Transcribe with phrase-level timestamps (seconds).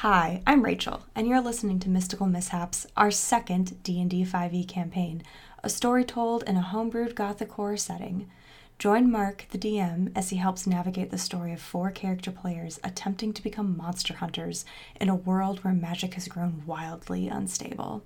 [0.00, 5.22] Hi, I'm Rachel, and you're listening to Mystical Mishaps, our second D&D 5e campaign,
[5.62, 8.30] a story told in a homebrewed gothic horror setting.
[8.78, 13.34] Join Mark, the DM, as he helps navigate the story of four character players attempting
[13.34, 14.64] to become monster hunters
[14.98, 18.02] in a world where magic has grown wildly unstable.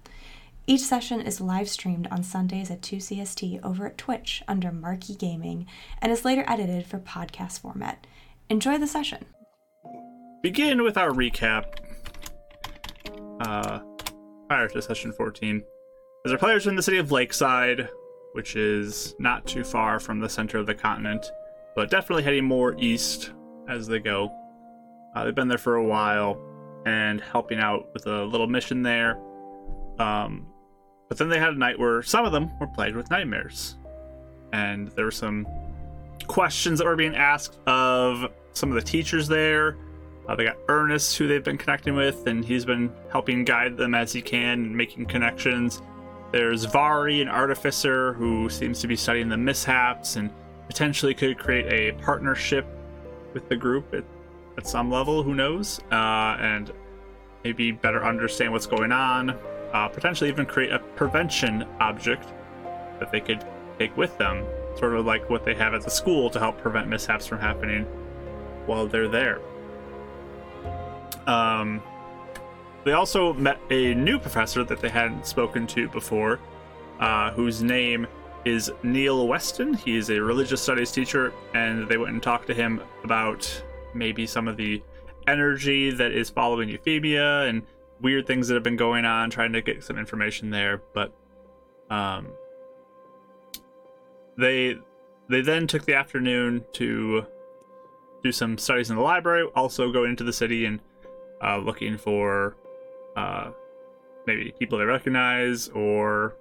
[0.67, 5.15] Each session is live streamed on Sundays at 2 CST over at Twitch under Marquee
[5.15, 5.69] Gaming
[6.03, 8.05] and is later edited for podcast format.
[8.51, 9.27] Enjoy the session.
[10.43, 11.84] begin with our recap
[13.41, 13.81] uh,
[14.49, 15.63] prior to session 14.
[16.27, 17.89] As our players are in the city of Lakeside,
[18.33, 21.31] which is not too far from the center of the continent,
[21.77, 23.33] but definitely heading more east
[23.69, 24.31] as they go.
[25.15, 26.41] Uh, they've been there for a while
[26.87, 29.19] and helping out with a little mission there.
[29.99, 30.47] Um,
[31.09, 33.77] but then they had a night where some of them were plagued with nightmares.
[34.53, 35.47] And there were some
[36.27, 39.77] questions that were being asked of some of the teachers there.
[40.27, 43.95] Uh, they got Ernest, who they've been connecting with, and he's been helping guide them
[43.95, 45.83] as he can and making connections.
[46.33, 50.31] There's Vari, an artificer, who seems to be studying the mishaps and
[50.67, 52.67] potentially could create a partnership
[53.35, 54.05] with the group at,
[54.57, 55.81] at some level, who knows?
[55.93, 56.73] Uh, and
[57.45, 59.31] maybe better understand what's going on.
[59.73, 62.33] Uh, potentially even create a prevention object
[62.99, 63.45] that they could
[63.79, 64.45] take with them,
[64.79, 67.85] sort of like what they have at the school to help prevent mishaps from happening
[68.67, 69.41] while they're there.
[71.27, 71.83] Um,
[72.85, 76.39] they also met a new professor that they hadn't spoken to before,
[77.01, 78.07] uh, whose name
[78.45, 79.75] is Neil Weston.
[79.75, 83.65] He is a religious studies teacher, and they went and talked to him about
[83.95, 84.83] maybe some of the
[85.27, 87.63] energy that is following Euphemia and
[88.01, 90.83] weird things that have been going on, trying to get some information there.
[90.93, 91.13] But
[91.89, 92.29] um,
[94.37, 94.77] they
[95.31, 97.25] they then took the afternoon to
[98.23, 100.81] do some studies in the library, also go into the city and
[101.45, 102.57] uh, looking for
[103.17, 103.51] uh,
[104.27, 106.37] maybe people they recognize or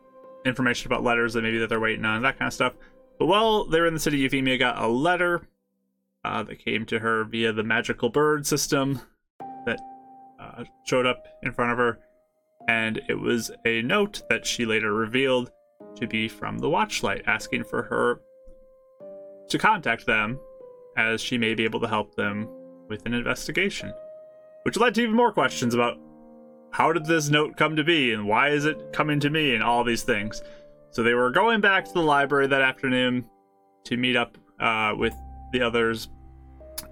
[0.45, 2.73] information about letters that maybe that they're waiting on, that kind of stuff.
[3.19, 5.47] But while they were in the city, Euphemia got a letter
[6.25, 9.01] uh, that came to her via the magical bird system
[9.65, 9.79] that
[10.39, 11.99] uh, showed up in front of her,
[12.67, 15.51] and it was a note that she later revealed
[15.95, 18.21] to be from the Watchlight, asking for her
[19.49, 20.39] to contact them
[20.97, 22.47] as she may be able to help them
[22.87, 23.93] with an investigation.
[24.63, 25.97] Which led to even more questions about
[26.71, 29.63] how did this note come to be and why is it coming to me and
[29.63, 30.41] all these things.
[30.89, 33.29] So they were going back to the library that afternoon
[33.85, 35.13] to meet up uh, with
[35.51, 36.07] the others,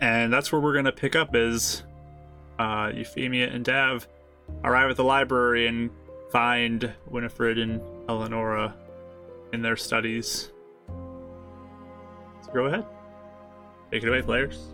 [0.02, 1.84] and that's where we're gonna pick up is
[2.60, 4.08] uh, Euphemia and Dav
[4.64, 5.90] arrive at the library and
[6.32, 8.76] find Winifred and Eleonora
[9.54, 10.52] in their studies.
[12.46, 12.86] So go ahead.
[13.92, 14.71] Take it away, players.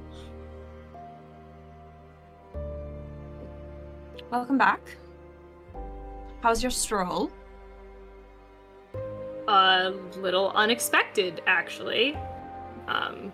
[4.31, 4.81] Welcome back.
[6.41, 7.31] How's your stroll?
[9.47, 12.15] A little unexpected, actually.
[12.87, 13.31] Um,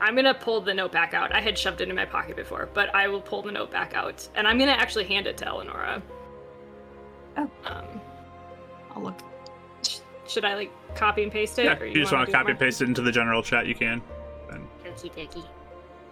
[0.00, 1.34] I'm gonna pull the note back out.
[1.34, 3.94] I had shoved it in my pocket before, but I will pull the note back
[3.94, 6.02] out, and I'm gonna actually hand it to Eleonora.
[7.36, 7.50] Oh.
[7.64, 8.00] Um,
[8.94, 9.18] I'll look.
[9.82, 11.64] sh- should I like copy and paste it?
[11.64, 13.12] Yeah, or you just wanna want to do it copy and paste it into the
[13.12, 14.02] general chat, you can.
[14.50, 15.44] And Okie dokie.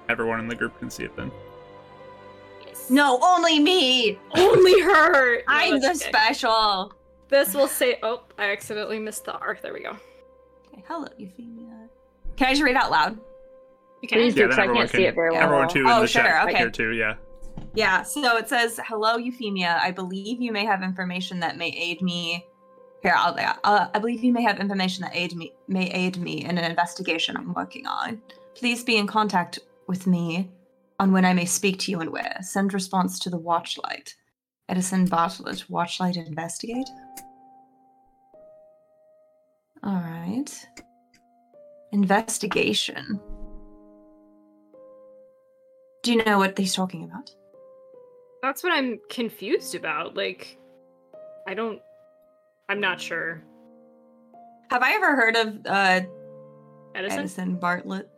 [0.09, 1.31] everyone in the group can see it then.
[2.91, 2.97] Yes.
[2.97, 4.19] No, only me.
[4.35, 5.37] Only her.
[5.37, 5.95] No, I'm the okay.
[5.95, 6.93] special.
[7.29, 7.99] This will say.
[8.03, 9.59] Oh, I accidentally missed the R.
[9.63, 9.91] There we go.
[10.69, 11.89] Okay, hello, Euphemia.
[12.37, 13.19] Can I just read out loud?
[14.03, 14.19] You can.
[14.19, 15.43] Please do, Yeah, because I can't can, see it very well.
[15.43, 16.59] everyone too in Oh, the sure, chat okay.
[16.59, 17.15] here too, yeah.
[17.75, 19.79] Yeah, so it says, "Hello, Euphemia.
[19.83, 22.47] I believe you may have information that may aid me."
[23.03, 23.35] Here, I'll.
[23.65, 26.65] Uh, I believe you may have information that aid me may aid me in an
[26.71, 28.21] investigation I'm working on.
[28.55, 30.51] Please be in contact with me
[31.01, 32.37] on when I may speak to you and where.
[32.43, 34.15] Send response to the Watchlight.
[34.69, 36.87] Edison Bartlett, Watchlight Investigate.
[39.83, 40.67] All right.
[41.93, 43.19] Investigation.
[46.03, 47.31] Do you know what he's talking about?
[48.43, 50.15] That's what I'm confused about.
[50.15, 50.59] Like,
[51.49, 51.81] I don't.
[52.69, 53.43] I'm not sure.
[54.71, 56.01] Have I ever heard of uh,
[56.95, 57.19] Edison.
[57.19, 58.09] Edison Bartlett?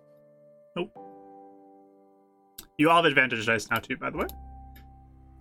[2.82, 4.26] You all have advantage dice now too, by the way.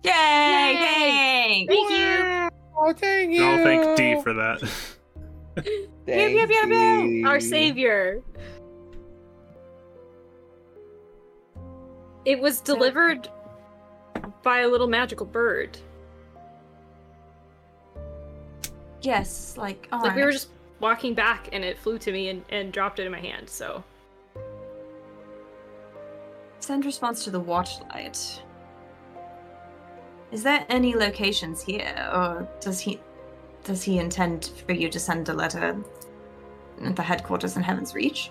[0.04, 0.76] Yay!
[0.78, 1.66] Yay!
[1.66, 1.74] Thanks!
[1.74, 2.48] Thank you.
[2.78, 4.60] Oh, thank You all thank D for that.
[5.64, 7.26] Pew, pew, pew, pew.
[7.26, 8.22] Our savior.
[12.24, 13.28] It was delivered
[14.44, 15.76] by a little magical bird.
[19.00, 22.44] Yes, like all like we were just walking back and it flew to me and,
[22.50, 23.50] and dropped it in my hand.
[23.50, 23.82] So
[26.62, 28.40] Send response to the Watchlight.
[30.30, 33.00] Is there any locations here, or does he
[33.64, 35.76] does he intend for you to send a letter
[36.84, 38.30] at the headquarters in Heaven's Reach?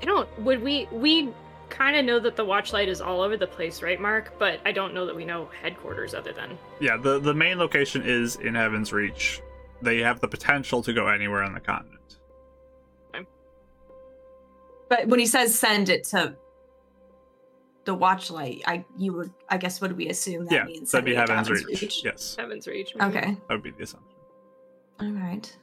[0.00, 0.26] I don't.
[0.40, 0.88] Would we?
[0.90, 1.28] We
[1.68, 4.32] kind of know that the Watchlight is all over the place, right, Mark?
[4.38, 6.56] But I don't know that we know headquarters other than.
[6.80, 9.42] Yeah, the the main location is in Heaven's Reach.
[9.82, 12.15] They have the potential to go anywhere on the continent.
[14.88, 16.36] But when he says send it to
[17.84, 21.14] the Watchlight, I you would I guess would we assume that yeah, means that'd be
[21.14, 22.04] sending it to Heaven's, Reach.
[22.04, 22.94] Yes, Heaven's Reach.
[22.94, 23.18] maybe.
[23.18, 23.36] Okay.
[23.48, 24.18] that would be the assumption.
[25.00, 25.56] All right.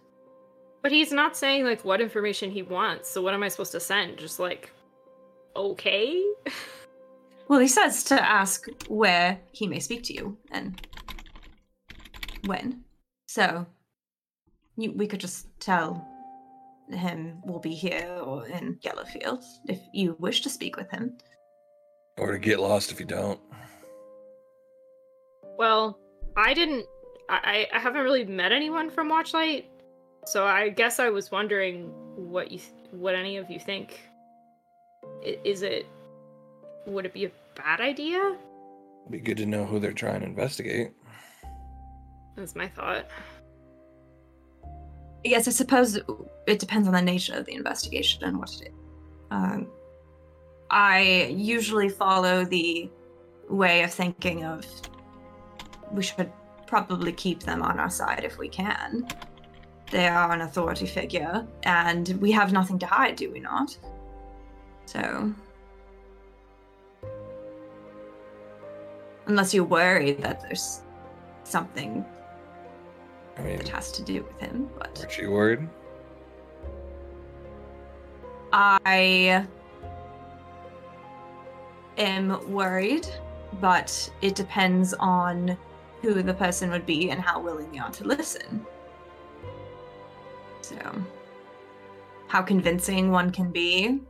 [0.82, 3.10] But he's not saying like what information he wants.
[3.10, 4.18] So what am I supposed to send?
[4.18, 4.72] Just like,
[5.56, 6.22] okay.
[7.48, 10.88] Well, he says to ask where he may speak to you and
[12.46, 12.84] when.
[13.28, 13.66] So
[14.78, 16.08] you, we could just tell
[16.92, 21.18] him we'll be here or in Yellowfield if you wish to speak with him.
[22.18, 23.40] Or to get lost if you don't.
[25.58, 26.00] Well,
[26.36, 26.86] I didn't.
[27.30, 29.66] I I haven't really met anyone from Watchlight,
[30.26, 32.60] so I guess I was wondering what you
[32.92, 34.00] what any of you think.
[35.24, 35.88] Is it?
[36.86, 38.38] Would it be a bad idea?
[39.02, 40.92] It'd Be good to know who they're trying to investigate.
[42.36, 43.08] That's my thought.
[45.24, 46.00] Yes, I suppose
[46.48, 48.74] it depends on the nature of the investigation and what it is.
[49.32, 49.68] Um,
[50.70, 52.90] I usually follow the
[53.50, 54.66] way of thinking of
[55.92, 56.32] we should
[56.68, 59.08] probably keep them on our side if we can.
[59.92, 63.78] They are an authority figure, and we have nothing to hide, do we not?
[64.86, 65.34] So.
[69.28, 70.82] Unless you're worried that there's
[71.44, 72.04] something
[73.38, 74.98] I mean, that has to do with him, but.
[75.00, 75.68] weren't you worried?
[78.52, 79.48] I
[81.98, 83.08] am worried,
[83.60, 85.58] but it depends on
[86.02, 88.66] who the person would be and how willing they are to listen.
[90.62, 90.78] So,
[92.28, 94.02] how convincing one can be.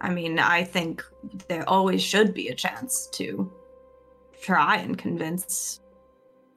[0.00, 1.04] I mean, I think
[1.48, 3.50] there always should be a chance to
[4.40, 5.80] try and convince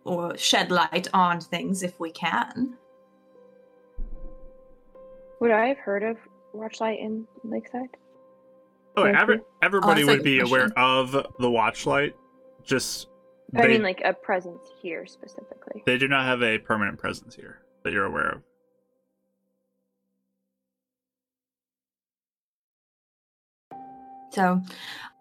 [0.06, 2.78] or shed light on things if we can.
[5.42, 6.18] Would I have heard of
[6.56, 7.90] Watchlight in Lakeside?
[8.96, 12.14] Oh, wait, every, everybody Oh, would second be aware of the Watchlight.
[12.64, 13.08] Just
[13.56, 15.84] I they, mean, like a presence here specifically.
[15.86, 18.42] they do not have a permanent presence here that you're aware of.
[24.32, 24.62] So,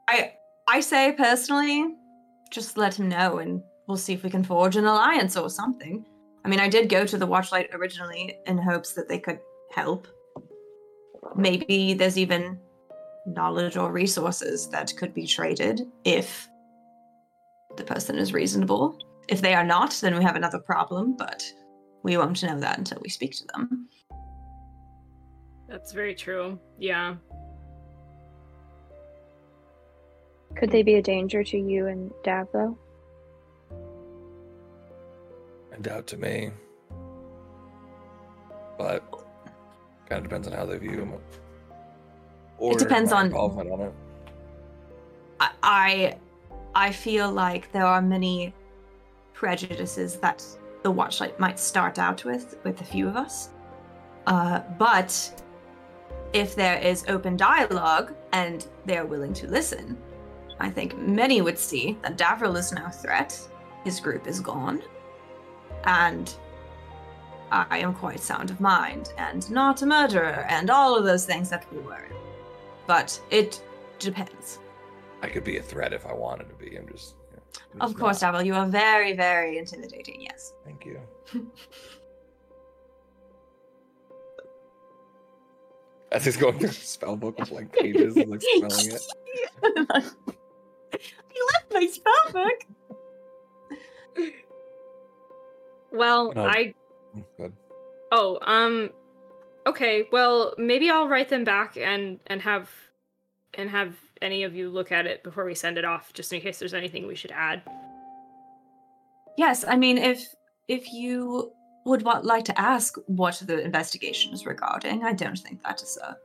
[0.09, 0.33] I
[0.69, 1.95] I say personally,
[2.51, 6.05] just let him know, and we'll see if we can forge an alliance or something.
[6.45, 9.41] I mean, I did go to the Watchlight originally in hopes that they could
[9.71, 10.07] help.
[11.37, 12.59] Maybe there's even
[13.27, 16.49] knowledge or resources that could be traded if
[17.77, 18.99] the person is reasonable.
[19.29, 21.43] If they are not, then we have another problem, but
[22.03, 23.89] we won't know that until we speak to them.
[25.69, 26.59] That's very true.
[26.79, 27.17] Yeah.
[30.57, 32.79] Could they be a danger to you and Dav though?
[35.75, 36.51] I doubt to me.
[38.79, 39.03] But
[40.09, 41.15] kind of depends on how they view him.
[42.59, 43.93] Or depends on- involvement on it.
[45.41, 46.19] I- I
[46.77, 48.53] I feel like there are many
[49.33, 50.45] prejudices that
[50.83, 53.51] the Watchlight might start out with with a few of us.
[54.27, 55.43] Uh, but
[56.33, 59.97] if there is open dialogue and they're willing to listen,
[60.59, 63.39] I think many would see that Davril is no threat.
[63.85, 64.83] His group is gone.
[65.85, 66.35] And
[67.51, 71.51] I am quite sound of mind and not a murderer and all of those things
[71.51, 72.07] that we were.
[72.87, 73.63] But it
[73.99, 74.59] depends.
[75.23, 76.77] I could be a threat if I wanted to be.
[76.77, 77.15] I'm just.
[77.31, 77.43] you know,
[77.75, 78.35] I'm Of just course, not.
[78.35, 80.53] Davril, you are very, very intimidating, yes.
[80.65, 81.01] Thank you.
[86.13, 89.03] As he's going through the spell book with like pages and like spelling it.
[91.35, 92.65] you left my spell book.
[95.95, 96.47] Well, No.
[96.47, 96.75] I
[97.17, 97.53] Mm, Good.
[98.11, 98.91] Oh, um
[99.67, 100.09] okay.
[100.11, 102.69] Well, maybe I'll write them back and and have
[103.55, 106.41] and have any of you look at it before we send it off just in
[106.41, 107.63] case there's anything we should add.
[109.37, 110.35] Yes, I mean, if
[110.69, 111.53] if you
[111.85, 115.99] would want, like to ask what the investigation is regarding, I don't think that is
[116.03, 116.17] a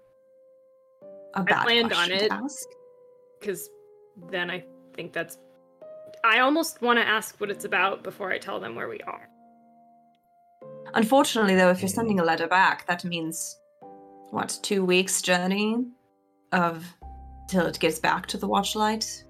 [1.36, 2.28] a bad planned on question it.
[2.30, 2.68] to ask.
[3.42, 3.70] Cuz
[4.32, 5.38] then I think that's
[6.24, 9.30] I almost want to ask what it's about before I tell them where we are.
[10.94, 13.60] Unfortunately, though, if you're sending a letter back, that means
[14.32, 15.86] what two weeks journey
[16.52, 16.86] of
[17.48, 19.24] till it gets back to the Watchlight.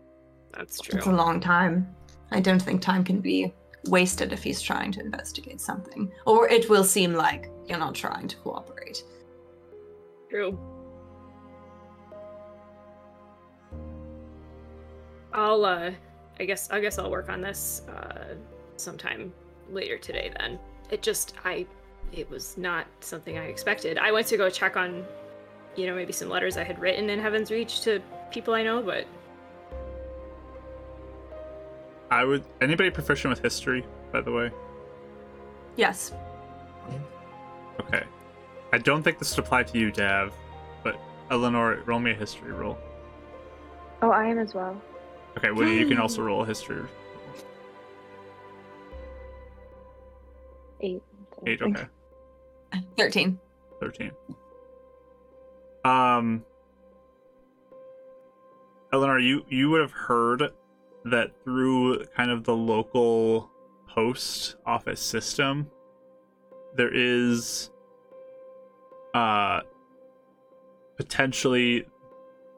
[0.54, 0.98] That's true.
[0.98, 1.94] It's a long time.
[2.32, 3.54] I don't think time can be
[3.88, 6.12] wasted if he's trying to investigate something.
[6.26, 9.04] Or it will seem like you're not trying to cooperate.
[10.30, 10.58] True.
[15.34, 15.92] I'll uh
[16.40, 18.36] I guess I guess I'll work on this uh
[18.78, 19.32] sometime
[19.70, 20.60] later today then.
[20.90, 21.66] It just I
[22.12, 23.98] it was not something I expected.
[23.98, 25.06] I went to go check on
[25.76, 28.82] you know maybe some letters I had written in Heaven's Reach to people I know,
[28.82, 29.06] but
[32.12, 32.44] I would.
[32.62, 34.52] Anybody proficient with history, by the way?
[35.76, 36.12] Yes.
[37.80, 38.04] Okay.
[38.74, 40.34] I don't think this would apply to you, Dav,
[40.84, 41.00] but
[41.32, 42.78] Eleanor, roll me a history roll.
[44.02, 44.80] Oh, I am as well.
[45.38, 46.84] Okay, Woody, you can also roll a history.
[50.82, 51.02] Eight.
[51.46, 51.86] Eight, okay.
[52.98, 53.40] 13.
[53.80, 54.12] 13.
[55.86, 56.44] Um,
[58.92, 60.44] Eleanor, you, you would have heard
[61.06, 63.50] that through kind of the local
[63.88, 65.70] post office system,
[66.76, 67.72] there is
[69.14, 69.62] uh,
[70.98, 71.86] potentially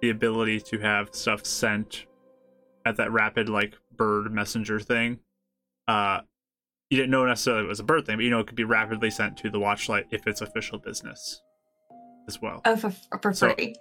[0.01, 2.05] the ability to have stuff sent
[2.85, 5.19] at that rapid, like, bird messenger thing.
[5.87, 6.21] Uh,
[6.91, 8.63] you didn't know necessarily it was a bird thing, but you know it could be
[8.65, 11.41] rapidly sent to the watchlight if it's official business
[12.27, 12.61] as well.
[12.65, 13.73] Oh, for, for So- free.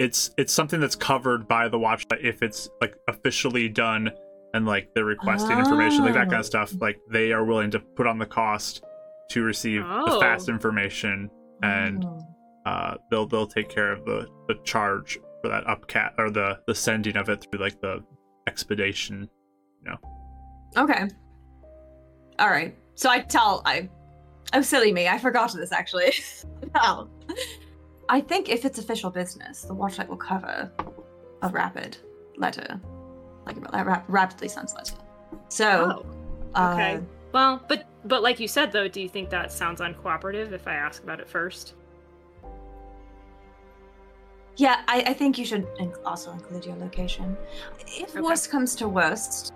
[0.00, 4.10] It's it's something that's covered by the watchlight if it's like officially done
[4.52, 6.40] and like they're requesting information, like that kind Oh.
[6.40, 6.72] of stuff.
[6.80, 8.82] Like they are willing to put on the cost
[9.30, 10.20] to receive the Oh.
[10.20, 11.30] fast information
[11.62, 12.18] and Oh.
[12.66, 16.74] uh they'll they'll take care of the the charge for that upcat or the the
[16.74, 18.02] sending of it through like the
[18.48, 19.28] expedition
[19.84, 19.98] you know.
[20.76, 21.08] Okay.
[22.38, 22.74] All right.
[22.94, 23.88] So I tell I,
[24.52, 26.12] oh silly me, I forgot this actually.
[26.74, 27.08] no.
[28.08, 30.70] I think if it's official business, the watchlight will cover
[31.42, 31.96] a rapid
[32.36, 32.80] letter,
[33.46, 34.96] like a rap- rapidly sent letter.
[35.48, 36.04] So,
[36.54, 36.96] Oh, okay.
[36.96, 37.00] uh,
[37.32, 40.74] Well, but but like you said though, do you think that sounds uncooperative if I
[40.74, 41.74] ask about it first?
[44.56, 45.66] yeah, I, I think you should
[46.04, 47.36] also include your location.
[47.88, 48.20] If Okay.
[48.20, 49.52] worst comes to worst,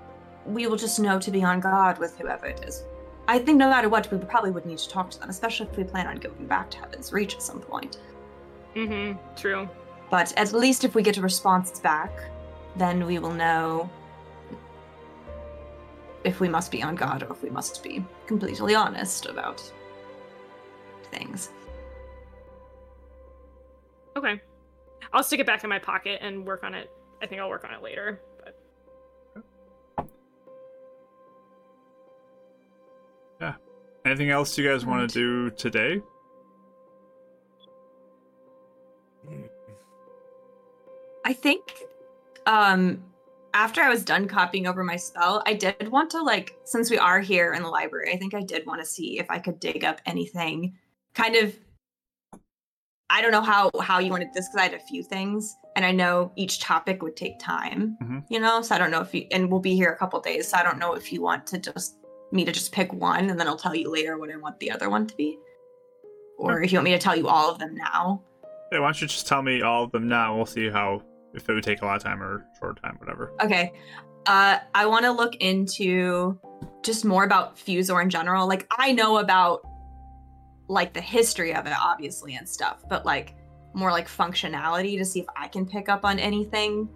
[0.49, 2.85] we will just know to be on guard with whoever it is.
[3.27, 5.77] I think no matter what, we probably would need to talk to them, especially if
[5.77, 7.99] we plan on going back to Heaven's Reach at some point.
[8.75, 9.19] Mm-hmm.
[9.37, 9.69] True.
[10.11, 12.11] But at least if we get a response back,
[12.77, 13.91] then we will know
[16.25, 19.63] if we must be on guard or if we must be completely honest about
[21.11, 21.51] things.
[24.17, 24.41] Okay.
[25.13, 26.91] I'll stick it back in my pocket and work on it.
[27.23, 28.21] I think I'll work on it later.
[34.09, 36.01] Anything else you guys want to do today
[41.25, 41.75] I think
[42.47, 43.03] um
[43.55, 46.99] after I was done copying over my spell, I did want to like since we
[46.99, 49.59] are here in the library, I think I did want to see if I could
[49.59, 50.75] dig up anything
[51.15, 51.55] kind of
[53.11, 55.85] I don't know how how you wanted this because I had a few things and
[55.85, 58.25] I know each topic would take time, Mhm.
[58.29, 58.61] you know.
[58.63, 60.63] So I don't know if you and we'll be here a couple days, so I
[60.63, 61.97] don't know if you want to just
[62.33, 64.71] me to just pick one and then I'll tell you later what I want the
[64.71, 65.39] other one to be,
[66.37, 68.23] or if you want me to tell you all of them now.
[68.73, 71.03] yeah why don't you just tell me all of them now we'll see how
[71.35, 73.73] if it would take a lot of time or short time whatever Okay.
[74.27, 76.39] Uh, I want to look into
[76.83, 78.47] just more about Fusor in general.
[78.47, 79.63] Like, I know about
[80.69, 83.35] like the history of it, obviously, and stuff, but like
[83.73, 86.89] more like functionality to see if I can pick up on anything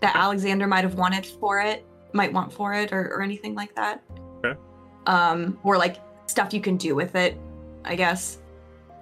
[0.00, 3.74] that Alexander might have wanted for it, might want for it, or, or anything like
[3.74, 4.02] that.
[4.44, 4.58] Okay.
[5.06, 7.38] Um, or like stuff you can do with it,
[7.84, 8.38] I guess.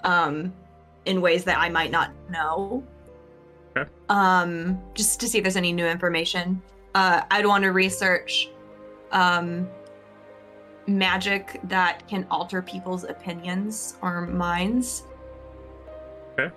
[0.02, 0.52] Um,
[1.04, 2.82] in ways that I might not know
[4.10, 6.60] um just to see if there's any new information
[6.94, 8.50] uh i'd want to research
[9.12, 9.66] um
[10.86, 15.04] magic that can alter people's opinions or minds
[16.38, 16.52] Okay.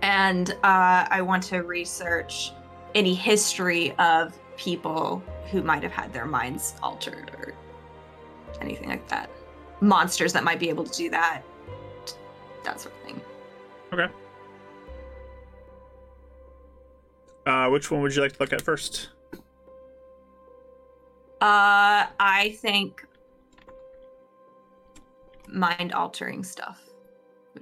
[0.00, 2.52] and uh i want to research
[2.94, 4.32] any history of
[4.62, 7.52] people who might have had their minds altered or
[8.60, 9.28] anything like that.
[9.80, 11.42] Monsters that might be able to do that.
[12.64, 13.20] That sort of thing.
[13.92, 14.08] Okay.
[17.44, 19.08] uh which one would you like to look at first?
[21.40, 23.04] Uh, I think
[25.48, 26.80] mind altering stuff.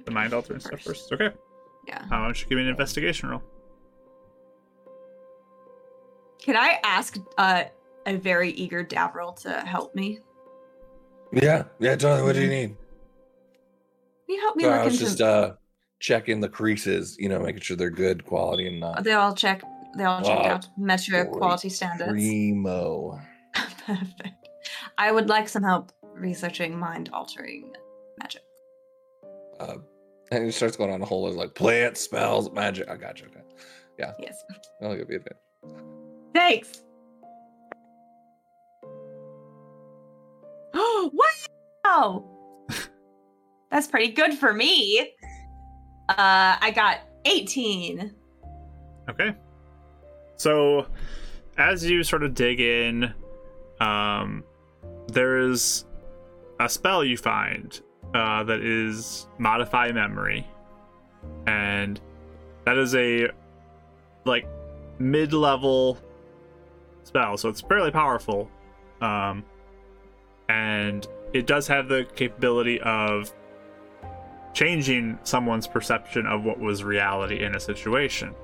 [0.05, 1.11] the mind altering stuff first.
[1.11, 1.31] okay.
[1.87, 2.05] Yeah.
[2.11, 3.41] uh, you give me an investigation roll
[6.41, 7.65] Can I ask uh,
[8.05, 10.19] a very eager Davril to help me?
[11.31, 12.75] Yeah, yeah, Tony, what do you need?
[14.25, 15.05] Can you help me So look I was into?
[15.05, 15.53] just uh
[15.99, 19.03] checking the creases, you know, making sure they're good quality and not.
[19.03, 19.61] They all check
[19.97, 20.67] they all checked out.
[20.77, 22.11] Met your quality standards.
[22.11, 23.19] Primo.
[23.85, 24.47] Perfect.
[24.97, 27.71] I would like some help researching mind altering
[28.17, 28.41] magic.
[29.59, 29.75] Uh,
[30.31, 32.89] and he starts going on a whole list like plant spells, magic.
[32.89, 33.27] I got you.
[33.27, 34.11] Okay.
[34.19, 34.43] Yes.
[34.81, 35.37] I'll give you a bit.
[36.33, 36.83] Thanks.
[40.73, 41.11] Oh
[41.85, 42.25] wow!
[43.71, 45.13] That's pretty good for me.
[46.09, 48.13] Uh, I got 18.
[49.09, 49.35] Okay.
[50.35, 50.87] So,
[51.57, 53.13] as you sort of dig in,
[53.79, 54.43] um,
[55.07, 55.85] there is
[56.59, 57.79] a spell you find
[58.13, 60.47] uh, that is modify memory,
[61.45, 61.99] and
[62.65, 63.29] that is a
[64.25, 64.47] like
[64.99, 65.97] mid-level
[67.03, 68.49] spell, so it's fairly powerful.
[69.01, 69.43] Um,
[70.49, 73.33] and it does have the capability of
[74.53, 78.35] changing someone's perception of what was reality in a situation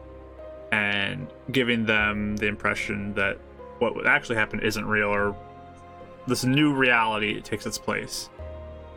[0.71, 3.37] and giving them the impression that
[3.79, 5.35] what actually happened isn't real or
[6.27, 8.29] this new reality takes its place.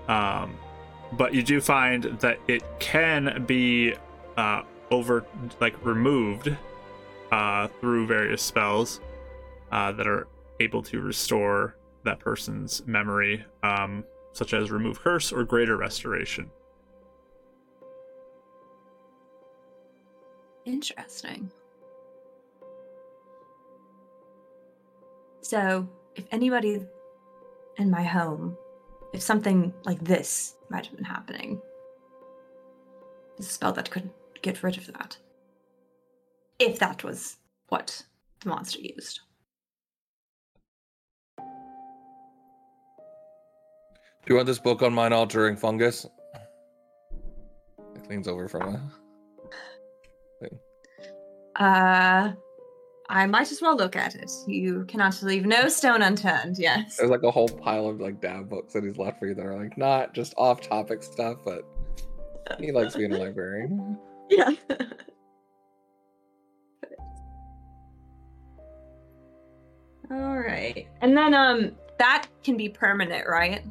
[0.08, 0.56] Um,
[1.12, 3.94] but you do find that it can be
[4.36, 5.24] uh, over,
[5.60, 6.56] like removed
[7.30, 9.00] uh, through various spells
[9.72, 10.28] uh, that are
[10.60, 16.50] able to restore that person's memory, um, such as remove curse or greater restoration.
[20.64, 21.50] Interesting.
[25.42, 26.86] So, if anybody
[27.78, 28.56] in my home,
[29.12, 31.60] if something like this might have been happening,
[33.38, 34.10] a spell that could
[34.42, 35.16] get rid of that.
[36.58, 38.04] If that was what
[38.40, 39.20] the monster used.
[44.26, 46.06] Do you want this book on mind altering fungus?
[47.96, 48.80] It leans over from a.
[51.56, 52.32] Uh,
[53.10, 54.30] I might as well look at it.
[54.46, 56.96] You cannot leave no stone unturned, yes.
[56.96, 59.44] There's like a whole pile of like Dav books that he's left for you that
[59.44, 61.64] are like not just off topic stuff, but
[62.58, 63.98] he likes being a librarian.
[64.32, 64.50] Yeah.
[70.08, 70.86] All right.
[71.00, 73.64] And then um that can be permanent, right?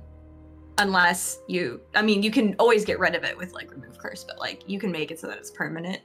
[0.79, 4.23] Unless you I mean, you can always get rid of it with like remove curse,
[4.23, 5.99] but like you can make it so that it's permanent.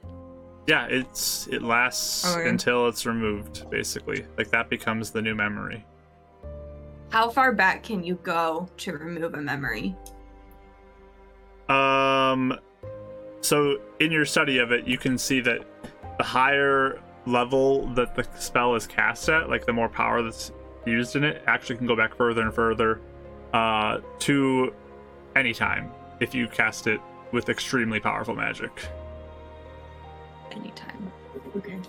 [0.67, 2.49] Yeah, it's it lasts Okay.
[2.49, 4.25] until it's removed, basically.
[4.37, 5.85] Like that becomes the new memory.
[7.09, 9.95] How far back can you go to remove a memory?
[11.69, 12.59] Um,
[13.41, 15.65] so in your study of it, you can see that
[16.17, 20.51] the higher level that the spell is cast at, like the more power that's
[20.85, 23.01] used in it, actually can go back further and further
[23.53, 24.73] uh, to
[25.35, 26.99] any time if you cast it
[27.31, 28.71] with extremely powerful magic.
[30.51, 31.11] Anytime.
[31.55, 31.79] Okay.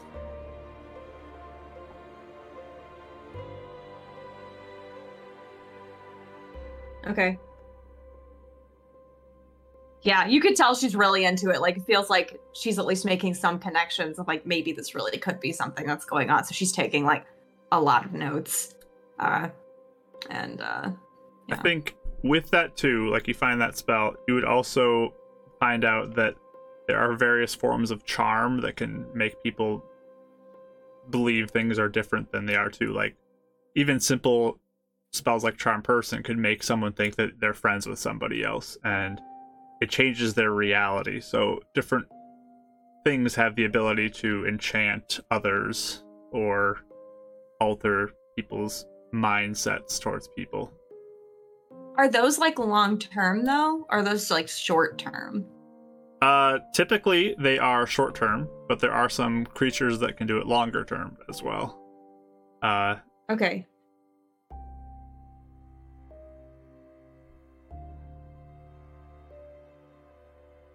[7.06, 7.38] Okay.
[10.02, 11.60] Yeah, you could tell she's really into it.
[11.60, 15.18] Like, it feels like she's at least making some connections of like maybe this really
[15.18, 16.44] could be something that's going on.
[16.44, 17.26] So she's taking like
[17.72, 18.74] a lot of notes.
[19.18, 19.48] Uh,
[20.30, 20.90] and uh,
[21.50, 25.14] I think with that too, like you find that spell, you would also
[25.60, 26.34] find out that
[26.88, 29.84] there are various forms of charm that can make people
[31.10, 32.92] believe things are different than they are too.
[32.92, 33.16] Like
[33.74, 34.58] even simple
[35.12, 39.20] spells like charm person could make someone think that they're friends with somebody else and
[39.80, 41.20] it changes their reality.
[41.20, 42.06] So different
[43.04, 46.78] things have the ability to enchant others or
[47.60, 50.72] alter people's mindsets towards people.
[51.96, 53.86] Are those like long term though?
[53.90, 55.44] Or are those like short term?
[56.22, 60.46] Uh, typically they are short term, but there are some creatures that can do it
[60.46, 61.78] longer term as well.
[62.62, 62.96] Uh,
[63.30, 63.66] Okay.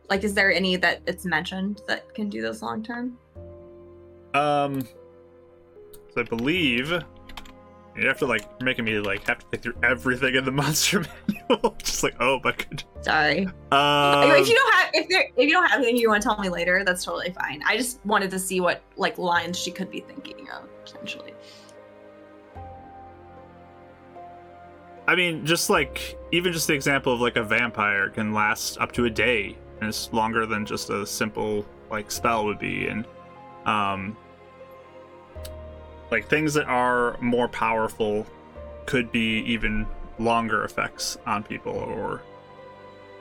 [0.09, 3.17] Like, is there any that it's mentioned that can do this long term?
[4.33, 7.03] um, so I believe
[7.95, 11.03] you have to like making me like have to think through everything in the monster
[11.27, 11.75] manual.
[11.83, 12.83] Just like, oh my god.
[13.01, 13.45] Sorry.
[13.71, 16.27] Um, if you don't have if there if you don't have anything you want to
[16.27, 17.61] tell me later, that's totally fine.
[17.65, 21.33] I just wanted to see what like lines she could be thinking of potentially.
[25.07, 28.91] I mean, just like even just the example of like a vampire can last up
[28.93, 33.05] to a day, and it's longer than just a simple like spell would be, and
[33.65, 34.15] um,
[36.11, 38.27] like things that are more powerful
[38.85, 39.87] could be even
[40.19, 42.21] longer effects on people, or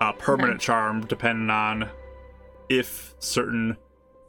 [0.01, 1.89] a permanent charm, depending on
[2.69, 3.77] if certain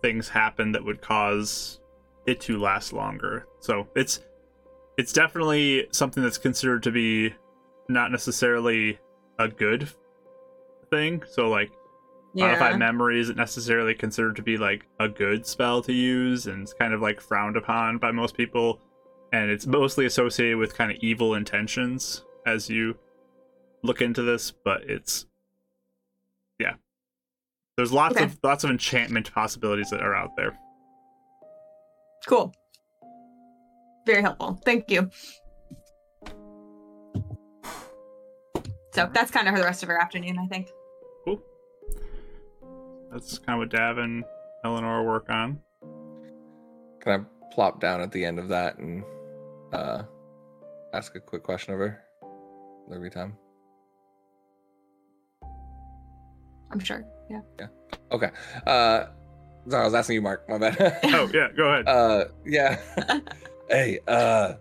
[0.01, 1.79] things happen that would cause
[2.25, 3.47] it to last longer.
[3.59, 4.21] So it's
[4.97, 7.33] it's definitely something that's considered to be
[7.89, 8.99] not necessarily
[9.39, 9.89] a good
[10.89, 11.23] thing.
[11.29, 11.71] So like
[12.33, 16.73] modified memory isn't necessarily considered to be like a good spell to use and it's
[16.73, 18.79] kind of like frowned upon by most people
[19.33, 22.95] and it's mostly associated with kind of evil intentions as you
[23.83, 25.25] look into this but it's
[26.59, 26.73] yeah
[27.75, 28.25] there's lots Okay.
[28.25, 30.57] of lots of enchantment possibilities that are out there
[32.27, 32.53] Cool.
[34.05, 34.59] Very helpful.
[34.63, 35.09] Thank you.
[38.93, 40.69] So that's kind of her the rest of her afternoon, I think.
[43.11, 44.23] Cool that's kind of what dav and
[44.65, 45.59] eleanor work on
[47.01, 49.03] Can I plop down at the end of that and
[49.73, 50.03] uh,
[50.93, 52.01] ask a quick question of her
[52.93, 53.37] every time?
[56.71, 57.03] I'm sure.
[57.29, 57.41] Yeah.
[57.59, 57.67] Yeah.
[58.11, 58.29] Okay.
[58.65, 59.05] Uh,
[59.67, 60.47] sorry, I was asking you, Mark.
[60.47, 60.99] My bad.
[61.05, 62.79] oh yeah go ahead Uh, yeah.
[63.69, 64.53] hey, uh,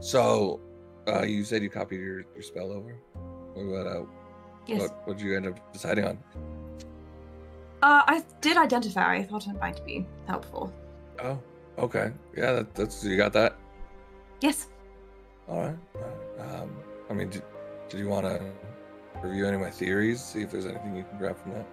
[0.00, 0.60] so,
[1.08, 2.96] uh, you said you copied your, your spell over.
[3.54, 4.02] What, uh,
[4.66, 4.80] Yes.
[4.80, 6.18] what, what did you end up deciding on?
[7.84, 9.16] Uh, I did identify.
[9.16, 10.72] I thought it might be helpful.
[11.22, 11.38] Oh,
[11.78, 12.12] okay.
[12.34, 13.58] Yeah, that, that's you got that.
[14.40, 14.68] Yes.
[15.46, 15.76] All right.
[16.40, 16.74] Um,
[17.10, 17.42] I mean, did,
[17.90, 18.42] did you want to
[19.22, 20.24] review any of my theories?
[20.24, 21.66] See if there's anything you can grab from that.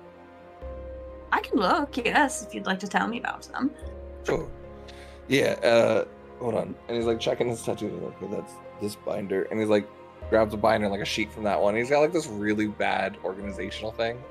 [1.31, 3.71] I can look, yes, if you'd like to tell me about them.
[4.25, 4.49] Sure.
[5.29, 5.51] Yeah.
[5.63, 6.05] Uh,
[6.39, 6.75] hold on.
[6.89, 7.87] And he's like checking his tattoo.
[7.87, 9.43] Like, okay, that's this binder.
[9.43, 9.87] And he's like,
[10.29, 11.73] grabs a binder like a sheet from that one.
[11.73, 14.21] He's got like this really bad organizational thing,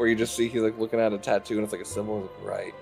[0.00, 2.22] where you just see he's like looking at a tattoo and it's like a symbol.
[2.22, 2.74] Like, right.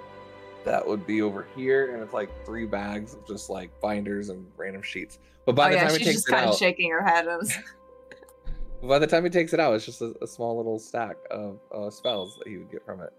[0.64, 4.46] That would be over here, and it's like three bags of just like binders and
[4.56, 5.18] random sheets.
[5.44, 7.04] But by oh the yeah, time he takes just it kind out, of shaking her
[7.04, 7.26] head.
[8.84, 11.58] By the time he takes it out, it's just a, a small little stack of
[11.74, 13.12] uh, spells that he would get from it.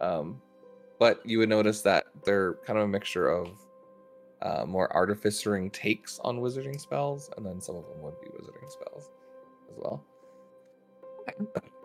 [0.00, 0.40] Um,
[0.98, 3.50] but you would notice that they're kind of a mixture of
[4.40, 8.70] uh, more artificering takes on wizarding spells, and then some of them would be wizarding
[8.70, 9.10] spells
[9.70, 10.02] as well.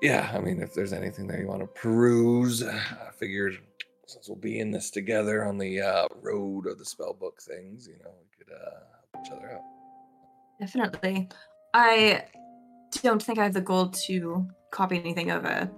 [0.02, 3.58] Yeah, I mean, if there's anything there you want to peruse, I figured
[4.06, 7.88] since we'll be in this together on the uh, road of the spell book things,
[7.88, 8.70] you know, we could uh,
[9.14, 9.62] help each other out.
[10.60, 11.28] Definitely.
[11.74, 12.24] I
[13.04, 15.70] don't think I have the goal to copy anything over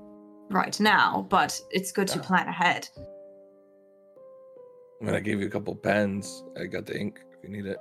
[0.51, 2.87] right now, but it's good to plan ahead.
[5.01, 6.43] I mean, I gave you a couple pens.
[6.59, 7.77] I got the ink if you need it.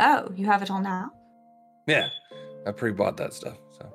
[0.00, 1.12] Oh, you have it all now?
[1.86, 2.08] Yeah,
[2.66, 3.58] I pre-bought that stuff.
[3.70, 3.92] So,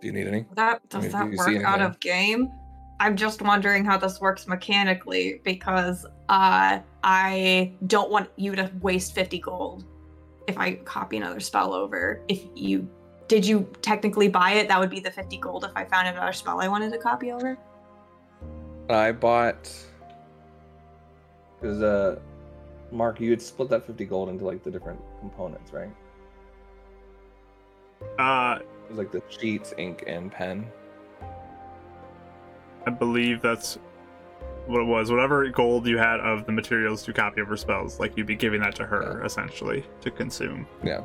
[0.00, 0.46] do you need any?
[0.54, 2.52] That I does mean, that work out of game?
[3.00, 9.14] I'm just wondering how this works mechanically because uh I don't want you to waste
[9.14, 9.84] 50 gold
[10.46, 12.20] if I copy another spell over.
[12.28, 12.88] If you
[13.26, 16.32] did you technically buy it, that would be the 50 gold if I found another
[16.32, 17.58] spell I wanted to copy over.
[18.88, 19.70] I bought
[21.60, 22.18] because uh,
[22.92, 25.90] Mark, you had split that fifty gold into like the different components, right?
[28.18, 30.66] Uh It was like the sheets, ink, and pen.
[32.86, 33.78] i believe that's
[34.66, 37.98] what it was whatever gold you had of the materials to copy of her spells
[38.00, 39.26] like you'd be giving that to her Yeah.
[39.26, 41.00] essentially to consume Yeah.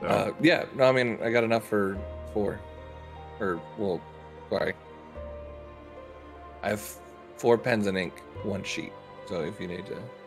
[0.00, 0.64] so, Uh, yeah.
[0.76, 1.96] No, I mean, I got enough for
[2.32, 2.58] four.
[3.40, 4.00] Or well,
[4.50, 4.74] sorry.
[6.62, 6.80] I have
[7.36, 8.92] four pens and ink, one sheet.
[9.26, 10.17] So if you need to copy that over.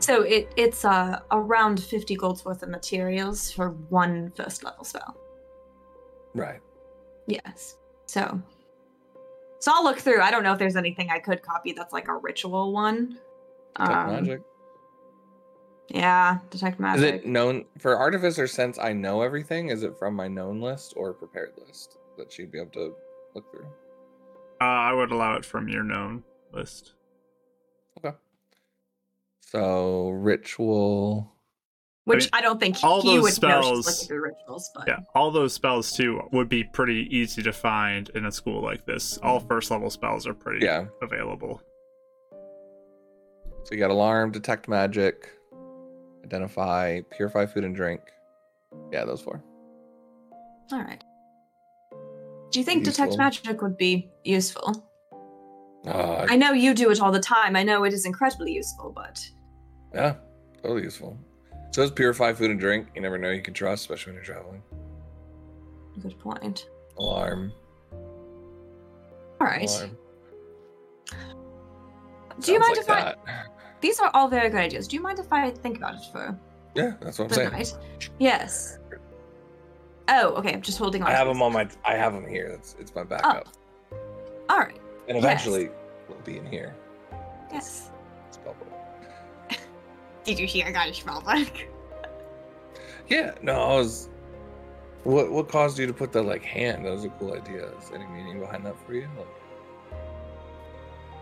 [0.00, 5.16] So it it's uh around 50 gold's worth of materials for one first level spell.
[6.34, 6.60] right.
[7.26, 7.76] Yes.
[8.06, 8.40] So
[9.60, 10.20] so I'll look through.
[10.20, 13.18] I don't know if there's anything I could copy that's like a ritual one.
[13.76, 14.40] Detect Um, magic.
[15.88, 16.98] Yeah, detect magic.
[17.04, 18.46] Is it known for artificer?
[18.46, 22.52] Since I know everything, is it from my known list or prepared list that she'd
[22.52, 22.94] be able to
[23.34, 23.66] look through?
[24.60, 26.94] uh, i would allow it from your known list
[27.98, 28.16] Okay.
[29.50, 31.32] So ritual.
[32.04, 34.88] Which mean, I don't think all he those would know she's spells- looking rituals, but
[34.88, 38.86] yeah all those spells too would be pretty easy to find in a school like
[38.86, 40.86] this all first level spells are pretty Yeah.
[41.02, 41.60] available
[43.64, 45.28] So you got alarm, detect magic,
[46.24, 48.00] identify, purify food and drink.
[48.90, 49.42] Yeah, those four.
[50.72, 51.02] all right.
[52.50, 54.82] Do you think detect magic would be useful?
[55.86, 57.54] Uh, I know you do it all the time.
[57.56, 59.20] I know it is incredibly useful, but
[59.94, 60.14] yeah,
[60.62, 61.18] totally useful.
[61.72, 62.88] So it's purify food and drink.
[62.94, 64.62] You never know you can trust, especially when you're traveling.
[66.00, 66.68] good point.
[66.98, 67.52] Alarm.
[67.92, 69.68] All right.
[69.68, 69.96] alarm.
[72.40, 73.44] Do you Sounds mind like if I?
[73.80, 74.88] These are all very good ideas.
[74.88, 76.38] Do you mind if I think about it for
[76.74, 77.50] Yeah, that's what I'm saying.
[77.52, 77.76] night?
[78.18, 78.78] Yes.
[80.08, 80.52] Oh, okay.
[80.52, 81.08] I'm just holding on.
[81.08, 81.68] I have them on my.
[81.84, 82.46] I have them here.
[82.46, 83.04] It's it's my oh.
[83.04, 83.48] backup.
[84.48, 84.80] All right.
[85.08, 85.68] And eventually,
[86.08, 86.74] we'll be in here.
[87.52, 87.90] Yes.
[88.44, 88.56] Book.
[90.28, 91.48] Did you hear I got a spell book?
[93.08, 94.10] Yeah, no, I was.
[95.04, 96.84] What what caused you to put the like hand?
[96.84, 97.70] That was a cool idea.
[97.78, 99.08] Is there any meaning behind that for you?
[99.16, 99.26] Like,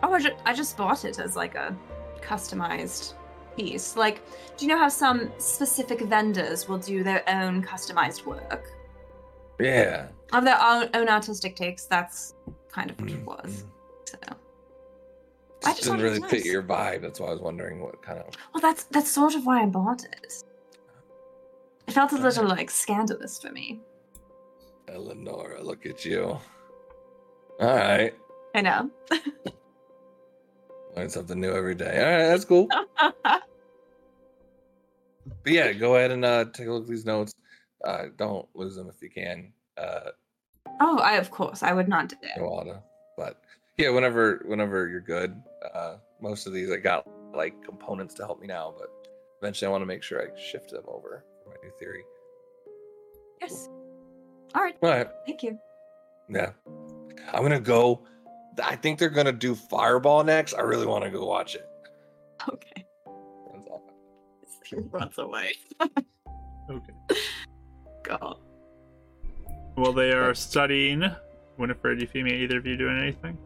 [0.02, 1.76] Oh, I just, I just bought it as like a
[2.20, 3.14] customized
[3.56, 3.94] piece.
[3.96, 4.20] Like,
[4.56, 8.72] do you know how some specific vendors will do their own customized work?
[9.60, 10.08] yeah.
[10.32, 12.34] Of their own, own artistic takes, that's
[12.68, 13.64] kind of what it Mm, was.
[14.06, 14.18] So,
[15.66, 16.44] I Just didn't really fit nice.
[16.44, 17.02] your vibe.
[17.02, 18.26] That's why I was wondering what kind of.
[18.54, 20.44] well, that's that's sort of why I bought it.
[21.86, 23.80] It felt a little like scandalous for me.
[24.88, 26.38] Eleonora, look at you.
[27.60, 28.14] All right.
[28.54, 28.90] I know.
[30.96, 31.98] Learn something new every day.
[31.98, 32.68] All right, that's cool.
[35.42, 37.34] But yeah, go ahead and uh, take a look at these notes.
[37.84, 39.52] Uh, don't lose them if you can.
[39.76, 40.10] Uh,
[40.80, 42.36] oh, I of course I would not dare.
[42.38, 42.80] Iwata.
[43.76, 45.40] But yeah, whenever whenever you're good,
[45.74, 48.88] uh, most of these I got like components to help me now, but
[49.42, 52.02] eventually I want to make sure I shift them over for my new theory.
[53.40, 53.68] Yes.
[54.54, 54.76] All right.
[54.82, 55.08] All right.
[55.26, 55.58] Thank you.
[56.30, 56.52] Yeah.
[57.32, 58.06] I'm gonna go.
[58.62, 60.54] I think they're gonna do Fireball next.
[60.54, 61.68] I really want to go watch it.
[62.48, 62.86] Okay.
[63.52, 63.82] That's all.
[64.64, 65.52] He runs away.
[66.68, 67.20] Okay.
[68.02, 68.38] God.
[69.76, 71.04] Well, they are studying.
[71.58, 73.38] Winifred, you Euphemia, either of you doing anything?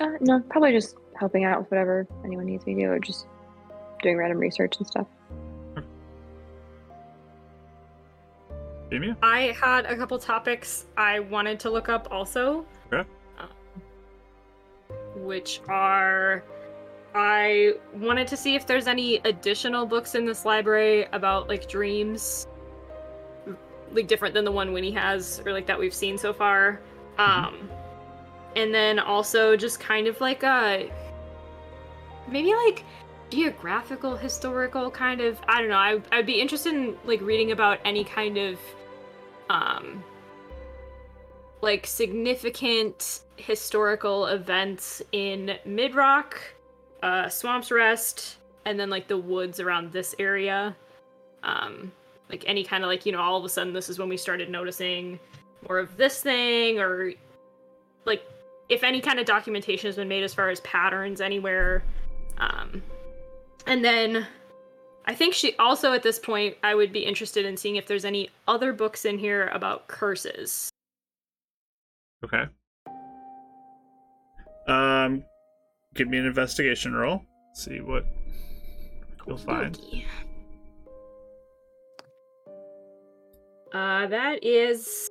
[0.00, 3.26] Uh, no, probably just helping out with whatever anyone needs me to do, or just
[4.02, 5.06] doing random research and stuff.
[8.90, 9.16] Euphemia?
[9.22, 12.66] I had a couple topics I wanted to look up also.
[12.92, 13.08] Okay.
[13.38, 13.48] Um,
[15.14, 16.42] which are
[17.14, 22.46] I wanted to see if there's any additional books in this library about like dreams
[23.92, 26.80] like different than the one Winnie has or like that we've seen so far.
[27.18, 27.70] Um
[28.56, 30.90] and then also just kind of like a
[32.28, 32.84] maybe like
[33.30, 35.76] geographical historical kind of I don't know.
[35.76, 38.58] I I'd be interested in like reading about any kind of
[39.48, 40.02] um
[41.62, 46.34] like significant historical events in Midrock,
[47.02, 50.76] uh Swamp's Rest, and then like the woods around this area.
[51.42, 51.92] Um
[52.28, 54.16] like any kind of like, you know, all of a sudden this is when we
[54.16, 55.18] started noticing
[55.68, 57.12] more of this thing or
[58.04, 58.24] like
[58.70, 61.82] if any kind of documentation has been made as far as patterns anywhere.
[62.38, 62.82] Um
[63.66, 64.26] and then
[65.06, 68.04] I think she also at this point I would be interested in seeing if there's
[68.04, 70.70] any other books in here about curses.
[72.24, 72.44] Okay.
[74.68, 75.24] Um,
[75.94, 77.22] give me an investigation roll.
[77.54, 78.04] See what
[79.26, 79.78] you'll find.
[83.72, 85.08] Uh, that is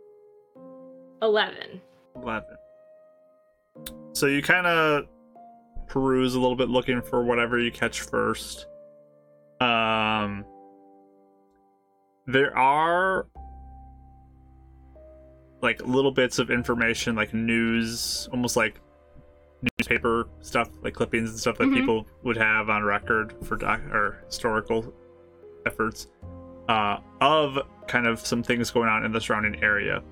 [1.21, 1.81] eleven.
[2.15, 2.58] 11.
[4.19, 5.05] So you kind of
[5.87, 8.67] peruse a little bit looking for whatever you catch first.
[9.61, 10.43] Um
[12.27, 13.27] there are
[15.61, 18.81] like little bits of information like news, almost like
[19.79, 21.75] newspaper stuff, like clippings and stuff that Mhm.
[21.75, 24.93] people would have on record for doc or historical
[25.65, 26.07] efforts
[26.67, 30.03] uh of kind of some things going on in the surrounding area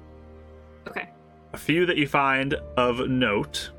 [0.88, 1.10] Okay.
[1.52, 3.72] a few that you find of note.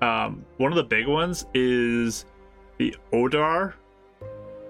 [0.00, 2.24] Um, one of the big ones is
[2.78, 3.74] the Odar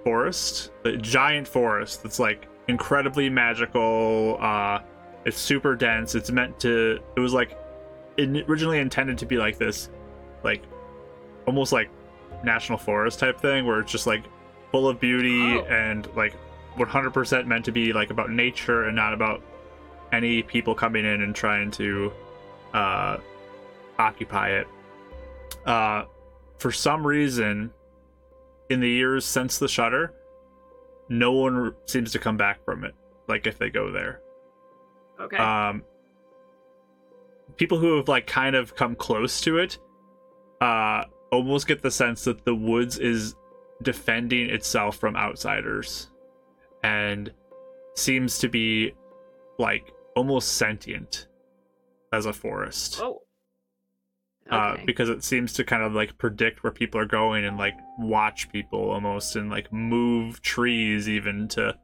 [0.04, 4.38] forest, the giant forest that's like incredibly magical.
[4.40, 4.80] Uh,
[5.24, 6.14] it's super dense.
[6.14, 7.00] It's meant to.
[7.16, 7.56] It was like
[8.18, 9.90] originally intended to be like this,
[10.42, 10.62] like
[11.46, 11.90] almost like
[12.42, 14.24] national forest type thing, where it's just like
[14.72, 15.64] full of beauty Oh.
[15.64, 16.34] and like
[16.76, 19.42] 100% meant to be like about nature and not about
[20.12, 22.12] any people coming in and trying to
[22.74, 23.16] uh,
[23.98, 24.66] occupy it.
[25.66, 26.04] Uh,
[26.58, 27.70] for some reason,
[28.70, 30.14] in the years since the shutter,
[31.08, 32.94] no one seems to come back from it.
[33.28, 34.20] Like if they go there,
[35.20, 35.36] Okay.
[35.36, 35.82] um,
[37.56, 39.78] people who have like kind of come close to it,
[40.60, 43.34] uh, almost get the sense that the woods is
[43.82, 46.10] defending itself from outsiders,
[46.82, 47.32] and
[47.94, 48.92] seems to be
[49.58, 51.26] like almost sentient
[52.12, 53.22] as a forest oh.
[54.50, 54.82] Uh, Okay.
[54.86, 58.50] because it seems to kind of like predict where people are going and like watch
[58.50, 61.76] people almost and like move trees even to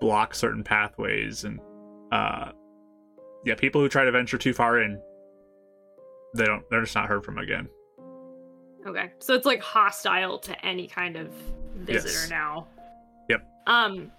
[0.00, 1.60] block certain pathways and
[2.12, 2.50] uh
[3.44, 5.00] yeah people who try to venture too far in
[6.34, 7.68] they don't they're just not heard from again
[8.86, 9.10] Okay.
[9.18, 11.30] So it's like hostile to any kind of
[11.74, 12.30] visitor Yes.
[12.30, 12.68] now.
[13.28, 13.44] Yep.
[13.66, 14.10] Um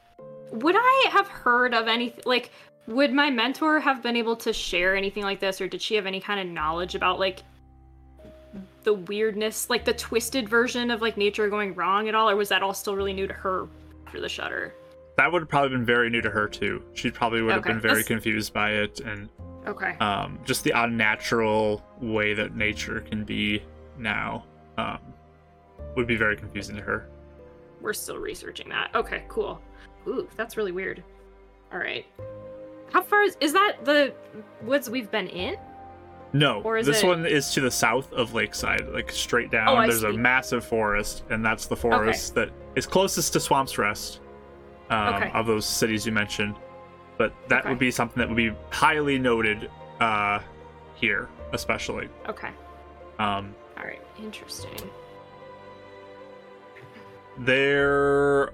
[0.52, 2.52] would I have heard of anything like
[2.86, 6.06] would my mentor have been able to share anything like this, or did she have
[6.06, 7.42] any kind of knowledge about like
[8.90, 12.50] the weirdness, like the twisted version of like nature going wrong at all, or was
[12.50, 13.68] that all still really new to her
[14.08, 14.74] after the shutter?
[15.16, 16.82] That would have probably been very new to her too.
[16.94, 19.30] She probably would have Okay, been very that's- confused by it and
[19.68, 19.96] Okay.
[20.00, 23.62] um, just the unnatural way that nature can be
[24.00, 24.44] now
[24.80, 24.98] um,
[25.96, 27.08] would be very confusing to her.
[27.82, 28.90] We're still researching that.
[28.96, 29.62] Okay, cool.
[30.08, 31.04] Ooh, that's really weird.
[31.72, 32.08] All right.
[32.92, 34.16] How far is is that the
[34.64, 35.58] woods we've been in?
[36.32, 39.68] No, this it- one is to the south of Lakeside, like straight down.
[39.68, 44.20] Oh, There's a massive forest, and that's the forest that is closest to Swamp's Rest
[44.92, 45.32] um, Okay.
[45.34, 46.56] of those cities you mentioned.
[47.18, 47.70] But that Okay.
[47.70, 50.40] would be something that would be highly noted uh,
[50.96, 52.08] here, especially.
[52.28, 52.50] Okay.
[53.18, 54.02] Um, All right.
[54.18, 54.90] Interesting.
[57.38, 58.54] there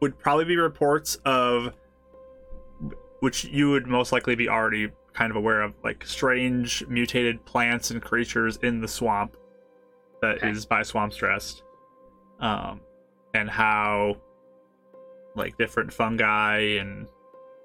[0.00, 1.72] would probably be reports of
[3.20, 7.90] which you would most likely be already kind of aware of like strange mutated plants
[7.90, 9.36] and creatures in the swamp
[10.20, 10.66] that is Okay.
[10.68, 11.62] by swamp rest
[12.40, 12.80] um
[13.34, 14.16] and how
[15.36, 17.06] like different fungi and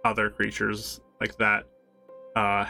[0.05, 1.65] other creatures like that
[2.35, 2.65] uh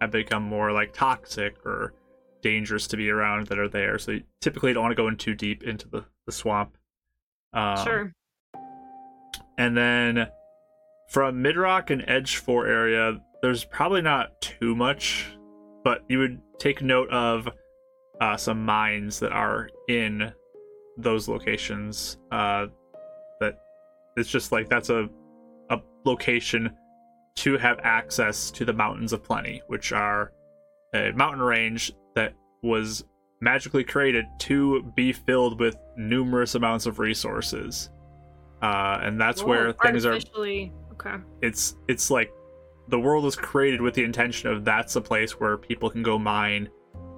[0.00, 1.92] have become more like toxic or
[2.40, 3.98] dangerous to be around that are there.
[3.98, 6.78] So you typically don't want to go in too deep into the, the swamp.
[7.52, 8.12] Um, sure.
[9.58, 10.28] And then
[11.08, 15.26] from Midrock and Edgefort area, there's probably not too much,
[15.84, 17.48] but you would take note of
[18.20, 20.32] uh, some mines that are in
[20.96, 22.18] those locations.
[22.32, 22.66] Uh,
[23.40, 23.58] that
[24.16, 25.08] it's just like that's a
[25.70, 26.70] a location
[27.36, 30.32] to have access to the mountains of plenty, which are
[30.94, 33.04] a mountain range that was
[33.40, 37.90] magically created to be filled with numerous amounts of resources.
[38.60, 40.18] Uh, and that's where things are
[40.94, 41.14] Okay.
[41.42, 42.28] it's it's like
[42.88, 46.18] the world was created with the intention of that's a place where people can go
[46.18, 46.68] mine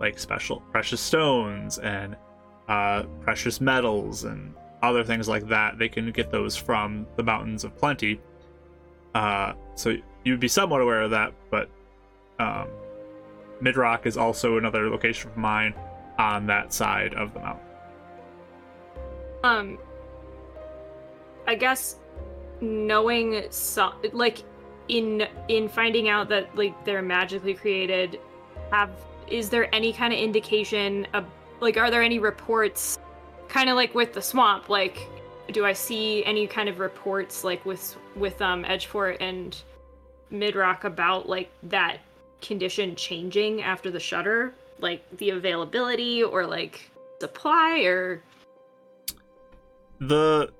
[0.01, 2.17] like special precious stones and
[2.69, 5.79] uh, precious metals and other things like that.
[5.79, 8.21] They can get those from the mountains of plenty.
[9.15, 11.69] Uh, so you'd be somewhat aware of that, but
[12.39, 12.69] um,
[13.61, 15.75] Midrock is also another location of mine
[16.19, 17.67] on that side of the mountain.
[19.43, 19.79] Um,
[21.47, 21.97] I guess
[22.61, 24.43] knowing some like
[24.91, 28.21] in in finding out that like they're magically created,
[28.73, 28.91] have
[29.29, 31.25] is there any kind of indication of
[31.61, 32.99] like are there any reports,
[33.49, 34.99] kind of like with the swamp, like
[35.53, 39.57] do I see any kind of reports like with with um Edgefort and
[40.33, 41.99] Midrock about like that
[42.43, 48.23] condition changing after the shutter, like the availability or like supply or?
[50.01, 50.51] The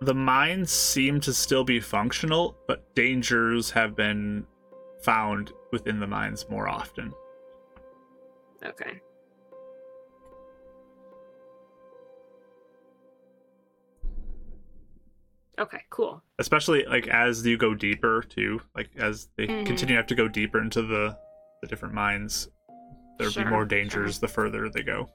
[0.00, 4.46] the mines seem to still be functional, but dangers have been
[5.02, 7.12] found within the mines more often.
[8.64, 9.00] okay.
[15.58, 16.22] Okay, cool.
[16.38, 19.64] Especially like as you go deeper too, like as they Mhm.
[19.66, 21.16] continue to have to go deeper into the
[21.62, 22.50] the different mines,
[23.18, 23.66] there'd Sure, be more sure.
[23.66, 25.08] dangers the further they go.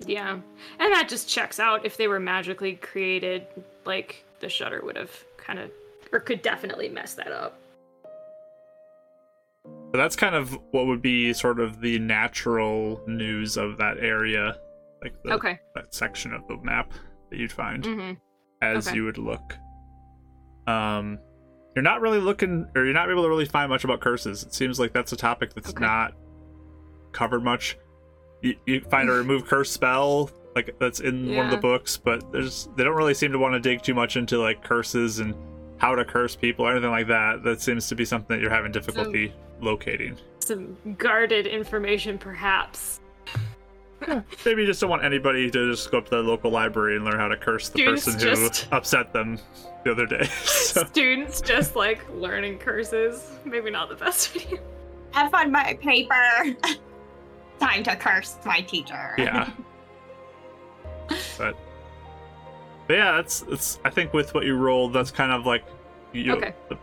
[0.00, 0.32] Yeah.
[0.32, 3.46] And that just checks out if they were magically created,
[3.84, 5.70] like the shutter would have kind of
[6.12, 7.58] or could definitely mess that up.
[9.64, 14.56] But that's kind of what would be sort of the natural news of that area,
[15.02, 15.58] like the, Okay.
[15.74, 16.92] that section of the map
[17.30, 17.84] that you'd find.
[17.84, 18.16] Mhm.
[18.62, 18.96] as Okay.
[18.96, 19.56] you would look.
[20.68, 21.18] Um,
[21.74, 24.44] you're not really looking, or you're not able to really find much about curses.
[24.44, 25.84] It seems like that's a topic that's Okay.
[25.84, 26.12] not
[27.10, 27.76] covered much.
[28.40, 32.30] You, you find a remove curse spell like that's in one of the books, but
[32.32, 35.34] there's they don't really seem to want to dig too much into like curses and
[35.78, 37.42] how to curse people or anything like that.
[37.42, 40.16] That seems to be something that you're having difficulty locating.
[40.40, 43.00] Some guarded information perhaps.
[44.44, 47.04] Maybe you just don't want anybody to just go up to the local library and
[47.04, 49.38] learn how to curse the Students person who just- upset them
[49.84, 50.24] the other day.
[50.44, 53.30] So- Students just like learning curses.
[53.44, 54.58] Maybe not the best idea.
[55.12, 56.56] Have on my paper.
[57.60, 59.14] Time to curse my teacher.
[59.18, 59.50] yeah
[61.38, 61.56] but
[62.86, 65.64] but yeah that's it's i think with what you rolled that's kind of like
[66.12, 66.52] you Okay.
[66.68, 66.76] the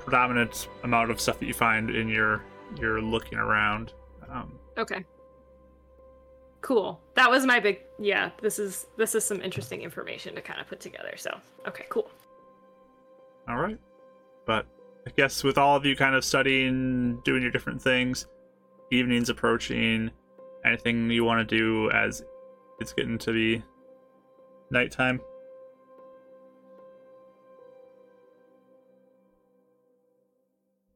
[0.00, 2.42] predominant amount of stuff that you find in your
[2.80, 3.92] your looking around
[4.30, 5.04] um Okay.
[6.60, 7.00] Cool.
[7.14, 10.66] That was my big yeah, this is this is some interesting information to kind of
[10.66, 11.14] put together.
[11.16, 11.30] So,
[11.66, 12.10] okay, cool.
[13.48, 13.78] all right
[14.44, 14.66] but
[15.06, 18.26] i guess with all of you kind of studying doing your different things
[18.92, 20.10] evening's approaching
[20.64, 22.22] anything you want to do as
[22.80, 23.62] it's getting to be
[24.70, 25.20] nighttime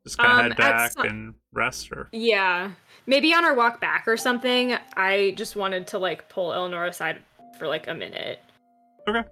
[0.05, 2.73] Just kind of Um, head back some- and rest, or Yeah.
[3.07, 7.23] Maybe on our walk back or something, I just wanted to like pull Eleanor aside
[7.59, 8.41] for like a minute.
[9.09, 9.25] Okay.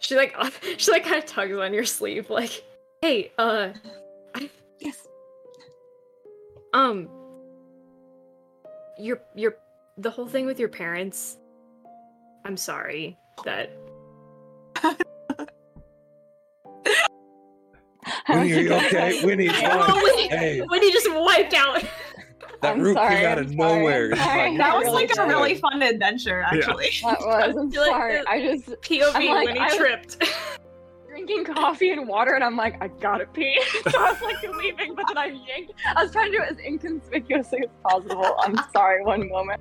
[0.00, 0.34] She like
[0.78, 2.62] she like kind of tugs on your sleeve like,
[3.02, 3.70] "Hey, uh
[4.34, 5.06] I, Yes.
[6.72, 7.08] um
[8.98, 9.56] your your
[9.98, 11.38] the whole thing with your parents.
[12.46, 13.70] I'm sorry that
[18.28, 19.24] Winnie, are you okay?
[19.24, 20.00] Winnie, it's Oh.
[20.02, 21.82] Winnie, Hey, Winnie just wiped out.
[22.62, 24.04] that I'm root sorry, came out I'm of sorry, nowhere.
[24.06, 24.56] I'm It's sorry.
[24.58, 26.90] That was really like a really fun adventure, actually.
[27.02, 27.56] That was.
[27.56, 28.18] I'm You're like, sorry.
[28.18, 30.24] uh, I just POV I'm like, Winnie I was- tripped.
[31.08, 33.60] drinking coffee and water, and I'm like, I gotta pee.
[33.90, 35.72] so I was like leaving, but then I yanked.
[35.96, 38.36] I was trying to do it as inconspicuously as possible.
[38.38, 39.02] I'm sorry.
[39.04, 39.60] One moment.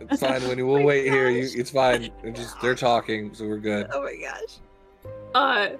[0.00, 0.62] It's fine, Winnie.
[0.62, 1.28] We'll my wait here.
[1.30, 2.10] You, it's fine.
[2.22, 3.88] They're just they're talking, so we're good.
[3.92, 4.58] oh my gosh.
[5.34, 5.76] uh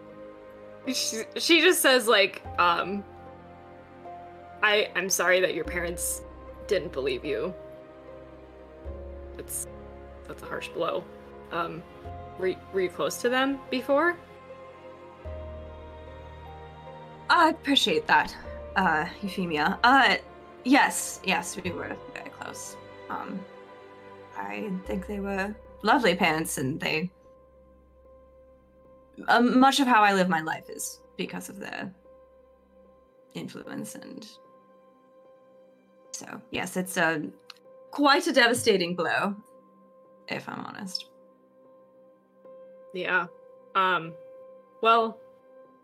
[0.92, 3.02] she, she just says like um
[4.62, 6.22] i i'm sorry that your parents
[6.68, 7.52] didn't believe you
[9.36, 9.66] it's
[10.28, 11.02] that's a harsh blow
[11.50, 11.82] um
[12.38, 14.16] were, were you close to them before
[17.28, 18.36] I appreciate that,
[18.76, 19.78] uh, Euphemia.
[19.82, 20.16] Uh,
[20.64, 22.76] yes, yes, we were very close.
[23.10, 23.40] Um,
[24.36, 27.10] I think they were lovely parents, and they.
[29.28, 31.90] Um, much of how I live my life is because of their
[33.34, 34.28] influence, and
[36.12, 37.22] so yes, it's a
[37.90, 39.34] quite a devastating blow,
[40.28, 41.06] if I'm honest.
[42.96, 43.26] yeah
[43.74, 44.14] um
[44.82, 45.18] well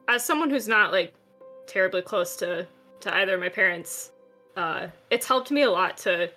[0.08, 1.14] as someone who's not like
[1.66, 2.66] terribly close to
[3.00, 4.12] to either of my parents
[4.56, 6.30] uh it's helped me a lot to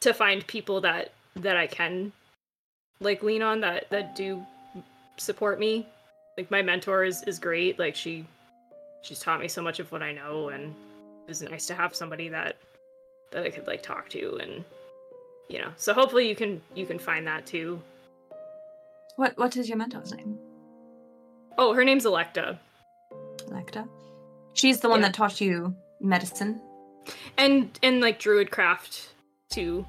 [0.00, 2.12] to find people that that i can
[3.00, 4.42] like lean on that that do
[5.16, 5.86] support me
[6.36, 8.24] like my mentor is is great like she
[9.02, 11.94] she's taught me so much of what i know and it was nice to have
[11.94, 12.56] somebody that
[13.32, 14.64] that i could like talk to and
[15.48, 17.80] you know so hopefully you can you can find that too
[19.16, 20.38] What What is your mentor's name?
[21.58, 22.58] oh her name's electa
[23.48, 23.86] Electa.
[24.54, 25.06] She's the one Yeah.
[25.08, 26.60] that taught you medicine.
[27.38, 29.08] and and like druidcraft
[29.50, 29.86] too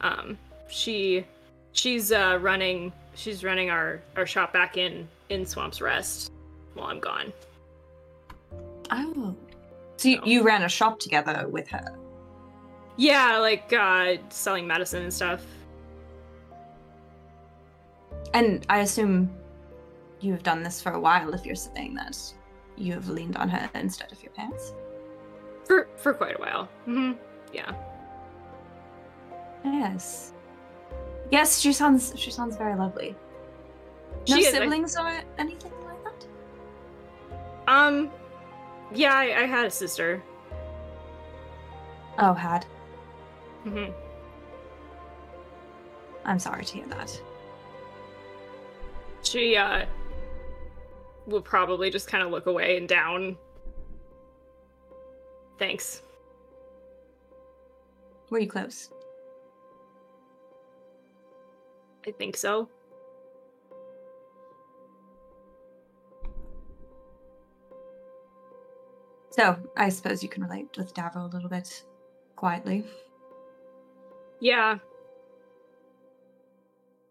[0.00, 1.24] um she
[1.72, 6.32] she's uh running she's running our our shop back in in swamps rest
[6.74, 7.32] while i'm gone
[8.88, 9.34] Oh.
[9.96, 11.92] So you, you ran a shop together with her.
[12.96, 15.42] yeah like uh selling medicine and stuff
[18.34, 19.30] And I assume
[20.20, 22.16] you have done this for a while if you're saying that
[22.76, 24.72] you have leaned on her instead of your parents.
[25.64, 27.12] for for quite a while Mm-hmm.
[27.52, 27.72] yeah
[29.64, 30.32] Yes.
[31.30, 33.16] Yes, she sounds she sounds very lovely.
[34.28, 36.26] No She is, I- siblings or anything like that?
[37.68, 38.10] um
[38.94, 40.22] yeah i, I had a sister
[42.18, 42.64] Oh, had.
[43.66, 43.92] Mm-hmm.
[46.24, 47.20] I'm sorry to hear that.
[49.22, 49.84] she uh
[51.26, 53.36] will probably just kind of look away and down
[55.58, 56.02] thanks
[58.30, 58.90] Were you close?
[62.06, 62.68] I think so
[69.36, 71.84] So I suppose you can relate with Davro a little bit
[72.36, 72.84] quietly.
[74.40, 74.78] Yeah.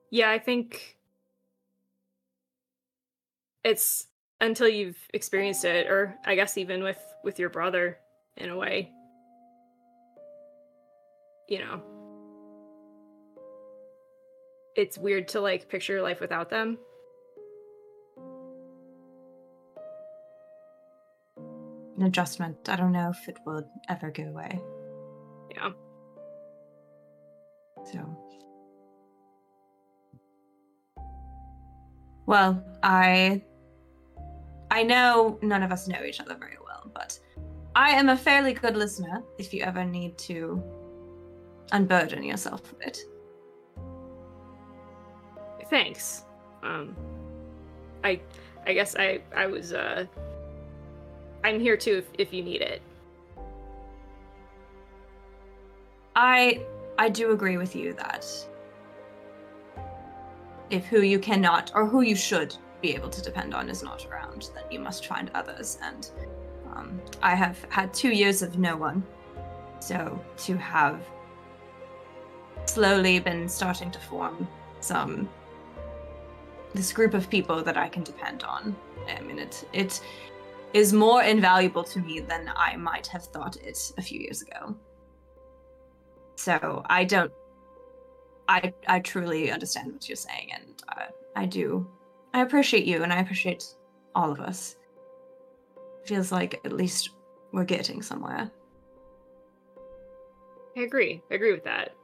[0.10, 0.98] Yeah, I think
[3.64, 4.08] it's
[4.42, 8.00] until you've experienced it or I guess even with with your brother
[8.38, 8.92] in a way.
[11.48, 11.95] You know.
[14.76, 16.78] It's weird to like picture your life without them.
[21.98, 22.58] An adjustment.
[22.68, 24.62] I don't know if it will ever go away.
[25.52, 25.72] Yeah.
[27.86, 28.18] So.
[32.26, 33.42] Well, I.
[34.72, 37.18] I know none of us know each other very well, but
[37.76, 40.62] I am a fairly good listener if you ever need to
[41.72, 42.98] unburden yourself a bit.
[45.70, 46.24] Thanks.
[46.64, 46.96] Um
[48.04, 48.20] I
[48.66, 50.06] I guess I I was uh
[51.44, 52.82] I'm here too if, if you need it.
[56.16, 56.66] I
[56.98, 58.26] I do agree with you that
[60.70, 64.06] if who you cannot or who you should be able to depend on is not
[64.08, 65.78] around, then you must find others.
[65.84, 66.10] And
[66.74, 69.04] um, I have had two years of no one,
[69.80, 71.00] so to have
[72.66, 74.48] slowly been starting to form
[74.80, 75.30] some
[76.76, 78.76] this group of people that I can depend on.
[79.08, 80.02] I mean, it it
[80.74, 84.76] is more invaluable to me than I might have thought it a few years ago.
[86.36, 87.32] So I don't.
[88.48, 90.84] I I truly understand what you're saying, and
[91.36, 91.88] I do.
[92.34, 93.66] I appreciate you, and I appreciate
[94.14, 94.76] all of us.
[96.06, 97.12] Feels like at least
[97.52, 98.52] we're getting somewhere.
[100.78, 101.22] I agree.
[101.32, 101.96] I agree with that.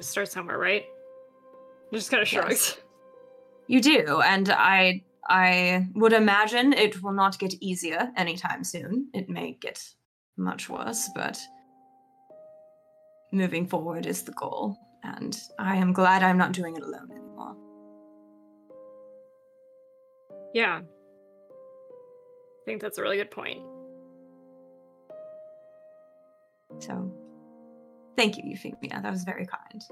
[0.00, 0.84] Start somewhere, right?
[1.92, 2.50] Just kind of shrugs.
[2.50, 2.78] Yes.
[3.68, 9.08] You do, and I I would imagine it will not get easier anytime soon.
[9.14, 9.82] It may get
[10.36, 11.38] much worse, but
[13.32, 17.56] moving forward is the goal, and I am glad I'm not doing it alone anymore.
[20.54, 20.80] Yeah.
[20.80, 23.62] I think that's a really good point.
[26.78, 27.12] So,
[28.16, 29.00] thank you, Euphemia.
[29.02, 29.82] That was very kind.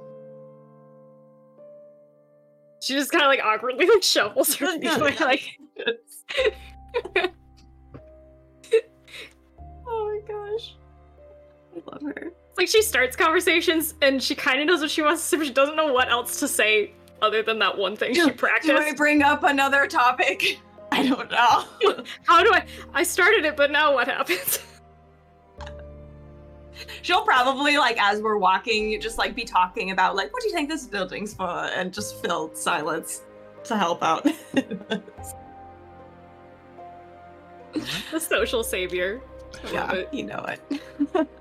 [2.81, 5.59] She just kind of like awkwardly like shuffles her feet like, like
[9.87, 10.77] Oh my gosh.
[11.75, 12.33] I love her.
[12.51, 15.37] It's like she starts conversations and she kind of knows what she wants to say,
[15.37, 18.69] but she doesn't know what else to say other than that one thing she practiced.
[18.69, 20.61] Do I bring up another topic?
[20.93, 22.05] I don't know.
[22.27, 22.65] How do I?
[22.95, 24.59] I started it, but now what happens?
[27.03, 30.55] She'll probably like as we're walking, just like be talking about like, what do you
[30.55, 31.49] think this building's for?
[31.49, 33.23] And just fill silence
[33.65, 34.25] to help out.
[34.53, 35.01] the
[38.19, 39.21] social savior.
[39.53, 40.09] I love yeah, it.
[40.13, 41.29] you know it.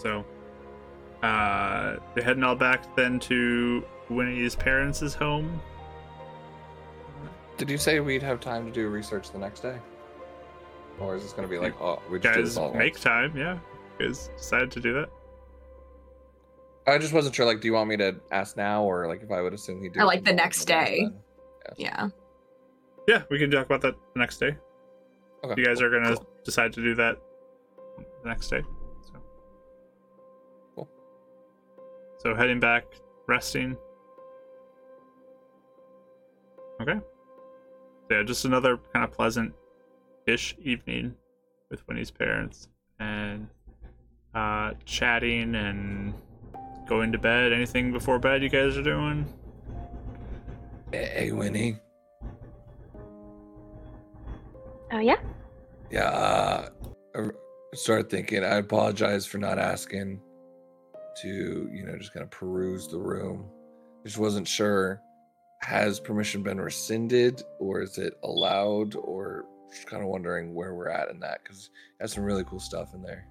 [0.00, 0.24] So,
[1.22, 5.60] uh, they're heading all back then to Winnie's parents' home.
[7.58, 9.76] Did you say we'd have time to do research the next day?
[11.00, 13.02] Or is this going to be like, oh, we just Guys, this all make once?
[13.04, 13.36] time.
[13.36, 13.58] Yeah,
[13.98, 15.08] you guys decided to do that.
[16.86, 17.46] I just wasn't sure.
[17.46, 19.92] Like, do you want me to ask now, or like if I would assume he'd
[19.92, 20.00] do?
[20.00, 21.00] Or, like, the next day.
[21.02, 21.14] then?
[21.76, 22.08] Yeah.
[23.08, 24.56] Yeah, we can talk about that the next day.
[25.44, 25.54] Okay.
[25.60, 26.26] You guys are gonna cool.
[26.44, 27.16] decide to do that
[28.22, 28.62] the next day.
[29.02, 29.20] So.
[30.74, 30.88] Cool.
[32.18, 32.84] So heading back,
[33.26, 33.76] resting.
[36.82, 37.00] Okay.
[38.10, 39.12] Yeah, just another kind of
[40.24, 41.14] pleasant-ish evening
[41.70, 42.68] with Winnie's parents
[42.98, 43.48] and
[44.34, 46.14] uh, chatting and
[46.88, 47.52] going to bed.
[47.52, 49.26] Anything before bed you guys are doing?
[50.92, 51.76] Hey, Winnie.
[54.92, 55.20] Oh yeah.
[55.90, 56.68] Yeah, uh,
[57.14, 57.28] I
[57.74, 58.42] started thinking.
[58.44, 60.20] I apologize for not asking
[61.22, 61.28] to,
[61.72, 63.48] you know, just kind of peruse the room.
[64.04, 65.00] Just wasn't sure.
[65.62, 70.88] Has permission been rescinded, or is it allowed, or just kind of wondering where we're
[70.88, 73.26] at in that because has some really cool stuff in there.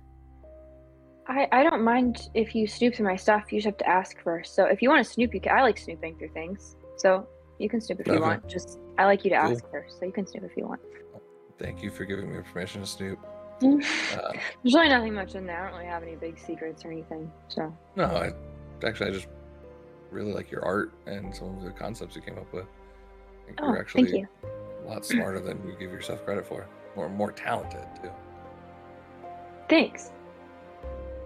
[1.27, 3.51] I, I don't mind if you snoop through my stuff.
[3.51, 4.55] You just have to ask first.
[4.55, 5.55] So if you want to snoop, you can.
[5.55, 6.75] I like snooping through things.
[6.97, 7.27] So
[7.59, 8.47] you can snoop if you want.
[8.47, 9.51] Just I like you to Cool.
[9.51, 9.99] ask first.
[9.99, 10.81] So you can snoop if you want.
[11.59, 13.19] Thank you for giving me permission to snoop.
[13.59, 13.85] There's
[14.15, 14.31] Uh,
[14.63, 15.59] really nothing much in there.
[15.59, 17.29] I don't really have any big secrets or anything.
[17.49, 18.31] So no, I
[18.87, 19.27] actually I just
[20.09, 22.65] really like your art and some of the concepts you came up with.
[22.65, 24.27] I think oh, you're actually thank you.
[24.89, 26.67] A lot smarter than you give yourself credit for.
[26.95, 28.09] More more talented too.
[29.69, 30.11] Thanks.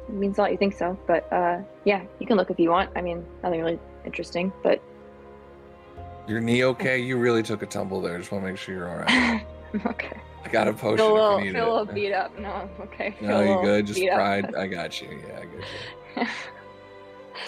[0.07, 2.70] It means a lot you think so, but uh, yeah, you can look if you
[2.70, 2.89] want.
[2.95, 4.82] I mean, nothing really interesting, but
[6.28, 6.99] Your knee okay?
[6.99, 8.18] You really took a tumble there.
[8.18, 9.45] Just want to make sure you're all right.
[9.86, 10.18] okay.
[10.45, 12.38] I got a potion Feel a little, you need feel a little beat up.
[12.38, 13.11] No, I'm okay.
[13.20, 13.88] Feel No, you good?
[13.88, 14.55] Just pride.
[14.57, 15.22] I got you.
[15.28, 16.28] Yeah, I got you.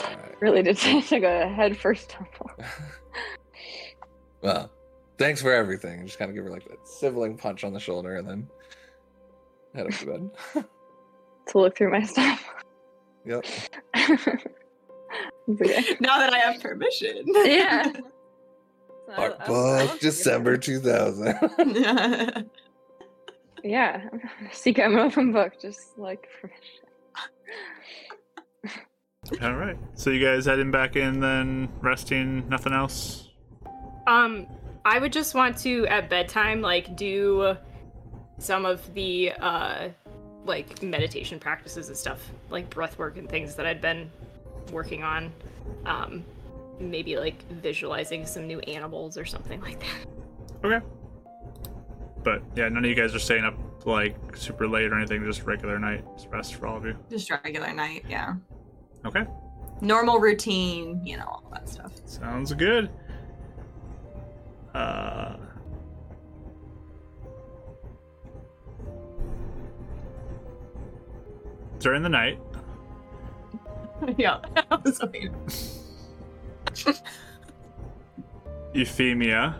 [0.01, 0.41] Right.
[0.41, 2.51] really did take a head first tumble.
[4.41, 4.71] well,
[5.17, 6.05] thanks for everything.
[6.05, 8.47] Just kind of give her like that sibling punch on the shoulder and then
[9.73, 10.29] head up to bed.
[11.47, 12.43] to look through my stuff.
[13.25, 13.45] yep.
[15.47, 15.95] Okay.
[15.99, 17.23] now that I have permission.
[17.27, 17.83] Yeah.
[17.93, 18.01] So
[19.11, 22.49] I- Art I- I book, love December 2000.
[23.63, 24.01] Yeah,
[24.51, 26.81] secret open book, just like permission.
[29.43, 29.77] All right.
[29.93, 33.29] So you guys heading back in then, resting, nothing else?
[34.07, 34.47] Um,
[34.85, 37.57] I would just want to at bedtime like do
[38.37, 39.89] some of the uh
[40.45, 44.11] like meditation practices and stuff, like breath work and things that I'd been
[44.71, 45.33] working on.
[45.85, 46.23] Um,
[46.79, 50.05] maybe like visualizing some new animals or something like that.
[50.63, 50.85] Okay.
[52.23, 53.55] But yeah, none of you guys are staying up
[53.85, 55.23] like super late or anything.
[55.25, 56.95] Just regular night, just rest for all of you.
[57.09, 58.35] Just regular night, yeah.
[59.05, 59.25] Okay.
[59.81, 61.91] Normal routine, you know, all that stuff.
[62.05, 62.89] Sounds good.
[64.75, 65.37] Uh.
[71.79, 72.39] During the night,
[74.17, 75.33] yeah, I was waiting.
[78.73, 79.55] Euphemia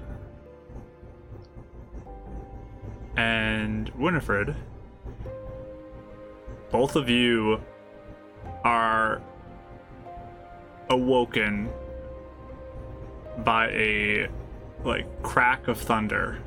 [3.16, 4.54] and Winifred,
[6.72, 7.62] both of you
[8.66, 9.22] are
[10.90, 11.70] awoken
[13.46, 14.28] by a
[14.86, 16.40] like crack of thunder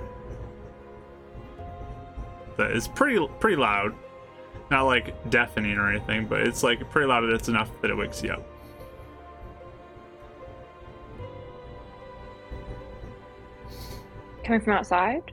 [2.57, 3.95] that is pretty pretty loud.
[4.70, 7.24] Not like deafening or anything, but it's like pretty loud.
[7.24, 8.43] It's enough that it wakes you up.
[14.45, 15.32] Coming from outside?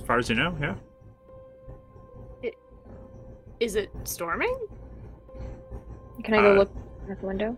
[0.00, 0.74] As far as you know, yeah.
[3.60, 4.56] Is it storming?
[6.22, 6.70] Can I go Uh, look
[7.10, 7.56] at the window?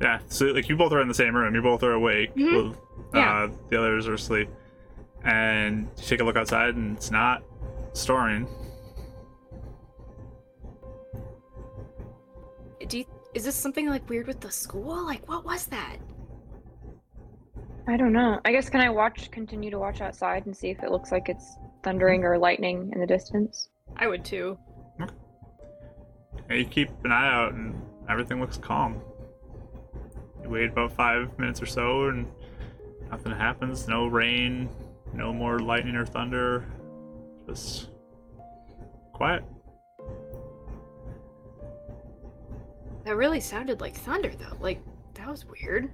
[0.00, 1.54] Yeah, so like you both are in the same room.
[1.54, 2.34] You both are awake.
[2.34, 2.52] Mhm.
[2.52, 2.76] Well,
[3.14, 3.44] Yeah.
[3.44, 4.48] uh, the others are asleep.
[5.24, 7.42] And you take a look outside, and it's not
[7.92, 8.48] storming.
[12.88, 15.04] Do you, is this something like weird with the school?
[15.06, 15.96] Like, what was that?
[17.86, 18.40] I don't know.
[18.44, 21.28] I guess can I watch continue to watch outside and see if it looks like
[21.28, 23.68] it's thundering or lightning in the distance?
[23.96, 24.58] I would too.
[26.48, 27.80] And you keep an eye out, and
[28.10, 29.00] everything looks calm.
[30.44, 32.30] Wait about five minutes or so, and
[33.10, 33.88] nothing happens.
[33.88, 34.68] No rain,
[35.14, 36.66] no more lightning or thunder.
[37.46, 37.88] Just
[39.12, 39.44] quiet.
[43.04, 44.56] That really sounded like thunder, though.
[44.60, 44.80] Like,
[45.14, 45.90] that was weird.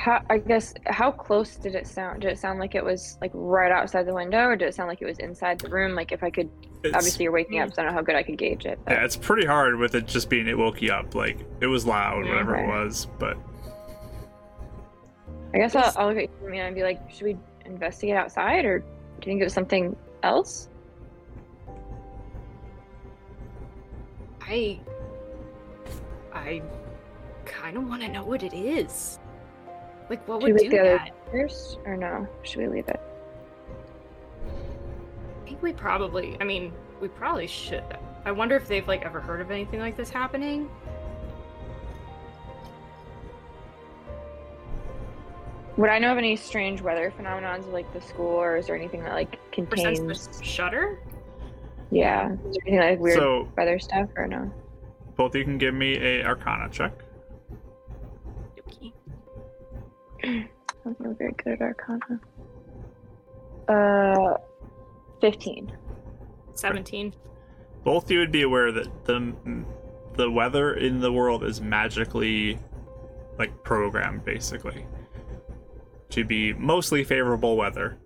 [0.00, 2.22] How I guess how close did it sound?
[2.22, 4.88] Did it sound like it was like right outside the window, or did it sound
[4.88, 5.94] like it was inside the room?
[5.94, 6.48] Like if I could,
[6.82, 7.74] It's, obviously you're waking up, mm.
[7.74, 8.78] so I don't know how good I could gauge it.
[8.86, 11.14] But yeah, it's pretty hard with it just being it woke you up.
[11.14, 13.36] Like it was loud, whatever it was, but
[15.52, 17.36] I guess I'll, I'll look at you and be like, should we
[17.66, 20.70] investigate outside, or do you think it was something else?
[24.40, 24.80] I.
[26.32, 26.62] I
[27.44, 29.18] kind of want to know what it is.
[30.10, 31.30] Like, what Should would we do wake the other that?
[31.30, 32.26] first, or no?
[32.42, 33.00] Should we leave it?
[34.44, 36.36] I think we probably.
[36.40, 37.84] I mean, we probably should.
[38.24, 40.68] I wonder if they've like ever heard of anything like this happening.
[45.76, 49.02] Would I know of any strange weather phenomenons like the school, or is there anything
[49.04, 50.26] that like Or sense contains?
[50.38, 50.98] the shutter.
[51.90, 54.50] Yeah, is there anything like weird so weather stuff, or no?
[55.16, 56.92] both of you can give me a Arcana check.
[60.22, 60.48] I
[60.84, 62.20] don't think I'm very good at Arcana.
[63.68, 64.36] Uh,
[65.20, 65.72] fifteen.
[66.54, 67.14] Seventeen.
[67.84, 69.34] both of you would be aware that the
[70.16, 72.58] the weather in the world is magically
[73.38, 74.84] like programmed basically
[76.10, 77.96] to be mostly favorable weather.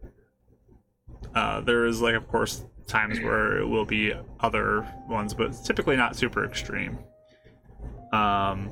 [1.35, 5.97] Uh, there is like of course times where it will be other ones, but typically
[5.97, 6.99] not super extreme.
[8.13, 8.71] Um,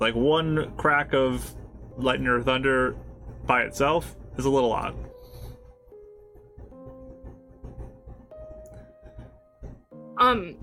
[0.00, 1.54] like one crack of
[1.96, 2.96] lightning or thunder
[3.46, 4.94] by itself is a little odd.
[10.18, 10.56] Um,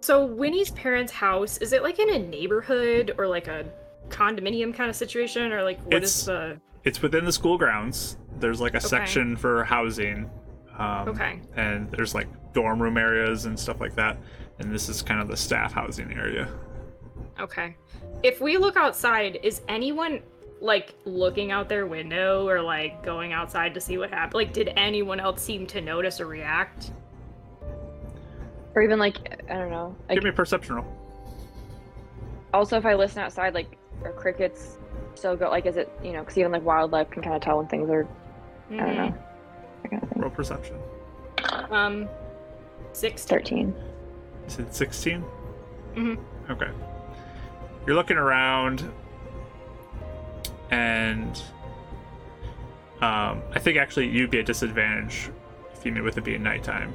[0.00, 3.64] so Winnie's parents' house is it like in a neighborhood or like a
[4.08, 6.60] condominium kind of situation, or like what is It's- the?
[6.84, 8.16] it's within the school grounds.
[8.38, 10.30] There's like a section for housing.
[10.78, 11.40] Um, Okay.
[11.56, 14.16] And there's like dorm room areas and stuff like that.
[14.58, 16.48] And this is kind of the staff housing area.
[17.40, 17.76] Okay.
[18.22, 20.22] If we look outside, is anyone
[20.60, 24.34] like looking out their window or like going outside to see what happened?
[24.34, 26.90] Like, did anyone else seem to notice or react?
[28.74, 29.18] Or even like
[29.50, 29.94] I don't know.
[30.08, 30.86] Like Give me a perception roll.
[32.52, 34.78] also, if I listen outside, like are crickets
[35.14, 35.48] still go?
[35.50, 36.20] Like, is it you know?
[36.20, 38.06] Because even like wildlife can kind of tell when things are.
[38.70, 39.14] I don't know.
[39.82, 40.10] That kind of.
[40.16, 40.76] Roll perception.
[41.70, 42.08] Um,
[42.92, 43.24] six.
[43.24, 43.68] Thirteen.
[44.44, 45.24] You said 16?
[45.94, 46.18] Mhm.
[46.50, 46.68] Okay.
[47.88, 48.86] You're looking around,
[50.70, 51.42] and
[53.00, 55.30] um, I think actually you'd be at disadvantage
[55.72, 56.92] if you meet with it being nighttime.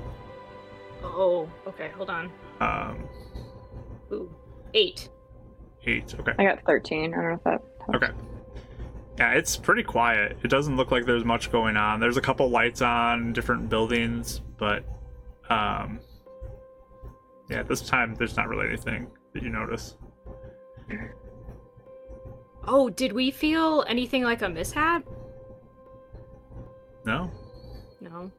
[1.04, 1.90] Oh, okay.
[1.98, 2.32] Hold on.
[2.60, 3.10] Um,
[4.12, 4.36] Ooh,
[4.76, 5.10] eight.
[5.88, 6.14] eight.
[6.20, 6.34] Okay.
[6.38, 7.16] I got thirteen.
[7.16, 7.62] I don't know if that.
[7.80, 7.96] helps.
[7.96, 8.14] Okay.
[9.18, 10.38] Yeah, it's pretty quiet.
[10.44, 12.02] It doesn't look like there's much going on.
[12.02, 14.86] There's a couple lights on different buildings, but
[15.50, 16.00] um
[17.50, 19.96] yeah, at this time there's not really anything that you notice.
[22.66, 25.04] Oh, did we feel anything like a mishap?
[27.06, 27.30] No?
[28.00, 28.32] No.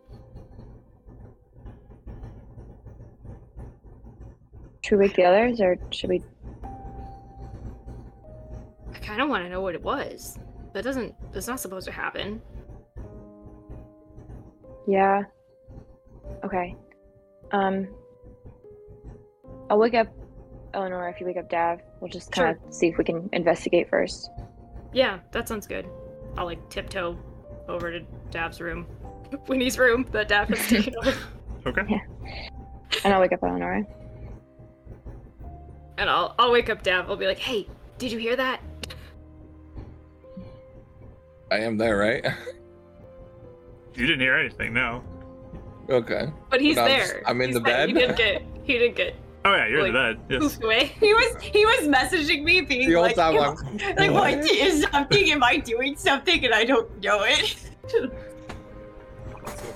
[4.82, 6.22] Should we wake the others, or should we?
[8.92, 10.38] I kind of want to know what it was.
[10.72, 11.14] That doesn't.
[11.32, 12.40] That's not supposed to happen.
[14.86, 15.24] Yeah.
[16.44, 16.76] Okay.
[17.52, 17.88] Um.
[19.70, 20.08] I'll wake up
[20.74, 21.80] Eleanor if you wake up Dav.
[22.00, 24.30] We'll just kind of see if we can investigate first.
[24.92, 25.88] Yeah, that sounds good.
[26.36, 27.18] I'll like tiptoe
[27.68, 28.00] over to
[28.30, 28.86] Dav's room.
[29.48, 31.14] Winnie's room that Dav has taken over.
[31.66, 31.80] Okay.
[31.88, 32.00] Yeah.
[33.04, 33.86] And I'll wake up Eleanor.
[35.96, 37.08] And I'll I'll wake up Dav.
[37.08, 37.66] I'll be like, hey,
[37.96, 38.60] did you hear that?
[41.50, 42.24] I am there, right?
[43.96, 45.04] You didn't hear anything, no.
[45.88, 46.26] okay.
[46.50, 47.00] But he's But I'm there.
[47.00, 47.88] just- I'm in He's the bed.
[47.88, 49.14] He didn't get he didn't get
[49.46, 50.40] Oh yeah, you're in the Like, bed.
[50.42, 50.58] Yes.
[50.62, 50.86] away.
[51.00, 53.56] He was he was messaging me being The like, time "Am
[53.98, 55.30] I'm like what is something?
[55.32, 57.56] Am I doing something and I don't know it?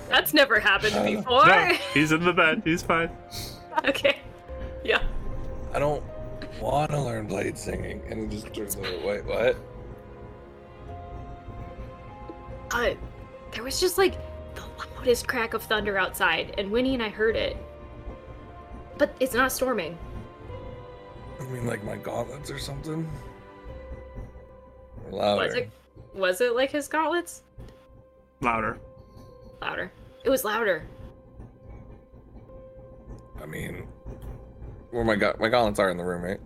[0.09, 1.45] That's never happened Uh, before.
[1.45, 2.63] No, he's in the bed.
[2.65, 3.11] He's fine.
[3.85, 4.17] okay.
[4.83, 5.03] Yeah.
[5.71, 6.03] I don't
[6.59, 8.01] want to learn blade singing.
[8.09, 8.99] And he just turns away.
[9.05, 9.55] Wait, what?
[12.71, 12.95] Uh,
[13.51, 14.15] there was just like
[14.55, 17.55] the loudest crack of thunder outside, and Winnie and I heard it.
[18.99, 19.97] But it's not storming.
[21.39, 23.09] I mean, like my gauntlets or something?
[25.05, 25.45] Or louder.
[25.45, 25.71] Was it?
[26.13, 27.43] Was it like his gauntlets?
[28.41, 28.77] Louder.
[29.61, 29.91] Louder.
[30.23, 30.85] It was louder.
[33.41, 33.87] I mean,
[34.91, 36.39] where my ga- my gauntlets are in the room, right?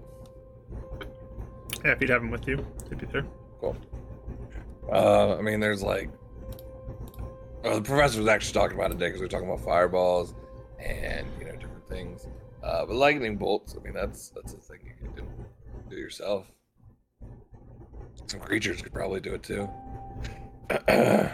[1.84, 3.26] Yeah, if you'd have them with you, he'd be there.
[3.60, 3.76] Cool.
[4.92, 6.10] Uh, I mean, there's like,
[7.64, 10.36] oh, the professor was actually talking about it today because we were talking about fireballs
[10.80, 12.28] and you know different things.
[12.64, 15.24] Uh, but lightning bolts, I mean, that's that's a thing you can do,
[15.90, 16.48] do yourself.
[18.28, 19.70] Some creatures could probably do it too.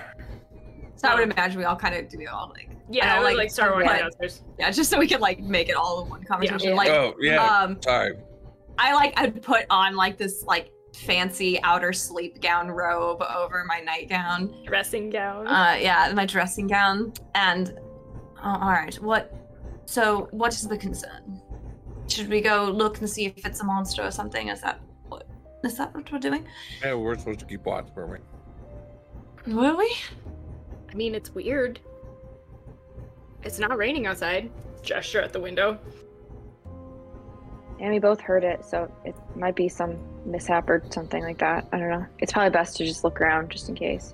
[0.95, 3.31] So I would imagine we all kind of do it all like Yeah, I I
[3.31, 4.43] know, like, start walking but- downstairs.
[4.59, 6.71] yeah, just so we could like make it all in one conversation.
[6.71, 6.75] Yeah.
[6.75, 8.17] Like oh yeah, um sorry.
[8.77, 13.79] I like I'd put on like this like fancy outer sleep gown robe over my
[13.79, 14.53] nightgown.
[14.65, 15.47] Dressing gown.
[15.47, 17.13] Uh yeah, my dressing gown.
[17.33, 17.79] And
[18.43, 19.33] uh, all right, what
[19.89, 21.41] so what is the concern?
[22.07, 24.49] Should we go look and see if it's a monster or something?
[24.49, 25.25] Is that what
[25.63, 26.45] is that what we're doing?
[26.83, 28.23] Yeah, we're supposed to keep watch, weren't
[29.47, 29.53] we?
[29.55, 29.91] Will we?
[30.91, 31.79] I mean, it's weird.
[33.41, 34.51] It's not raining outside.
[34.83, 35.79] Gesture at the window.
[37.79, 41.67] And we both heard it, so it might be some mishap or something like that.
[41.71, 42.05] I don't know.
[42.19, 44.13] It's probably best to just look around just in case.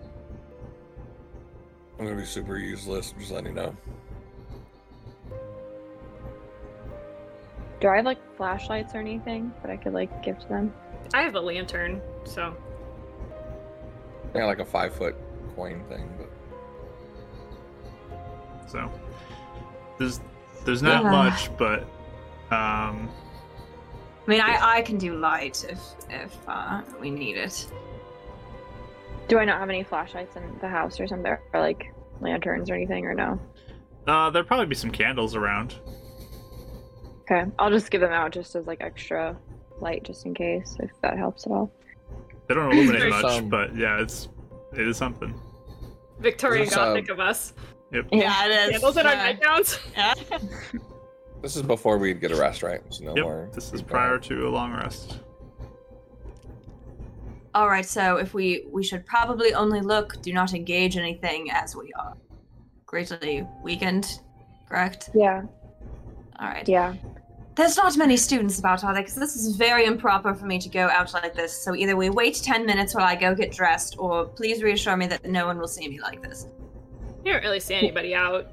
[2.00, 3.12] I'm gonna be super useless.
[3.12, 3.76] I'm just letting you know.
[7.80, 10.74] Do I have like flashlights or anything that I could like give to them?
[11.14, 12.56] I have a lantern, so
[14.34, 15.16] Yeah, like a five foot
[15.56, 16.30] coin thing, but
[18.70, 18.92] So
[20.00, 20.20] there's
[20.66, 21.12] there's not Yeah.
[21.12, 21.82] much, but
[22.52, 23.10] um,
[24.28, 27.68] I mean I I can do light if if uh we need it.
[29.28, 32.76] Do I not have any flashlights in the house or something, or like lanterns or
[32.76, 33.40] anything, or no?
[34.08, 35.76] uh, there'll probably be some candles around.
[37.30, 39.36] Okay, I'll just give them out just as like extra
[39.80, 41.72] light, just in case, if that helps at all.
[42.48, 44.30] They don't illuminate much, some- but yeah, it's
[44.74, 45.34] it is something.
[46.20, 47.54] Victorian There's, Gothic of us.
[47.92, 48.08] Yep.
[48.12, 48.72] Yeah, it is.
[48.72, 49.34] Candles in our Yeah.
[49.34, 49.80] nightgowns.
[49.98, 50.14] Yeah.
[51.42, 52.82] this is before we'd get a rest, right?
[52.90, 53.24] So no Yep.
[53.24, 53.50] more.
[53.54, 55.20] This is prior to a long rest.
[57.54, 61.76] All right, so if we we should probably only look, do not engage anything as
[61.76, 62.16] we are
[62.86, 64.20] greatly weakened,
[64.70, 65.10] correct?
[65.14, 65.44] Yeah,
[66.40, 66.68] All right.
[66.68, 66.96] yeah.
[67.56, 69.02] There's not many students about, are there?
[69.02, 71.54] Because this is very improper for me to go out like this.
[71.54, 75.08] So either we wait 10 minutes while I go get dressed, or please reassure me
[75.08, 76.48] that no one will see me like this.
[77.24, 78.52] You don't really see anybody out.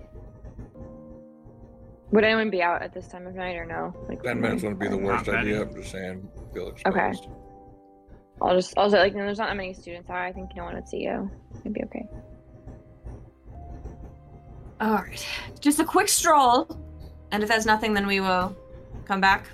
[2.12, 3.92] Would anyone be out at this time of night or no?
[4.09, 5.62] Like Ten minutes wouldn't be the worst idea.
[5.62, 6.28] I'm just saying.
[6.55, 6.96] Feel exposed.
[6.96, 7.12] Okay.
[8.40, 10.18] I'll just, I'll say like, no, there's not that many students out.
[10.18, 11.30] I think no one would see you.
[11.61, 12.07] It'd be okay.
[14.80, 15.26] All right.
[15.61, 16.68] Just a quick stroll.
[17.32, 18.55] And if there's nothing, then we will
[19.05, 19.46] come back.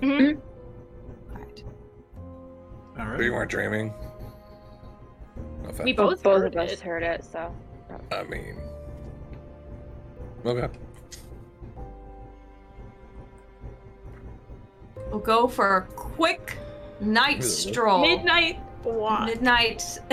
[0.00, 0.38] Mhm.
[1.32, 1.64] All right.
[2.98, 3.92] All But you weren't dreaming.
[5.62, 5.70] No.
[5.84, 6.80] We both both heard of us it.
[6.80, 7.54] heard it, so
[8.12, 8.56] I mean.
[10.44, 10.68] Okay.
[15.10, 16.56] We'll go for a quick
[17.00, 17.46] night Ooh.
[17.46, 18.00] stroll.
[18.02, 19.26] Midnight walk.
[19.26, 19.98] Midnight.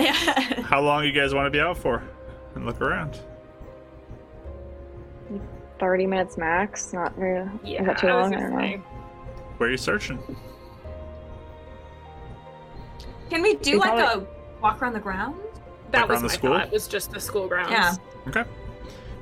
[0.64, 2.02] How long you guys want to be out for?
[2.54, 3.20] And look around.
[5.82, 6.92] 30 minutes max.
[6.92, 7.44] Not very.
[7.64, 8.32] Yeah, is that too long?
[8.32, 8.82] I gonna don't know.
[9.56, 10.16] Where are you searching?
[13.28, 15.40] Can we do We like probably- a walk around the ground?
[15.90, 16.50] That Like was the my school?
[16.58, 16.70] thought.
[16.70, 17.72] Was just the school grounds.
[17.72, 17.94] Yeah.
[18.28, 18.44] Okay.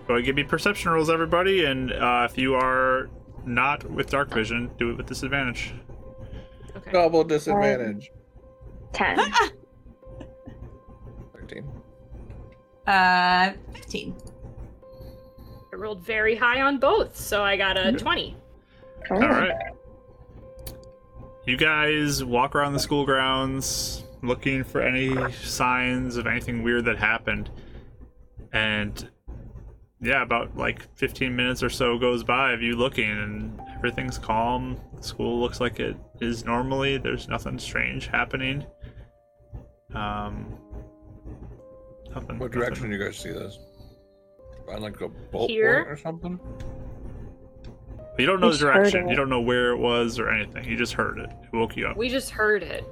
[0.07, 3.09] Go ahead, give me perception rolls, everybody, and uh, if you are
[3.47, 5.73] not with dark vision, do it with disadvantage.
[6.77, 6.93] Okay.
[6.93, 8.11] Double disadvantage.
[8.93, 9.19] 10.
[11.35, 11.65] 13.
[12.87, 14.15] Uh, 15.
[15.81, 17.99] I rolled very high on both, so I got a Mhm.
[17.99, 18.37] 20.
[19.11, 19.15] Oh.
[19.15, 19.55] All right.
[21.47, 26.99] You guys walk around the school grounds looking for any signs of anything weird that
[26.99, 27.51] happened.
[28.53, 29.09] and
[30.01, 34.77] yeah, about like 15 minutes or so goes by of you looking, and everything's calm.
[34.97, 36.99] The School looks like it is normally.
[36.99, 38.67] There's nothing strange happening.
[39.95, 40.47] Um,
[42.13, 42.39] nothing.
[42.41, 43.57] What nothing- direction do you guys see this?
[44.71, 45.85] Find like a bolt Here?
[45.85, 46.41] point or something?
[48.19, 49.09] You don't know We the direction.
[49.09, 50.65] You don't know where it was or anything.
[50.65, 51.31] You just heard it.
[51.31, 51.97] It woke you up.
[51.97, 52.85] We just heard it.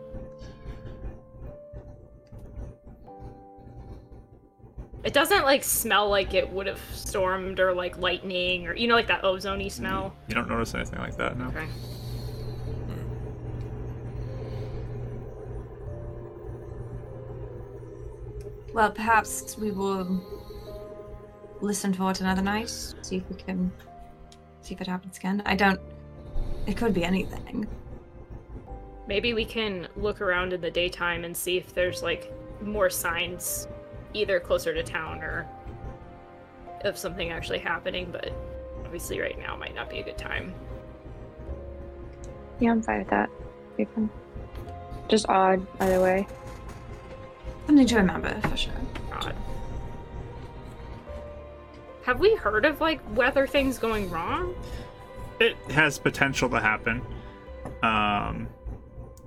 [5.04, 8.94] It doesn't like smell like it would have stormed or like lightning or you know
[8.94, 9.68] like that ozony mm-hmm.
[9.68, 10.16] smell.
[10.26, 11.46] You don't notice anything like that, no.
[11.46, 11.66] Okay.
[18.72, 20.37] Well, perhaps we will
[21.60, 22.68] listen for it another night.
[23.02, 23.72] See if we can
[24.62, 25.42] see if it happens again.
[25.46, 25.80] I don't.
[26.66, 27.66] It could be anything.
[29.06, 33.66] Maybe we can look around in the daytime and see if there's like more signs
[34.12, 35.46] either closer to town or
[36.84, 38.32] of something actually happening, but
[38.84, 40.54] obviously right now might not be a good time.
[42.60, 43.30] Yeah, I'm fine with that.
[43.76, 44.10] Be fun.
[45.08, 46.26] Just odd, either way.
[47.66, 48.72] Something to remember for sure.
[49.10, 49.34] God.
[52.08, 54.54] Have we heard of like weather things going wrong?
[55.40, 57.02] It has potential to happen.
[57.82, 58.48] Um,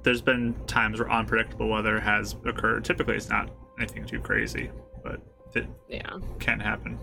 [0.02, 2.84] there's been times where unpredictable weather has occurred.
[2.84, 4.72] Typically, it's not anything too crazy,
[5.04, 5.22] but
[5.54, 6.18] it Yeah.
[6.40, 6.98] can happen.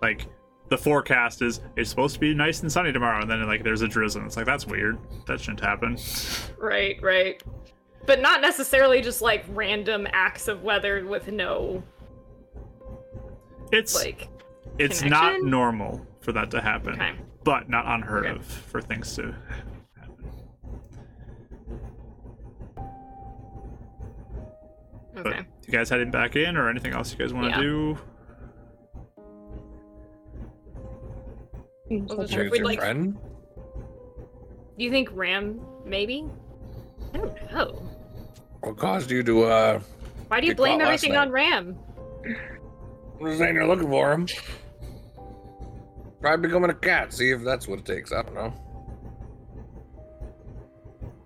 [0.00, 0.26] Like
[0.68, 3.82] the forecast is it's supposed to be nice and sunny tomorrow, and then like there's
[3.82, 4.24] a drizzle.
[4.24, 4.98] It's like that's weird.
[5.26, 5.98] That shouldn't happen.
[6.58, 7.42] Right, right.
[8.06, 11.82] But not necessarily just like random acts of weather with no
[13.72, 14.28] It's like
[14.78, 17.12] it's not normal for that to happen, okay.
[17.44, 18.36] but not unheard Okay.
[18.38, 19.34] of for things to
[19.98, 20.24] happen.
[25.14, 25.40] But Okay.
[25.66, 27.62] you guys heading back in, or anything else you guys want to Yeah.
[27.66, 27.98] do?
[31.90, 32.06] Well, Okay.
[32.06, 33.16] Sure, Think if it's we'd your like- friend?
[34.78, 36.24] Do you think Ram maybe?
[37.12, 37.82] I don't know.
[38.60, 39.80] What caused you to uh
[40.28, 41.78] Why do you blame everything on Ram?
[43.20, 44.26] I'm just saying you're looking for him.
[46.22, 48.12] Try becoming a cat, see if that's what it takes.
[48.12, 48.54] I don't know.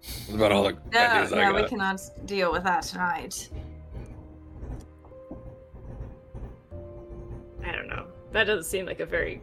[0.02, 3.50] That's about all the No, ideas I no, we cannot deal with that tonight.
[7.62, 8.06] I don't know.
[8.32, 9.42] That doesn't seem like a very.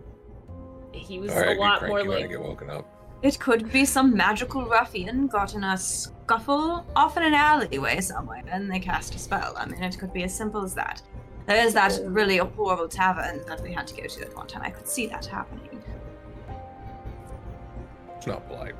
[0.91, 2.29] He was Alright, a lot cranky more when I like.
[2.31, 2.89] get woken up.
[3.21, 8.43] It could be some magical ruffian got in a scuffle off in an alleyway somewhere
[8.51, 9.53] and they cast a spell.
[9.57, 11.01] I mean, it could be as simple as that.
[11.45, 14.61] There is that really horrible tavern that we had to go to at one time.
[14.63, 15.83] I could see that happening.
[18.17, 18.75] It's not polite.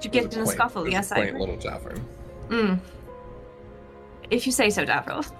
[0.00, 0.88] Did you get was in a scuffle?
[0.88, 1.40] Yes, a I quaint agree.
[1.40, 2.04] little tavern.
[2.48, 2.80] Mm.
[4.30, 5.30] If you say so, Davril.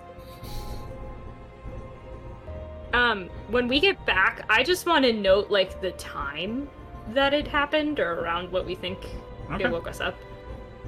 [2.92, 6.68] Um, when we get back, I just want to note like the time
[7.08, 8.98] that it happened, or around what we think
[9.50, 9.64] Okay.
[9.64, 10.14] it woke us up.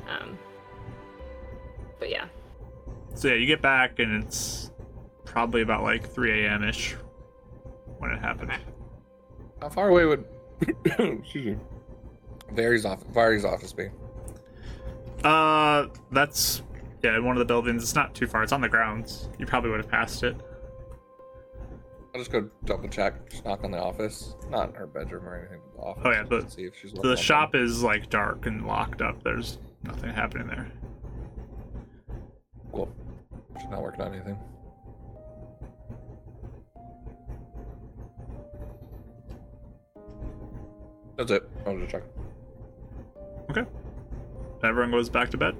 [0.08, 0.38] Um,
[1.98, 2.26] but yeah,
[3.14, 4.70] So yeah, you get back and it's
[5.24, 6.64] probably about like 3 a.m.
[6.64, 6.96] ish
[7.98, 8.52] when it happened.
[9.60, 10.24] How far away would
[10.84, 11.56] excuse me
[12.52, 13.88] Vary's off Vary's office be?
[15.22, 16.62] Uh, that's
[17.02, 17.82] yeah, in one of the buildings.
[17.82, 18.42] It's not too far.
[18.42, 19.28] It's on the grounds.
[19.38, 20.36] You probably would have passed it.
[22.14, 24.36] I'll just go double check, just knock on the office.
[24.48, 26.02] Not in her bedroom or anything, but the office.
[26.06, 29.22] Oh, yeah, the- see if she's The shop is like dark and locked up.
[29.24, 30.70] There's nothing happening there.
[32.72, 32.88] Cool.
[33.60, 34.38] She's not working on anything.
[41.16, 41.48] That's it.
[41.66, 42.02] I'll just check.
[43.50, 43.64] Okay.
[44.62, 45.54] Everyone goes back to bed.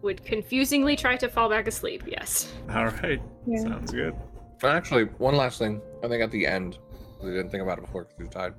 [0.00, 2.04] would confusingly try to fall back asleep.
[2.06, 2.52] Yes.
[2.72, 3.58] All right, Yeah.
[3.62, 4.14] sounds good.
[4.62, 5.80] Actually, one last thing.
[6.04, 6.78] I think at the end,
[7.20, 8.54] we didn't think about it before because we were tired.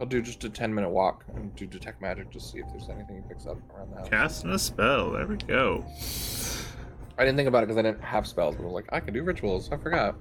[0.00, 2.90] I'll do just a 10 minute walk and do detect magic to see if there's
[2.90, 4.08] anything he picks up around the house.
[4.10, 5.12] Casting a spell.
[5.12, 5.82] There we go.
[7.20, 8.98] I didn't think about it because I didn't have spells, but I was like, I
[8.98, 9.70] can do rituals.
[9.70, 10.16] I forgot.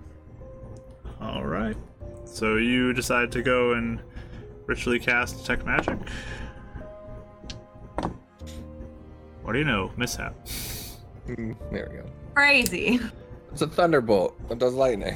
[1.22, 1.78] All right.
[2.26, 4.02] So you decide to go and
[4.66, 5.97] ritually cast detect magic.
[9.43, 9.91] What do you know?
[9.95, 10.36] Mishap.
[11.28, 12.06] Mm, there we go.
[12.36, 13.00] Crazy.
[13.54, 15.16] It's a thunderbolt that does lightning.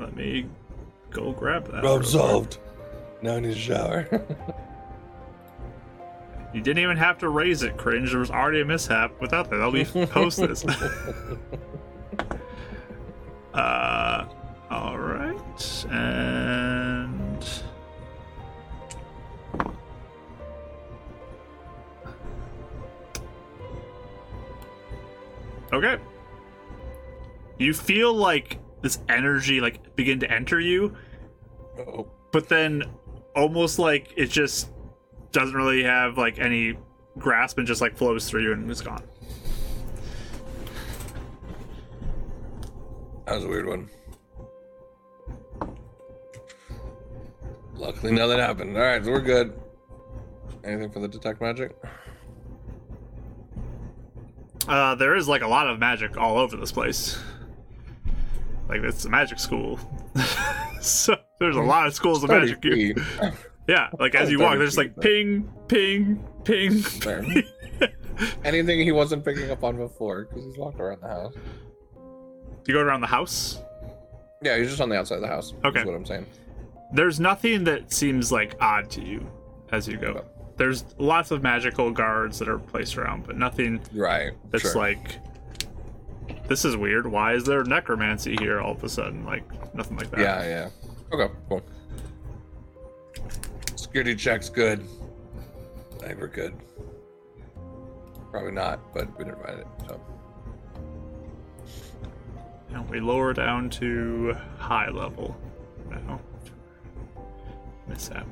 [0.00, 0.46] Let me
[1.10, 1.74] go grab that.
[1.74, 2.10] real Problem quick.
[2.10, 2.58] solved.
[3.22, 4.08] Now I need a shower.
[6.58, 8.10] You didn't even have to raise it, cringe.
[8.10, 9.58] There was already a mishap without that.
[9.58, 10.64] That'll be post this.
[13.54, 14.26] uh,
[14.68, 17.48] all right, and
[25.72, 25.98] okay.
[27.58, 30.96] you feel like this energy like begin to enter you,
[31.78, 32.82] Oh, but then
[33.36, 34.70] almost like it just
[35.38, 36.76] doesn't really have like any
[37.16, 39.02] grasp and just like flows through you and is gone.
[43.24, 43.88] that was a weird one.
[47.74, 48.76] Luckily, nothing happened.
[48.76, 49.52] All right, so we're good.
[50.64, 51.76] Anything for the detect magic?
[54.66, 57.16] Uh, there is like a lot of magic all over this place.
[58.68, 59.78] Like it's a magic school,
[60.80, 62.94] so there's a lot of schools of magic here.
[62.94, 63.47] 33.
[63.68, 66.78] Yeah, like as you walk, there's just like 33, ping, ping, ping.
[66.82, 67.24] Fair.
[68.44, 71.34] Anything he wasn't picking up on before because he's walked around the house.
[72.66, 73.60] you go around the house.
[74.42, 75.52] Yeah, he's just on the outside of the house.
[75.64, 75.84] Okay.
[75.84, 76.26] What I'm saying.
[76.92, 79.24] There's nothing that seems like odd to you
[79.70, 80.24] as you go.
[80.56, 84.32] There's lots of magical guards that are placed around, but nothing Right.
[84.50, 84.74] that's sure.
[84.74, 85.18] like
[86.48, 87.06] this is weird.
[87.06, 89.24] Why is there necromancy here all of a sudden?
[89.26, 89.44] Like
[89.74, 90.20] nothing like that.
[90.20, 90.68] Yeah, yeah.
[91.12, 91.62] Okay, cool.
[93.88, 94.84] Security check's good.
[96.02, 96.52] I think we're good.
[98.30, 99.98] Probably not, but we didn't write it, so.
[102.68, 105.34] And we lower down to high level
[105.88, 106.20] now.
[107.88, 108.26] Mishap.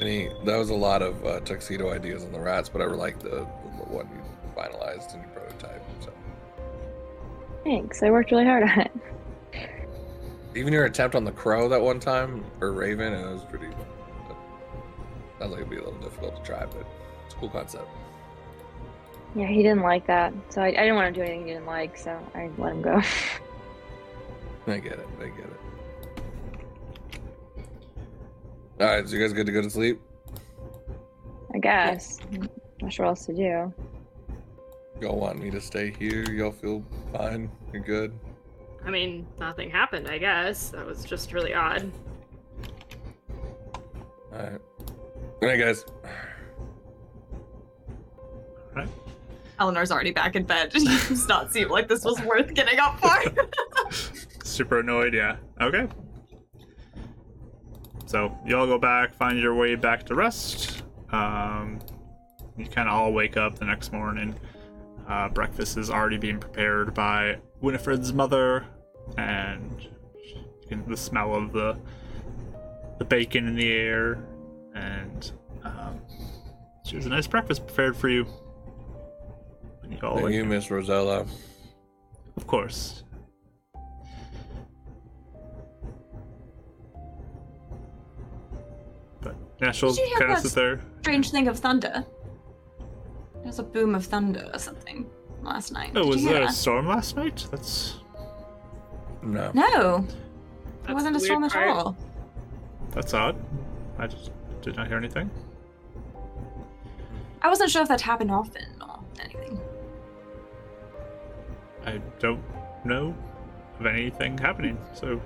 [0.00, 3.20] Any, that was a lot of uh, tuxedo ideas on the rats, but I like
[3.20, 3.46] the, the
[3.86, 5.82] one you finalized in your prototype.
[6.00, 6.12] So
[7.62, 8.02] Thanks.
[8.02, 8.90] I worked really hard on it.
[10.54, 13.68] Even your attempt on the crow that one time or raven, it was pretty.
[15.38, 16.86] Sounds like it'd be a little difficult to try, but
[17.24, 17.88] it's a cool concept.
[19.34, 21.66] Yeah, he didn't like that, so I, I didn't want to do anything he didn't
[21.66, 23.00] like, so I let him go.
[24.66, 25.08] I get it.
[25.20, 25.60] I get it.
[28.80, 30.00] All right, so you guys good to go to sleep?
[31.54, 32.18] I guess.
[32.80, 33.72] Not sure what else to do.
[35.00, 36.24] Y'all want me to stay here?
[36.30, 37.50] Y'all feel fine?
[37.72, 38.12] You're good?
[38.84, 40.70] I mean, nothing happened, I guess.
[40.70, 41.90] That was just really odd.
[44.32, 44.60] All right.
[45.40, 45.84] Good night, guys.
[49.60, 50.72] Eleanor's already back in bed.
[50.80, 53.90] She does not seem like this was worth getting up for.
[54.44, 55.36] Super annoyed, yeah.
[55.60, 55.86] Okay.
[58.06, 60.82] So you all go back, find your way back to rest.
[61.12, 61.78] Um,
[62.56, 64.34] you kind of all wake up the next morning.
[65.10, 68.64] Uh, breakfast is already being prepared by Winifred's mother,
[69.18, 69.88] and
[70.24, 71.76] you can, the smell of the
[72.98, 74.22] the bacon in the air,
[74.72, 75.32] and
[75.64, 76.00] um,
[76.86, 78.24] she has a nice breakfast prepared for you.
[79.80, 80.44] When you all Thank wake you.
[80.44, 81.26] Miss Rosella.
[82.36, 83.02] Of course.
[89.20, 90.80] But yeah, she'll Did you hear kind of that sit there.
[91.00, 92.06] Strange thing of thunder.
[93.42, 95.08] There's a boom of thunder or something
[95.42, 95.92] last night.
[95.96, 96.54] Oh, Did was you hear there a that?
[96.54, 97.46] storm last night?
[97.50, 97.96] That's
[99.22, 99.50] No.
[99.54, 100.14] No, it
[100.82, 101.68] That's wasn't the a storm weird at part.
[101.86, 101.96] all.
[102.92, 103.36] that's odd.
[103.98, 104.30] I just
[104.62, 105.30] did not hear anything.
[107.42, 109.58] I wasn't sure if that happened often or anything.
[111.86, 112.42] I don't
[112.84, 113.14] know
[113.78, 115.18] of anything happening, so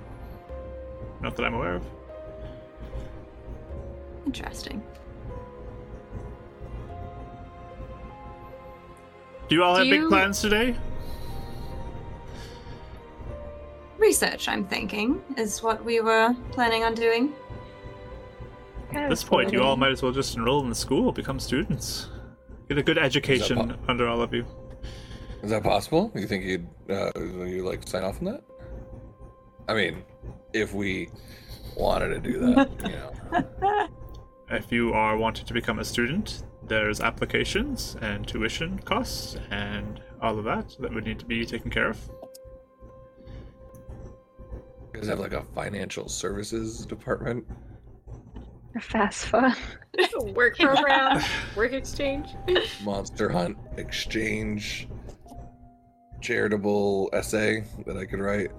[1.21, 1.85] not that I'm aware of.
[4.25, 4.81] Interesting.
[9.47, 10.75] Do you all Do have big plans today?
[13.97, 17.33] Research, I'm thinking, is what we were planning on doing.
[18.93, 22.09] At this point, you all might as well just enroll in the school, become students,
[22.69, 24.45] get a good education po- under all of you.
[25.43, 26.11] Is that possible?
[26.15, 28.43] You think you'd uh, you like sign off on that?
[29.67, 30.03] I mean,
[30.53, 31.09] if we
[31.75, 33.87] wanted to do that, you know.
[34.47, 40.37] If you are wanting to become a student, there's applications and tuition costs and all
[40.37, 42.09] of that that would need to be taken care of.
[44.93, 47.45] You guys have like a financial services department.
[48.75, 49.55] A FAFSA.
[50.33, 51.23] Work program,
[51.55, 52.27] work exchange.
[52.83, 54.89] Monster Hunt Exchange
[56.25, 58.51] charitable essay that I could write.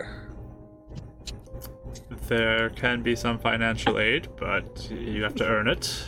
[2.29, 6.05] There can be some financial aid, but you have to earn it.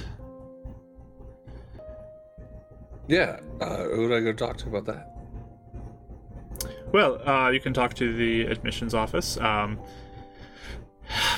[3.08, 5.16] Yeah, uh, who would I go talk to about that?
[6.92, 9.38] Well, uh, you can talk to the admissions office.
[9.38, 9.78] Um,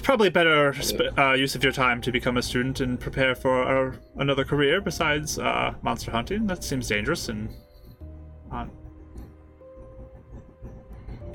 [0.03, 3.63] probably better sp- uh, use of your time to become a student and prepare for
[3.63, 6.47] uh, another career besides uh, monster hunting.
[6.47, 7.49] That seems dangerous and
[8.53, 8.67] uh,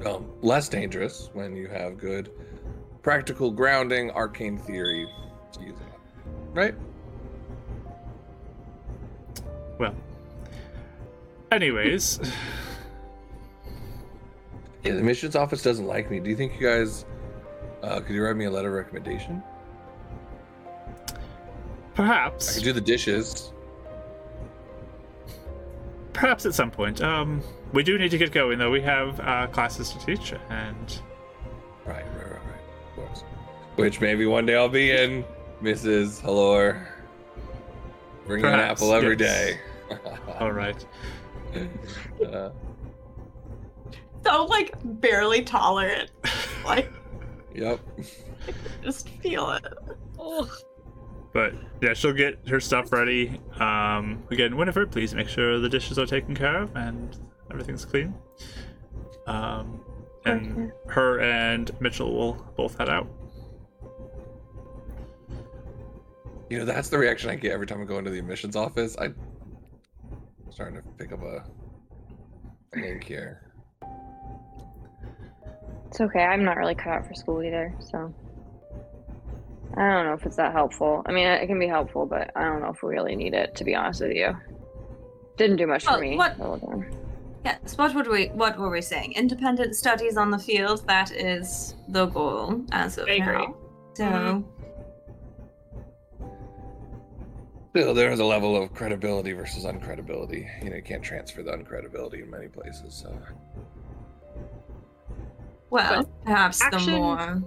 [0.06, 2.30] Um, less dangerous when you have good
[3.02, 5.08] practical grounding, arcane theory
[5.54, 6.28] to use it.
[6.54, 6.76] Right?
[9.80, 9.96] well.
[11.52, 12.20] Anyways,
[14.84, 16.20] Yeah, the missions office doesn't like me.
[16.20, 17.06] Do you think you guys
[17.86, 19.44] uh, could you write me a letter of recommendation?
[21.94, 22.52] Perhaps.
[22.52, 23.54] I could do the dishes.
[26.14, 27.02] Perhaps at some point.
[27.02, 27.42] Um,
[27.74, 28.72] we do need to get going, though.
[28.72, 31.00] We have uh, classes to teach, and
[31.86, 32.62] Right, right, right, right.
[32.90, 33.24] Of course.
[33.76, 35.24] Which maybe one day I'll be in,
[35.62, 36.22] Mrs.
[36.22, 36.84] Halor.
[38.26, 39.20] Bring an apple every yes.
[39.20, 39.60] day.
[40.40, 40.84] all right.
[42.26, 42.50] Uh,
[44.26, 46.12] So like barely tolerant.
[46.66, 46.92] Like
[47.56, 47.80] yep.
[48.84, 49.64] just feel it.
[51.32, 53.40] But yeah, she'll get her stuff ready.
[53.60, 57.18] Um, again, Winifred, please make sure the dishes are taken care of and
[57.52, 58.16] everything's clean.
[59.28, 59.82] Um,
[60.26, 63.08] and her and Mitchell will both head out.
[66.50, 68.96] You know, that's the reaction I get every time I go into the admissions office.
[68.98, 69.16] I, am
[70.56, 71.44] starting to pick up a,
[72.74, 73.42] a link here.
[75.88, 76.24] It's okay.
[76.24, 78.14] I'm not really cut out for school either, so
[79.76, 81.04] I don't know if it's that helpful.
[81.06, 83.54] I mean, it can be helpful, but I don't know if we really need it.
[83.56, 84.36] To be honest with you,
[85.36, 86.16] didn't do much Well, for me.
[86.16, 86.86] what- the whole.
[87.44, 89.12] Yes, what would we what were we saying?
[89.14, 93.26] Independent studies on the field, that is the goal as of I agree.
[93.48, 93.56] now.
[93.94, 94.44] So Mhm.
[97.76, 100.48] Still, there is a level of credibility versus uncredibility.
[100.64, 102.94] You know, you can't transfer the uncredibility in many places.
[102.94, 103.14] So,
[105.70, 107.44] well, perhaps the more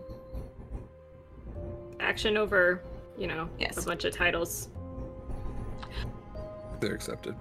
[1.99, 2.83] Action over,
[3.17, 3.79] you know, Yes.
[3.83, 4.69] a bunch of titles.
[6.79, 7.35] they're accepted.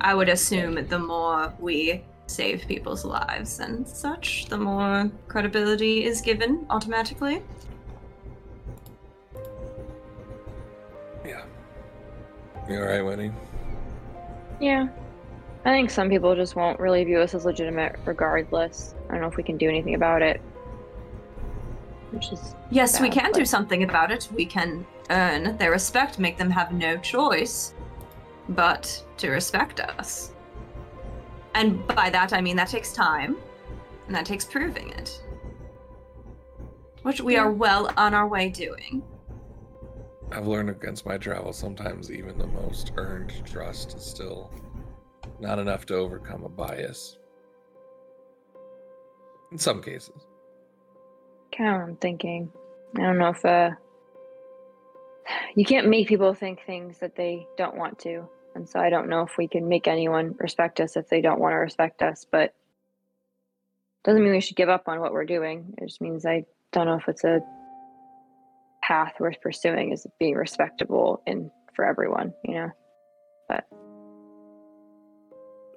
[0.00, 6.22] I would assume the more we save people's lives and such, the more credibility is
[6.22, 7.42] given automatically.
[12.68, 13.32] You all right, Winnie?
[14.60, 14.88] Yeah,
[15.64, 18.94] I think some people just won't really view us as legitimate, regardless.
[19.08, 20.40] I don't know if we can do anything about it.
[22.10, 24.28] Which is Yes, we Bad, can do something about it.
[24.34, 27.74] We can earn their respect, make them have no choice
[28.50, 30.32] but to respect us.
[31.54, 33.36] And by that, I mean that takes time,
[34.06, 35.22] and that takes proving it.
[37.02, 39.02] Which we are well on our way doing.
[40.30, 44.50] I've learned against my travel sometimes even the most earned trust is still
[45.40, 47.18] not enough to overcome a bias.
[49.50, 50.26] In some cases.
[51.56, 52.52] kind of what I'm thinking.
[52.96, 53.70] I don't know if uh,
[55.54, 59.08] you can't make people think things that they don't want to, and so I don't
[59.08, 62.26] know if we can make anyone respect us if they don't want to respect us.
[62.30, 62.54] But
[64.04, 65.74] doesn't mean we should give up on what we're doing.
[65.78, 67.40] It just means I don't know if it's a
[68.88, 72.32] path worth pursuing is being respectable in for everyone.
[72.44, 72.70] You know.
[73.48, 73.64] But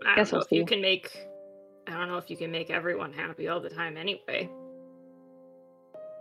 [0.03, 1.27] I don't Guess know we'll if you can make.
[1.87, 4.49] I don't know if you can make everyone happy all the time anyway.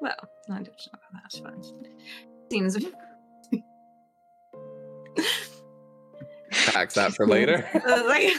[0.01, 0.17] Well,
[0.51, 0.75] I don't know.
[1.13, 1.63] That's fine.
[2.51, 2.77] Seems
[6.53, 7.69] Tax that for later.
[7.87, 8.33] Uh, like,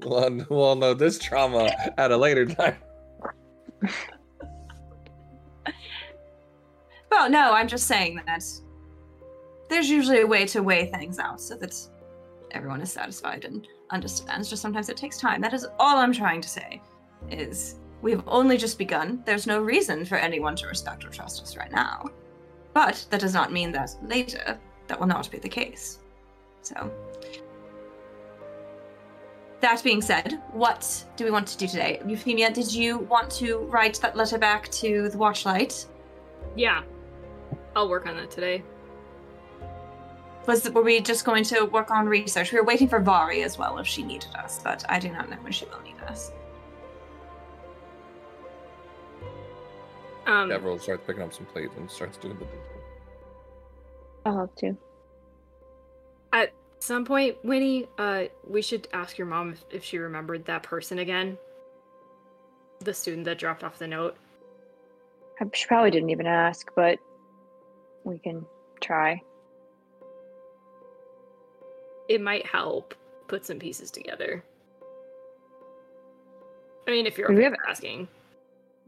[0.04, 2.76] we'll, we'll know this trauma at a later time.
[7.18, 8.44] Well, no, I'm just saying that
[9.68, 11.74] there's usually a way to weigh things out so that
[12.52, 14.48] everyone is satisfied and understands.
[14.48, 15.40] Just sometimes it takes time.
[15.40, 16.80] That is all I'm trying to say.
[17.28, 19.24] Is we've only just begun.
[19.26, 22.08] There's no reason for anyone to respect or trust us right now.
[22.72, 24.56] But that does not mean that later
[24.86, 25.98] that will not be the case.
[26.62, 26.88] So
[29.60, 32.00] that being said, what do we want to do today?
[32.06, 35.86] Euphemia, did you want to write that letter back to the Watchlight?
[36.54, 36.82] Yeah,
[37.76, 38.62] I'll work on that today.
[40.46, 42.52] Was were we just going to work on research?
[42.52, 45.28] We were waiting for Vari as well if she needed us, but I do not
[45.28, 46.32] know when she will need us.
[50.26, 52.60] Um, Davril starts picking up some plates and starts doing the dishes.
[54.26, 54.76] I'll have to.
[56.32, 60.62] At some point, Winnie, uh, we should ask your mom if, if she remembered that
[60.62, 61.38] person again.
[62.80, 64.16] The student that dropped off the note.
[65.40, 66.98] I- She probably didn't even ask, but
[68.04, 68.44] we can
[68.80, 69.20] try.
[72.08, 72.94] It might help
[73.26, 74.42] put some pieces together.
[76.86, 78.08] I mean, if you're Do we okay have- asking.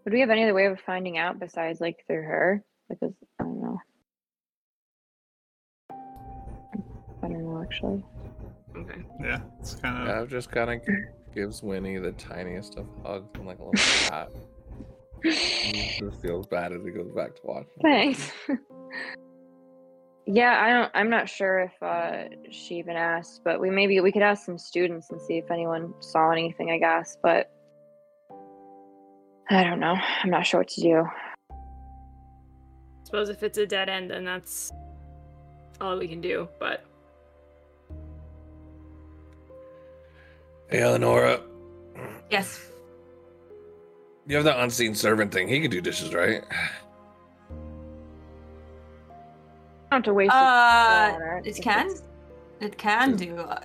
[0.05, 2.65] Would we have any other way of finding out besides like through her?
[2.89, 3.79] Because I don't know.
[7.23, 8.03] I don't know actually.
[8.75, 9.03] Okay.
[9.21, 10.09] Yeah, it's kind of.
[10.09, 10.81] Yeah, just kind of
[11.35, 13.75] gives Winnie the tiniest of hugs and like a little
[14.09, 14.31] pat.
[15.23, 17.67] He just feels bad as he goes back to watch.
[17.83, 18.33] Thanks.
[20.27, 20.91] yeah, I don't.
[20.95, 24.59] I'm not sure if uh, she even asked, but we maybe we could ask some
[24.59, 26.71] students and see if anyone saw anything.
[26.71, 27.51] I guess, but
[29.51, 29.97] I don't know.
[30.23, 31.05] I'm not sure what to do.
[33.05, 34.71] suppose if it's a dead end, then that's
[35.81, 36.49] all we can do.
[36.61, 36.85] But
[40.69, 41.41] Hey, Eleonora,
[42.31, 42.71] Yes.
[44.29, 45.49] you have the unseen servant thing.
[45.49, 46.45] He can do dishes, right?
[49.91, 50.33] I don't to waste.
[50.33, 51.87] Uh, water it can.
[51.87, 52.03] it's-
[52.61, 53.37] It can do.
[53.39, 53.61] uh,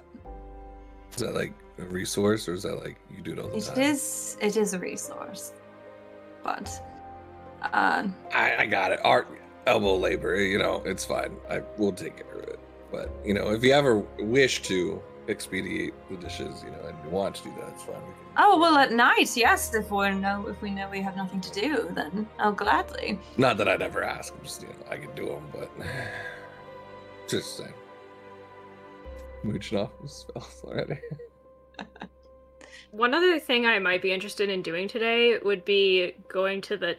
[1.11, 3.63] Is that like a resource, or is that like you do it all the It
[3.65, 3.79] time?
[3.81, 4.37] is.
[4.41, 5.53] It is a resource,
[6.43, 6.67] but
[7.73, 8.03] uh,
[8.33, 8.99] I, I got it.
[9.03, 9.27] Art,
[9.67, 10.35] elbow labor.
[10.37, 11.35] You know, it's fine.
[11.49, 12.59] I will take care of it.
[12.91, 17.09] But you know, if you ever wish to expedite the dishes, you know, and you
[17.09, 17.95] want to do that, it's fine.
[17.95, 18.23] We can...
[18.37, 19.73] oh well, at night, yes.
[19.73, 23.19] If we know, if we know we have nothing to do, then oh, gladly.
[23.37, 24.33] Not that I'd ever ask.
[24.37, 25.69] I'm just, you know, I could do them, but
[27.27, 27.73] just saying.
[29.43, 30.99] Mooching off the spells already.
[32.91, 36.97] one other thing I might be interested in doing today would be going to the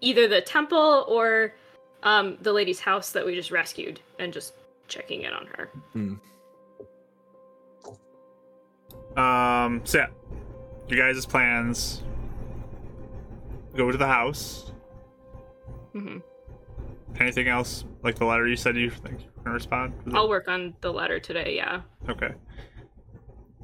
[0.00, 1.54] either the temple or
[2.02, 4.54] um, the lady's house that we just rescued and just
[4.88, 5.70] checking in on her.
[9.16, 10.06] Um, so yeah,
[10.88, 12.02] you guys' plans
[13.76, 14.72] go to the house.
[15.92, 16.18] hmm
[17.20, 17.84] Anything else?
[18.02, 19.94] Like the letter you said you think you're gonna respond?
[20.14, 21.54] I'll work on the letter today.
[21.56, 21.82] Yeah.
[22.08, 22.32] Okay.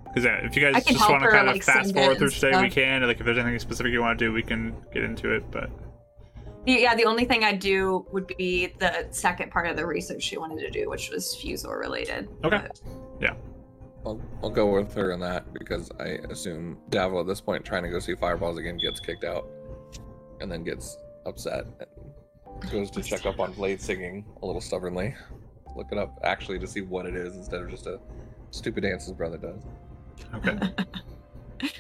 [0.05, 2.35] Because yeah, if you guys just want to kind of like, fast forward through and
[2.37, 2.75] today, we stuff.
[2.75, 3.03] can.
[3.03, 5.49] Like if there's anything specific you want to do, we can get into it.
[5.51, 5.71] But
[6.67, 10.37] Yeah, the only thing I'd do would be the second part of the research she
[10.39, 12.29] wanted to do, which was Fusor related.
[12.45, 12.59] Okay.
[12.59, 12.81] But-
[14.05, 17.83] I'll, I'll go with her on that because I assume Davil at this point trying
[17.83, 19.47] to go see Fireballs again gets kicked out
[20.41, 20.97] and then gets
[21.27, 25.15] upset and goes to check up on Blade singing a little stubbornly.
[25.77, 28.01] Look it up actually to see what it is instead of just a
[28.51, 29.63] stupid dance his brother does.
[30.35, 30.59] okay.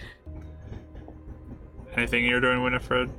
[1.97, 3.11] anything you're doing, Winifred?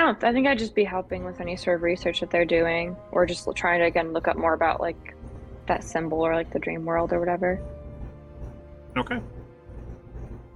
[0.00, 0.24] I don't.
[0.24, 3.26] I think I'd just be helping with any sort of research that they're doing, or
[3.26, 5.13] just trying to again look up more about like
[5.66, 7.60] that symbol or like the dream world or whatever.
[8.96, 9.20] Okay.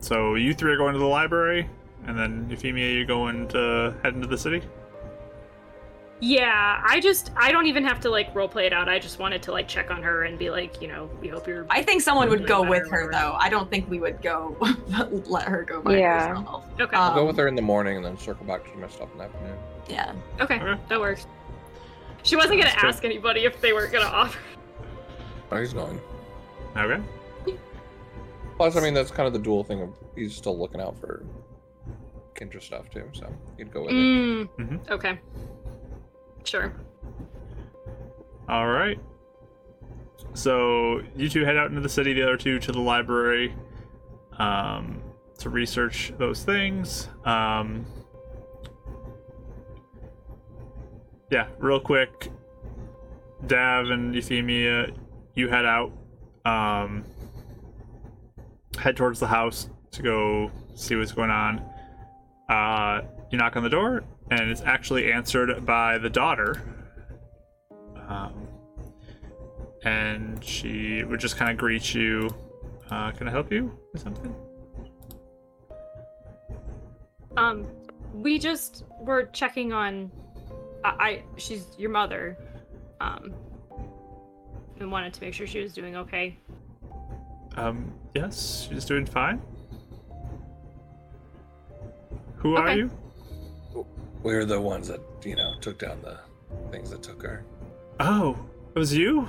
[0.01, 1.69] So you three are going to the library,
[2.07, 4.63] and then Euphemia, you're going to head into the city.
[6.21, 8.89] Yeah, I just I don't even have to like role play it out.
[8.89, 11.47] I just wanted to like check on her and be like, you know, we hope
[11.47, 11.65] you're.
[11.71, 13.13] I think someone would go with her whatever.
[13.13, 13.37] though.
[13.39, 14.57] I don't think we would go
[15.27, 16.29] let her go by Yeah.
[16.37, 16.65] herself.
[16.81, 16.97] Okay.
[16.97, 19.09] Um, I'll go with her in the morning and then circle back to my stuff
[19.13, 19.59] in the afternoon.
[19.89, 20.13] Yeah.
[20.41, 20.81] okay, Okay.
[20.89, 21.27] that works.
[22.25, 22.89] She wasn't gonna That's good.
[22.89, 24.39] ask anybody if they weren't gonna offer.
[25.51, 26.01] Oh, he's going.
[26.77, 27.03] Okay.
[28.57, 31.25] Plus, I mean, that's kind of the dual thing of he's still looking out for
[32.35, 33.95] Kindra stuff too, so you'd go with it.
[33.95, 34.49] Mm.
[34.59, 34.91] Mhm.
[34.91, 35.19] Okay.
[36.45, 36.73] Sure.
[38.49, 38.99] All right.
[40.35, 42.13] So you two head out into the city.
[42.15, 43.55] The other two to the library
[44.39, 45.03] um,
[45.39, 47.09] to research those things.
[47.25, 47.87] Um,
[51.31, 52.31] yeah, real quick.
[53.47, 54.89] Dav and Euphemia,
[55.39, 55.93] you head out.
[56.45, 57.05] Um,
[58.79, 61.65] head towards the house to go see what's going on.
[62.49, 66.63] Uh, you knock on the door, and it's actually answered by the daughter.
[68.09, 68.49] Um,
[69.85, 72.29] and she would just kind of greet you.
[72.91, 74.35] Uh, can I help you with something?
[77.37, 77.67] Um,
[78.13, 80.11] we just were checking on.
[80.85, 82.37] I, I she's your mother.
[83.01, 83.35] Um,
[84.81, 86.37] and wanted to make sure she was doing okay.
[87.57, 89.41] Um, yes, she's doing fine.
[92.37, 92.91] Who are you?
[94.23, 96.19] We're the ones that you know took down the
[96.71, 97.45] things that took her.
[98.01, 98.39] Oh,
[98.75, 99.29] it was you?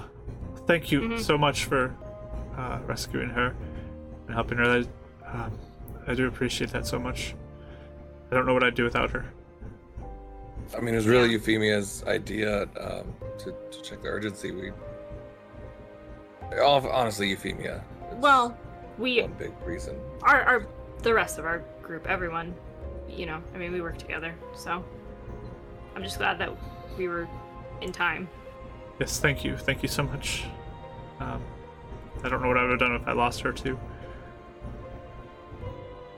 [0.68, 1.20] Thank you Mhm.
[1.20, 1.96] so much for
[2.58, 3.56] uh, rescuing her
[4.28, 4.66] and helping her.
[5.26, 5.58] I, um,
[6.06, 7.34] I do appreciate that so much.
[8.32, 9.26] I don't know what I'd do without her.
[10.78, 14.52] I mean, it was really Euphemia's idea um, to, to check the urgency.
[14.52, 14.76] We, all
[16.58, 17.84] honestly, Euphemia.
[18.14, 18.58] Well,
[18.98, 20.00] we one big reason.
[20.24, 20.68] our our
[21.04, 22.54] the rest of our group, everyone,
[23.08, 24.84] you know, I mean, we work together, so
[25.96, 26.52] I'm just glad that
[26.98, 27.28] we were
[27.82, 28.28] in time.
[29.00, 29.58] Yes, thank you.
[29.58, 30.44] Thank you so much.
[31.20, 31.42] Um,
[32.24, 33.80] I don't know what I would have done if I lost her too.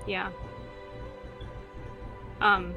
[0.08, 0.32] Yeah.
[2.40, 2.74] Um,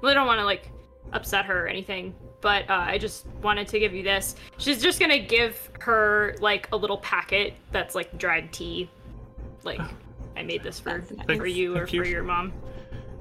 [0.00, 0.70] well, I don't want to like
[1.12, 4.36] upset her or anything, but uh, I just wanted to give you this.
[4.58, 8.90] She's just gonna give her like a little packet that's like dried tea.
[9.64, 9.80] Like,
[10.36, 12.02] I made this for That's for you or you.
[12.02, 12.52] for your mom.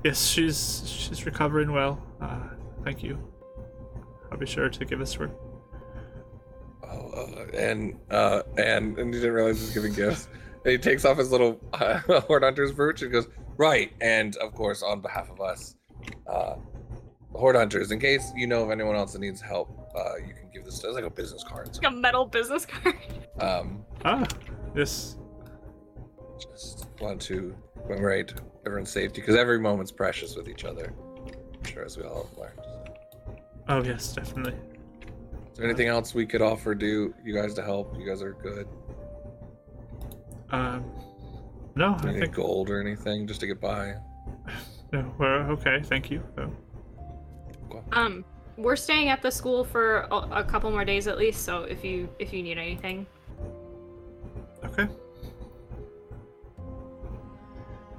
[0.04, 2.02] Yes, she's she's recovering well.
[2.22, 2.40] Uh,
[2.84, 3.18] thank you.
[4.32, 5.32] I'll be sure to give this to her.
[6.84, 10.28] Oh, uh, and uh, and and he didn't realize he was giving gifts.
[10.66, 14.54] And he takes off his little uh, Horde Hunter's brooch and goes, Right, and of
[14.54, 15.78] course, on behalf of us,
[16.28, 16.69] uh, the
[17.34, 20.50] Horde Hunters, in case you know of anyone else that needs help, uh, you can
[20.54, 21.68] give this as like a business card.
[21.68, 22.96] It's like a metal business card.
[23.40, 24.26] Um, Ah,
[24.74, 25.18] this.
[26.52, 28.34] just want to commemorate
[28.66, 30.94] everyone's safety because every moment's precious with each other.
[31.58, 32.60] I'm sure as we all have learned.
[33.68, 34.54] Oh yes, definitely.
[34.54, 37.96] Is there anything else we could offer do you guys to help?
[38.00, 38.68] You guys are good.
[40.52, 40.84] Um,
[41.76, 43.96] no, I Any think gold or anything just to get by?
[44.92, 45.82] no, we're okay.
[45.84, 46.24] Thank you.
[46.36, 46.52] though.
[47.92, 48.24] Um,
[48.58, 51.44] we're staying at the school for a, a couple more days at least.
[51.44, 53.06] So if you if you need anything,
[54.66, 54.88] Okay.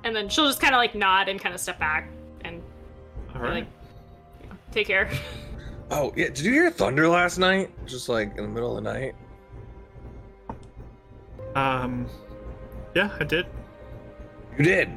[0.05, 2.11] and then she'll just kind of like nod and kind of step back
[2.43, 2.63] and
[3.35, 3.55] All be right.
[3.55, 3.67] like,
[4.43, 5.11] you know, take care.
[5.93, 7.69] Oh yeah, did you hear thunder last night?
[7.85, 9.17] Just like in the middle of the night.
[11.57, 12.07] Um,
[12.95, 13.47] yeah, I did.
[14.57, 14.89] You did.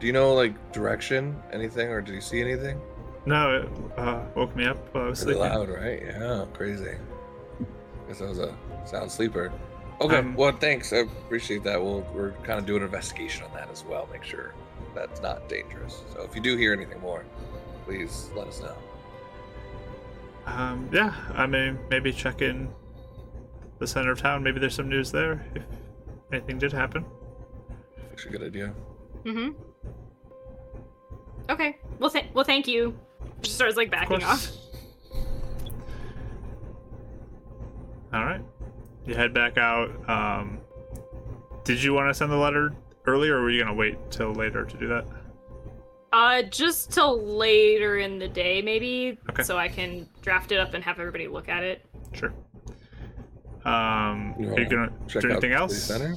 [0.00, 2.80] Do you know like direction, anything, or did you see anything?
[3.24, 3.68] No, it
[3.98, 5.52] uh, woke me up while I was Really sleeping.
[5.58, 6.02] loud, right?
[6.02, 6.96] Yeah, crazy.
[8.08, 8.54] Guess I was a
[8.84, 9.52] sound sleeper.
[10.00, 10.92] Okay, Um, well, thanks.
[10.92, 11.80] I appreciate that.
[11.80, 14.08] We'll, we're kind of doing an investigation on that as well.
[14.10, 14.54] Make sure
[14.94, 16.02] that's not dangerous.
[16.12, 17.24] So if you do hear anything more,
[17.84, 18.74] please let us know.
[20.46, 22.68] Um, yeah, I mean, maybe check in
[23.78, 24.42] the center of town.
[24.42, 25.62] Maybe there's some news there if
[26.32, 27.04] anything did happen.
[28.12, 28.74] It's a good idea.
[29.24, 29.50] mm-hmm.
[31.50, 31.78] Okay.
[32.00, 32.98] Well, th- well, thank you.
[33.42, 34.48] She starts like Of backing off.
[38.12, 38.42] All right,
[39.06, 39.88] you head back out.
[40.08, 40.58] Um,
[41.64, 42.72] did you want to send the letter
[43.06, 45.04] earlier, or were you gonna wait till later to do that?
[46.12, 49.42] Uh, just till later in the day, maybe, Okay.
[49.42, 51.86] so I can draft it up and have everybody look at it.
[52.12, 52.34] Sure.
[53.64, 55.82] Um, You are you gonna Check do anything the else?
[55.82, 56.16] City Center.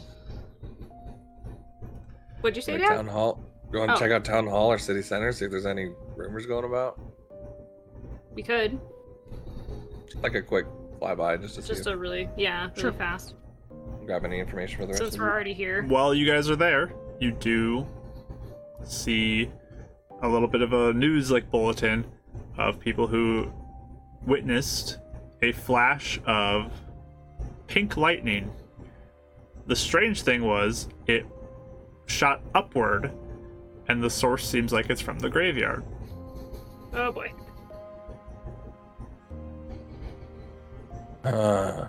[2.41, 2.95] What'd you say, Like Dad?
[2.97, 3.41] town hall.
[3.71, 3.99] You want to Oh.
[3.99, 5.31] check out town hall or city center?
[5.31, 6.99] See if there's any rumors going about.
[8.35, 8.79] We could.
[10.21, 10.65] Like a quick
[11.01, 12.91] flyby, just to Just see a really, yeah, really Sure.
[12.93, 13.35] fast.
[14.05, 15.31] grab any information for the rest Since of we're you.
[15.31, 15.83] already here.
[15.83, 17.87] While you guys are there, you do
[18.83, 19.49] see
[20.21, 22.05] a little bit of a news like bulletin
[22.57, 23.51] of people who
[24.25, 24.99] witnessed
[25.41, 26.71] a flash of
[27.67, 28.51] pink lightning.
[29.67, 31.25] The strange thing was it
[32.05, 33.11] shot upward
[33.87, 35.83] and the source seems like it's from the graveyard.
[36.93, 37.31] Oh boy.
[41.25, 41.87] Uh,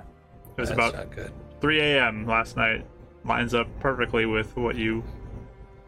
[0.57, 1.33] It was about good.
[1.61, 2.27] 3 a.m.
[2.27, 2.87] last night.
[3.25, 5.03] Lines up perfectly with what you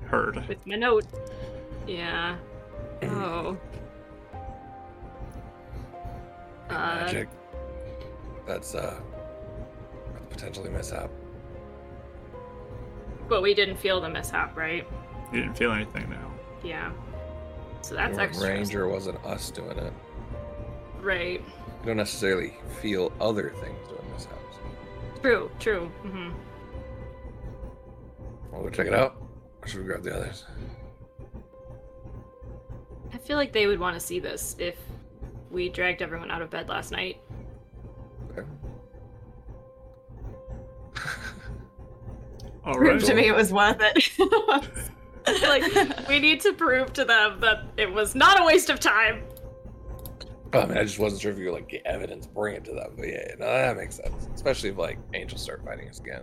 [0.07, 0.47] heard.
[0.49, 1.05] With my note.
[1.87, 2.37] Yeah.
[3.03, 3.57] Oh.
[6.69, 7.29] Uh, Magic.
[8.47, 9.01] That's uh
[10.31, 11.11] potentially mishap.
[13.29, 14.87] but we didn't feel the mishap, right?
[15.33, 16.31] You didn't feel anything now.
[16.65, 16.91] Yeah.
[17.83, 18.49] So that's Your extra.
[18.49, 19.93] Ranger wasn't us doing it.
[21.01, 21.43] Right.
[21.81, 24.59] You don't necessarily feel other things doing mishaps.
[25.23, 25.51] True.
[25.59, 25.91] True.
[26.05, 26.31] Mm-hmm.
[28.51, 29.17] Wanna go check it out?
[29.63, 30.45] Or should we grab the others?
[33.13, 34.77] I feel like they would want to see this if
[35.51, 37.21] we dragged everyone out of bed last night.
[38.31, 38.47] Okay.
[42.65, 44.11] All Prove to me it was worth it.
[45.43, 49.23] like we need to prove to them that it was not a waste of time.
[50.53, 52.73] I mean, I just wasn't sure if you could like get evidence, bring it to
[52.73, 52.95] them.
[52.97, 54.29] But yeah, no, that makes sense.
[54.35, 56.23] Especially if like angels start fighting us again.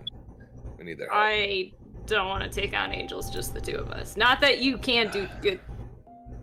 [0.77, 1.21] We need their help.
[1.21, 1.71] I
[2.07, 4.17] don't want to take on angels, just the two of us.
[4.17, 5.59] Not that you can't do good,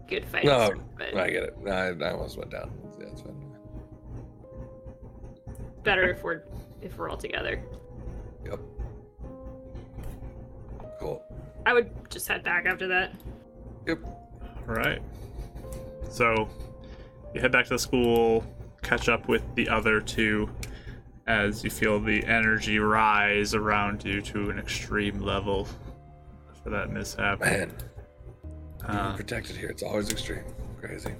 [0.09, 0.47] good fights.
[0.47, 1.57] No, but I get it.
[1.67, 2.71] I, I almost went down.
[3.01, 3.35] Yeah, it's fine.
[5.83, 6.43] better if we're
[6.81, 7.63] if we're all together.
[8.45, 8.61] Yep.
[11.01, 11.23] Cool.
[11.67, 13.13] I would just head back after that.
[13.87, 14.05] Yep.
[14.05, 15.01] All right.
[16.09, 16.49] So
[17.35, 18.45] you head back to the school,
[18.83, 20.49] catch up with the other two
[21.27, 25.69] as you feel the energy rise around you to an extreme level
[26.63, 27.41] for that mishap.
[27.41, 27.73] Man,
[28.85, 29.69] Uh, protected here.
[29.69, 30.43] It's always extreme.
[30.81, 31.13] Crazy.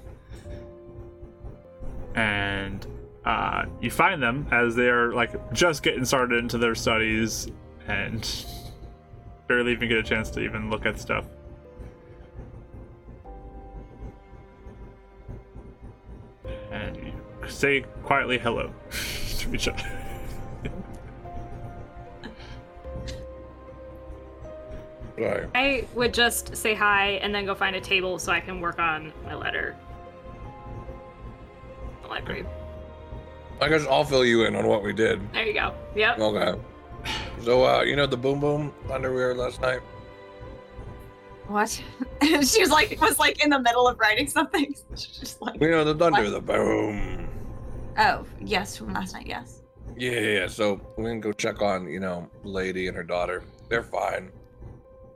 [2.15, 2.85] and
[3.25, 7.47] uh, you find them as they are like just getting started into their studies
[7.87, 8.45] and
[9.47, 11.25] barely even get a chance to even look at stuff.
[17.49, 18.71] Say quietly hello
[19.39, 19.83] to each other.
[25.17, 25.47] Sorry.
[25.53, 28.79] I would just say hi and then go find a table so I can work
[28.79, 29.75] on my letter.
[32.01, 32.45] The library.
[33.61, 35.21] I guess I'll fill you in on what we did.
[35.31, 35.73] There you go.
[35.95, 36.19] Yep.
[36.19, 36.59] Okay.
[37.43, 39.79] So, uh, you know the boom boom thunder we heard last night?
[41.47, 41.69] What?
[42.23, 44.73] she was like was like in the middle of writing something.
[44.95, 46.31] She's just like, We know the thunder, What?
[46.31, 47.22] the boom.
[47.97, 49.27] Oh yes, from last night.
[49.27, 49.61] Yes.
[49.97, 50.47] Yeah, yeah, yeah.
[50.47, 53.43] So we're gonna go check on, you know, lady and her daughter.
[53.69, 54.31] They're fine.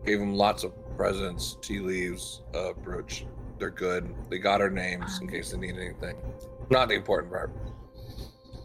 [0.05, 3.25] Gave them lots of presents, tea leaves, uh, brooch.
[3.59, 4.13] They're good.
[4.29, 6.15] They got our names in case they need anything.
[6.69, 7.51] Not the important part.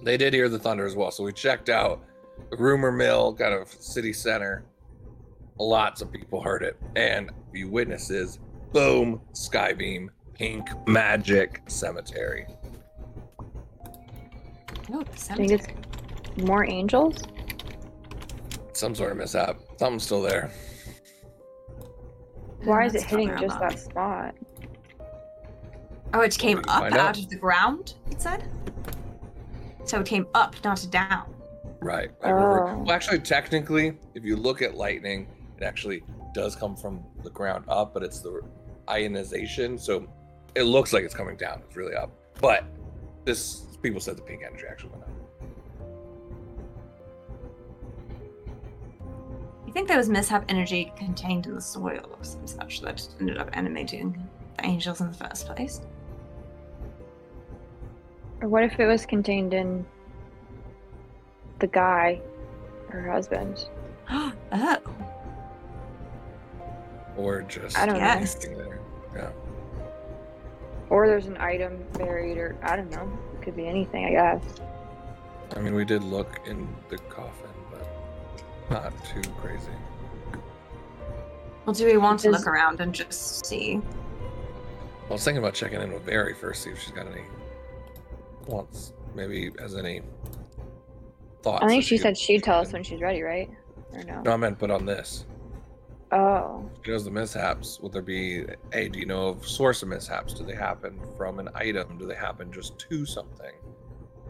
[0.03, 2.05] They did hear the thunder as well, so we checked out
[2.51, 4.65] the rumor mill, kind of city center.
[5.59, 8.39] Lots of people heard it, and you witnesses.
[8.73, 9.21] Boom!
[9.33, 12.47] Skybeam, pink magic cemetery.
[14.89, 15.05] The
[15.35, 15.67] Think it's
[16.37, 17.23] more angels?
[18.73, 19.59] Some sort of mishap.
[19.79, 20.51] Something's still there.
[22.65, 24.35] Why is it hitting just them that spot?
[26.15, 27.19] Oh, it came can up out out.
[27.19, 27.95] of the ground.
[28.11, 28.49] It said.
[29.85, 31.35] So it came up, not down.
[31.81, 32.11] Right.
[32.23, 32.29] Oh.
[32.29, 35.27] Well, actually, technically, if you look at lightning,
[35.57, 36.05] it actually
[36.35, 38.41] does come from the ground up, but it's the
[38.89, 40.07] ionization, so
[40.55, 41.63] it looks like it's coming down.
[41.67, 42.11] It's really up.
[42.41, 42.65] But
[43.25, 45.11] this, people said the pink energy actually went up.
[49.67, 53.39] You think there was mishap energy contained in the soil or some such that ended
[53.39, 54.29] up animating
[54.59, 55.81] the angels in the first place?
[58.41, 59.87] Or what if it was contained in
[61.59, 62.21] the guy,
[62.91, 63.67] her husband?
[64.11, 64.33] oh,
[67.17, 68.25] Or just I don't know.
[68.57, 68.81] There.
[69.15, 69.31] Yeah.
[70.91, 73.11] Or there's an item buried, or I don't know.
[73.43, 74.43] It could be anything, I guess.
[75.57, 77.85] I mean, we did look in the coffin, but
[78.71, 79.67] not too crazy.
[81.67, 83.81] well, do we want to Does- look around and just see?
[85.11, 87.23] I was thinking about checking in with Vari first, see if she's got any
[88.47, 90.03] wants, maybe has any
[91.43, 91.65] thoughts.
[91.65, 93.51] I think she said she'd tell us when she's ready, right?
[93.93, 94.23] Or no?
[94.23, 95.27] No, I meant, but on this.
[96.13, 96.69] Oh.
[96.85, 97.81] She knows the mishaps.
[97.81, 100.35] Will there be, hey, do you know of source of mishaps?
[100.35, 101.97] Do they happen from an item?
[101.99, 103.55] Do they happen just to something?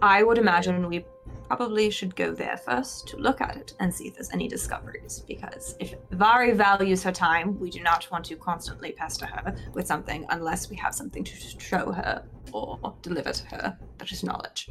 [0.00, 1.04] I would imagine we
[1.48, 5.24] probably should go there first to look at it and see if there's any discoveries.
[5.26, 9.86] Because if Vari values her time, we do not want to constantly pester her with
[9.86, 14.70] something unless we have something to show her or deliver to her that is knowledge.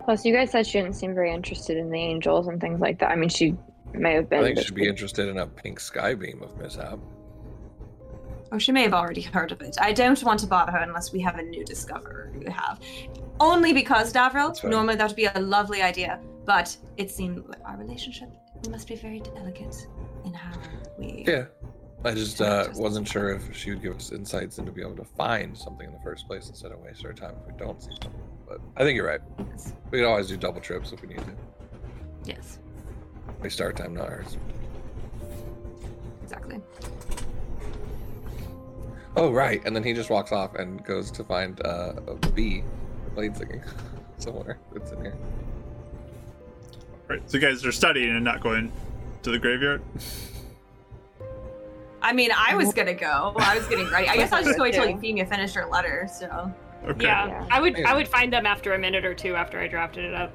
[0.00, 2.98] Plus, you guys said she didn't seem very interested in the angels and things like
[2.98, 3.10] that.
[3.10, 3.56] I mean, she
[3.92, 6.98] may have I think she'd be interested in a pink sky beam of mishap.
[8.52, 9.76] Oh, she may have already heard of it.
[9.80, 12.80] I don't want to bother her unless we have a new discoverer who have.
[13.40, 17.60] Only because, Davril, That's normally that would be a lovely idea, but it seemed like
[17.64, 18.30] our relationship,
[18.64, 19.86] we must be very delicate
[20.24, 20.52] in how
[20.98, 21.24] we.
[21.26, 21.46] Yeah.
[22.04, 24.94] I just uh, wasn't sure if she would give us insights and to be able
[24.96, 27.82] to find something in the first place instead of waste our time if we don't
[27.82, 28.20] see something.
[28.46, 29.20] But I think you're right.
[29.50, 29.72] Yes.
[29.90, 31.34] We can always do double trips if we need to.
[32.24, 32.60] yes,
[33.42, 34.36] Waste start time, not ours.
[36.22, 36.60] exactly.
[39.16, 39.62] Oh, right.
[39.64, 42.62] And then he just walks off and goes to find uh, a bee,
[43.06, 43.62] a blade singing
[44.18, 44.58] somewhere.
[44.72, 45.14] that's in here.
[47.08, 47.22] Right.
[47.30, 48.70] So you guys are studying and not going
[49.22, 49.80] to the graveyard.
[52.02, 53.32] I mean, I was gonna go.
[53.38, 54.08] I was getting ready.
[54.08, 54.94] I guess I'll just wait till Yeah.
[54.94, 56.08] Euphemia finished her letter.
[56.12, 56.52] So
[56.84, 57.04] Okay.
[57.06, 57.46] Yeah, Yeah.
[57.50, 57.90] I would Yeah.
[57.90, 60.30] I would find them after a minute or two after I drafted it up.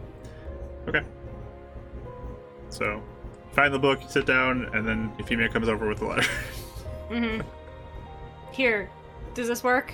[2.72, 3.02] So
[3.54, 6.28] find the book, sit down, and then Euphemia comes over with the letter.
[7.10, 7.42] hmm
[8.52, 8.90] Here,
[9.36, 9.94] does this work?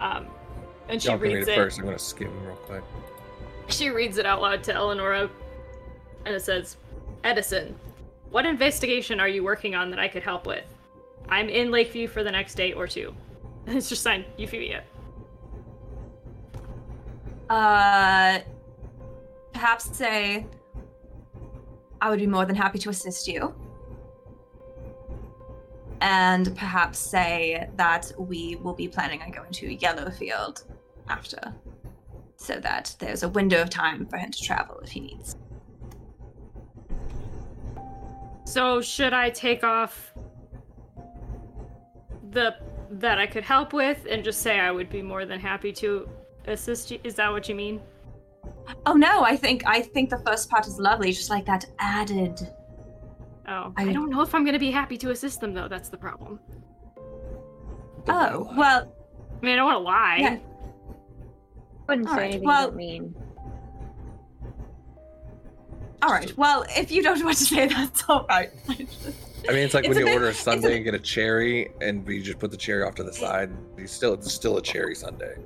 [0.00, 0.26] Um,
[0.88, 1.56] and she Y'all can read reads it it.
[1.56, 1.78] first.
[1.78, 2.82] I'm going to skim real quick.
[3.68, 5.28] She reads it out loud to Eleonora,
[6.24, 6.76] and it says,
[7.24, 7.74] "Edison,
[8.30, 10.64] what investigation are you working on that I could help with?
[11.28, 13.12] I'm in Lakeview for the next day or two.
[13.66, 14.84] And it's just signed Euphemia.
[17.50, 18.40] uh
[19.52, 20.44] perhaps say
[22.06, 23.52] I would be more than happy to assist you.
[26.00, 30.62] And perhaps say that we will be planning on going to Yellowfield
[31.08, 31.52] after.
[32.36, 35.34] So that there's a window of time for him to travel if he needs.
[38.44, 40.12] So should I take off
[42.30, 42.54] the
[42.88, 46.08] that I could help with and just say I would be more than happy to
[46.46, 47.00] assist you?
[47.02, 47.80] Is that what you mean?
[48.84, 52.40] Oh no, I think I think the first part is lovely, just like that added
[53.48, 55.68] Oh, I- I don't know if I'm gonna be happy to assist them though.
[55.68, 56.40] That's the problem.
[58.08, 58.92] Oh, well,
[59.40, 60.16] I mean, I don't want to lie.
[60.20, 60.38] yeah.
[61.88, 63.14] wouldn't say Alright, anything well- you don't mean.
[66.02, 66.36] All right.
[66.36, 68.50] Well, if you don't want to say that's all right.
[68.68, 68.74] I
[69.52, 70.98] mean, it's like It's when you bit- order a it's a sundae and get a
[70.98, 73.50] cherry, and you just put the cherry off to the side.
[73.78, 75.36] You still, it's still a cherry sundae.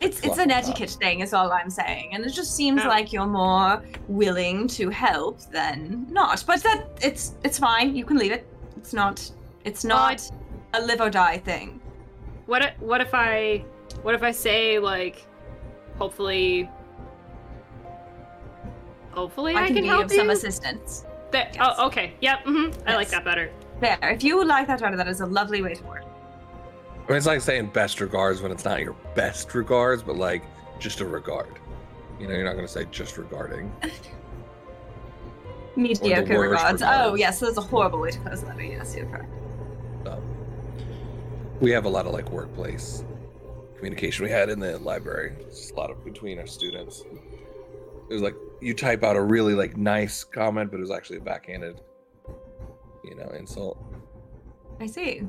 [0.00, 0.68] It's it's an on top.
[0.68, 2.88] etiquette thing, is all I'm saying, and it just seems Oh.
[2.88, 6.42] like you're more willing to help than not.
[6.46, 7.94] But that it's it's fine.
[7.96, 8.46] You can leave it.
[8.76, 9.30] It's not
[9.64, 10.30] it's Well, I- not
[10.74, 11.80] a live or die thing.
[12.46, 13.64] What if, what if I
[14.02, 15.24] what if I say like
[15.98, 16.68] hopefully
[19.12, 21.04] hopefully I, I can, be help of some assistance.
[21.30, 21.74] That- yes.
[21.78, 22.14] Oh, okay.
[22.20, 22.38] Yep.
[22.44, 23.50] hmm I like that better.
[23.80, 26.04] There, if you would like that better, that is a lovely way to word.
[27.04, 30.42] I mean, it's like saying best regards when it's not your best regards, but like
[30.78, 31.58] just a regard.
[32.18, 33.70] You know, you're not going to say just regarding.
[35.76, 36.82] Mediocre worst regards.
[36.82, 37.20] Oh, regards.
[37.20, 38.62] yes, that's a horrible way to close a letter.
[38.62, 39.30] Yes, you're correct.
[40.06, 40.22] Um,
[41.60, 43.04] we have a lot of like workplace
[43.76, 45.34] communication we had in the library.
[45.40, 47.04] It's a lot of between our students.
[48.08, 51.18] It was like you type out a really like nice comment, but it was actually
[51.18, 51.82] a backhanded,
[53.04, 53.78] you know, insult.
[54.80, 55.24] I see.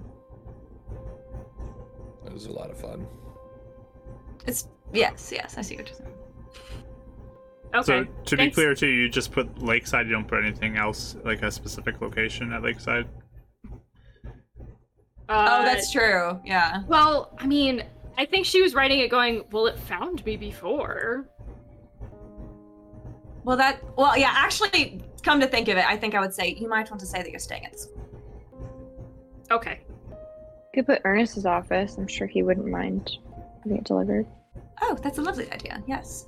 [2.25, 3.07] It was a lot of fun.
[4.47, 6.13] It's yes, yes, I see what you're saying.
[7.73, 7.83] Okay.
[7.83, 10.05] So to be clear too, you just put Lakeside.
[10.05, 13.07] You don't put anything else like a specific location at Lakeside.
[15.27, 16.39] Uh, oh, that's true.
[16.45, 16.83] Yeah.
[16.87, 17.83] Well, I mean,
[18.17, 21.27] I think she was writing it going, well, it found me before.
[23.43, 23.81] Well, that.
[23.97, 24.31] Well, yeah.
[24.33, 27.07] Actually, come to think of it, I think I would say you might want to
[27.07, 28.09] say that you're staying at the school.
[29.51, 29.81] Okay.
[30.75, 31.95] You could put Ernest's office.
[31.97, 33.17] I'm sure he wouldn't mind
[33.63, 34.27] having it delivered.
[34.81, 35.81] Oh, that's a lovely idea.
[35.87, 36.27] Yes.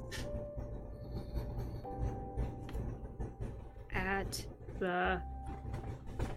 [3.93, 4.45] At
[4.79, 5.19] the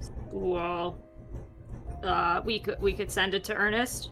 [0.00, 0.98] school.
[2.02, 4.10] Uh, we could we could send it to Ernest.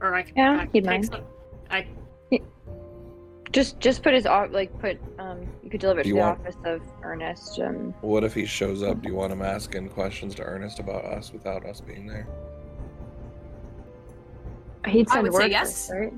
[0.00, 0.32] Or I could.
[0.36, 1.04] Yeah, I could he'd take mind.
[1.06, 1.24] some-
[1.70, 1.86] I
[3.52, 4.50] Just, just put his off.
[4.52, 4.98] Like, put.
[5.18, 7.58] Um, you could deliver it Do to the want- office of Ernest.
[7.60, 9.02] Um, What if he shows up?
[9.02, 12.26] Do you want him asking questions to Ernest about us without us being there?
[14.86, 15.88] he'd I send would say yes.
[15.88, 16.12] first, right?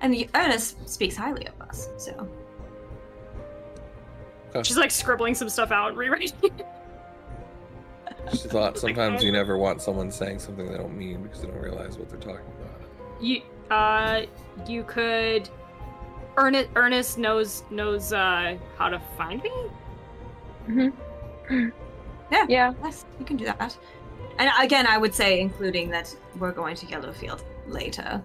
[0.00, 2.26] And the, Ernest speaks highly of us, so.
[4.62, 6.32] she's like scribbling some stuff out and rewriting.
[8.30, 11.60] She thought sometimes you never want someone saying something they don't mean because they don't
[11.60, 12.80] realize what they're talking about.
[13.20, 14.22] you uh
[14.68, 15.48] you could
[16.36, 19.50] Ernest Ernest knows knows uh how to find me?
[20.68, 21.68] Mm-hmm.
[22.30, 22.46] Yeah.
[22.48, 22.74] Yeah.
[22.82, 23.76] Yes, you can do that.
[24.38, 28.22] And again, I would say including that we're going to Yellowfield later,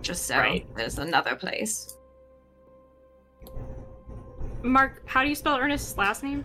[0.00, 0.66] just so Right.
[0.74, 1.98] there's another place.
[4.62, 6.44] Mark, how do you spell Ernest's last name?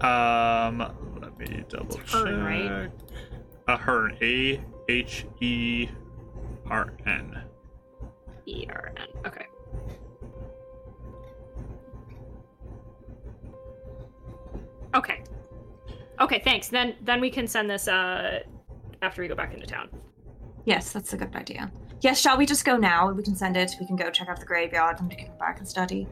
[0.00, 0.78] Um,
[1.20, 2.22] let me double It's check.
[2.22, 2.90] Hearn, right?
[3.66, 4.16] Uh, Hearn.
[4.22, 5.88] A H E
[6.70, 7.42] R N.
[8.46, 9.06] E R N.
[9.26, 9.46] Okay.
[14.96, 15.22] Okay.
[16.20, 16.68] Okay, thanks.
[16.68, 18.40] Then then we can send this uh
[19.02, 19.88] after we go back into town.
[20.64, 21.70] Yes, that's a good idea.
[22.00, 23.12] Yes, shall we just go now?
[23.12, 23.72] We can send it.
[23.78, 26.08] We can go check out the graveyard and we can come back and study.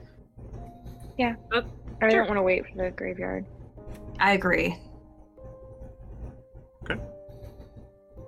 [1.19, 1.35] Yeah.
[1.53, 1.63] I
[2.01, 2.11] Sure.
[2.11, 3.47] don't want to wait for the graveyard.
[4.21, 4.77] I agree.
[6.83, 7.01] Okay.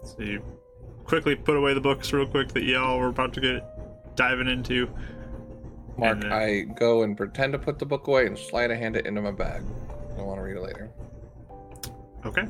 [0.02, 0.42] So you
[1.04, 4.88] quickly put away the books real quick that y'all were about to get diving into.
[5.98, 8.96] Mark, then- I go and pretend to put the book away and slide a hand
[8.96, 9.62] it into my bag.
[10.18, 10.90] I want to read it later.
[12.24, 12.46] Okay.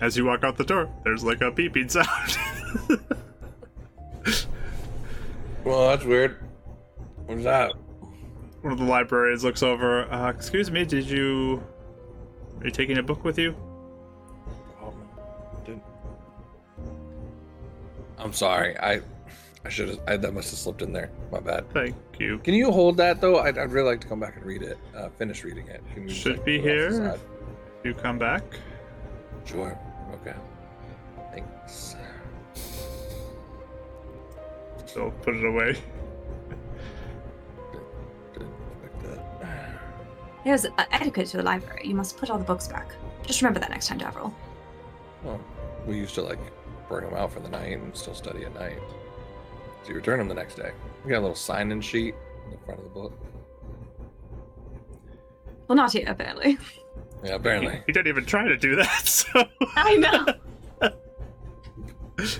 [0.00, 2.98] As you walk out the door, there's like a beeping sound.
[5.64, 6.36] Well, that's weird.
[7.24, 7.72] What's that?
[8.60, 10.04] One of the librarians looks over.
[10.12, 11.62] Uh, excuse me, did you?
[12.60, 13.56] Are you taking a book with you?
[14.82, 14.92] Oh,
[15.64, 15.82] didn't-
[18.18, 18.78] I'm sorry.
[18.78, 19.00] I
[19.64, 20.00] I should have.
[20.06, 21.10] I, that must have slipped in there.
[21.32, 21.70] My bad.
[21.72, 22.38] Thank you.
[22.38, 23.38] Can you hold that though?
[23.38, 24.78] I'd, I'd really like to come back and read it.
[24.94, 25.82] Uh, finish reading it.
[25.94, 27.18] Can you Should like, be put it off the here.
[27.84, 28.42] You come back.
[29.44, 29.78] Sure.
[30.14, 30.34] Okay.
[31.32, 31.96] Thanks.
[34.86, 35.76] So put it away.
[38.32, 38.52] Didn't.
[40.44, 41.82] There's uh, etiquette to the library.
[41.84, 42.88] You must put all the books back.
[43.22, 44.32] Just remember that next time, Davril.
[45.22, 45.40] Well,
[45.86, 46.38] we used to like
[46.88, 48.78] bring them out for the night and still study at night.
[49.84, 50.72] So you return them the next day.
[51.04, 52.14] We got a little sign-in sheet
[52.46, 53.12] in the front of the book.
[55.68, 56.56] Well, not here, apparently.
[57.22, 57.82] Yeah, apparently.
[57.86, 59.02] He didn't even try to do that.
[59.06, 59.44] So.
[59.76, 60.26] I know.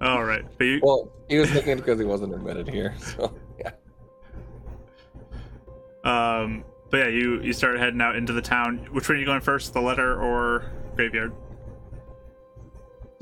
[0.00, 2.94] All right, but you, Well, he was thinking because he wasn't admitted here.
[2.98, 3.70] So yeah.
[6.04, 8.88] um, but yeah, you you start heading out into the town.
[8.92, 11.32] Which one are you going first, the letter or graveyard?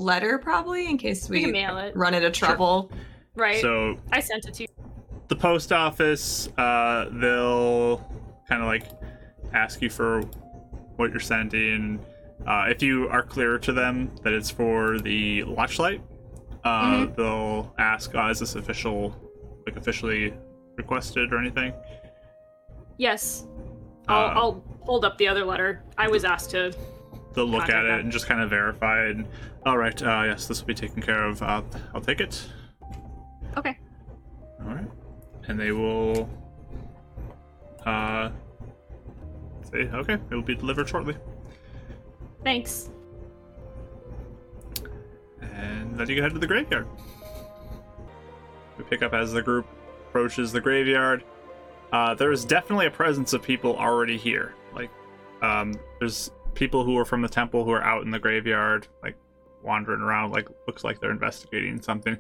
[0.03, 1.97] Letter, probably, in case We we, mail it.
[1.97, 2.91] run into trouble.
[3.35, 3.61] Right.
[3.63, 4.69] So I sent it to you.
[5.29, 7.99] the post office, uh, they'll
[8.49, 8.85] kind of like
[9.55, 10.21] ask you for
[10.97, 11.99] what you're sending.
[12.47, 16.03] Uh, if you are clear to them that it's for the watchlight,
[16.65, 19.15] uh, they'll ask, uh, "Is this official,
[19.67, 20.35] like officially
[20.77, 21.73] requested or anything?"
[22.99, 23.47] Yes.
[24.09, 25.83] I'll, Uh, I'll hold up the other letter.
[25.97, 26.73] I was asked to
[27.35, 28.01] they'll look at it them.
[28.01, 29.07] and just kind of verify.
[29.07, 29.27] And,
[29.65, 31.43] all right, uh, yes, this will be taken care of.
[31.43, 31.63] Uh,
[31.95, 32.43] I'll take it.
[33.57, 33.79] Okay.
[34.61, 34.89] All right,
[35.49, 36.29] and they will.
[37.85, 38.31] Uh,
[39.71, 41.17] say okay, it will be delivered shortly.
[42.45, 42.91] Thanks.
[45.41, 46.87] And then you can head to the graveyard.
[48.79, 49.67] We pick up as the group
[50.09, 51.25] approaches the graveyard.
[51.93, 54.55] Uh, there is definitely a presence of people already here.
[54.75, 54.91] Like,
[55.43, 59.17] um, there's people who are from the temple who are out in the graveyard, like
[59.63, 60.33] wandering around.
[60.33, 62.17] Like, looks like they're investigating something.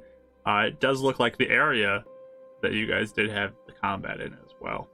[0.47, 2.05] Uh, it does look like the area
[2.62, 4.89] that you guys did have the combat in as well.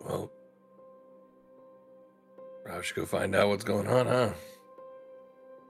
[0.00, 0.30] Well,
[2.70, 4.30] I should go find out what's going on, huh?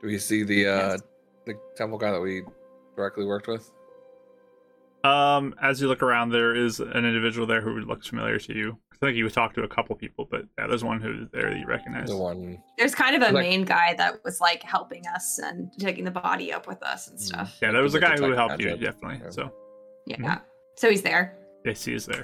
[0.00, 1.02] Do we see the uh Yes.
[1.46, 2.42] the temple guy that we
[2.96, 3.70] directly worked with?
[5.02, 8.78] Um, as you look around, there is an individual there who looks familiar to you.
[9.04, 11.58] I think you talked to a couple people, but yeah, there's one who's there that
[11.58, 12.08] you recognize.
[12.08, 15.70] The one There's kind of a Like- main guy that was like helping us and
[15.78, 17.58] taking the body up with us and stuff.
[17.60, 19.20] Yeah, there was a The guy who detective helped you, definitely.
[19.22, 19.30] Yeah.
[19.30, 19.52] So
[20.06, 20.38] Yeah.
[20.76, 21.36] So he's there.
[21.64, 22.22] yes, he is there.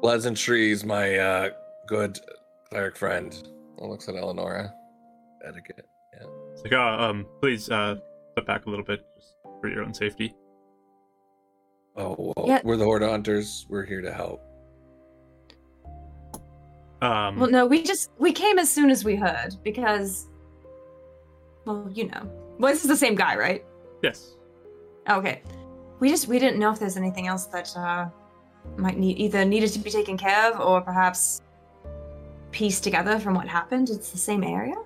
[0.00, 1.50] pleasantries, my uh
[1.86, 2.18] good
[2.70, 3.48] cleric friend.
[3.76, 4.72] Well, looks at Eleonora.
[5.46, 5.86] Etiquette.
[6.14, 6.26] Yeah.
[6.52, 6.80] It's like, oh,
[7.10, 7.96] um, please, uh,
[8.32, 10.34] step back a little bit, just for your own safety.
[11.96, 12.60] Oh, well, Yeah.
[12.64, 13.66] we're the Horde Hunters.
[13.68, 14.40] We're here to help.
[17.02, 20.28] Um, Well, no, we just we came as soon as we heard because,
[21.64, 23.64] well, you know, well, this is the same guy, right?
[24.02, 24.34] yes.
[25.10, 25.42] Okay,
[26.00, 28.06] we just we didn't know if there's anything else that uh
[28.78, 31.42] might need either needed to be taken care of or perhaps
[32.52, 33.90] pieced together from what happened.
[33.90, 34.76] It's the same area.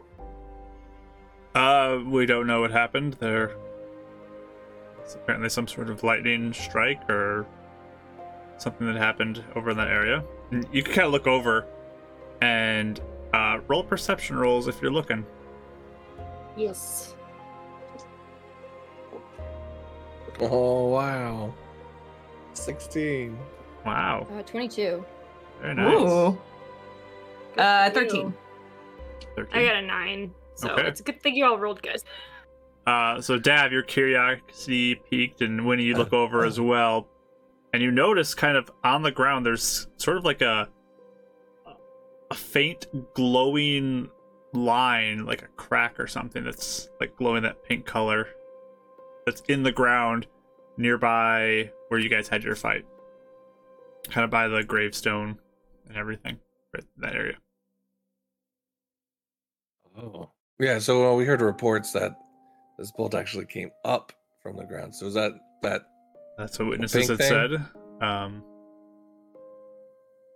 [1.55, 3.15] Uh, we don't know what happened.
[3.21, 3.57] There,
[5.03, 7.47] it's apparently some sort of lightning strike or
[8.59, 10.25] something that happened over in that area.
[10.73, 11.67] You can kind of look over
[12.41, 13.01] and
[13.33, 15.25] uh, roll perception rolls if you're looking.
[16.57, 17.15] Yes.
[20.41, 21.53] Oh wow.
[22.53, 23.39] Sixteen.
[23.87, 25.05] Wow, Uh, 22.
[25.63, 25.95] very nice.
[25.95, 26.39] Ooh,
[27.57, 28.35] uh, thirteen.
[29.37, 29.57] 13.
[29.57, 30.35] I got a 9.
[30.57, 30.89] So Okay.
[30.89, 32.03] it's a good thing you all rolled, good.
[32.87, 37.07] Uh, so Dav, your curiosity piqued, and Winnie, you look over as well,
[37.73, 40.69] and you notice kind of on the ground there's sort of like a
[42.31, 44.09] a faint glowing
[44.53, 48.29] line, like a crack or something that's like glowing that pink color.
[49.27, 50.27] That's in the ground
[50.77, 52.85] nearby where you guys had your fight,
[54.11, 55.39] kind of by the gravestone
[55.89, 56.39] and everything,
[56.73, 57.37] right in that area.
[60.01, 60.31] Oh.
[60.61, 62.17] Yeah, so uh, we heard reports that
[62.79, 64.95] this bolt actually came up from the ground.
[64.95, 65.33] So is that
[65.63, 65.83] that
[66.37, 67.29] That's what witnesses had thing?
[67.29, 67.67] said.
[68.01, 68.43] Um,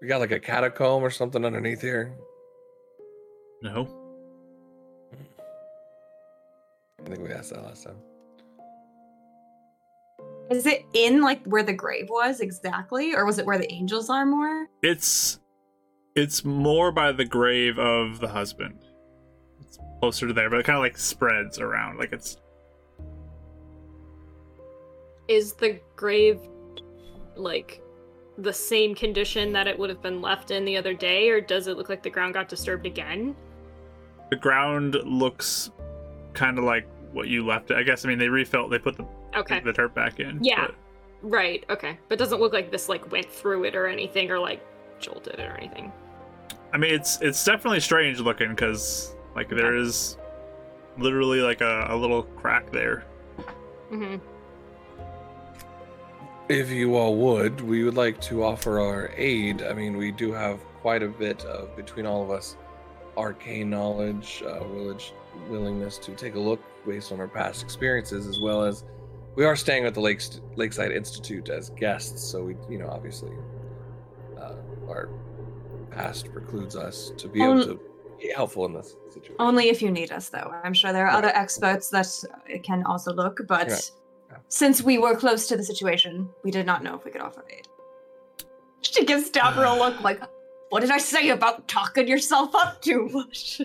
[0.02, 2.14] we got like a catacomb or something underneath here?
[3.62, 3.98] no.
[7.04, 7.96] I think we asked that last time.
[10.50, 14.10] Is it in like where the grave was exactly, or was it where the angels
[14.10, 14.68] are more?
[14.82, 15.40] It's
[16.14, 18.84] it's more by the grave of the husband.
[19.60, 21.98] It's closer to there, but it kind of like spreads around.
[21.98, 22.36] Like it's
[25.28, 26.40] Is the grave
[27.36, 27.81] like
[28.42, 31.66] the same condition that it would have been left in the other day, or does
[31.68, 33.34] it look like the ground got disturbed again?
[34.30, 35.70] the ground looks
[36.32, 37.76] kind of like what you left it.
[37.76, 39.04] I guess I mean they refilled, they put the
[39.36, 39.60] Okay.
[39.60, 40.42] the dirt back in.
[40.42, 40.68] Yeah.
[40.68, 40.74] but-
[41.20, 41.98] Right, okay.
[42.08, 44.60] But doesn't look like this like went through it or anything or like
[44.98, 45.92] jolted it or anything.
[46.72, 50.16] I mean it's it's definitely strange looking because like there is
[50.96, 53.04] literally like a, a little crack there.
[53.92, 54.16] Mm-hmm.
[56.48, 59.62] If you all would, we would like to offer our aid.
[59.62, 62.56] I mean, we do have quite a bit of, between all of us,
[63.16, 64.98] arcane knowledge, uh, willing-
[65.48, 68.84] willingness to take a look based on our past experiences, as well as
[69.36, 72.22] we are staying at the Lakes, Lakeside Institute as guests.
[72.22, 73.32] So we, you know, obviously,
[74.36, 74.54] uh,
[74.88, 75.08] our
[75.90, 77.80] past precludes us to be able to
[78.20, 79.36] be helpful in this situation.
[79.38, 80.52] Only if you need us, though.
[80.64, 82.06] I'm sure there are other experts that
[82.62, 83.90] can also look, but Right.
[84.52, 84.58] Yeah.
[84.58, 87.44] since we were close to the situation, we did not know if we could offer
[87.50, 87.66] aid.
[88.82, 90.20] She gives Dabber a look like,
[90.68, 93.60] "What did I say about talking yourself up too much?"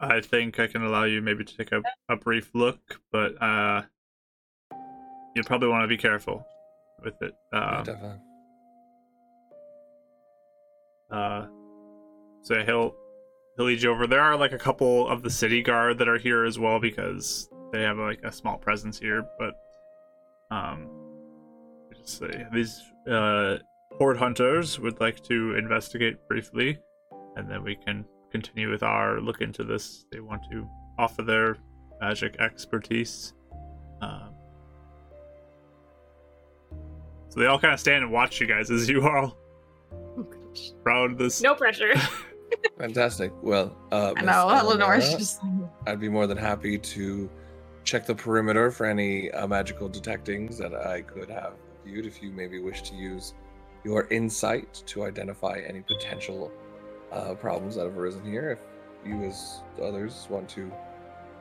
[0.00, 3.82] I think I can allow you maybe to take a, a brief look, but uh
[5.34, 6.44] you probably want to be careful
[7.04, 7.32] with it.
[7.52, 8.20] Um, definitely.
[11.10, 11.46] uh
[12.42, 12.94] so he'll
[13.56, 16.18] he'll lead you over there are like a couple of the city guard that are
[16.18, 19.54] here as well because they have like a small presence here but
[20.50, 20.88] um
[21.88, 22.80] let's just say these
[23.10, 23.56] uh
[23.98, 26.78] horde hunters would like to investigate briefly,
[27.36, 30.04] and then we can continue with our look into this.
[30.12, 30.68] They want to
[30.98, 31.56] offer their
[32.00, 33.32] magic expertise.
[34.00, 34.34] Um,
[37.28, 39.36] so they all kind of stand and watch you guys as you all
[39.92, 40.70] Oh, gosh.
[40.84, 41.42] round this.
[41.42, 41.92] No pressure.
[42.78, 43.32] Fantastic.
[43.42, 45.40] Well, uh, I Miss know, Eleanor's just
[45.86, 47.28] I'd be more than happy to
[47.88, 51.54] check the perimeter for any uh, magical detectings that I could have
[51.86, 53.32] viewed if you maybe wish to use
[53.82, 56.52] your insight to identify any potential
[57.10, 58.50] uh, problems that have arisen here.
[58.50, 60.70] If you, as others, want to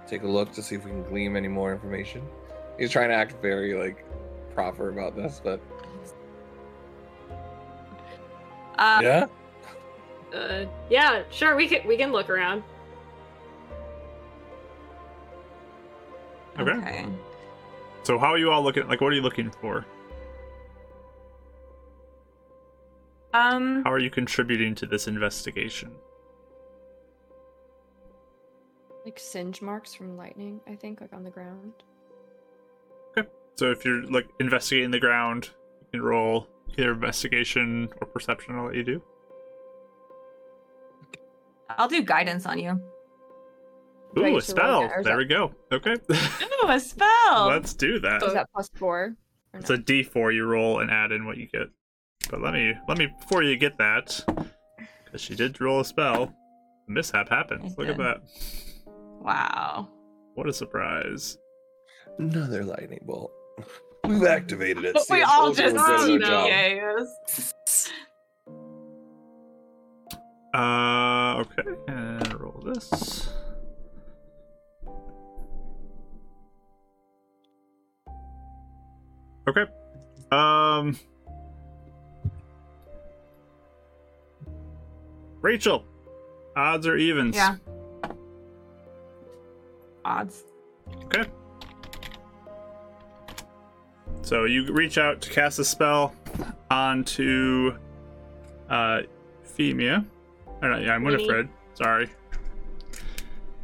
[0.08, 2.22] take a look to see if we can glean any more information.
[2.80, 4.06] He's trying to act very like
[4.56, 5.60] proper about this, but
[8.78, 9.26] uh, yeah,
[10.34, 11.58] Uh, yeah, sure.
[11.58, 12.64] We can we can look around.
[16.60, 16.72] Okay.
[16.72, 17.06] okay.
[18.04, 18.88] So how are you all looking?
[18.88, 19.86] Like, what are you looking for?
[23.34, 25.92] Um, How are you contributing to this investigation?
[29.06, 31.74] Like singe marks from lightning, I think, like on the ground.
[33.18, 33.28] Okay.
[33.56, 35.52] So if you're like investigating the ground,
[35.82, 36.48] you can roll
[36.78, 38.56] either investigation or perception.
[38.56, 39.02] I'll let you do.
[41.70, 42.82] I'll do guidance on you.
[44.18, 44.82] Do I Ooh, a get to roll spell.
[44.82, 45.54] that, There that- we go.
[45.72, 47.48] Okay, Ooh, a spell.
[47.48, 48.24] let's do that.
[48.24, 49.16] Is that plus four?
[49.54, 51.68] Or It's a D4 you roll and add in what you get.
[52.30, 54.20] But let me let me before you get that,
[55.06, 56.34] because she did roll a spell.
[56.88, 57.74] A mishap happens.
[57.78, 58.24] I Look at that.
[59.22, 59.90] Wow.
[60.36, 61.38] What a surprise.
[62.20, 63.32] another lightning bolt.
[64.06, 64.98] We've activated it.
[65.00, 67.08] See, we all just we're Oh, our no.
[70.54, 73.30] Uh, okay, and roll this.
[79.48, 79.66] Okay.
[80.32, 81.00] Um.
[85.42, 85.86] Rachel,
[86.56, 87.36] odds or evens?
[87.36, 87.56] Yeah.
[90.04, 90.44] Odds.
[91.06, 91.24] Okay.
[94.22, 96.14] So you reach out to cast a spell
[96.70, 97.78] onto
[98.70, 99.02] uh
[99.46, 100.06] Femia.
[100.62, 101.48] Or not, yeah, I'm Winifred.
[101.76, 102.10] Sorry.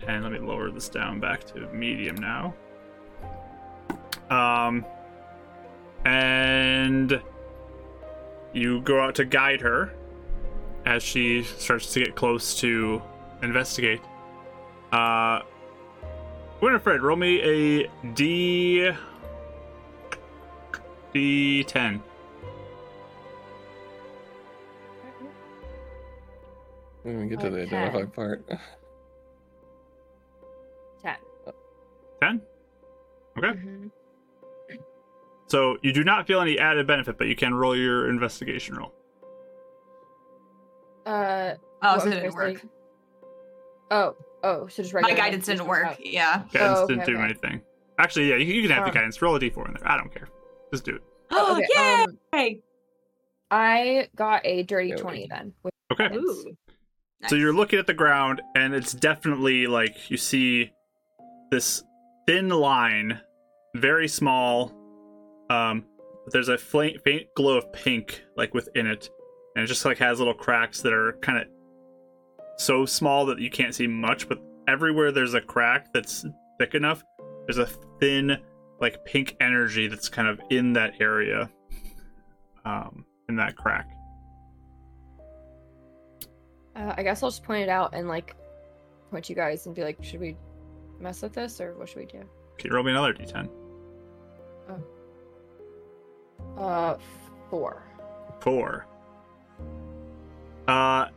[0.07, 2.53] And let me lower this down back to medium now.
[4.29, 4.85] Um
[6.05, 7.21] and
[8.53, 9.93] you go out to guide her
[10.85, 13.01] as she starts to get close to
[13.41, 14.01] investigate.
[14.91, 15.41] Uh
[16.61, 18.89] Winifred, roll me a D
[21.13, 22.01] D10.
[27.03, 27.75] We didn't get to the Okay.
[27.75, 28.47] identify part.
[31.01, 31.17] Ten.
[32.21, 32.41] 10?
[33.37, 33.47] Okay.
[33.59, 33.91] Mhm.
[35.53, 38.91] So you do not feel any added benefit, but you can roll your investigation roll.
[41.05, 41.53] Uh,
[41.83, 42.57] Oh, what so it didn't work.
[42.57, 42.69] saying?
[43.91, 45.85] oh, oh, so just My guidance didn't work.
[45.85, 46.03] out.
[46.03, 46.41] Yeah.
[46.51, 47.23] Guidance Oh, okay, didn't do okay.
[47.23, 47.61] anything.
[47.99, 48.93] Actually, yeah, you, you can have the Oh.
[48.95, 49.21] guidance.
[49.21, 49.87] Roll a d4 in there.
[49.91, 50.27] I don't care.
[50.71, 51.03] Just do it.
[51.35, 51.67] Oh, okay,
[52.33, 52.55] yay!
[52.55, 52.61] um,
[53.51, 55.53] I got a dirty Yeah, twenty then.
[55.91, 56.07] Okay.
[56.07, 56.25] guidance.
[56.47, 56.57] Ooh.
[57.27, 60.71] So you're looking at the ground, and it's definitely like you see
[61.51, 61.83] this
[62.25, 63.19] thin line,
[63.75, 64.79] very small.
[65.53, 65.85] Um,
[66.23, 69.09] but there's a faint, faint glow of pink like within it,
[69.55, 71.47] and it just like has little cracks that are kind of
[72.57, 74.27] so small that you can't see much.
[74.27, 76.25] But everywhere there's a crack that's
[76.59, 77.03] thick enough,
[77.45, 77.67] there's a
[77.99, 78.37] thin
[78.79, 81.49] like pink energy that's kind of in that area,
[82.65, 83.89] um, in that crack.
[86.75, 88.35] Uh, I guess I'll just point it out and like
[89.11, 90.35] point you guys and be like, should we
[90.99, 92.23] mess with this or what should we do?
[92.57, 93.49] Can you roll me another d10?
[96.57, 96.97] Uh,
[97.49, 97.83] four.
[98.39, 98.85] four.
[100.67, 101.07] Uh,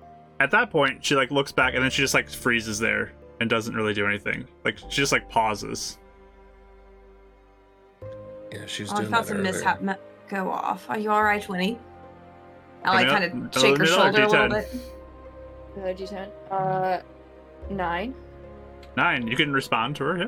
[0.40, 3.48] at that point, she like looks back and then she just like freezes there and
[3.50, 4.46] doesn't really do anything.
[4.64, 5.98] Like she just like pauses.
[8.52, 9.52] Yeah, she's Oh, I doing felt that some earlier.
[9.52, 9.94] mishap me-
[10.28, 10.88] go off.
[10.88, 11.78] Are you all right, Winnie?
[12.84, 14.74] I like kind up, of shake her another shoulder a little bit.
[15.76, 16.28] Another d10.
[16.50, 17.00] Uh,
[17.70, 18.14] nine.
[18.96, 19.26] Nine.
[19.26, 20.18] You can respond to her.
[20.18, 20.26] Yeah,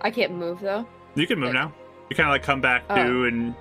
[0.00, 0.86] I can't move though.
[1.14, 1.72] you can move Like- now.
[2.10, 2.94] You kind of like come back Oh.
[2.96, 3.54] to and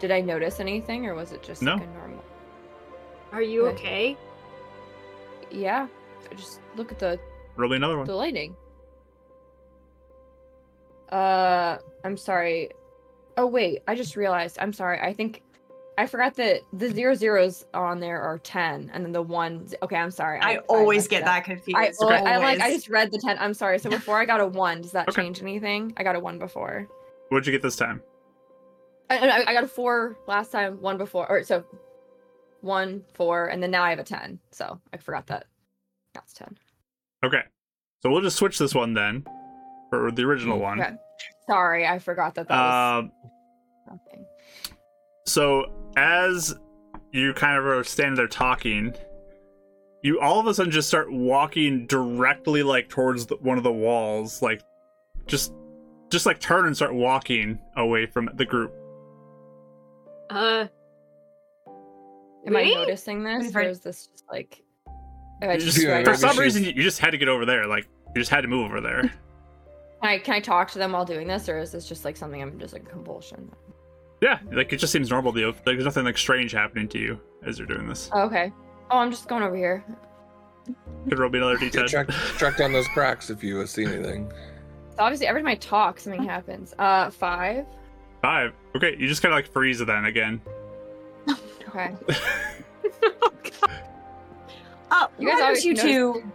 [0.00, 1.74] Did I notice anything or was it just No.
[1.74, 2.24] like a normal?
[3.32, 4.16] Are you Okay.
[4.16, 4.16] okay?
[5.50, 5.86] Yeah.
[6.30, 7.18] I just look at the
[7.56, 8.06] roll me another one.
[8.06, 8.56] the lightning.
[11.10, 12.70] Uh, I'm sorry.
[13.36, 14.58] Oh wait, I just realized.
[14.60, 15.00] I'm sorry.
[15.00, 15.42] I think
[15.98, 19.66] I forgot that the zero zeros on there are ten, and then the one.
[19.82, 20.40] Okay, I'm sorry.
[20.40, 21.76] I always messed get that confused.
[21.78, 22.14] I, Okay.
[22.16, 22.60] I like.
[22.60, 23.36] I just read the ten.
[23.38, 23.78] I'm sorry.
[23.78, 24.80] So before I got a one.
[24.82, 25.22] Does that Okay.
[25.22, 25.92] change anything?
[25.96, 26.88] I got a one before.
[27.28, 28.02] What'd you get this time?
[29.10, 31.64] I, I, I got a four last time, one before, or so
[32.60, 34.38] one, four, and then now I have a ten.
[34.50, 35.46] So I forgot that.
[36.14, 36.56] That's ten.
[37.24, 37.42] Okay.
[38.02, 39.24] So we'll just switch this one then
[39.90, 40.80] for the original one.
[40.80, 40.92] Okay.
[41.48, 43.12] Sorry, I forgot that that was Um,
[43.90, 44.26] nothing.
[45.26, 46.54] so as
[47.12, 48.94] you kind of are standing there talking,
[50.02, 53.72] you all of a sudden just start walking directly like towards the, one of the
[53.72, 54.62] walls, like
[55.26, 55.52] just
[56.10, 58.72] just like turn and start walking away from the group.
[60.30, 60.66] Uh,
[62.46, 64.62] Am I noticing this, or is this just like?
[65.42, 67.18] Am I You just just- Yeah, for some she's- reason, you you just had to
[67.18, 67.66] get over there.
[67.66, 69.02] Like you just had to move over there.
[70.02, 72.14] Can I can I talk to them while doing this, or is this just like
[72.16, 73.50] something I'm just like compulsion?
[74.20, 75.46] yeah, like it just seems normal to you.
[75.46, 78.10] Like, there's nothing like strange happening to you as you're doing this.
[78.12, 78.52] Oh, okay.
[78.90, 79.82] Oh, I'm just going over here.
[81.08, 81.88] Could roll me another Yeah, d10.
[81.88, 84.30] track, track down those cracks if you see anything.
[84.96, 86.72] So obviously, every time I talk, something happens.
[86.78, 87.66] Uh, five.
[88.22, 88.52] Five.
[88.76, 90.40] Okay, you just kind of like freeze it then again.
[91.68, 91.92] Okay.
[94.96, 96.32] Oh, You why guys don't always you notice- two?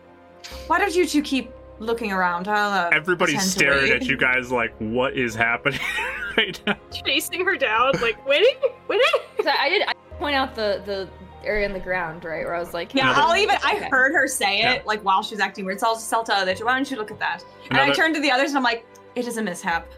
[0.68, 2.48] Why don't you two keep looking around?
[2.49, 2.72] I'll.
[2.72, 5.80] Uh, Everybody's staring at you guys like, what is happening
[6.38, 6.76] right now?
[7.06, 8.56] chasing her down, like waiting,
[8.90, 9.06] waiting.
[9.38, 11.07] Because I, I did I point out the the
[11.43, 13.57] area in the ground, right, where I was like, Yeah, Another- I'll even.
[13.63, 14.81] I heard her say it Yeah.
[14.85, 15.79] like while she was acting weird.
[15.79, 16.65] So I'll just tell the other two.
[16.65, 17.43] Why don't you look at that?
[17.69, 18.85] And I Another- turned to the others and I'm like,
[19.15, 19.89] it is a mishap.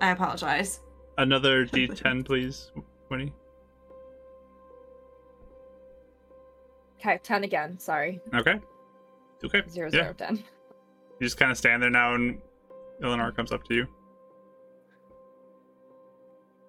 [0.00, 0.80] I apologize.
[1.18, 2.70] Another d10, please,
[3.10, 3.32] Winnie.
[7.00, 7.78] Okay, ten again.
[7.78, 8.58] Sorry, Okay.
[9.44, 9.62] Okay.
[9.68, 10.02] zero yeah.
[10.02, 10.36] zero ten.
[10.36, 12.40] You just kind of stand there now, and
[13.02, 13.86] Eleanor comes up to you.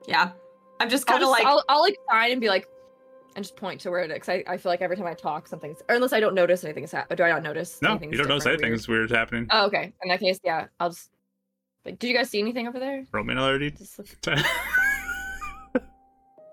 [0.07, 0.31] Yeah,
[0.79, 1.45] I'm just kind of like.
[1.45, 2.67] I'll, I'll like sign and be like,
[3.35, 4.17] and just point to where it is.
[4.19, 6.63] 'cause I, I feel like every time I talk, something's or unless I don't notice
[6.63, 7.17] anything is happening.
[7.17, 7.81] Do I not notice?
[7.81, 8.79] No, anything's you don't notice different anything weird?
[8.79, 9.47] is weird happening.
[9.51, 9.93] Oh, okay.
[10.03, 11.09] In that case, yeah, I'll just.
[11.85, 13.05] Like, did you guys see anything over there?
[13.13, 13.77] Roll me another d10.
[13.77, 14.09] Just look-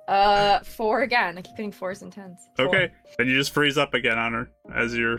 [0.09, 1.37] uh, four again.
[1.37, 2.39] I keep getting fours and tens.
[2.57, 2.69] Four.
[2.69, 2.93] okay.
[3.19, 5.15] Then you just freeze up again on her as you're.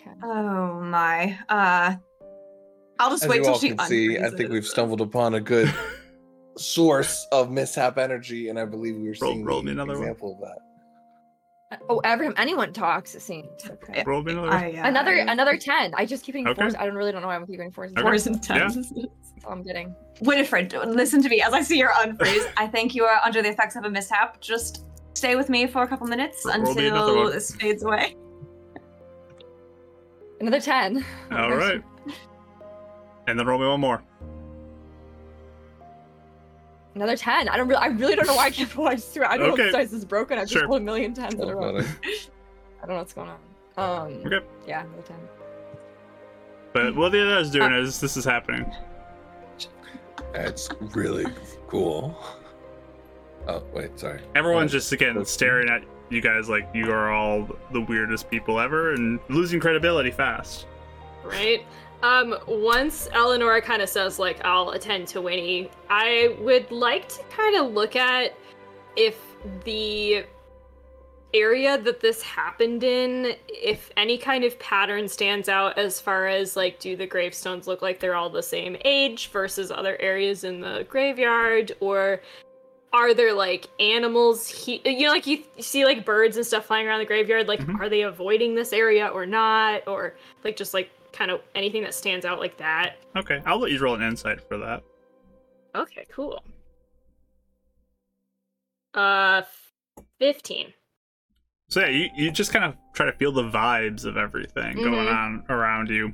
[0.00, 0.10] Okay.
[0.24, 1.38] oh my.
[1.48, 1.94] Uh,
[2.98, 3.68] I'll just As wait you till all she.
[3.74, 5.72] can see, I think we've stumbled upon a good
[6.56, 9.92] source of mishap energy, and I believe we are Roll- seeing roll the me another
[9.94, 10.02] one.
[10.02, 10.58] example of that.
[11.88, 13.48] Oh, every anyone talks, it seems.
[13.68, 14.02] Okay.
[14.06, 14.50] Roll me another.
[14.50, 15.92] I, uh, Another I- another ten.
[15.96, 16.60] I just keep getting Okay.
[16.60, 16.74] fours.
[16.74, 17.90] I don't really don't know why I'm keep getting fours.
[17.90, 18.06] And Okay.
[18.08, 18.58] Fours and Yeah.
[18.58, 18.90] tens.
[18.90, 19.94] That's all I'm getting.
[20.20, 22.50] Winifred, listen to me as I see her unfreeze.
[22.56, 24.40] I think you are under the effects of a mishap.
[24.40, 24.84] Just
[25.14, 27.32] stay with me for a couple minutes Roll until one.
[27.32, 28.16] this fades away.
[30.40, 31.04] Another ten.
[31.30, 31.82] All right.
[33.28, 34.02] And then roll me one more.
[36.94, 37.48] Another ten.
[37.48, 37.80] I don't really.
[37.82, 38.78] I really don't know why I keep.
[38.78, 39.16] I just.
[39.20, 39.62] I don't know Okay.
[39.64, 40.38] if this dice is broken.
[40.38, 40.60] I've Sure.
[40.62, 41.78] just rolled a million tens in a Oh, row.
[42.82, 43.38] I don't know what's going on.
[44.06, 44.22] Um.
[44.26, 44.44] Okay.
[44.66, 45.16] Yeah, another ten.
[46.74, 48.70] But what the other's doing is this is happening.
[50.32, 51.26] That's really
[51.68, 52.16] cool.
[53.48, 54.20] Oh wait, sorry.
[54.34, 58.92] Everyone's just again staring at you guys like you are all the weirdest people ever
[58.92, 60.66] and losing credibility fast.
[61.24, 61.64] right?
[62.02, 67.22] Um, once Eleanor kind of says like I'll attend to Winnie, I would like to
[67.30, 68.34] kind of look at
[68.96, 69.16] if
[69.64, 70.24] the
[71.34, 76.56] area that this happened in, if any kind of pattern stands out as far as
[76.56, 80.60] like do the gravestones look like they're all the same age versus other areas in
[80.60, 82.20] the graveyard or
[82.92, 86.66] are there like animals he- you know like you you see like birds and stuff
[86.66, 87.80] flying around the graveyard like Mhm.
[87.80, 90.14] are they avoiding this area or not or
[90.44, 93.78] like just like kind of anything that stands out like that Okay, I'll let you
[93.78, 94.82] roll an insight for that.
[95.74, 96.42] okay cool
[98.94, 99.42] uh
[100.18, 100.72] 15
[101.68, 105.06] So yeah, you, you just kind of try to feel the vibes of everything going
[105.06, 105.16] Mhm.
[105.16, 106.12] on around you.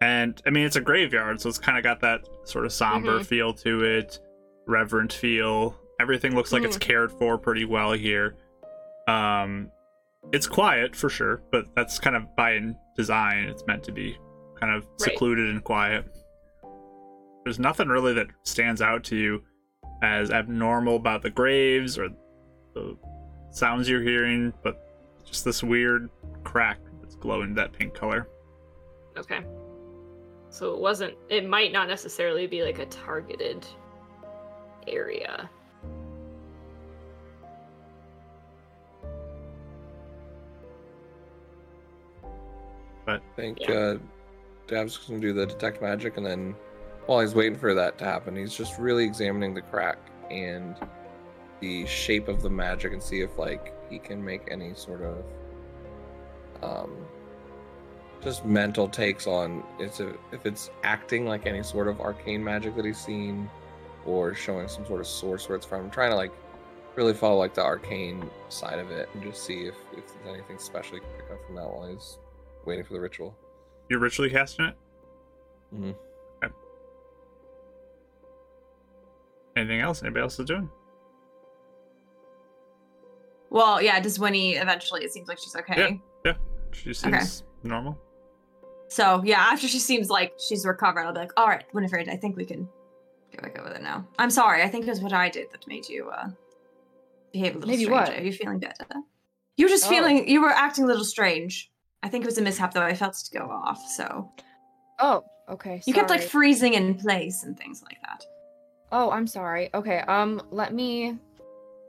[0.00, 3.26] And I mean it's a graveyard, so it's kinda got that sort of somber Mhm.
[3.26, 4.18] feel to it,
[4.66, 5.76] reverent feel.
[6.00, 6.80] Everything looks like it's Mm.
[6.80, 8.36] cared for pretty well here.
[9.06, 9.70] Um
[10.32, 12.60] it's quiet for sure, but that's kind of by
[12.96, 13.48] design.
[13.48, 14.16] It's meant to be
[14.60, 15.00] kind of Right.
[15.00, 16.04] secluded and quiet.
[17.44, 19.42] There's nothing really that stands out to you
[20.02, 22.08] as abnormal about the graves or
[22.74, 22.96] the
[23.50, 24.78] sounds you're hearing, but
[25.24, 26.08] just this weird
[26.44, 28.28] crack that's glowing that pink color.
[29.16, 29.40] okay
[30.50, 33.66] so it wasn't it might not necessarily be like a targeted
[34.86, 35.50] area
[43.08, 43.74] I think Yeah.
[43.74, 43.98] uh,
[44.66, 46.54] Dav's gonna do the detect magic, and then
[47.06, 49.98] while he's waiting for that to happen, he's just really examining the crack
[50.30, 50.76] and
[51.60, 55.24] the shape of the magic, and see if like he can make any sort of
[56.62, 56.90] um,
[58.22, 62.76] just mental takes on it's a, if it's acting like any sort of arcane magic
[62.76, 63.48] that he's seen,
[64.04, 65.84] or showing some sort of source where it's from.
[65.84, 66.32] I'm trying to like
[66.96, 70.58] really follow like the arcane side of it and just see if, if there's anything
[70.58, 72.18] special you can pick up from that while he's
[72.68, 73.34] waiting for the ritual.
[73.88, 74.74] You're ritually casting it.
[75.74, 75.94] Mhm.
[76.44, 76.54] Okay.
[79.56, 80.02] Anything else?
[80.02, 80.70] Anybody else is doing?
[83.50, 85.04] Well, yeah, does Winnie eventually?
[85.04, 85.74] It seems like she's okay.
[86.24, 86.32] Yeah.
[86.32, 86.34] yeah.
[86.72, 87.98] She seems normal.
[88.88, 92.16] So yeah, after she seems like she's recovered, I'll be like, all right, Winifred, I
[92.16, 92.68] think we can
[93.32, 94.06] get back over there now.
[94.18, 94.62] I'm sorry.
[94.62, 96.28] I think it was what I did that made you uh,
[97.32, 98.08] behave a little Maybe strange.
[98.08, 98.18] what?
[98.18, 98.84] Are you feeling better?
[99.56, 99.90] You were just Oh.
[99.90, 100.28] feeling.
[100.28, 101.70] You were acting a little strange.
[102.02, 102.82] I think it was a mishap, though.
[102.82, 103.84] I felt it to go off.
[103.88, 104.30] So
[105.00, 105.82] Oh, okay.
[105.86, 108.24] you kept like freezing in place and things like that.
[108.92, 109.70] Oh, I'm sorry.
[109.74, 111.18] Okay, um, let me.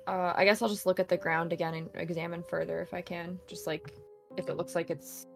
[0.07, 3.01] Uh, I guess I'll just look at the ground again and examine further if I
[3.01, 3.39] can.
[3.47, 3.93] Just like
[4.37, 5.27] if it looks like it's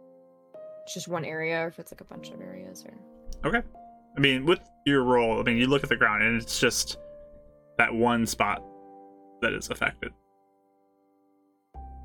[0.91, 3.47] just one area or if it's like a bunch of areas or.
[3.47, 3.61] Okay.
[4.17, 6.97] I mean, with your roll, I mean, you look at the ground and it's just
[7.77, 8.63] that one spot
[9.41, 10.11] that is affected.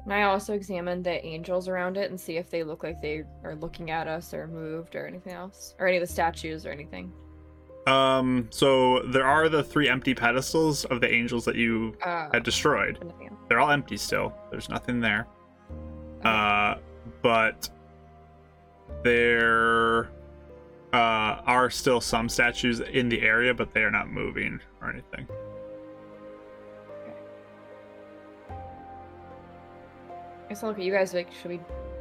[0.09, 3.25] And I also examine the angels around it and see if they look like they
[3.45, 6.71] are looking at us or moved or anything else, or any of the statues or
[6.71, 7.13] anything.
[7.87, 12.43] Um, so there are the three empty pedestals of the angels that you Uh, had
[12.43, 13.13] destroyed.
[13.51, 14.33] They're all empty still.
[14.51, 15.27] There's nothing there.
[16.21, 16.29] Okay.
[16.31, 16.77] Uh,
[17.21, 17.69] but
[19.03, 20.07] there
[20.95, 25.29] uh, are still some statues in the area, but they are not moving or anything.
[30.49, 31.15] Guess I'll look at you guys.
[31.15, 31.61] Like, should we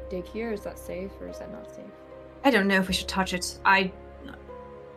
[0.10, 0.52] dig here?
[0.52, 1.86] Is that safe or is that not safe?
[2.44, 3.60] I don't know if we should touch it.
[3.66, 3.92] I.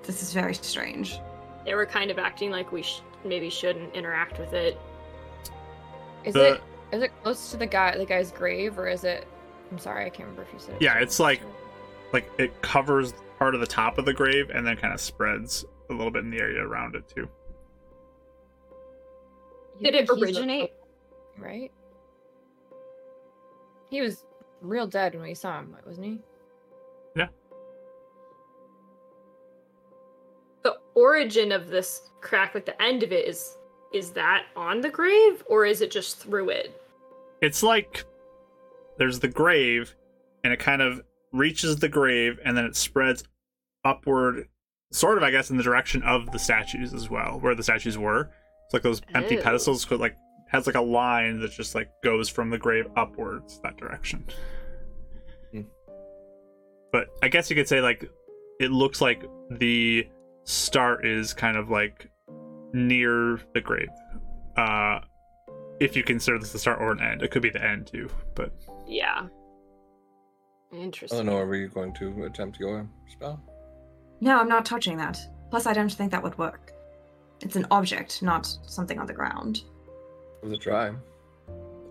[0.03, 1.19] This is very strange.
[1.65, 4.79] They were kind of acting like we sh- maybe shouldn't interact with it.
[6.25, 6.61] Is The- it
[6.93, 9.27] is it close to the guy the guy's grave or is it?
[9.71, 10.77] I'm sorry, I can't remember if you said.
[10.77, 11.53] it Yeah, it's like- to it.
[12.13, 15.65] Like it covers part of the top of the grave and then kind of spreads
[15.91, 17.29] a little bit in the area around it too.
[19.79, 20.73] You Did it think he's the- originate?
[21.39, 21.73] Right.
[23.91, 24.25] He was
[24.61, 26.19] real dead when we saw him, wasn't he?
[27.17, 27.29] Yeah.
[30.63, 33.57] The origin of this crack, like the end of it, is
[33.93, 36.81] is that on the grave or is it just through it?
[37.43, 38.05] It's like
[38.99, 39.97] there's the grave
[40.45, 41.03] and it kind of
[41.33, 43.25] reaches the grave and then it spreads
[43.85, 44.47] upward
[44.93, 47.99] sort of I guess in the direction of the statues as well, where the statues
[47.99, 48.31] were.
[48.67, 49.43] It's like those empty Oh.
[49.43, 50.15] pedestals could like
[50.51, 54.25] has like a line that just like goes from the grave upwards that direction.
[55.53, 55.63] Hmm.
[56.93, 58.09] But I guess you could say like
[58.61, 60.07] it looks like the
[60.45, 62.11] start is kind of like
[62.73, 63.89] near the grave.
[64.57, 65.01] Uh
[65.81, 67.23] if you consider this the start or an end.
[67.23, 68.53] It could be the end too, but
[68.87, 69.29] Yeah.
[70.73, 71.19] Interesting.
[71.29, 73.43] Eleanor, are you going to attempt your spell?
[74.21, 75.19] No, I'm not touching that.
[75.51, 76.73] Plus, I don't think that would work.
[77.41, 79.63] It's an object, not something on the ground.
[80.43, 80.93] It was a try.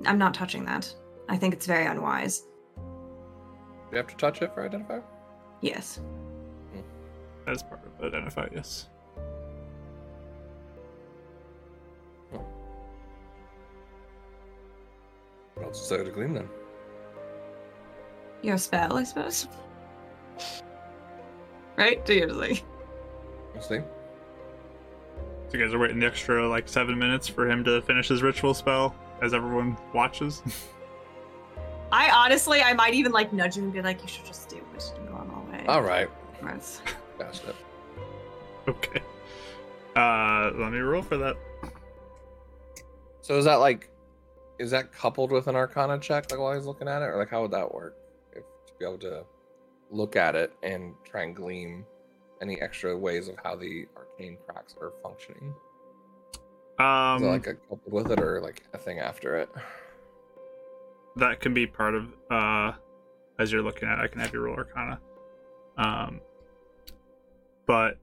[0.06, 0.92] I'm not touching that.
[1.28, 2.40] I think it's very unwise.
[2.78, 2.82] Do
[3.92, 5.00] you have to touch it for identify?
[5.62, 6.00] Yes.
[7.46, 8.88] that is part of identify, yes.
[12.34, 12.44] Oh.
[15.56, 16.50] What else is there to glean then?
[18.42, 19.48] Your spell, I suppose.
[21.78, 22.04] Right?
[22.06, 22.64] Do you Usually.
[23.54, 23.80] We'll see.
[25.50, 28.22] So you guys are waiting the extra like seven minutes for him to finish his
[28.22, 30.44] ritual spell as everyone watches.
[31.92, 34.58] I honestly, I might even like nudge him and be like, "You should just do
[34.76, 36.08] it and go on our way." All right.
[36.40, 36.62] Right.
[37.18, 37.56] That's it.
[38.68, 39.02] okay.
[39.96, 41.36] Uh, let me roll for that.
[43.22, 43.90] So is that like,
[44.60, 47.30] is that coupled with an Arcana check, like while he's looking at it, or like
[47.30, 47.98] how would that work?
[48.34, 49.24] If to be able to
[49.90, 51.86] look at it and try and glean
[52.42, 55.54] any extra ways of how the arcane cracks are functioning.
[56.80, 59.50] Um, like a coupled with it, or like a thing after it?
[61.16, 62.72] that can be part of uh
[63.38, 65.00] as you're looking at it, I can have you roll arcana.
[65.78, 66.22] Um
[67.66, 67.98] but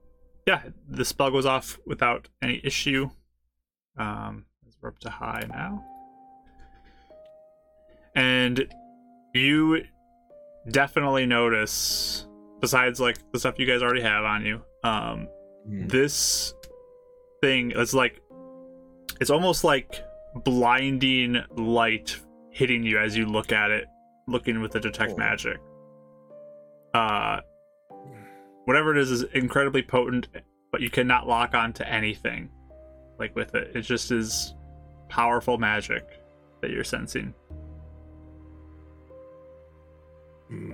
[0.47, 3.09] yeah, the spell goes off without any issue.
[3.99, 5.85] Um as we're up to high now.
[8.15, 8.67] And
[9.35, 9.85] you
[10.71, 12.27] definitely notice
[12.61, 15.29] besides like the stuff you guys already have on you, um
[15.69, 16.55] this
[17.43, 18.21] thing is like
[19.21, 20.03] it's almost like
[20.45, 22.19] blinding light
[22.51, 23.87] hitting you as you look at it
[24.29, 25.17] looking with the detect Oh.
[25.17, 25.59] magic
[26.95, 27.41] uh
[28.65, 30.29] whatever it is is incredibly potent
[30.73, 32.49] but you cannot lock on to anything
[33.19, 34.55] like with it it just is
[35.09, 36.05] powerful magic
[36.63, 37.35] that you're sensing
[40.49, 40.73] Hmm.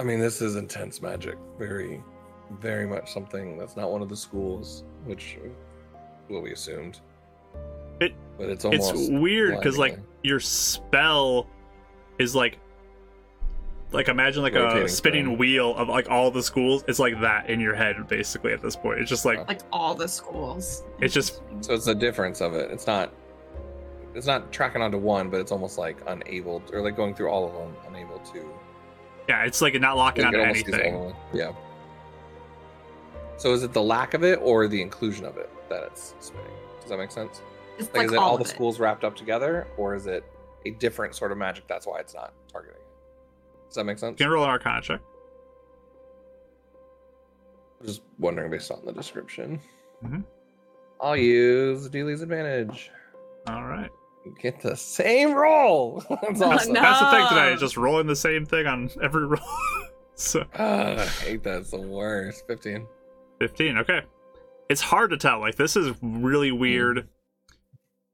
[0.00, 1.36] I mean, this is intense magic.
[1.58, 2.02] Very
[2.60, 5.38] very much something that's not one of the schools, which
[6.28, 7.00] what we assumed.
[8.00, 11.46] It- but it's almost it's weird because like your spell
[12.18, 12.58] is like
[13.92, 15.38] like imagine like a spinning thing.
[15.38, 18.76] wheel of like all the schools it's like that in your head basically at this
[18.76, 19.46] point it's just like.
[19.48, 20.84] Like all the schools.
[21.00, 22.70] It's just- so it's the difference of it.
[22.70, 23.12] It's not
[24.14, 27.46] it's not tracking onto one, but it's almost like unable or like going through all
[27.46, 28.48] of them, unable to
[29.30, 31.14] yeah it's like not locking like, it onto almost sees all anything.
[31.32, 31.52] Yeah.
[33.36, 36.46] So is it the lack of it or the inclusion of it that it's spinning?
[36.80, 37.40] Does that make sense?
[37.78, 38.48] It's Like, like, is it all, all of the it.
[38.54, 40.24] schools wrapped up together, or is it
[40.66, 41.66] a different sort of magic?
[41.66, 43.68] That's why it's not targeting it.
[43.68, 44.18] Does that make sense?
[44.18, 45.00] can you roll an arcana check
[47.84, 49.58] Just wondering based on the description.
[50.04, 50.24] Mhm.
[51.00, 52.90] I'll use Dealey's advantage.
[53.48, 53.99] all right You
[54.40, 56.04] Get the same roll.
[56.22, 56.74] That's awesome.
[56.74, 56.80] no.
[56.82, 59.40] that's the thing today just rolling the same thing on every roll
[60.14, 61.60] so Ah, I hate that.
[61.60, 62.46] It's the worst.
[62.46, 62.86] 15.
[63.40, 64.02] 15 okay
[64.68, 67.08] it's hard to tell like this is really weird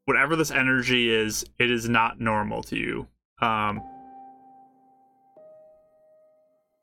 [0.05, 3.09] whatever this energy is it is not normal to you
[3.43, 3.81] um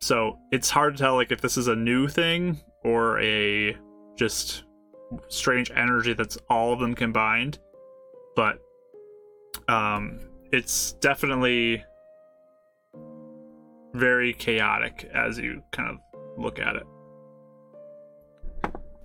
[0.02, 3.76] so it's hard to tell like if this is a new thing or a
[4.18, 4.64] just
[5.30, 7.60] strange energy that's all of them combined
[8.36, 8.60] but
[9.68, 10.20] um
[10.52, 11.84] it's definitely
[13.94, 15.98] very chaotic as you kind of
[16.38, 16.84] look at it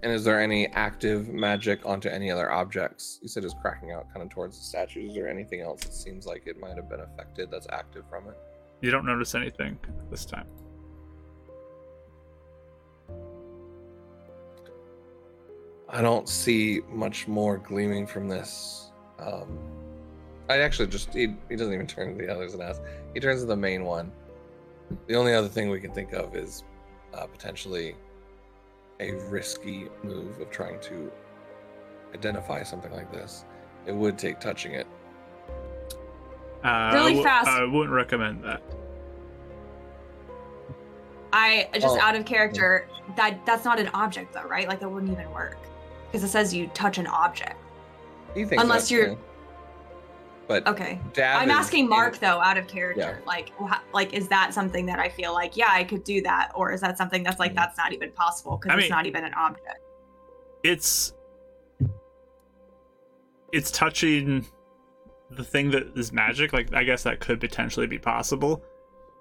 [0.02, 3.18] And is there any active magic onto any other objects?
[3.20, 5.10] You said it's cracking out kind of towards the statues.
[5.10, 8.28] Is there anything else that seems like it might have been affected that's active from
[8.28, 8.36] it?
[8.80, 9.76] You don't notice anything
[10.08, 10.46] this time.
[15.88, 18.92] I don't see much more gleaming from this.
[19.18, 19.58] Um,
[20.48, 22.80] I actually just he, he doesn't even turn to the others and ask.
[23.14, 24.10] He turns to the main one.
[25.06, 26.64] The only other thing we can think of is
[27.14, 27.94] uh, potentially
[29.00, 31.10] a risky move of trying to
[32.14, 33.44] identify something like this.
[33.86, 34.86] It would take touching it.
[36.64, 37.48] Uh, Really I fast.
[37.48, 38.62] I wouldn't recommend that.
[41.32, 42.00] I just Oh.
[42.00, 42.88] out of character.
[43.16, 44.66] That that's not an object though, right?
[44.66, 45.58] Like that wouldn't even work
[46.06, 47.56] because it says you touch an object.
[48.34, 49.16] He thinks Unless you're- yeah.
[50.48, 50.98] But Okay.
[51.12, 53.20] Dav I'm is asking in- Mark though, out of character.
[53.20, 53.26] Yeah.
[53.26, 56.52] Like, wha- like is that something that I feel like, yeah, I could do that,
[56.54, 57.56] or is that something that's like Mhm.
[57.56, 59.78] that's not even possible because it's mean- not even an object?
[60.64, 61.12] It's
[63.52, 64.46] it's touching
[65.30, 66.52] the thing that is magic.
[66.52, 68.62] Like I guess that could potentially be possible,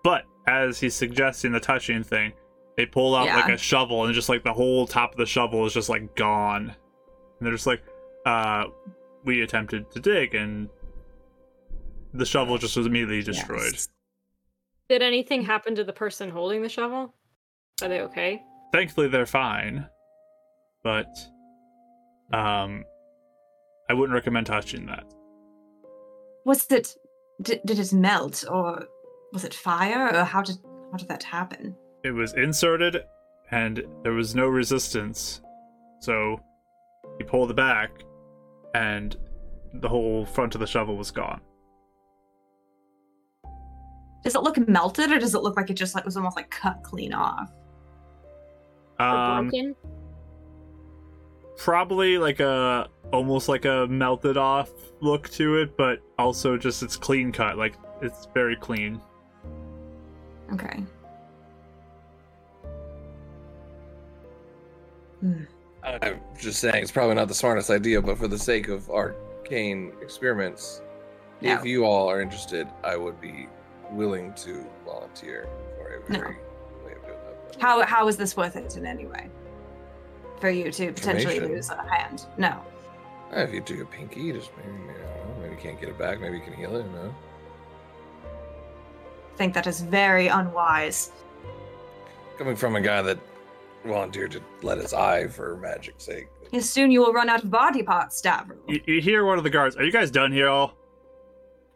[0.04, 2.32] but as he's suggesting the touching thing,
[2.78, 5.66] they pull out like a shovel and just like the whole top of the shovel
[5.66, 6.76] is just like gone, and
[7.45, 7.82] they're just like,
[8.26, 8.66] uh,
[9.26, 10.70] we attempted to dig and
[12.18, 13.72] the shovel just was immediately destroyed.
[13.73, 13.89] Yes.
[14.89, 17.14] Did anything happen to the person holding the shovel?
[17.81, 18.41] Are they okay?
[18.73, 19.88] thankfully they're fine
[20.84, 21.07] but
[22.34, 22.84] um
[23.89, 25.06] i wouldn't recommend touching that
[26.44, 26.95] Was it?
[27.41, 28.85] Did, did it melt, or
[29.31, 30.57] was it fire, or how did
[30.91, 31.76] how did that happen?
[32.03, 33.03] it was inserted
[33.52, 35.39] and there was no resistance
[36.02, 36.39] so
[37.19, 37.91] you pulled it back
[38.76, 39.15] and
[39.76, 41.39] the whole front of the shovel was gone
[44.23, 46.49] Does it look melted, or does it look like it just like was almost like
[46.49, 47.52] cut clean off?
[48.99, 49.76] Um broken?
[51.57, 54.69] probably like a almost like a melted off
[55.02, 59.02] look to it but also just it's clean cut like it's very clean
[60.53, 60.84] Okay.
[65.84, 69.94] I'm just saying it's probably not the smartest idea, but for the sake of arcane
[70.02, 70.81] experiments,
[71.41, 71.53] No.
[71.56, 73.48] if you all are interested, I would be
[73.92, 75.48] willing to volunteer
[75.78, 76.20] for a No.
[76.20, 76.26] way
[76.94, 77.18] of doing
[77.52, 77.62] that.
[77.62, 79.30] How how is this worth it in any way?
[80.40, 82.26] For you to potentially lose a hand?
[82.38, 82.62] No.
[83.32, 84.94] If you do your pinky, you just maybe, you know,
[85.42, 87.14] maybe you can't get it back, maybe you can heal it, you know.
[88.24, 91.12] I think that is very unwise.
[92.38, 93.20] Coming from a guy that
[93.86, 96.28] volunteered to let his eye for magic's sake.
[96.52, 98.56] Yes, soon you will run out of body parts, Stavro.
[98.68, 100.74] you, you hear one of the guards are you guys done here all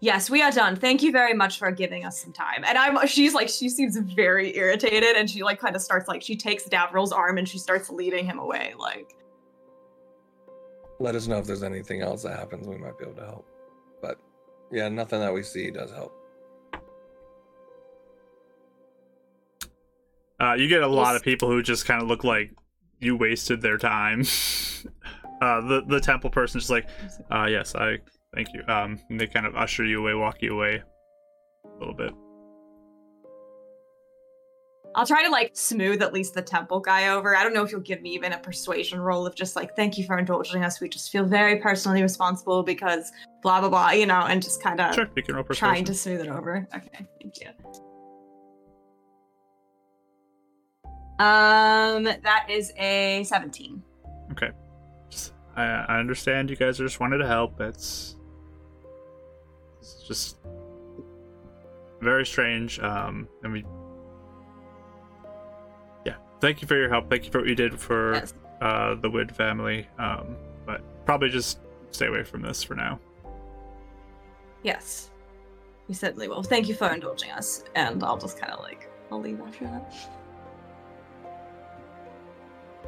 [0.04, 0.76] Yes, we are done.
[0.76, 2.64] Thank you very much for giving us some time.
[2.68, 6.24] And I'm she's like she seems very irritated and she like kind of starts like
[6.24, 9.14] she takes Davril's arm and she starts leading him away like
[11.00, 13.48] Let us know if there's anything else that happens, we might be able to help.
[14.02, 14.20] But
[14.72, 16.18] yeah, nothing that we see does help.
[20.40, 22.52] Uh, you get a lot of people who just kind of look like
[22.98, 24.22] you wasted their time.
[25.42, 26.88] uh, the the temple person just like,
[27.30, 28.00] uh, yes, I
[28.34, 28.64] thank you.
[28.68, 30.82] Um, and they kind of usher you away, walk you away
[31.66, 32.12] a little bit.
[34.94, 37.34] I'll try to like smooth at least the temple guy over.
[37.34, 39.98] I don't know if you'll give me even a persuasion roll of just like, thank
[39.98, 40.82] you for indulging us.
[40.82, 43.10] We just feel very personally responsible because
[43.42, 45.86] blah blah blah, you know, and just kind of Sure, you can roll trying persuasion.
[45.86, 46.68] to smooth it over.
[46.76, 47.48] Okay, thank you.
[51.24, 53.82] Um, that is a 17.
[55.10, 57.62] Just- I, I understand you guys just wanted to help.
[57.62, 58.18] It's,
[59.82, 60.38] it's just
[62.02, 62.80] very strange.
[62.80, 63.66] Um, and we,
[66.06, 67.10] yeah, thank you for your help.
[67.10, 68.34] Thank you for what you did for Yes.
[68.62, 69.88] uh, the Wood family.
[69.98, 70.36] Um,
[70.66, 71.60] but probably just
[71.92, 73.00] stay away from this for now.
[74.64, 75.10] Yes.
[75.88, 76.44] We certainly will.
[76.44, 77.64] Thank you for indulging us.
[77.76, 79.94] And I'll just kind of like, I'll leave after that.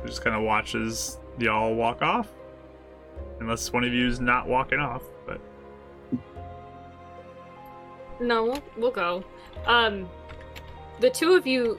[0.05, 2.27] Just kind of watches y'all walk off,
[3.39, 5.01] unless one of you is not walking off.
[8.23, 9.23] No, we'll, we'll go.
[9.65, 10.09] Um,
[10.99, 11.77] the two of you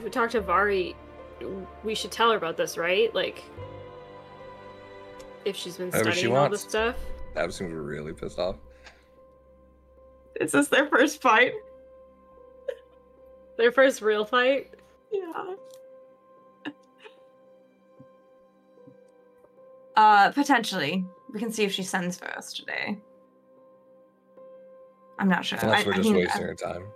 [0.00, 0.96] who talked to Vari,
[1.82, 3.14] we should tell her about this, right?
[3.14, 3.42] Like,
[5.44, 6.70] if she's been Whatever she studying all this wants.
[6.72, 6.96] stuff.
[7.36, 8.56] Ab seems really pissed off.
[10.40, 11.52] Is this their first fight?
[13.58, 14.72] Their first real fight.
[15.12, 15.54] Yeah.
[19.96, 21.04] Uh, potentially.
[21.32, 22.98] We can see if she sends for us today.
[25.18, 25.58] I'm not sure.
[25.62, 26.86] Unless I- we're I just mean, wasting I- our time.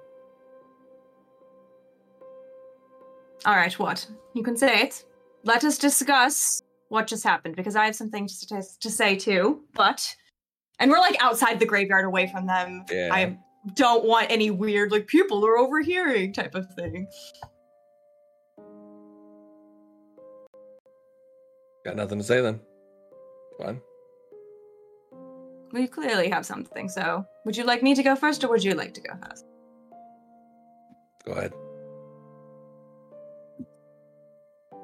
[3.46, 4.06] All right, what?
[4.34, 5.04] You can say it.
[5.44, 9.62] Let us discuss what just happened because I have something to, to say too.
[9.74, 10.04] But,
[10.80, 12.84] and we're like outside the graveyard away from them.
[12.90, 13.10] Yeah.
[13.12, 13.38] I
[13.74, 17.06] don't want any weird like people are overhearing type of thing.
[21.84, 22.60] Got nothing to say then.
[23.60, 23.80] Fine.
[25.72, 26.88] We clearly have something.
[26.88, 29.44] So, would you like me to go first, or would you like to go first?
[31.24, 31.52] Go ahead.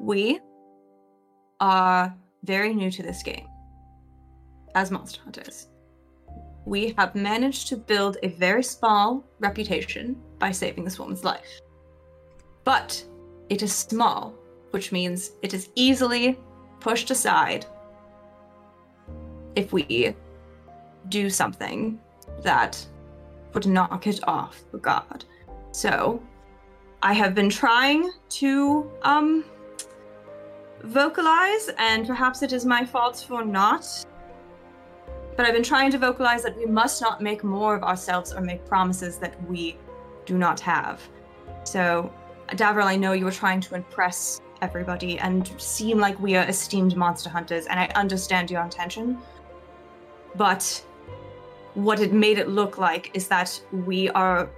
[0.01, 0.41] We
[1.61, 3.49] are very new to this game
[4.75, 5.69] as monster hunters.
[6.67, 11.61] We have managed to build a very small reputation by saving this woman's life.
[12.65, 13.03] But
[13.49, 14.35] it is small,
[14.71, 16.39] which means it is easily
[16.81, 17.67] pushed aside
[19.57, 19.87] if we
[21.09, 21.99] do something
[22.43, 22.85] that
[23.53, 25.25] would knock it off the guard.
[25.73, 26.23] So,
[27.03, 29.45] I have been trying to um
[30.85, 33.85] vocalize, and perhaps it is my fault for not.
[35.37, 38.41] But I've been trying to vocalize that we must not make more of ourselves or
[38.41, 39.77] make promises that we
[40.27, 41.01] do not have.
[41.65, 42.13] So,
[42.51, 46.97] Davril, I know you were trying to impress everybody and seem like we are esteemed
[46.97, 49.19] monster hunters, and I understand your intention.
[50.37, 50.85] But
[51.75, 54.51] what it made it look like is that we are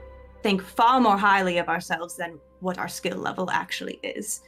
[0.43, 4.43] think far more highly of ourselves than what our skill level actually is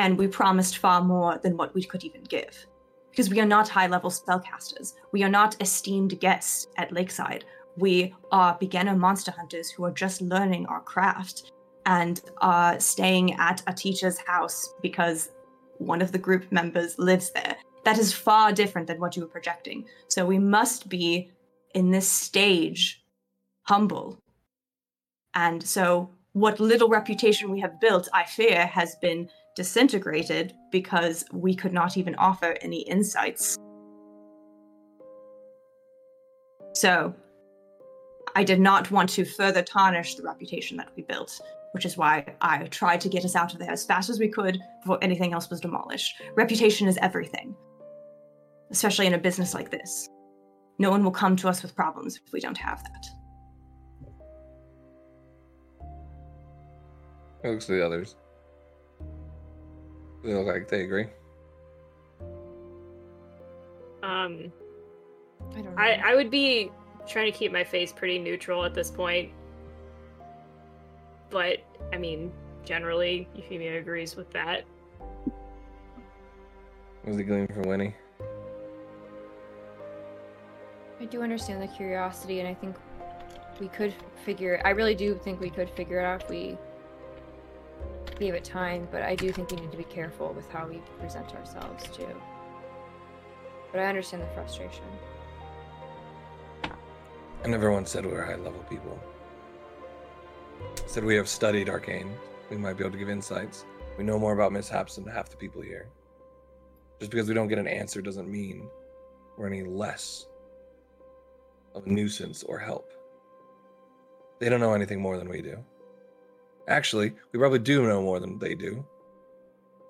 [0.00, 2.66] and we promised far more than what we could even give.
[3.10, 4.94] Because we are not high level spellcasters.
[5.12, 7.44] We are not esteemed guests at Lakeside.
[7.76, 11.52] We are beginner monster hunters who are just learning our craft
[11.84, 15.32] and are staying at a teacher's house because
[15.78, 17.56] one of the group members lives there.
[17.84, 19.86] That is far different than what you were projecting.
[20.08, 21.30] So we must be,
[21.74, 23.02] in this stage,
[23.62, 24.18] humble.
[25.34, 31.54] And so, what little reputation we have built, I fear, has been disintegrated because we
[31.54, 33.56] could not even offer any insights.
[36.74, 37.14] So,
[38.34, 41.40] I did not want to further tarnish the reputation that we built,
[41.72, 44.28] which is why I tried to get us out of there as fast as we
[44.28, 46.14] could before anything else was demolished.
[46.36, 47.56] Reputation is everything,
[48.70, 50.08] especially in a business like this.
[50.80, 53.06] No one will come to us with problems if we don't have that.
[57.44, 58.16] It looks to the others.
[60.24, 61.08] They look like they agree.
[64.02, 64.50] Um,
[65.50, 65.74] I don't know.
[65.76, 66.70] I I would be
[67.06, 69.32] trying to keep my face pretty neutral at this point.
[71.28, 71.58] But
[71.92, 72.32] I mean,
[72.64, 74.64] generally, Euphemia agrees with that.
[77.04, 77.94] Was he gleaming for Winnie?
[81.00, 82.76] I do understand the curiosity, and I think
[83.58, 83.94] we could
[84.24, 84.54] figure.
[84.54, 84.62] It.
[84.66, 86.58] I really do think we could figure it out if we
[88.18, 88.86] gave it time.
[88.92, 92.14] But I do think we need to be careful with how we present ourselves too.
[93.72, 94.84] But I understand the frustration.
[97.44, 99.00] And everyone said we're high level people.
[100.86, 102.12] Said we have studied arcane.
[102.50, 103.64] We might be able to give insights.
[103.96, 105.88] We know more about mishaps than half the people here.
[106.98, 108.68] Just because we don't get an answer doesn't mean
[109.38, 110.26] we're any less
[111.74, 112.92] of nuisance or help.
[114.38, 115.62] They don't know anything more than we do.
[116.68, 118.84] Actually, we probably do know more than they do.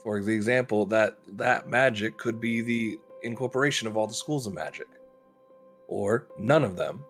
[0.03, 4.55] For the example, that that magic could be the incorporation of all the schools of
[4.55, 4.87] magic,
[5.89, 7.05] or none of them.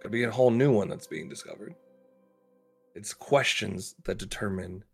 [0.00, 1.74] Could be a whole new one that's being discovered.
[2.94, 4.84] It's questions that determine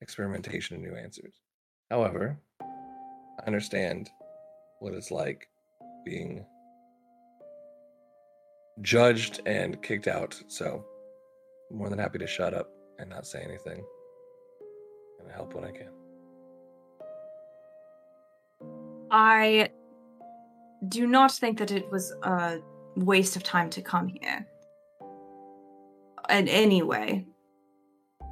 [0.00, 1.34] experimentation and new answers.
[1.90, 4.10] However, I understand
[4.80, 5.48] what it's like
[6.04, 6.44] being
[8.82, 10.84] judged and kicked out, so
[11.70, 12.68] I'm more than happy to shut up
[12.98, 13.84] and not say anything
[15.20, 15.90] and help when I can.
[19.10, 19.70] I
[20.88, 22.58] do not think that it was a
[22.96, 24.46] waste of time to come here.
[26.30, 27.26] In any way.
[28.20, 28.26] I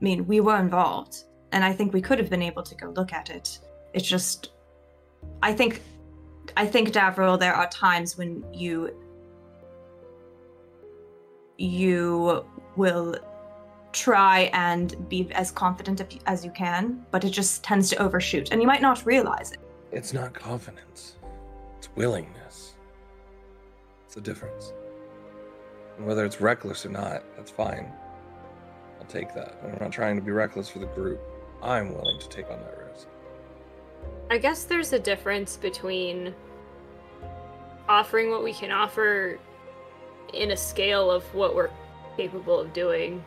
[0.00, 3.12] mean, we were involved, and I think we could have been able to go look
[3.12, 3.58] at it.
[3.92, 4.52] It's just,
[5.42, 5.82] I think,
[6.56, 8.94] I think, Davril, there are times when you,
[11.58, 12.44] you
[12.76, 13.16] will
[13.92, 18.60] try and be as confident as you can, but it just tends to overshoot, and
[18.60, 19.60] you might not realize it.
[19.90, 21.16] It's not confidence,
[21.78, 22.74] it's willingness.
[24.06, 24.72] It's a difference.
[25.96, 27.90] And whether it's reckless or not, that's fine.
[29.00, 29.58] I'll take that.
[29.64, 31.20] I'm not trying to be reckless for the group.
[31.62, 33.08] I'm willing to take on that risk.
[34.30, 36.34] I guess there's a difference between
[37.88, 39.38] offering what we can offer
[40.32, 41.70] in a scale of what we're
[42.16, 43.24] capable of doing.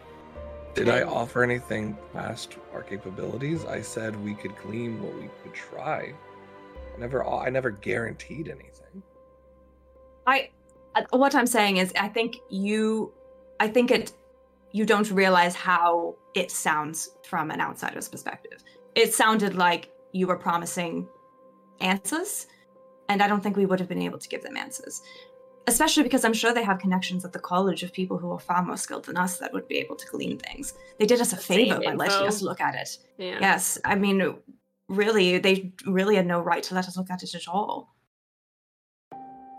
[0.73, 3.65] Did I offer anything past our capabilities?
[3.65, 6.13] I said we could glean what we could try.
[6.95, 9.03] I never I never guaranteed anything.
[10.27, 10.49] I
[10.95, 13.11] uh, what I'm saying is I think you
[13.59, 14.11] I think it
[14.71, 18.63] you don't realize how it sounds from an outsider's perspective.
[18.95, 21.07] It sounded like you were promising
[21.79, 22.47] answers
[23.09, 25.01] and I don't think we would have been able to give them answers.
[25.69, 28.63] Especially because I'm sure they have connections at the college of people who are far
[28.63, 30.73] more skilled than us that would be able to glean things.
[30.97, 32.97] They did us a favor by letting us look at it.
[33.17, 33.37] Yeah.
[33.39, 34.35] Yes, I mean,
[34.87, 37.95] really, they really had no right to let us look at it at all.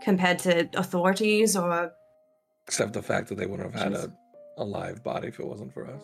[0.03, 1.91] Compared to authorities or
[2.67, 4.11] Except the fact that they wouldn't have had a,
[4.57, 6.03] a live body if it wasn't for us.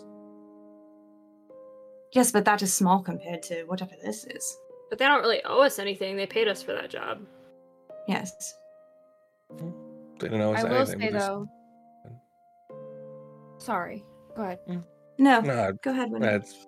[2.14, 4.58] yes, but that is small compared to whatever this is.
[4.90, 6.16] But they don't really owe us anything.
[6.16, 7.20] They paid us for that job.
[8.08, 8.32] Yes.
[9.60, 9.87] Hmm.
[10.20, 11.00] They didn't know us I will anything.
[11.00, 11.50] say we just- though.
[13.60, 14.06] Sorry.
[14.36, 14.60] Go ahead.
[14.70, 14.84] Mm.
[15.20, 16.12] No, No, go ahead.
[16.12, 16.26] Winnie.
[16.26, 16.68] that's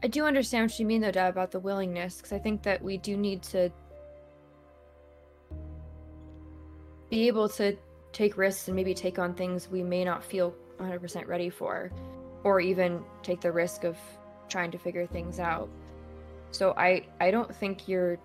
[0.00, 2.80] I do understand what you mean though, Dav, about the willingness, because I think that
[2.80, 3.68] we do need to
[7.10, 7.76] be able to
[8.12, 11.90] take risks and maybe take on things we may not feel 100% ready for,
[12.44, 13.96] or even take the risk of
[14.48, 15.68] trying to figure things out.
[16.52, 18.18] So I I don't think you're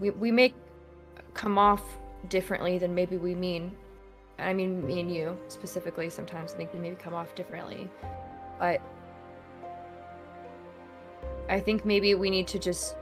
[0.00, 0.52] we we may
[1.34, 1.82] come off
[2.28, 3.72] differently than maybe we mean.
[4.38, 7.88] I mean me and you specifically sometimes I think we maybe come off differently.
[8.58, 8.80] But
[11.48, 12.96] I think maybe we need to just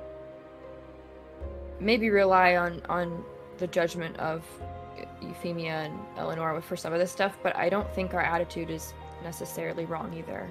[1.80, 3.24] maybe rely on on
[3.58, 4.44] the judgment of
[5.20, 8.94] Euphemia and Eleanor for some of this stuff, but I don't think our attitude is
[9.22, 10.50] necessarily wrong either.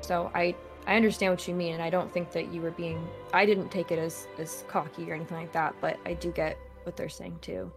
[0.00, 0.54] So I
[0.88, 3.06] I understand what you mean, and I don't think that you were being.
[3.34, 6.58] I didn't take it as as cocky or anything like that, but I do get
[6.84, 7.70] what they're saying too.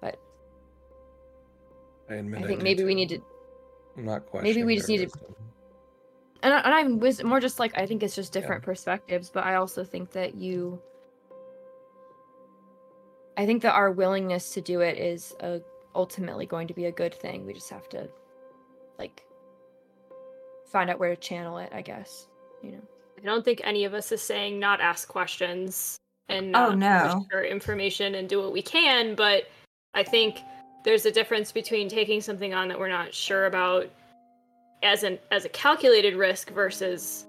[0.00, 0.18] But
[2.08, 2.96] I admit I think do maybe we too.
[2.96, 3.20] need to
[3.98, 4.42] I'm not quite.
[4.44, 5.34] maybe we just need to- wisdom.
[6.42, 9.44] and, I, and I'm was more just like I think it's just different perspectives, but
[9.44, 10.80] I also think that you
[13.36, 15.58] I think that our willingness to do it is uh
[15.94, 17.44] ultimately going to be a good thing.
[17.44, 18.08] We just have to
[18.98, 19.22] like
[20.64, 22.26] find out where to channel it, I guess.
[22.62, 22.82] You know.
[23.18, 25.96] I don't think any of us is saying not ask questions
[26.28, 27.14] and Oh, no.
[27.14, 29.48] push for information and do what we can, but
[29.94, 30.38] I think
[30.84, 33.90] there's a difference between taking something on that we're not sure about
[34.82, 37.26] as an as a calculated risk versus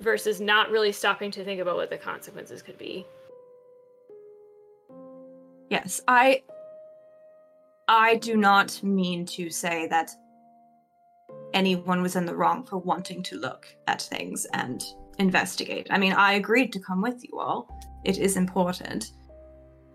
[0.00, 3.04] versus not really stopping to think about what the consequences could be.
[5.68, 6.42] Yes, I
[7.88, 10.10] I do not mean to say that
[11.54, 14.82] anyone was in the wrong for wanting to look at things and
[15.18, 15.86] investigate.
[15.90, 17.68] I mean, I agreed to come with you all.
[18.04, 19.12] It is important.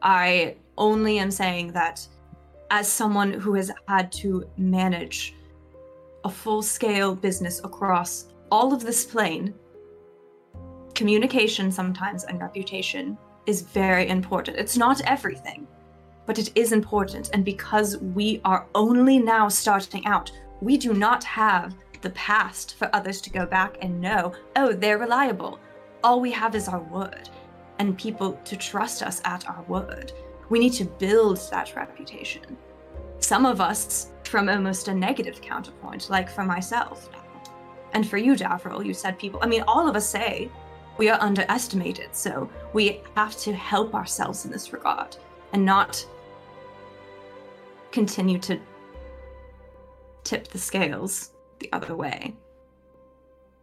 [0.02, 2.08] I only am saying that
[2.72, 5.36] as someone who has had to manage
[6.24, 9.54] a full-scale business across all of this plane,
[10.94, 14.58] communication sometimes and reputation is very important.
[14.58, 15.68] It's not everything,
[16.26, 17.30] but it is important.
[17.34, 20.32] And because we are only now starting out,
[20.66, 24.98] we do not have the past for others to go back and know, oh, they're
[24.98, 25.60] reliable.
[26.04, 27.30] All we have is our word
[27.78, 30.12] and people to trust us at our word.
[30.50, 32.58] We need to build that reputation.
[33.20, 37.10] Some of us from almost a negative counterpoint, like for myself.
[37.94, 40.50] And for you, Davril, you said people, I mean, all of us say
[40.98, 45.16] we are underestimated, so we have to help ourselves in this regard
[45.54, 46.04] and not
[47.92, 48.60] continue to
[50.26, 52.36] tip the scales the other way.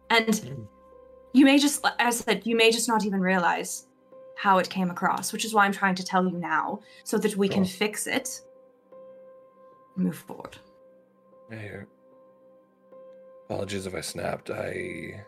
[0.09, 0.63] And hmm.
[1.33, 3.85] you may just, as I said, you may just not even realize
[4.35, 7.35] how it came across, which is why I'm trying to tell you now so that
[7.35, 7.77] we can Sure.
[7.77, 8.41] fix it
[9.95, 10.57] and move forward.
[11.51, 11.85] I.
[13.45, 14.49] Apologies if I snapped.
[14.49, 15.23] I.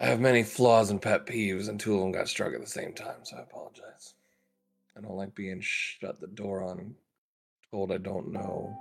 [0.00, 2.66] I have many flaws and pet peeves, and two of them got struck at the
[2.66, 4.14] same time, so I apologize.
[4.96, 6.94] I don't like being shut the door on
[7.70, 8.76] told I don't know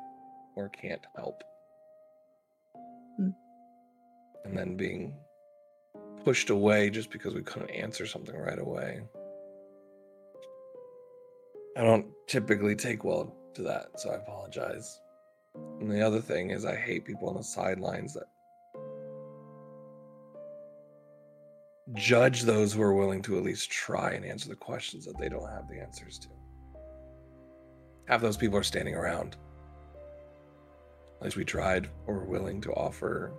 [0.55, 1.43] or can't help.
[3.17, 3.29] Hmm.
[4.45, 5.13] And then being
[6.23, 9.01] pushed away just because we couldn't answer something right away.
[11.77, 14.99] I don't typically take well to that, so I apologize.
[15.79, 18.27] And the other thing is, I hate people on the sidelines that
[21.93, 25.29] judge those who are willing to at least try and answer the questions that they
[25.29, 26.38] don't have the answers to.
[28.09, 29.37] Half those people are standing around.
[31.19, 33.31] At least we tried or were willing to offer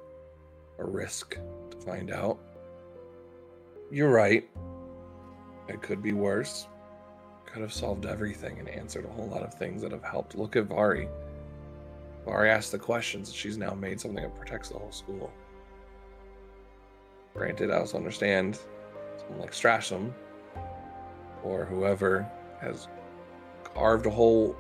[0.79, 1.37] a risk
[1.71, 2.39] to find out.
[3.91, 4.49] You're right.
[5.69, 6.69] It could be worse.
[7.47, 10.37] Could have solved everything and answered a whole lot of things that have helped.
[10.37, 11.09] Look at Vari.
[12.25, 15.33] Vari asked the questions, and she's now made something that protects the whole school.
[17.35, 18.61] Granted, I also understand
[19.19, 20.13] someone like Strasham
[21.43, 22.31] or whoever
[22.61, 22.87] has
[23.75, 24.57] carved a whole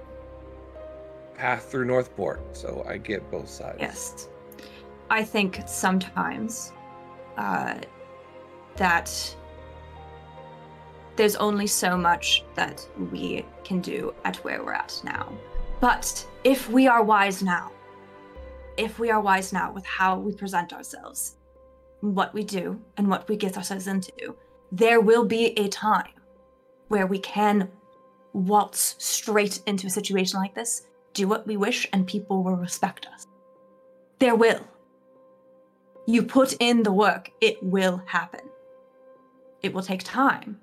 [1.34, 3.78] path through Northport, so I get both sides.
[3.80, 4.28] Yes.
[5.08, 6.72] I think sometimes
[7.36, 7.76] uh,
[8.76, 9.36] that
[11.16, 15.32] there's only so much that we can do at where we're at now.
[15.80, 17.72] But if we are wise now,
[18.76, 21.36] if we are wise now with how we present ourselves,
[22.00, 24.34] what we do, and what we get ourselves into,
[24.72, 26.12] there will be a time
[26.88, 27.70] where we can
[28.32, 33.07] waltz straight into a situation like this, do what we wish, and people will respect
[33.12, 33.27] us.
[34.19, 34.61] There will.
[36.07, 38.40] You put in the work, it will happen.
[39.62, 40.61] It will take time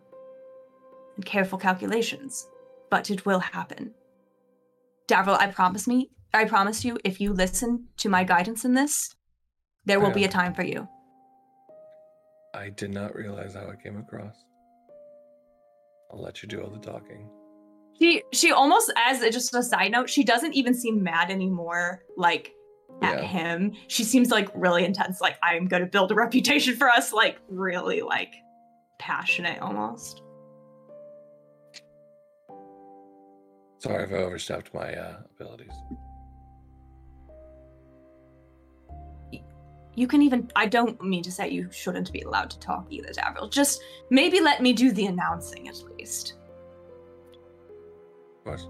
[1.16, 2.48] and careful calculations,
[2.90, 3.94] but it will happen.
[5.08, 9.16] Davril, I promise me, I promise you, if you listen to my guidance in this,
[9.86, 10.88] there will be a time for you.
[12.54, 14.36] I did not realize how it came across.
[16.12, 17.30] I'll let you do all the talking.
[18.00, 22.54] She she almost as just a side note, she doesn't even seem mad anymore, like
[23.02, 23.26] at Yeah.
[23.26, 23.74] him.
[23.88, 28.02] She seems like really intense, like I'm gonna build a reputation for us, like really
[28.02, 28.34] like
[29.00, 30.22] passionate almost.
[33.80, 35.74] Sorry if I overstepped my uh, abilities.
[39.96, 43.10] You can even I don't mean to say you shouldn't be allowed to talk either,
[43.10, 43.52] Davril.
[43.52, 46.36] Just maybe let me do the announcing at least.
[48.48, 48.68] Course.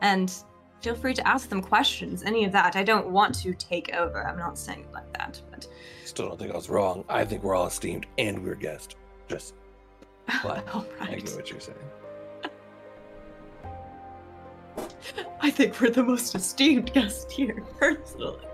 [0.00, 0.34] And
[0.80, 2.74] feel free to ask them questions, any of that.
[2.74, 4.26] I don't want to take over.
[4.26, 5.68] I'm not saying it like that, but
[6.04, 7.04] Still don't think I was wrong.
[7.08, 8.96] I think we're all esteemed and we're guests.
[9.28, 9.54] Just
[10.42, 11.24] But all I right.
[11.24, 11.78] get what you're saying.
[15.40, 18.46] I think we're the most esteemed guest here, personally.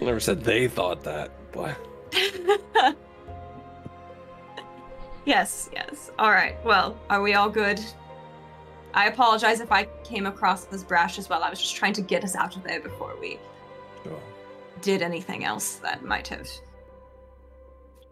[0.00, 1.76] I never said they thought that, but
[5.26, 6.10] yes, yes.
[6.18, 6.56] All right.
[6.64, 7.78] Well, are we all good?
[8.94, 11.42] I apologize if I came across as brash as well.
[11.42, 13.38] I was just trying to get us out of there before we
[14.02, 14.18] sure.
[14.80, 16.48] did anything else that might have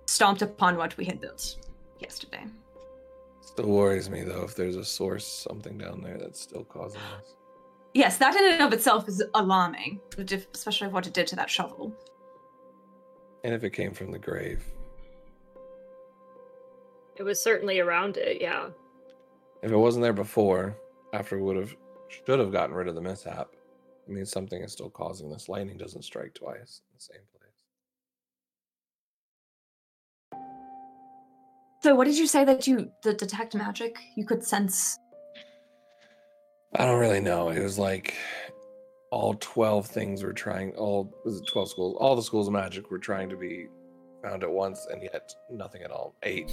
[0.07, 1.57] stomped upon what we had built
[2.01, 2.45] yesterday.
[3.41, 7.35] Still worries me though if there's a source, something down there that's still causing this.
[7.95, 10.01] Yes, that in and of itself is alarming,
[10.53, 11.95] especially what it did to that shovel.
[13.45, 14.65] And if it came from the grave.
[17.17, 18.69] It was certainly around it, yeah.
[19.63, 20.77] If it wasn't there before,
[21.13, 21.75] after we would have
[22.09, 23.49] should have gotten rid of the mishap,
[24.07, 25.49] it means something is still causing this.
[25.49, 27.51] Lightning doesn't strike twice in the same place.
[31.83, 33.97] So, what did you say that you the detect magic?
[34.17, 34.99] You could sense.
[36.77, 37.51] I don't really know.
[37.51, 38.15] It was like
[39.13, 41.97] all 12 things were trying, all, was it 12 schools?
[42.01, 43.69] All the schools of magic were trying to be
[44.25, 46.15] found at once, and yet nothing at all.
[46.23, 46.51] Eight,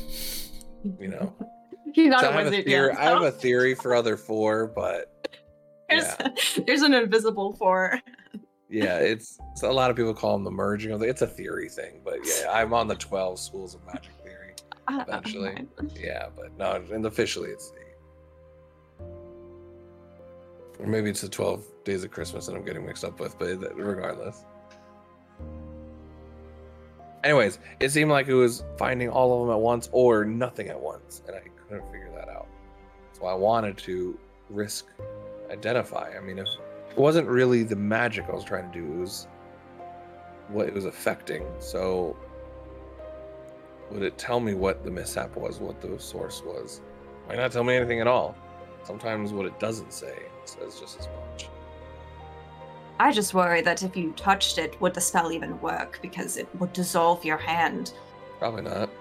[1.00, 1.34] you know.
[1.94, 4.16] You're not So a I, have a theory, yet, I have a theory for other
[4.16, 5.30] four, but
[5.90, 6.06] there's,
[6.68, 8.00] there's an invisible four.
[8.70, 11.28] yeah, it's, it's a lot of people call them the merging of the, it's a
[11.28, 14.54] theory thing, but yeah, I'm on the 12 schools of magic theory.
[14.88, 15.68] Ah, ah, eventually.
[16.00, 19.06] Yeah, but no, and officially it's eight.
[20.80, 23.76] Or maybe it's the 12 days of Christmas that I'm getting mixed up with, but
[23.76, 24.46] regardless.
[27.24, 30.80] Anyways, it seemed like it was finding all of them at once or nothing at
[30.80, 32.48] once, and I couldn't figure that out.
[33.14, 34.18] So I wanted to
[34.50, 34.88] risk
[35.52, 36.12] identify.
[36.18, 39.28] I mean, if it wasn't really the magic I was trying to do, it was
[40.48, 41.46] what it was affecting.
[41.60, 42.16] So
[43.92, 46.82] would it tell me what the mishap was, what the source was?
[47.28, 48.36] Might not tell me anything at all.
[48.84, 51.50] Sometimes what it doesn't say says just as much.
[53.02, 55.98] I just worry that if you touched it, would the spell even work?
[56.04, 57.94] Because it would dissolve your hand.
[58.38, 58.92] Probably not.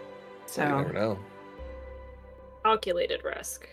[0.46, 1.18] So You never know.
[2.64, 3.68] Calculated risk.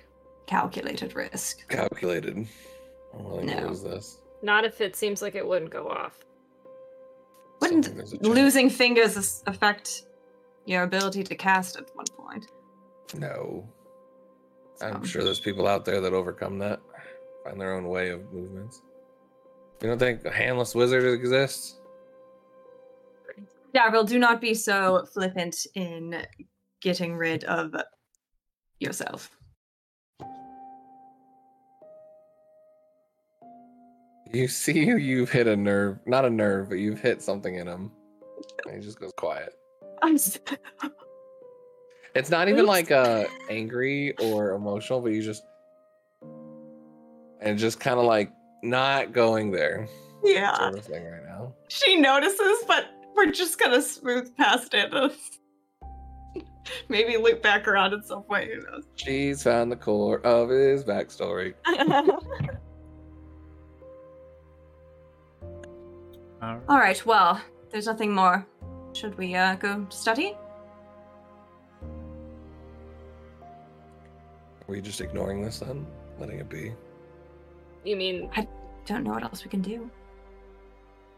[0.46, 1.68] calculated risk.
[1.70, 2.46] Calculated.
[3.14, 3.68] I'm willing to No.
[3.68, 4.20] lose this.
[4.42, 6.18] Not if it seems like it wouldn't go off.
[7.62, 8.28] Wouldn't Something there's a chance.
[8.28, 10.04] losing fingers affect
[10.66, 12.52] your ability to cast at one point?
[13.18, 13.68] No.
[14.82, 16.82] I'm sure there's people out there that overcome that,
[17.46, 18.82] find their own way of movements.
[19.82, 21.80] You don't think a handless wizard exists?
[23.76, 26.26] Davril, do not be so flippant in
[26.82, 27.76] getting rid of
[28.80, 29.30] yourself.
[34.34, 37.92] You see, you've hit a nerve, not a nerve, but you've hit something in him.
[38.66, 39.54] And he just goes quiet.
[40.02, 40.40] I'm s-
[42.16, 42.68] It's not even Oops.
[42.68, 45.44] like uh angry or emotional, but you just
[47.42, 48.32] and just kind of like
[48.70, 49.88] not going there
[50.24, 50.58] yeah.
[50.58, 51.54] sort of thing right now.
[51.70, 52.86] She notices, but
[53.16, 54.94] we're just gonna smooth past it.
[56.90, 58.50] Maybe loop back around at some point.
[58.52, 58.84] Who knows?
[58.96, 61.54] She's found the core of his backstory.
[66.42, 66.62] All right.
[66.70, 67.06] All right.
[67.06, 67.42] Well,
[67.72, 68.46] there's nothing more.
[68.94, 70.36] Should we uh, go study?
[74.62, 75.88] Are we just ignoring this then?
[76.20, 76.74] Letting it be?
[77.88, 78.46] You mean I
[78.86, 79.90] Don't know what else we can do.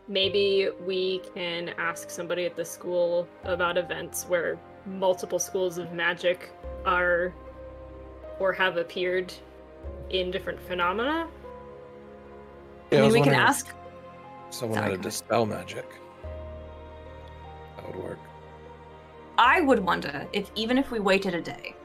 [0.07, 6.51] maybe we can ask somebody at the school about events where multiple schools of magic
[6.85, 7.33] are
[8.39, 9.31] or have appeared
[10.09, 11.27] in different phenomena?
[12.91, 13.73] Yeah, I mean, was we can ask.
[14.51, 15.85] Someone Sorry, had to dispel magic.
[17.77, 18.19] That would work.
[19.37, 21.75] I would wonder if even if we waited a day,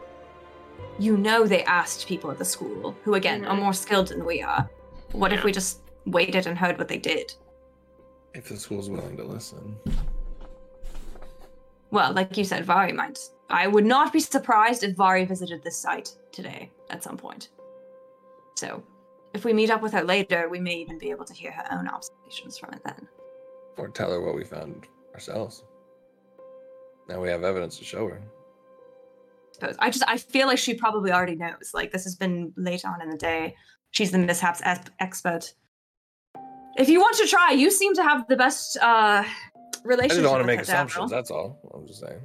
[0.99, 3.61] you know, they asked people at the school who, again, are Mhm.
[3.63, 4.69] more skilled than we are.
[5.15, 7.33] What if we just waited and heard what they did?
[8.35, 9.77] If the school's willing to listen.
[11.93, 13.21] Well, like you said, Vari might.
[13.49, 17.51] I would not be surprised if Vari visited this site today at some point.
[18.57, 18.83] So,
[19.35, 21.67] if we meet up with her later, we may even be able to hear her
[21.71, 23.07] own observations from it then.
[23.77, 25.63] Or tell her what we found ourselves.
[27.09, 28.21] Now we have evidence to show her.
[29.79, 31.71] I just I feel like she probably already knows.
[31.73, 33.55] Like this has been late on in the day.
[33.95, 34.61] She's the mishaps
[34.99, 35.55] expert.
[36.77, 39.25] If you want to try, you seem to have the best uh
[39.85, 40.19] relationship.
[40.19, 41.59] I don't want to make her, assumptions, that's all.
[41.73, 42.21] I'm just saying.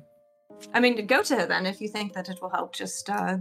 [0.73, 2.73] I mean, go to her then if you think that it will help.
[2.73, 3.37] Just uh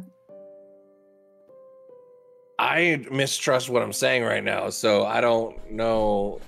[2.58, 6.40] I mistrust what I'm saying right now, so I don't know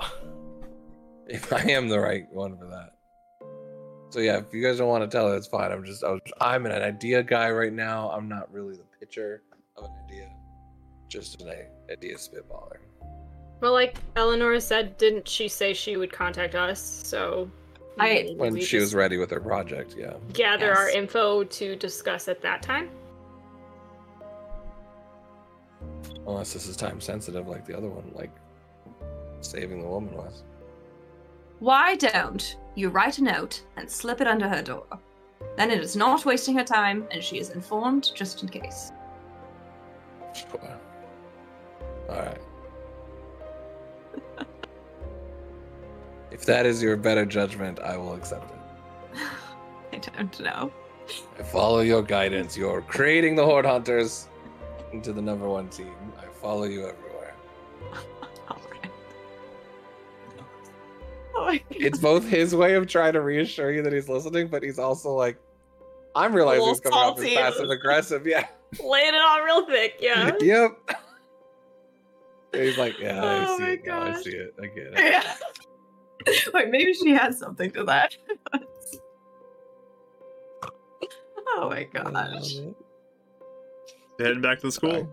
[1.28, 2.90] if I am the right one for that.
[4.10, 5.72] So yeah, if you guys don't want to tell it, it's fine.
[5.72, 8.10] I'm just I was, I'm an idea guy right now.
[8.10, 9.42] I'm not really the pitcher
[9.78, 10.30] of an idea,
[11.10, 11.52] just an
[11.90, 12.76] idea spitballer.
[13.60, 16.80] Well, like Eleanor said, didn't she say she would contact us?
[16.80, 17.50] So
[17.98, 20.14] I- When she was ready with her project, yeah.
[20.32, 22.88] gather our info to discuss at that time.
[26.26, 28.30] Unless this is time sensitive, like the other one, like
[29.40, 30.42] saving the woman was.
[31.58, 34.86] why don't you write a note and slip it under her door?
[35.56, 38.92] Then it is not wasting her time, and she is informed just in case.
[40.34, 40.78] Sure.
[42.10, 42.38] All right.
[46.30, 49.20] if that is your better judgment, I will accept it.
[49.92, 50.72] I don't know.
[51.38, 52.56] I follow your guidance.
[52.56, 54.28] You're creating the Horde Hunters
[54.92, 55.94] into the number one team.
[56.18, 57.34] I follow you everywhere.
[58.50, 58.90] Okay.
[61.36, 64.62] Oh my It's both his way of trying to reassure you that he's listening, but
[64.64, 65.38] he's also like,
[66.16, 68.26] I'm realizing he's coming off as passive aggressive.
[68.26, 68.48] Yeah.
[68.84, 70.32] Laying it on real thick, yeah.
[70.40, 70.76] yep.
[72.52, 73.86] And he's like, yeah, I Oh see my it.
[73.86, 74.54] now, I see it.
[74.60, 74.94] I get it.
[74.96, 75.34] Yeah.
[76.54, 78.16] Wait, maybe she has something to that.
[81.48, 82.54] oh my gosh.
[84.18, 85.12] Heading back to the school.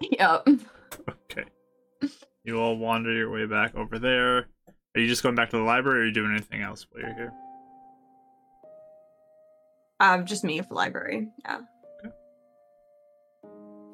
[0.00, 0.48] Yep.
[1.30, 1.44] Okay.
[2.44, 4.48] You all wander your way back over there.
[4.94, 7.02] Are you just going back to the library or are you doing anything else while
[7.02, 7.32] you're here?
[10.00, 11.28] Um, just me for the library.
[11.44, 11.60] Yeah.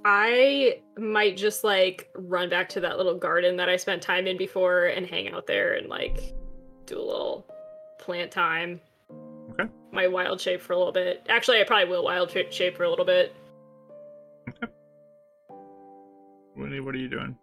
[0.05, 4.37] I might just like run back to that little garden that I spent time in
[4.37, 6.35] before and hang out there and like
[6.87, 7.47] do a little
[7.99, 8.81] plant time.
[9.53, 9.71] Okay.
[9.93, 11.25] My wild shape for a little bit.
[11.29, 13.35] Actually, I probably will wild shape for a little bit.
[14.49, 14.73] Okay.
[16.57, 17.37] Winnie, what are you doing?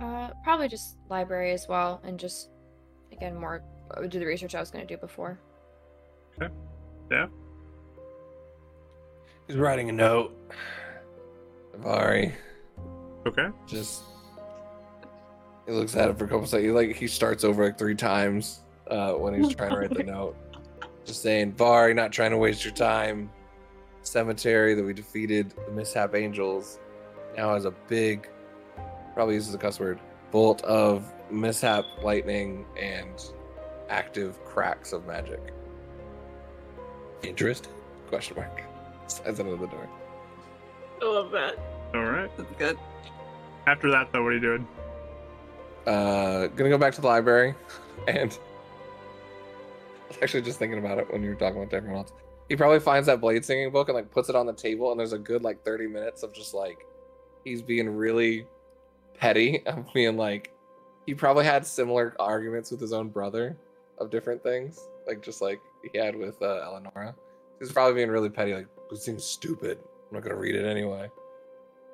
[0.00, 2.50] Uh, probably just library as well, and just
[3.12, 5.38] again more uh, do the research I was gonna do before.
[6.40, 6.52] Okay.
[7.10, 7.26] Yeah.
[9.46, 10.36] He's writing a note.
[11.82, 12.32] Vari
[13.26, 13.48] Okay.
[13.66, 14.02] just
[15.66, 16.72] he looks at it for a couple seconds.
[16.74, 20.34] Like he starts over like three times uh, when he's trying to write the note.
[21.04, 23.30] Just saying, Vari, not trying to waste your time.
[24.02, 26.78] Cemetery that we defeated the mishap angels
[27.36, 28.28] now has a big,
[29.14, 30.00] probably uses a cuss word,
[30.30, 33.22] bolt of mishap lightning and
[33.90, 35.52] active cracks of magic.
[37.22, 37.68] Interest?
[38.08, 38.62] Question mark.
[39.06, 39.88] Signs under the door.
[41.02, 41.56] I love that.
[41.94, 42.30] All right.
[42.36, 42.78] That's good.
[43.66, 44.66] After that, though, what are you doing?
[45.86, 47.54] Uh, gonna go back to the library,
[48.08, 52.12] and I was actually just thinking about it when you were talking about everyone else.
[52.48, 55.00] He probably finds that blade singing book and like puts it on the table, and
[55.00, 56.86] there's a good like 30 minutes of just like
[57.44, 58.46] he's being really
[59.14, 60.52] petty of being like
[61.06, 63.56] he probably had similar arguments with his own brother
[63.98, 65.60] of different things, like just like
[65.90, 67.14] he had with uh, Eleonora.
[67.58, 69.78] He's probably being really petty, like this seems stupid.
[70.08, 71.10] I'm not gonna read it anyway.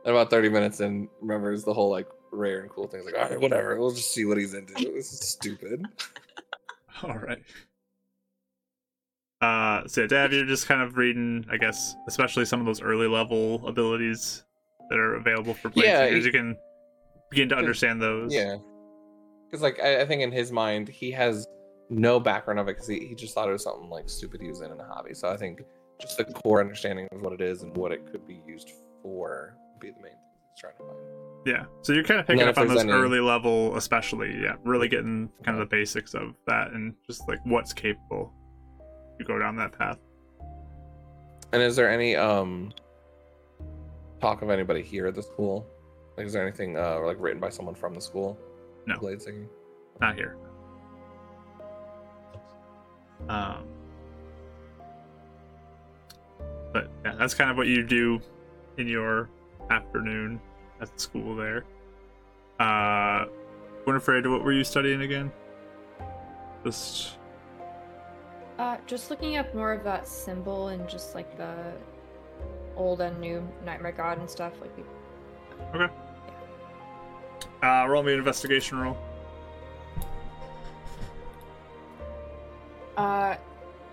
[0.06, 3.04] And about 30 minutes in, remembers the whole like rare and cool things.
[3.04, 3.76] Like, all right, whatever.
[3.78, 4.72] We'll just see what he's into.
[4.74, 5.84] This is stupid.
[7.02, 7.42] All right.
[9.40, 12.80] Uh, so yeah, Dav, you're just kind of reading, I guess, especially some of those
[12.80, 14.44] early level abilities
[14.88, 15.88] that are available for players.
[15.88, 16.56] Yeah, you can
[17.30, 18.32] begin to understand those.
[18.32, 18.56] Yeah.
[19.46, 21.46] Because like I, I think in his mind he has
[21.90, 24.48] no background of it because he, he just thought it was something like stupid he
[24.48, 25.14] was in in a hobby.
[25.14, 25.62] So I think
[26.00, 28.70] just the core understanding of what it is and what it could be used
[29.02, 30.20] for be the main thing
[30.54, 30.98] he's trying to find.
[31.46, 31.64] Yeah.
[31.82, 35.30] So you're kind of picking up on those any- early level, especially, yeah, really getting
[35.44, 38.32] kind of the basics of that and just like what's capable.
[39.18, 39.98] You go down that path.
[41.52, 42.72] And is there any um
[44.20, 45.66] talk of anybody here at the school?
[46.16, 48.38] Like is there anything uh like written by someone from the school?
[48.86, 48.98] No.
[48.98, 49.48] Blade singing.
[50.00, 50.36] Not here.
[53.28, 53.66] Um,
[56.72, 58.20] but yeah, that's kind of what you do
[58.76, 59.30] in your
[59.70, 60.40] afternoon
[60.80, 61.64] at the school there.
[62.60, 63.26] Uh,
[63.86, 65.30] Winifred, what were you studying again?
[66.64, 67.18] Just
[68.58, 71.72] Uh, just looking up more of that symbol and just like the
[72.74, 74.54] old and new Nightmare God and stuff.
[74.60, 75.88] Like, we-
[77.62, 78.96] uh, roll me an investigation roll.
[82.96, 83.36] uh,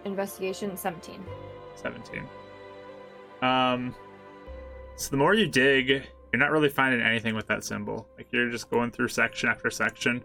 [0.06, 1.22] investigation 17.
[1.76, 2.24] 17.
[3.42, 3.94] Um,
[4.96, 8.08] so the more you dig, you're not really finding anything with that symbol.
[8.18, 10.24] Like you're just going through section after section,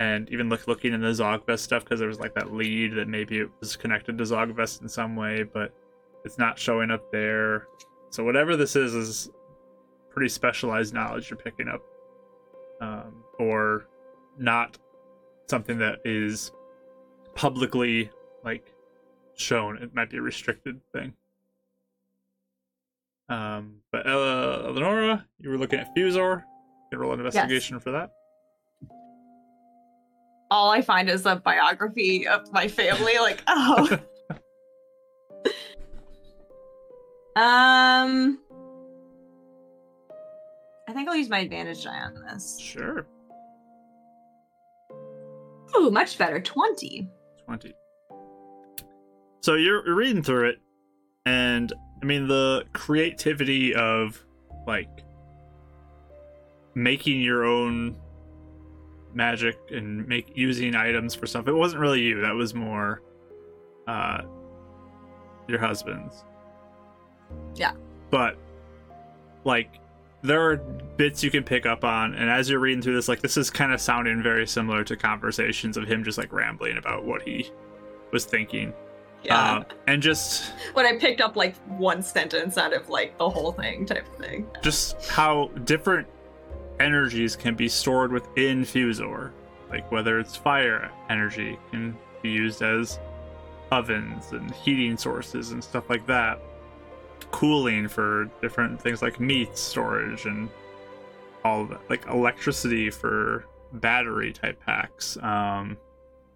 [0.00, 3.08] and even look looking in the Zogvest stuff because there was like that lead that
[3.08, 5.74] maybe it was connected to Zogvest in some way, but
[6.24, 7.66] it's not showing up there.
[8.10, 9.30] So whatever this is is
[10.10, 11.82] pretty specialized knowledge you're picking up,
[12.80, 13.86] um, or
[14.38, 14.78] not
[15.48, 16.52] something that is
[17.34, 18.10] publicly
[18.44, 18.72] like
[19.36, 19.76] shown.
[19.78, 21.12] It might be a restricted thing.
[23.30, 26.38] Um, but uh, Eleonora, you were looking at Fusor.
[26.38, 28.10] You can roll an investigation for that.
[30.50, 33.12] All I find is a biography of my family.
[33.20, 33.86] Like, oh.
[37.36, 38.40] um,
[40.88, 42.58] I think I'll use my advantage die on this.
[42.60, 43.06] Sure,
[45.76, 46.40] Ooh, much better.
[46.40, 47.08] Twenty.
[47.44, 47.74] twenty.
[49.42, 50.60] So you're, you're reading through it,
[51.26, 54.22] and I mean the creativity of
[54.66, 54.88] like
[56.74, 57.96] making your own
[59.12, 61.48] magic and make using items for stuff.
[61.48, 62.20] It wasn't really you.
[62.20, 63.02] That was more
[63.86, 64.22] uh
[65.48, 66.24] your husband's.
[67.54, 67.72] Yeah.
[68.10, 68.36] But
[69.44, 69.78] like
[70.22, 73.20] there are bits you can pick up on and as you're reading through this like
[73.20, 77.04] this is kind of sounding very similar to conversations of him just like rambling about
[77.04, 77.50] what he
[78.12, 78.72] was thinking.
[79.22, 79.58] Yeah.
[79.58, 83.52] Uh, and just when I picked up like one sentence out of like the whole
[83.52, 84.46] thing type of thing.
[84.62, 86.06] just how different
[86.78, 89.32] energies can be stored within Fusor.
[89.68, 92.98] Like whether it's fire energy can be used as
[93.70, 96.40] ovens and heating sources and stuff like that.
[97.30, 100.48] Cooling for different things like meat storage and
[101.44, 101.80] all of that.
[101.88, 105.16] Like electricity for battery type packs.
[105.22, 105.76] Um,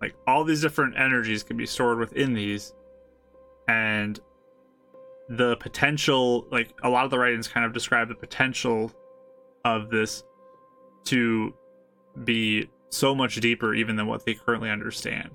[0.04, 2.74] like all these different energies can be stored within these.
[3.68, 4.20] And
[5.30, 8.92] the potential like a lot of the writings kind of describe the potential
[9.64, 10.22] of this
[11.04, 11.54] to
[12.22, 15.30] be so much deeper even than what they currently understand.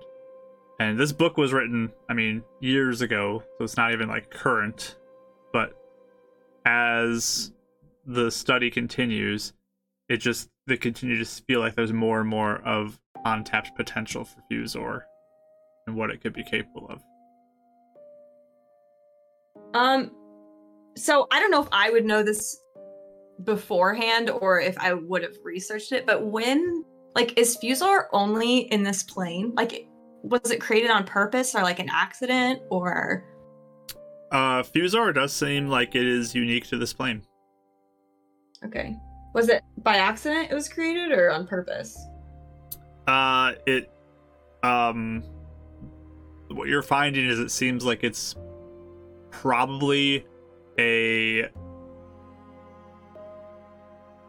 [0.80, 4.98] And this book was written, I mean, years ago, so it's not even like current.
[5.52, 5.74] But
[6.64, 7.52] as
[8.06, 9.54] the study continues,
[10.10, 14.42] it just they continue to feel like there's more and more of untapped potential for
[14.52, 15.02] Fusor
[15.88, 17.04] and what it could be capable of.
[19.74, 20.12] Um,
[20.96, 22.58] so I don't know if I would know this
[23.44, 26.84] beforehand or if I would have researched it, but when
[27.16, 29.54] like is Fusor only in this plane?
[29.56, 29.88] Like
[30.22, 33.24] was it created on purpose or like an accident or
[34.32, 37.24] Uh Fusor does seem like it is unique to this plane.
[38.66, 38.96] okay.
[39.34, 41.98] Was it by accident it was created or on purpose?
[43.10, 43.90] Uh it
[44.62, 45.24] um
[46.50, 48.36] what you're finding is it seems like it's
[49.32, 50.24] probably
[50.78, 51.50] a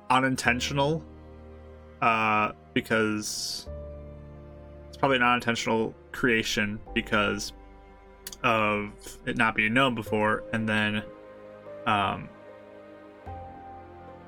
[0.09, 1.05] unintentional
[2.00, 3.68] uh because
[4.89, 7.52] it's probably an unintentional creation because
[8.42, 8.92] of
[9.26, 11.02] it not being known before and then
[11.86, 12.31] um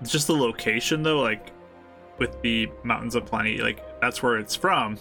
[0.02, 1.52] just the location though like
[2.18, 4.98] with the mountains of plenty like that's where it's from.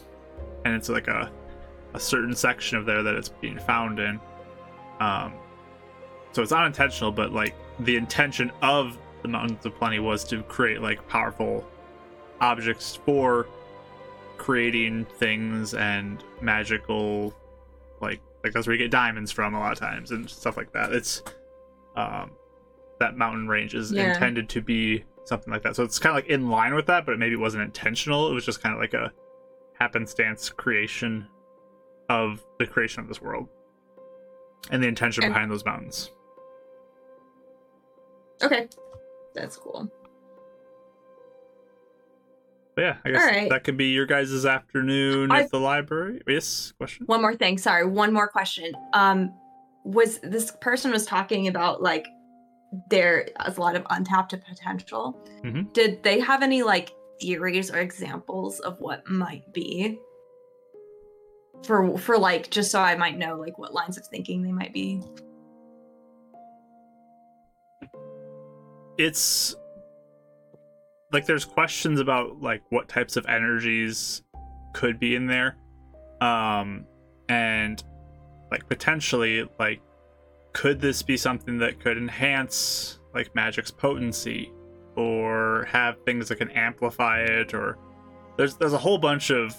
[0.66, 1.32] And it's like a
[1.94, 4.20] a certain section of there that it's being found in.
[5.00, 5.34] Um
[6.32, 10.82] so it's unintentional but like the intention of the mountains of plenty was to create
[10.82, 11.66] like powerful
[12.40, 13.48] objects for
[14.38, 17.34] creating things and magical
[18.00, 20.72] like like that's where you get diamonds from a lot of times and stuff like
[20.74, 20.92] that.
[20.94, 21.22] It's
[21.96, 22.32] um
[23.00, 24.14] that mountain range is Yeah.
[24.14, 27.06] intended to be something like that so it's kind of like in line with that
[27.06, 29.12] but it maybe it wasn't intentional it was just kind of like a
[29.80, 31.28] happenstance creation
[32.10, 33.48] of the creation of this world
[34.72, 36.12] and the intention And- behind those mountains
[38.44, 38.68] Okay.
[39.36, 39.88] That's cool.
[42.76, 43.50] but yeah i guess Alright.
[43.50, 47.58] that could be your guys' afternoon I- at the library yes question One more thing.
[47.58, 48.72] Sorry, one more question.
[48.94, 49.34] Um
[49.84, 52.08] was this person was talking about like
[52.90, 55.18] there is a lot of untapped potential.
[55.44, 55.74] Mhm.
[55.74, 60.00] Did they have any like theories or examples of what might be?
[61.64, 64.74] For for like just so I might know like what lines of thinking they might
[64.74, 65.02] be.
[68.98, 69.56] it's
[71.12, 74.22] like there's questions about like what types of energies
[74.74, 75.58] could be in there
[76.22, 76.86] um
[77.28, 77.84] and
[78.52, 79.82] like potentially like
[80.54, 84.52] could this be something that could enhance like magic's potency
[84.96, 87.78] or have things that can amplify it or
[88.38, 89.56] there's there's a whole bunch of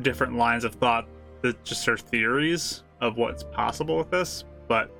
[0.00, 1.08] different lines of thought
[1.42, 4.90] that just are theories of what's possible with this but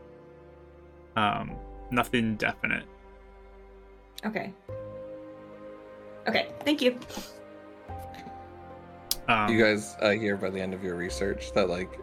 [1.17, 1.57] um
[1.91, 2.85] nothing definite
[4.25, 4.53] Okay.
[6.27, 6.99] Okay, thank you.
[9.29, 12.01] um, you guys uh, hear by the end of your research that like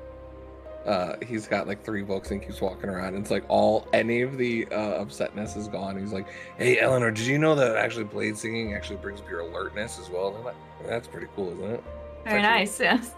[0.86, 3.16] uh he's got like three books and keeps walking around.
[3.16, 5.98] It's like all any of the uh upsetness is gone.
[5.98, 9.42] He's like hey eleanor did you know that actually blade singing actually brings up your
[9.42, 10.30] alertness as well?
[10.30, 10.56] And I'm like,
[10.86, 11.84] that's pretty cool isn't it?
[12.26, 13.12] Very actually- nice, yes.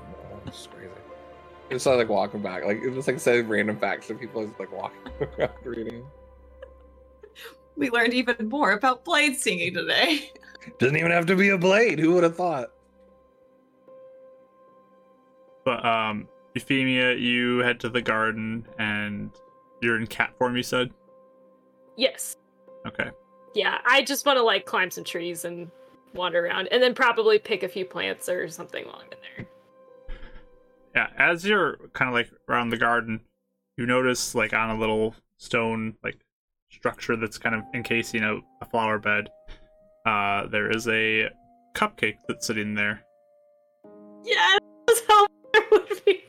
[0.45, 0.89] it's crazy.
[1.71, 4.71] Just like walking back like it was like saying random facts to people just like
[4.71, 4.99] walking
[5.39, 6.05] around reading.
[7.77, 10.31] We learned even more about blade singing today.
[10.79, 11.99] doesn't even have to be a blade.
[11.99, 12.71] Who would have thought?
[15.65, 19.29] But um, Euphemia, you head to the garden and
[19.81, 20.55] you're in cat form.
[20.57, 20.91] You said
[21.97, 22.35] Yes.
[22.87, 23.11] okay.
[23.53, 25.69] Yeah, I just want to like climb some trees and
[26.13, 29.47] wander around, and then probably pick a few plants or something along in there.
[30.93, 33.21] Yeah, as you're kind of like around the garden,
[33.77, 36.17] you notice like on a little stone like
[36.69, 39.29] structure that's kind of encasing a, a flower bed.
[40.05, 41.29] Uh, there is a
[41.75, 43.01] cupcake that's sitting there.
[44.25, 46.24] Yeah, that's how it would be.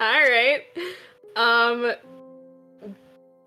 [0.00, 0.62] All right.
[1.36, 1.92] Um.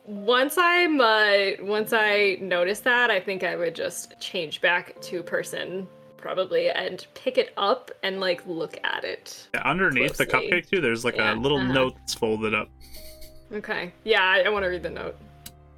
[0.06, 5.22] Once I'm uh, once I notice that, I think I would just change back to
[5.22, 5.85] person
[6.16, 9.48] probably and pick it up and like look at it.
[9.53, 11.74] Yeah, underneath the cupcake too, there's like Yeah, a little uh-huh.
[11.74, 12.69] note that's folded up.
[13.53, 13.93] Okay.
[14.06, 15.17] Yeah, I, I want to read the note.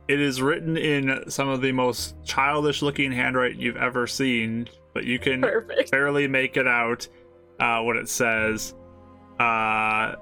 [0.08, 5.06] It is written in some of the most childish looking handwriting you've ever seen, but
[5.06, 5.92] you can Perfect.
[5.92, 7.08] barely make it out
[7.60, 8.74] uh, what it says.
[9.40, 10.16] Uh,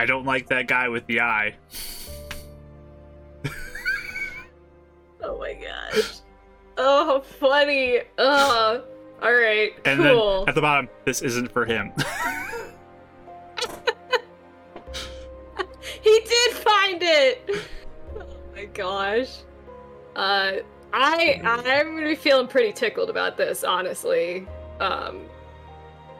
[0.00, 1.54] I don't like that guy with the eye.
[5.22, 6.20] Oh my gosh.
[6.76, 8.00] Oh, funny.
[8.18, 8.84] Oh,
[9.20, 9.72] all right.
[9.84, 10.40] And cool.
[10.40, 11.92] then at the bottom, this isn't for him.
[16.02, 17.50] he did find it.
[18.16, 19.38] Oh my gosh.
[20.14, 20.52] Uh,
[20.92, 24.46] I I'm gonna be feeling pretty tickled about this, honestly.
[24.80, 25.26] Um,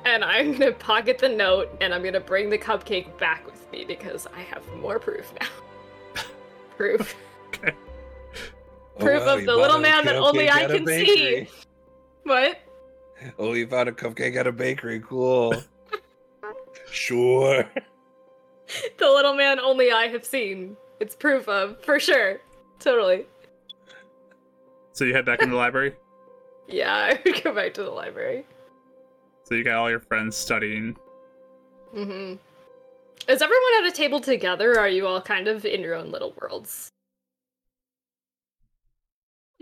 [0.05, 3.85] and I'm gonna pocket the note, and I'm gonna bring the cupcake back with me
[3.85, 6.23] because I have more proof now.
[6.77, 7.15] proof.
[7.49, 7.73] Okay.
[8.99, 11.47] Proof oh, of the little man that only I can see.
[12.25, 12.59] What?
[13.39, 14.99] Oh, you found a cupcake at a bakery.
[14.99, 15.55] Cool.
[16.91, 17.65] sure.
[18.99, 20.77] The little man only I have seen.
[20.99, 22.41] It's proof of, for sure.
[22.81, 23.27] Totally.
[24.93, 25.95] So you head back in the library.
[26.67, 28.45] Yeah, I would go back to the library.
[29.49, 30.95] So you got all your friends studying.
[31.97, 32.35] Mm-hmm.
[33.33, 36.11] Is everyone at a table together, or are you all kind of in your own
[36.11, 36.91] little worlds?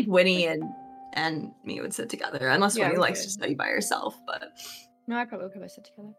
[0.05, 0.65] Winnie and
[1.13, 4.19] and me would sit together, unless Yeah, Winnie likes to study by herself.
[4.27, 4.49] But
[5.07, 6.13] No, I probably could have sit together.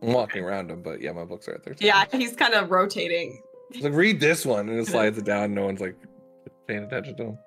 [0.00, 2.70] I'm walking around him, but yeah, my books are at their yeah, he's kind of
[2.70, 3.42] rotating.
[3.70, 5.54] It's like read this one, and it slides it down.
[5.54, 5.96] No one's like
[6.68, 7.38] paying attention to him.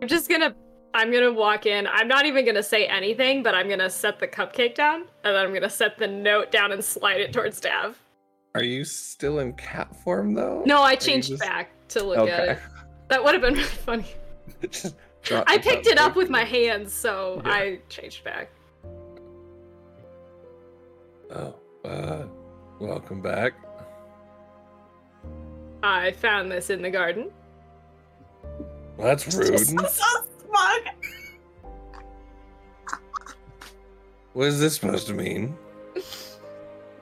[0.00, 0.54] I'm just gonna.
[0.94, 1.86] I'm gonna walk in.
[1.86, 5.46] I'm not even gonna say anything, but I'm gonna set the cupcake down, and then
[5.46, 7.98] I'm gonna set the note down and slide it towards Dav.
[8.54, 10.62] Are you still in cat form though?
[10.66, 12.58] No, I changed just- back to look at it.
[13.08, 14.06] That would have been really funny.
[15.30, 17.50] I picked it up with my hands, so Yeah.
[17.52, 18.50] I changed back.
[21.30, 22.24] Oh, uh,
[22.80, 23.52] welcome back.
[25.82, 27.30] I found this in the garden.
[28.96, 29.60] Well, that's rude.
[30.54, 30.90] So.
[34.34, 35.56] What is this supposed to mean?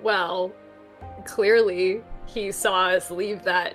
[0.00, 0.52] Well,
[1.26, 3.74] clearly he saw us leave that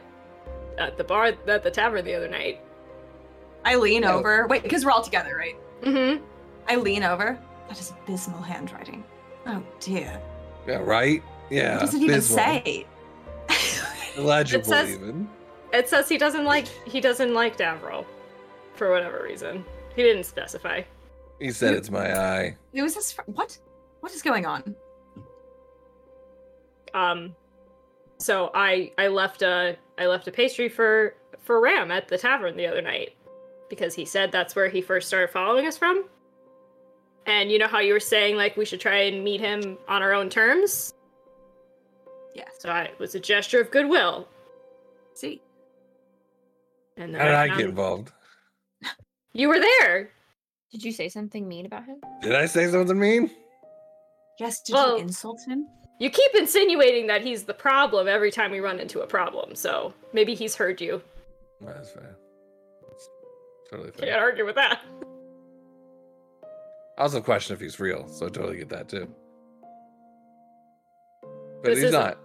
[0.78, 2.62] at the bar at the tavern the other night.
[3.66, 4.18] I lean No.
[4.18, 4.48] over.
[4.48, 5.56] Wait, because we're all together, right?
[5.84, 6.24] Mm-hmm.
[6.68, 7.38] I lean over.
[7.68, 9.04] That is abysmal handwriting.
[9.46, 10.20] Oh dear.
[10.68, 11.22] Yeah, right?
[11.50, 11.74] Yeah.
[11.76, 12.86] What does it even say?
[14.18, 15.30] Illegible, It says- even.
[15.74, 18.06] It says he doesn't like he doesn't like Davril
[18.82, 19.64] for whatever reason.
[19.96, 20.82] He didn't specify.
[21.40, 22.58] He said it's my eye.
[22.74, 23.12] it was this.
[23.12, 23.56] Fr- what?
[24.00, 24.76] What is going on?
[26.96, 27.36] Um,
[28.18, 32.58] so I I left a I left a pastry for for Ram at the tavern
[32.58, 33.16] the other night
[33.70, 36.06] because he said that's where he first started following us from.
[37.28, 40.02] And you know how you were saying like we should try and meet him on
[40.02, 40.96] our own terms.
[42.34, 42.46] Yeah.
[42.58, 44.28] So I, it was a gesture of goodwill.
[45.14, 45.40] See.
[46.98, 48.12] And then How did I found- get involved?
[49.34, 50.10] You were there.
[50.72, 51.98] Did you say something mean about him?
[52.22, 53.30] Did I say something mean?
[54.40, 54.62] Yes.
[54.62, 55.68] Did Well- you insult him?
[56.00, 59.54] You keep insinuating that he's the problem every time we run into a problem.
[59.56, 61.02] So maybe he's heard you.
[61.62, 62.16] That's fair.
[62.90, 63.10] That's
[63.70, 64.08] totally fair.
[64.08, 64.82] Can't argue with that.
[66.98, 69.08] I also question if he's real, so I totally get that too.
[71.22, 72.18] But This he's isn't- not.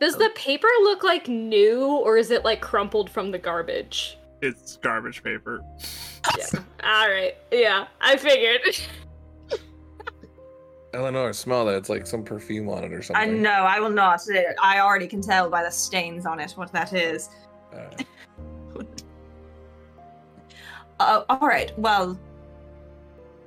[0.00, 4.18] Does the paper look like new or is it like crumpled from the garbage?
[4.42, 5.62] It's garbage paper.
[6.36, 6.60] Yeah.
[6.84, 7.34] All right.
[7.50, 8.78] Yeah, I figured.
[10.94, 11.76] Eleanor, smell that.
[11.76, 13.22] It's like some perfume on it or something.
[13.22, 13.50] I know.
[13.50, 14.20] I will not.
[14.62, 17.30] I already can tell by the stains on it what that is.
[17.72, 18.06] Alright.
[20.98, 21.78] Uh, all right.
[21.78, 22.18] Well,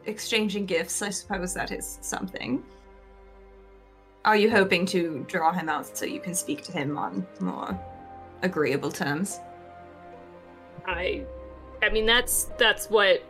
[0.06, 1.02] exchanging gifts.
[1.02, 2.64] I suppose that is something.
[4.26, 7.80] Are you hoping to draw him out so you can speak to him on more
[8.42, 9.40] agreeable terms?
[10.86, 11.24] I
[11.82, 13.24] I mean that's that's what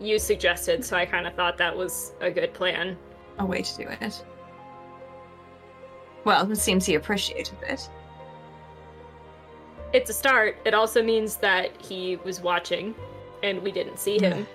[0.00, 2.98] you suggested, so I kind of thought that was a good plan.
[3.38, 4.24] A way to do it.
[6.24, 7.88] Well, it seems he appreciated it.
[9.92, 10.58] It's a start.
[10.64, 12.94] It also means that he was watching
[13.42, 14.46] and we didn't see him.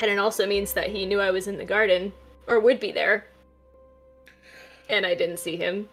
[0.00, 2.12] and it also means that he knew I was in the garden
[2.46, 3.26] or would be there.
[4.88, 5.88] And I didn't see him.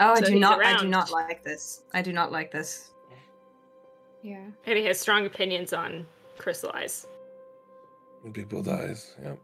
[0.00, 0.64] Oh, I do he's not.
[0.64, 1.82] I do not like this.
[1.94, 2.90] I do not like this.
[4.22, 4.44] Yeah.
[4.66, 6.06] And he has strong opinions on
[6.38, 7.06] Crystal Eyes.
[8.24, 9.16] In people's eyes.
[9.22, 9.38] Yep.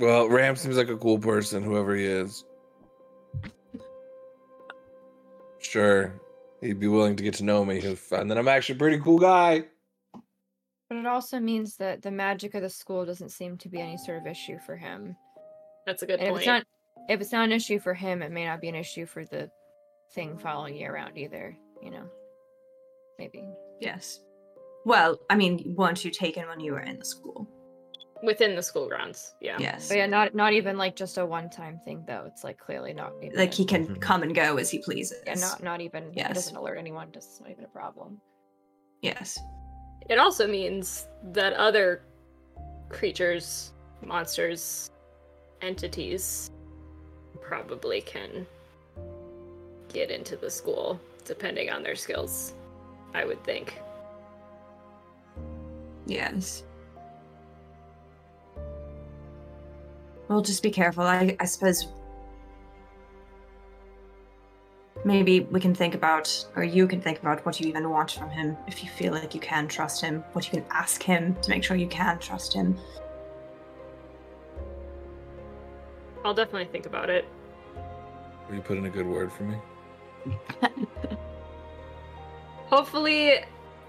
[0.00, 2.44] Well, Ram seems like a cool person, whoever he is.
[5.60, 6.12] Sure,
[6.60, 9.00] he'd be willing to get to know me, if- and then I'm actually a pretty
[9.00, 9.64] cool guy.
[10.88, 13.98] But it also means that the magic of the school doesn't seem to be any
[13.98, 15.16] sort of issue for him.
[15.88, 16.40] That's a good And if point.
[16.42, 16.64] it's not
[17.08, 19.50] if it's not an issue for him, it may not be an issue for the
[20.12, 22.04] thing following you around either, you know.
[23.18, 23.42] Maybe.
[23.80, 24.20] Yes.
[24.84, 27.48] Well, I mean, weren't you taken when you were in the school?
[28.22, 29.56] Within the school grounds, yeah.
[29.58, 29.88] Yes.
[29.88, 32.24] But yeah, not not even like just a one time thing though.
[32.26, 34.00] It's like clearly not even Like he can Mhm.
[34.02, 35.22] come and go as he pleases.
[35.26, 36.32] yeah, not not even Yes.
[36.32, 38.20] it doesn't alert anyone, it's not even a problem.
[39.00, 39.38] Yes.
[40.10, 42.02] It also means that other
[42.90, 43.72] creatures,
[44.04, 44.90] monsters,
[45.62, 46.50] entities
[47.40, 48.46] probably can
[49.92, 52.54] get into the school, depending on their skills.
[53.14, 53.78] I would think.
[56.06, 56.62] Yes.
[60.28, 61.04] Well, just be careful.
[61.04, 61.88] I, I suppose
[65.04, 68.28] maybe we can think about, or you can think about what you even want from
[68.28, 68.56] him.
[68.66, 71.64] If you feel like you can trust him, what you can ask him to make
[71.64, 72.76] sure you can trust him.
[76.28, 77.24] I'll definitely think about it.
[78.48, 79.56] Will you put in a good word for me?
[82.66, 83.38] Hopefully,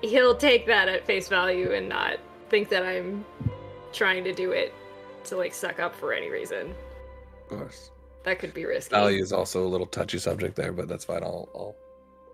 [0.02, 2.14] he'll take that at face value and not
[2.48, 3.26] think that I'm
[3.92, 4.74] trying to do it
[5.26, 6.74] to like suck up for any reason.
[7.42, 7.92] Of course.
[8.24, 8.96] That could be risky.
[8.96, 11.24] Value is also a little touchy subject there, but that's fine.
[11.24, 11.76] I'll I'll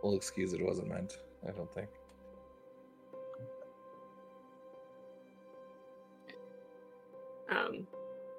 [0.03, 0.61] we'll excuse it.
[0.61, 1.17] It wasn't meant.
[1.47, 1.89] I don't think.
[7.49, 7.87] Um,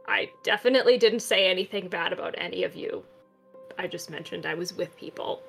[0.08, 3.04] I definitely didn't say anything bad about any of you.
[3.78, 5.42] I just mentioned I was with people.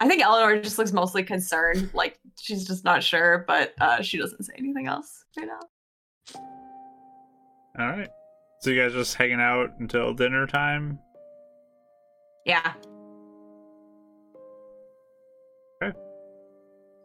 [0.00, 4.16] I think Eleanor just looks mostly concerned, like she's just not sure, but uh, she
[4.18, 6.40] doesn't say anything else right now.
[7.78, 8.08] All right.
[8.60, 10.98] So you guys just hanging out until dinner time?
[12.46, 12.72] Yeah.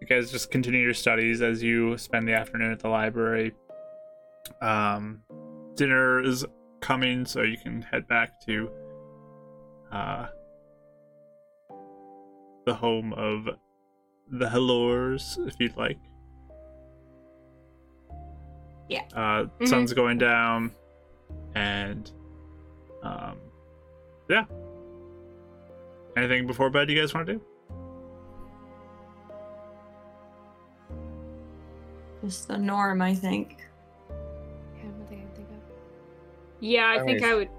[0.07, 3.55] You guys just continue your studies as you spend the afternoon at the library.
[4.61, 5.23] Um,
[5.73, 6.45] dinner is
[6.79, 8.69] coming, so you can head back to
[9.91, 10.27] uh,
[12.67, 13.49] the home of
[14.29, 15.97] the Hellors, if you'd like.
[18.87, 19.05] Yeah.
[19.15, 20.69] Uh, Sun's going down,
[21.55, 22.11] and
[23.01, 23.39] um,
[24.29, 24.45] yeah.
[26.15, 27.41] Anything before bed you guys want to do?
[32.25, 33.59] Just the norm, I think.
[34.09, 35.49] Yeah, nothing I think.
[36.59, 37.49] Yeah, I I think I would.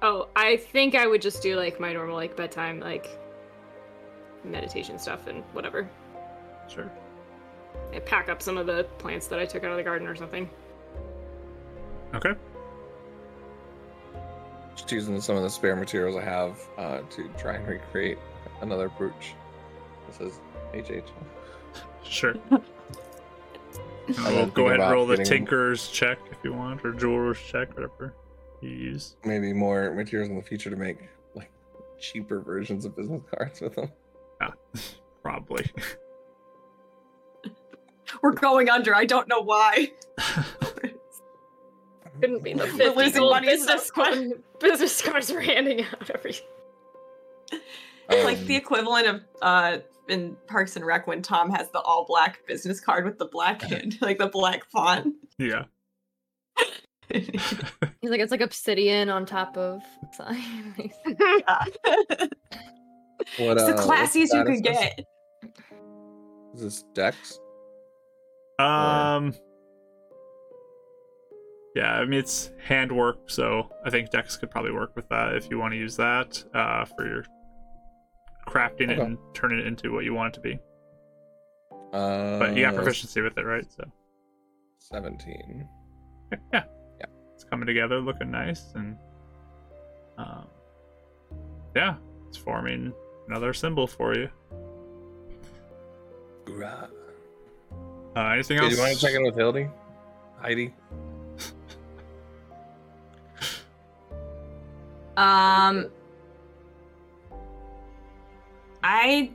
[0.00, 3.18] Oh, I think I would just do like my normal like bedtime like
[4.44, 5.90] meditation stuff and whatever.
[6.68, 6.90] Sure.
[7.92, 10.14] I pack up some of the plants that I took out of the garden or
[10.14, 10.48] something.
[12.14, 12.34] Okay.
[14.76, 18.18] Just using some of the spare materials I have uh, to try and recreate
[18.60, 19.34] another brooch.
[20.06, 20.40] This is
[20.72, 21.10] HH.
[22.04, 22.34] Sure.
[24.18, 27.40] I'm We'll go ahead and roll the getting tinker's check if you want, or jeweler's
[27.40, 28.14] check, whatever
[28.60, 29.16] you use.
[29.24, 30.98] Maybe more materials in the future to make
[31.34, 31.50] like
[31.98, 33.90] cheaper versions of business cards with them.
[34.40, 34.50] Yeah,
[35.22, 35.66] probably.
[38.22, 38.94] We're going under.
[38.94, 39.92] I don't know why.
[42.20, 46.34] Couldn't be the We're losing money business, so card, business cards we're handing out every.
[47.52, 49.78] It's like Um, the equivalent of uh
[50.10, 53.62] in Parks and Rec when Tom has the all black business card with the black
[53.70, 55.14] hand, like the black font.
[55.38, 55.64] yeah.
[57.12, 59.82] He's like, it's like obsidian on top of
[60.12, 60.92] sign.
[63.36, 65.04] What, it's the uh, what classiest you could get.
[66.54, 67.38] Is this Dex?
[68.58, 69.34] Um.
[71.74, 75.48] Yeah, I mean it's handwork, so I think Dex could probably work with that if
[75.50, 77.24] you want to use that uh, for your
[78.46, 79.02] crafting it Okay.
[79.02, 80.58] and turn it into what you want it to be.
[81.92, 83.64] Uh, But you got proficiency with it, right?
[83.70, 83.84] So
[84.78, 85.68] Seventeen.
[86.52, 86.64] yeah,
[86.98, 87.06] Yeah.
[87.34, 88.96] it's coming together, looking nice, and
[90.18, 90.46] um,
[91.74, 91.96] yeah,
[92.28, 92.92] it's forming
[93.28, 94.28] another symbol for you.
[96.46, 96.88] Hoorah.
[98.16, 98.70] Uh, anything Hey, else?
[98.74, 99.68] do you want to check in with Hildy?
[100.40, 100.74] Heidi?
[105.16, 105.90] Um,
[108.82, 109.30] I,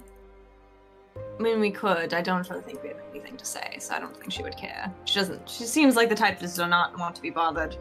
[1.16, 2.14] I mean, we could.
[2.14, 4.58] I don't really think we have anything to say, so I don't think she would
[4.58, 4.92] care.
[5.06, 5.50] She doesn't.
[5.50, 7.78] She seems like the type that does not want to be bothered.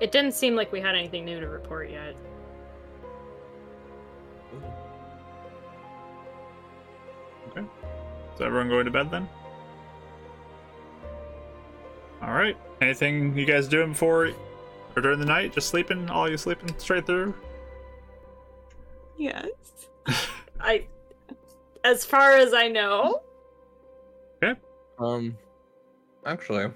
[0.00, 2.14] It didn't seem like we had anything new to report yet.
[7.50, 7.66] Okay.
[8.34, 9.28] Is everyone going to bed then?
[12.20, 12.56] All right.
[12.80, 14.30] Anything you guys doing before
[14.96, 15.52] or during the night?
[15.52, 16.10] Just sleeping?
[16.10, 17.34] All you sleeping straight through?
[19.16, 19.50] Yes.
[20.60, 20.86] I,
[21.84, 23.20] as far as I know,
[24.42, 24.58] Okay.
[24.98, 25.36] Um,
[26.26, 26.66] actually,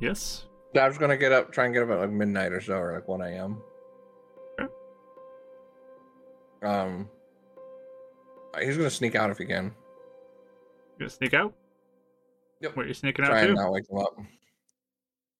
[0.00, 0.44] Yes.
[0.74, 3.08] Dad's gonna get up, try and get up at like midnight or so, or like
[3.08, 3.62] one a.m.
[4.60, 4.72] Okay.
[6.62, 7.08] Um,
[8.60, 9.64] he's gonna sneak out if he can.
[9.66, 9.72] You
[11.00, 11.54] gonna sneak out?
[12.60, 12.76] Yep.
[12.76, 13.48] What are you sneaking out Try to?
[13.48, 14.18] and not wake him up.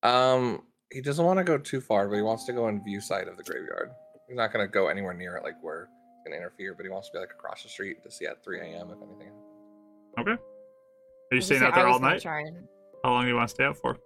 [0.02, 3.00] Um, he doesn't want to go too far, but he wants to go in view
[3.00, 3.90] sight of the graveyard.
[4.28, 5.88] He's not gonna go anywhere near it, like where
[6.24, 8.60] can interfere, but he wants to be like across the street to see at 3
[8.60, 8.90] a.m.
[8.90, 9.32] if anything.
[10.18, 10.32] Okay.
[10.32, 10.38] Are you
[11.32, 12.22] I was staying out there all night?
[12.22, 12.44] Try.
[13.04, 13.96] How long do you want to stay out for?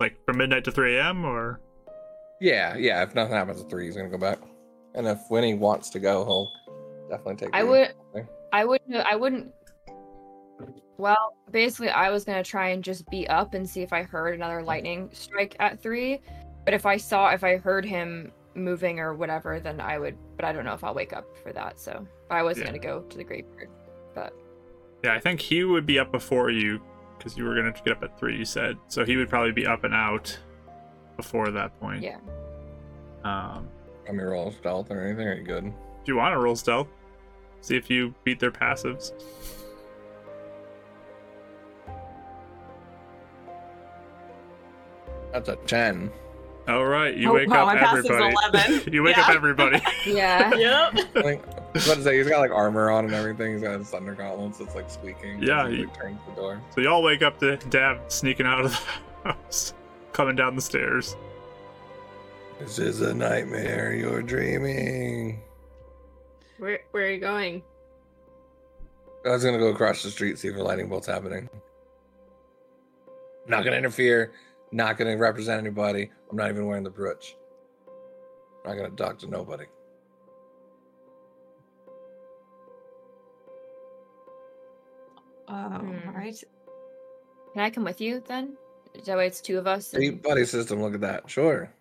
[0.00, 1.24] Like from midnight to 3 a.m.
[1.24, 1.60] or?
[2.40, 3.02] Yeah, yeah.
[3.02, 4.38] If nothing happens at three, he's gonna go back.
[4.94, 6.50] And if Winnie wants to go, he'll
[7.10, 7.54] definitely take.
[7.54, 7.92] I would.
[8.16, 8.26] Okay.
[8.52, 8.96] I wouldn't.
[8.96, 9.52] I wouldn't.
[10.98, 14.34] Well, basically, I was gonna try and just be up and see if I heard
[14.34, 16.20] another lightning strike at three.
[16.64, 20.16] But if I saw, if I heard him moving or whatever, then I would.
[20.36, 21.80] But I don't know if I'll wake up for that.
[21.80, 22.72] So but I wasn't Yeah.
[22.72, 23.70] gonna go to the graveyard.
[24.14, 24.34] But
[25.02, 26.80] Yeah, I think he would be up before you
[27.16, 28.36] because you were gonna get up at three.
[28.36, 29.04] You said so.
[29.04, 30.38] He would probably be up and out
[31.16, 32.02] before that point.
[32.02, 32.18] yeah,
[33.24, 33.68] Um,
[34.08, 35.26] I mean, roll stealth or anything.
[35.28, 35.64] Are you good?
[35.64, 35.72] Do
[36.12, 36.88] you want to roll stealth,
[37.60, 39.12] see if you beat their passives.
[45.32, 46.10] That's a ten.
[46.68, 48.34] All right, you Oh, wake wow, up my passive's everybody.
[48.74, 48.92] 11.
[48.92, 49.80] you wake up everybody.
[50.06, 50.50] yeah.
[50.56, 50.92] Yep.
[51.16, 53.52] I think I was about to say he's got like armor on and everything.
[53.54, 54.60] He's got his thunder gauntlets.
[54.60, 55.42] It's like squeaking.
[55.42, 56.60] Yeah, he he- like, turns the door.
[56.74, 58.70] So y'all wake up to Dav sneaking out of
[59.24, 59.72] the house,
[60.12, 61.16] coming down the stairs.
[62.60, 63.94] This is a nightmare.
[63.94, 65.40] You're dreaming.
[66.58, 67.62] Where where are you going?
[69.24, 71.48] I was gonna go across the street see if a lightning bolt's happening.
[73.46, 74.32] Not gonna interfere.
[74.72, 76.10] Not gonna represent anybody.
[76.30, 77.36] I'm not even wearing the brooch.
[78.64, 79.64] Not gonna talk to nobody.
[85.48, 86.08] Oh, Hmm.
[86.08, 86.42] all right.
[87.52, 88.56] Can I come with you then?
[89.04, 89.90] That way it's two of us.
[89.90, 90.80] Deep and- buddy system.
[90.82, 91.28] Look at that.
[91.30, 91.72] Sure.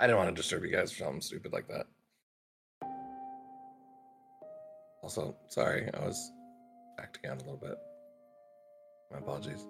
[0.00, 1.86] I didn't want to disturb you guys for something stupid like that.
[5.02, 6.32] Also, sorry, I was
[6.98, 7.78] acting out a little bit.
[9.10, 9.66] My apologies.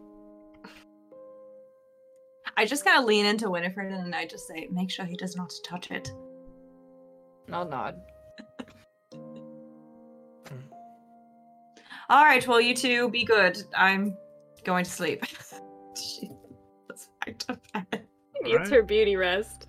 [2.58, 5.36] I just kind of lean into Winifred and I just say, make sure he does
[5.36, 6.10] not touch it.
[7.52, 8.00] I'll nod.
[12.10, 13.62] All right, well, you two be good.
[13.76, 14.16] I'm
[14.64, 15.24] going to sleep.
[15.96, 16.32] she
[16.90, 18.02] goes back to bed.
[18.42, 18.72] Needs Alright.
[18.72, 19.68] her beauty rest.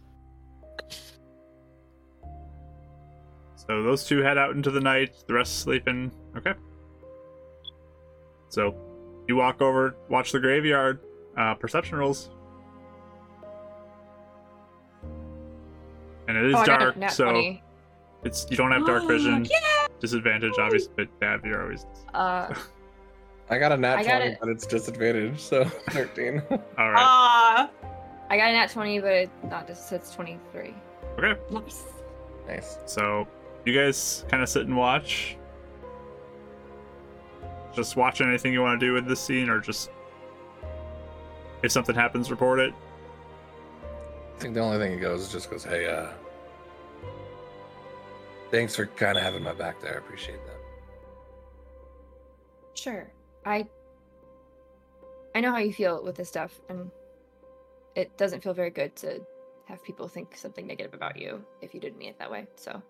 [3.56, 5.14] So those two head out into the night.
[5.28, 6.12] The rest sleeping.
[6.36, 6.56] Okay.
[8.48, 8.74] So
[9.28, 11.02] you walk over, watch the graveyard.
[11.38, 12.32] Uh, perception rolls.
[16.30, 17.64] And it is oh, I got a dark, nat so 20.
[18.24, 19.46] it's you don't have dark vision.
[19.50, 19.88] yeah!
[20.00, 22.54] Disadvantage, obviously, but Dav, you're always Uh,
[23.50, 24.38] I got a nat got 20, it.
[24.40, 26.40] but it's disadvantage, so 13.
[26.50, 26.96] all right.
[26.98, 27.70] Ah,
[28.30, 30.72] I got a nat 20, but it not just it's 23.
[31.18, 31.40] okay.
[31.50, 31.84] nice.
[32.48, 32.78] nice.
[32.86, 33.28] So
[33.66, 35.36] you guys kind of sit and watch.
[37.74, 39.90] Just watch anything you want to do with this scene, or just
[41.64, 42.72] if something happens, report it.
[44.40, 46.08] I think the only thing he goes is just goes, hey, uh,
[48.52, 49.96] thanks for kind of having my back there.
[49.96, 50.56] I appreciate that.
[52.74, 53.12] Sure.
[53.46, 53.68] I
[55.36, 56.90] I know how you feel with this stuff and
[57.96, 59.20] it doesn't feel very good to
[59.66, 62.48] have people think something negative about you if you didn't mean it that way.
[62.56, 62.82] So,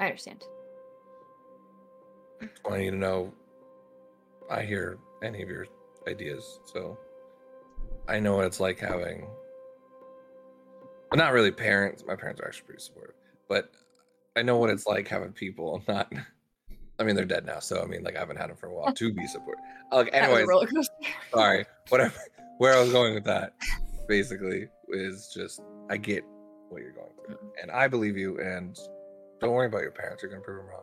[0.00, 0.42] I understand.
[2.42, 3.32] I want you to know
[4.50, 5.68] I hear any of your
[6.08, 6.98] ideas, so
[8.08, 9.28] I know what it's like having.
[11.10, 12.04] Well, not really parents.
[12.06, 13.14] My parents are actually pretty supportive,
[13.48, 13.70] but
[14.36, 16.12] I know what it's like having people not.
[17.00, 18.74] I mean, they're dead now, so I mean, like I haven't had them for a
[18.74, 19.62] while to be supportive.
[19.92, 20.48] Like, anyways,
[21.32, 21.64] sorry.
[21.88, 22.14] Whatever.
[22.58, 23.54] Where I was going with that,
[24.08, 26.24] basically, is just I get
[26.68, 28.40] what you're going through, and I believe you.
[28.40, 28.78] And
[29.40, 30.82] don't worry about your parents; you're gonna prove them wrong.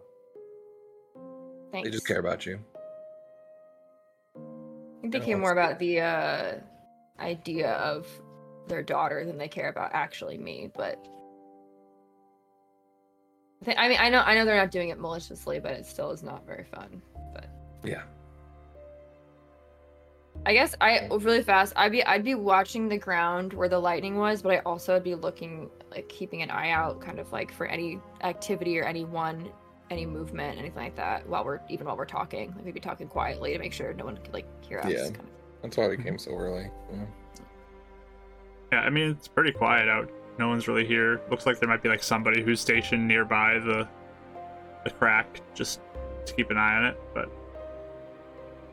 [1.71, 1.87] Thanks.
[1.87, 2.59] They just care about you.
[4.37, 6.53] I think they care more about the uh
[7.19, 8.07] idea of
[8.67, 11.05] their daughter than they care about actually me, but
[13.77, 16.23] I, mean, I know, I know they're not doing it maliciously, but it still is
[16.23, 17.01] not very fun.
[17.33, 17.49] But
[17.83, 18.03] Yeah.
[20.45, 21.73] I guess I really fast.
[21.75, 25.03] I'd be I'd be watching the ground where the lightning was, but I also would
[25.03, 29.49] be looking like keeping an eye out, kind of like for any activity or anyone,
[29.89, 31.27] any movement, anything like that.
[31.27, 34.17] While we're even while we're talking, like maybe talking quietly to make sure no one
[34.17, 34.91] could like hear us.
[34.91, 35.03] Yeah.
[35.05, 35.25] kind of.
[35.63, 36.69] That's why we came so early.
[36.91, 37.05] Yeah.
[38.75, 40.09] Yeah, I mean it's pretty quiet out.
[40.37, 41.21] No one's really here.
[41.31, 43.87] Looks like there might be like somebody who's stationed nearby the
[44.83, 45.79] the crack, just
[46.25, 46.99] to keep an eye on it.
[47.13, 47.29] But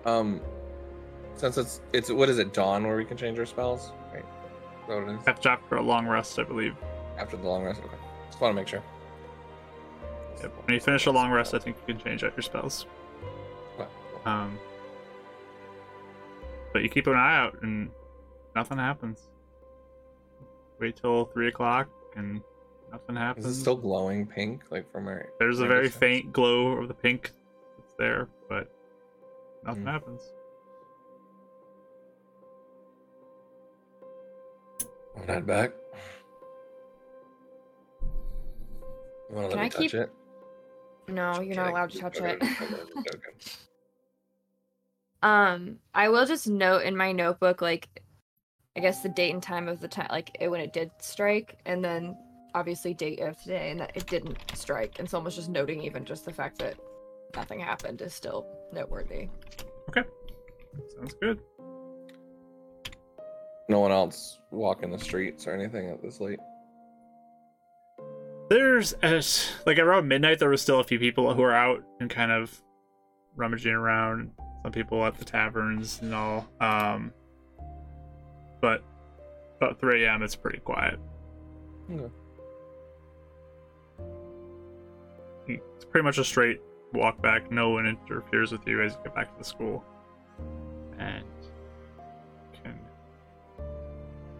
[0.04, 0.40] Um,
[1.36, 3.92] since it's it's what is it dawn where we can change our spells?
[4.12, 4.24] Right.
[4.24, 5.46] Is that what it is?
[5.46, 6.74] after a long rest, I believe.
[7.16, 7.80] After the long rest.
[7.84, 7.94] Okay.
[8.26, 8.82] Just want to make sure.
[10.40, 10.52] Yep.
[10.66, 12.86] When you finish a long rest, I think you can change out your spells.
[13.78, 13.88] Okay.
[14.24, 14.58] Um,
[16.72, 17.92] but you keep an eye out, and
[18.56, 19.28] nothing happens.
[20.82, 22.42] Wait till three o'clock, and
[22.90, 23.46] Nothing Is happens.
[23.46, 25.30] it still glowing pink, like from our?
[25.38, 26.00] There's a very distance?
[26.00, 27.30] faint glow of the pink
[27.78, 28.70] that's there, but
[29.64, 29.88] nothing Hmm.
[29.88, 30.20] happens.
[35.16, 35.70] I'm not back.
[39.30, 40.12] You want to Can let me I touch keep- it?
[41.08, 42.42] No, you're not allowed to touch it.
[42.42, 43.34] I'm only joking.
[45.22, 48.02] Um, I will just note in my notebook, like,
[48.76, 51.58] I guess the date and time of the time, like it, when it did strike,
[51.66, 52.16] and then
[52.54, 54.98] obviously date of today, and that it didn't strike.
[54.98, 56.76] And so almost just noting even just the fact that
[57.36, 59.28] nothing happened is still noteworthy.
[59.90, 60.04] Okay,
[60.96, 61.40] sounds good.
[63.68, 66.40] No one else walking the streets or anything at this late.
[68.48, 72.10] There's at like around midnight there was still a few people who were out and
[72.10, 72.60] kind of
[73.36, 74.32] rummaging around.
[74.62, 76.46] Some people at the taverns and all.
[76.60, 77.12] Um
[78.62, 78.82] but
[79.58, 80.22] about 3 a.m.
[80.22, 80.98] it's pretty quiet.
[81.90, 82.10] Okay.
[85.48, 86.62] It's pretty much a straight
[86.94, 87.50] walk back.
[87.50, 89.84] No one interferes with you as you get back to the school.
[90.98, 91.24] And
[92.62, 92.78] can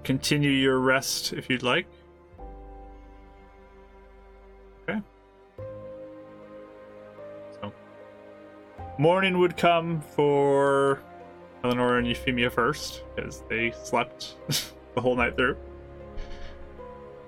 [0.05, 1.87] continue your rest if you'd like.
[4.89, 5.01] Okay.
[7.61, 7.73] So
[8.99, 11.03] morning would come for
[11.65, 14.37] Eleanor and Euphemia first, because they slept
[14.95, 15.57] the whole night through.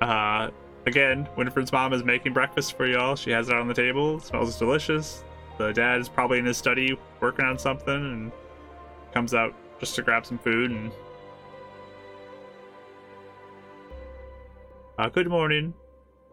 [0.01, 0.51] Uh
[0.87, 3.17] again, Winifred's mom is making breakfast for y'all.
[3.17, 4.17] She has it on the table.
[4.17, 5.25] It smells delicious.
[5.57, 8.33] The dad is probably in his study working on something and
[9.13, 10.91] comes out just to grab some food and
[14.99, 15.73] uh, good morning.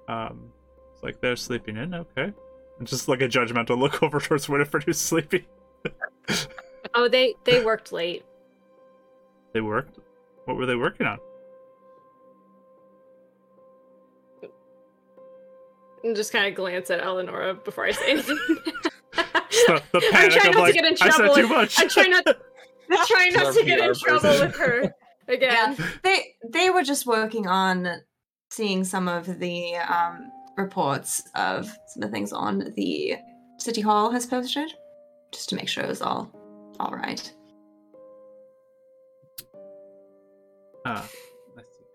[0.08, 0.52] Um
[0.94, 2.34] it's like they're sleeping in, okay.
[2.80, 5.46] And just like a judgmental look over towards Winifred who's sleeping.
[6.94, 8.24] Oh, they they worked late.
[9.54, 10.00] They worked.
[10.46, 11.20] What were they working on?
[16.04, 18.38] And just kind of glance at Eleonora before I say anything.
[19.16, 21.14] The, the I'm trying not like, to get in trouble.
[21.14, 21.36] I said trouble.
[21.36, 21.80] too with- much.
[21.80, 22.28] I'm trying not.
[22.92, 24.48] I'm trying not to get in trouble person.
[24.48, 24.94] with her
[25.28, 25.78] again.
[26.04, 27.88] They they were just working on
[28.50, 33.16] seeing some of the um, reports of some of the things on the
[33.60, 34.74] city hall has posted,
[35.32, 36.34] just to make sure it was all
[36.82, 37.32] all right.
[40.84, 41.08] Ah,
[41.56, 41.86] I see.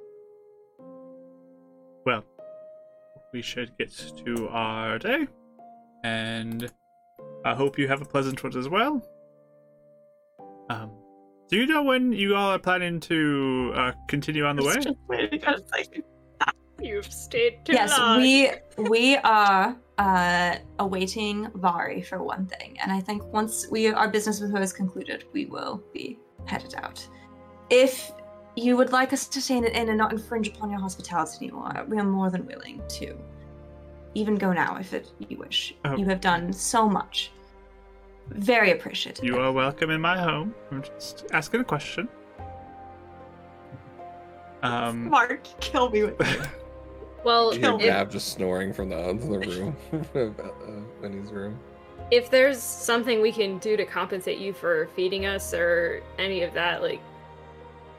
[2.04, 2.24] Well,
[3.32, 3.92] we should get
[4.24, 5.26] to our day,
[6.04, 6.70] and
[7.44, 9.02] I hope you have a pleasant one as well.
[10.70, 10.92] Um,
[11.48, 14.76] do you know when you all are planning to uh, continue on the way?
[16.80, 18.20] You've stayed too yes, long.
[18.20, 24.08] we we are uh, awaiting Vari for one thing, and I think once we our
[24.08, 27.06] business with her is concluded, we will be headed out.
[27.70, 28.12] If
[28.56, 31.46] you would like us to stay in an inn and not infringe upon your hospitality
[31.46, 33.16] anymore, we are more than willing to.
[34.14, 35.74] Even go now if it, you wish.
[35.84, 35.94] Oh.
[35.96, 37.32] You have done so much.
[38.30, 39.24] Very appreciative.
[39.24, 40.54] You are welcome in my home.
[40.70, 42.08] I'm just asking a question.
[44.62, 46.18] Um, Mark, kill me with
[47.26, 49.76] well, You hear if, Gab just snoring from the other room,
[50.14, 50.44] of uh,
[51.02, 51.58] Winnie's room.
[52.12, 56.54] if there's something we can do to compensate you for feeding us or any of
[56.54, 57.00] that, like,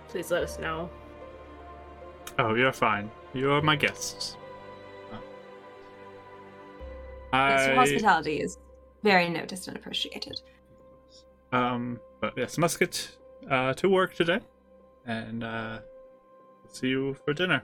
[0.08, 0.90] please let us know.
[2.40, 3.12] oh, you're fine.
[3.34, 4.38] You are my guests.
[7.34, 8.58] Yes, your hospitality is
[9.04, 10.40] very noticed and appreciated.
[11.52, 13.10] Um, but yes, must get
[13.52, 14.40] uh, to work today,
[15.06, 15.80] and uh,
[16.72, 17.64] see you for dinner.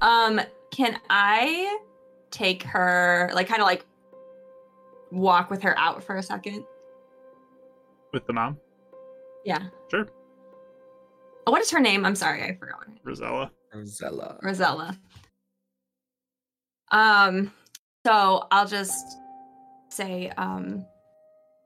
[0.00, 1.78] Um, can I
[2.30, 3.84] take her, like, kind of like
[5.12, 6.64] walk with her out for a second?
[8.12, 8.58] With the mom,
[9.44, 9.62] Yeah.
[9.90, 10.06] Sure.
[11.46, 12.04] Oh, What is her name?
[12.04, 12.86] I'm sorry, I forgot.
[13.04, 13.50] Rosella.
[13.72, 14.38] Rosella.
[14.42, 14.98] Rosella.
[16.90, 17.52] Um,
[18.06, 19.18] so I'll just
[19.90, 20.84] say, um,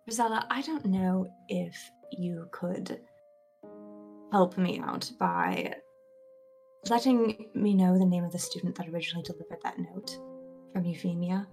[0.07, 1.75] Rosella, I don't know if
[2.13, 3.01] you could
[4.33, 5.75] help me out by
[6.91, 10.19] letting me know the name of the student that originally delivered that note
[10.73, 11.47] from Euphemia.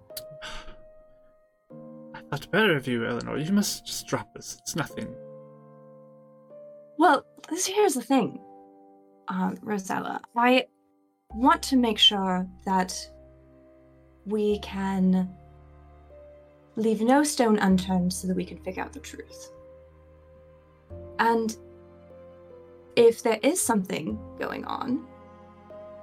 [2.13, 3.37] I thought better of you, Eleanor.
[3.37, 4.57] You must just drop this.
[4.61, 5.13] It's nothing.
[6.97, 8.39] Well, this here's the thing,
[9.27, 10.21] um, Rosella.
[10.35, 10.67] I
[11.29, 12.93] want to make sure that
[14.25, 15.29] we can
[16.75, 19.51] leave no stone unturned so that we can figure out the truth.
[21.19, 21.55] And
[22.95, 25.07] if there is something going on,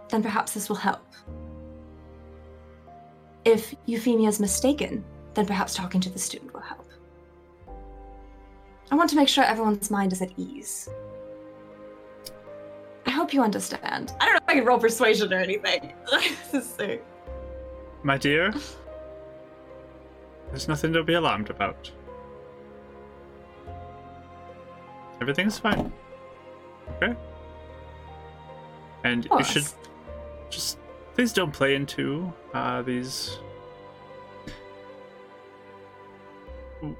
[0.08, 1.04] then perhaps this will help.
[3.44, 5.04] If Euphemia is mistaken,
[5.34, 6.86] then perhaps talking to the student will help.
[8.90, 10.88] I want to make sure everyone's mind is at ease.
[13.06, 14.14] I hope hope you understand.
[14.20, 15.92] I don't know if I can roll persuasion or anything.
[16.12, 16.78] Let's.
[18.02, 18.54] My dear,
[20.48, 21.90] there's nothing to be alarmed about.
[25.20, 25.92] Everything's fine.
[26.96, 27.14] Okay?
[29.04, 29.74] And you should Course.
[30.50, 30.78] Just
[31.14, 33.38] please don't play into uh, these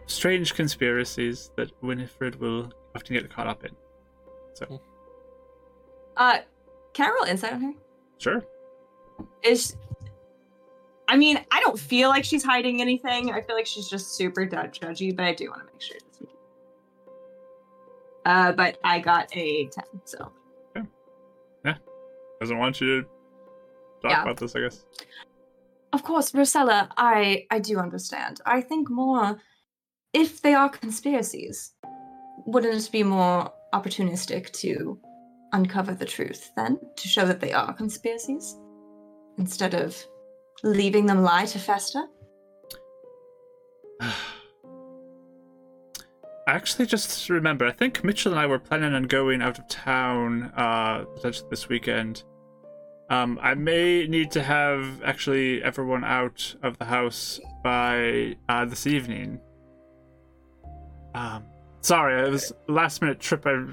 [0.07, 3.71] strange conspiracies that Winifred will often get caught up in.
[4.55, 4.81] So,
[6.17, 6.39] Uh,
[6.95, 7.73] can I roll insight on her?
[8.19, 8.45] sure.
[9.43, 9.77] Is
[11.11, 13.33] I mean, I don't feel like she's hiding anything.
[13.33, 15.97] I feel like she's just super judgy, but I do want to make sure.
[18.27, 20.31] Uh, but I got a ten, so
[21.65, 21.77] Yeah.
[22.41, 23.09] Doesn't want you to
[24.03, 24.23] talk Yeah.
[24.23, 24.85] about this, I guess.
[25.93, 28.41] Of course, Rosella, I I do understand.
[28.47, 29.39] I think more
[30.13, 31.73] if they are conspiracies,
[32.47, 34.99] wouldn't it be more opportunistic to
[35.53, 38.57] uncover the truth then to show that they are conspiracies
[39.39, 39.97] instead of
[40.63, 42.03] leaving them lie to fester?
[44.01, 44.13] I
[46.53, 50.51] actually just remember, I think Mitchell and I were planning on going out of town
[50.57, 52.23] uh potentially this weekend.
[53.11, 58.87] Um, I may need to have actually everyone out of the house by uh, this
[58.87, 59.41] evening.
[61.15, 61.45] Um,
[61.81, 63.65] sorry, it was a last minute trip I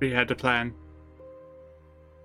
[0.00, 0.74] we had to plan.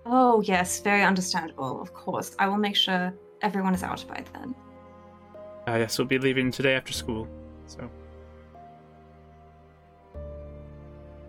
[0.06, 2.36] Oh, yes, very understandable, of course.
[2.40, 4.54] I will make sure everyone is out by then.
[5.68, 7.28] Uh, yes, we'll be leaving today after school.
[7.68, 7.90] So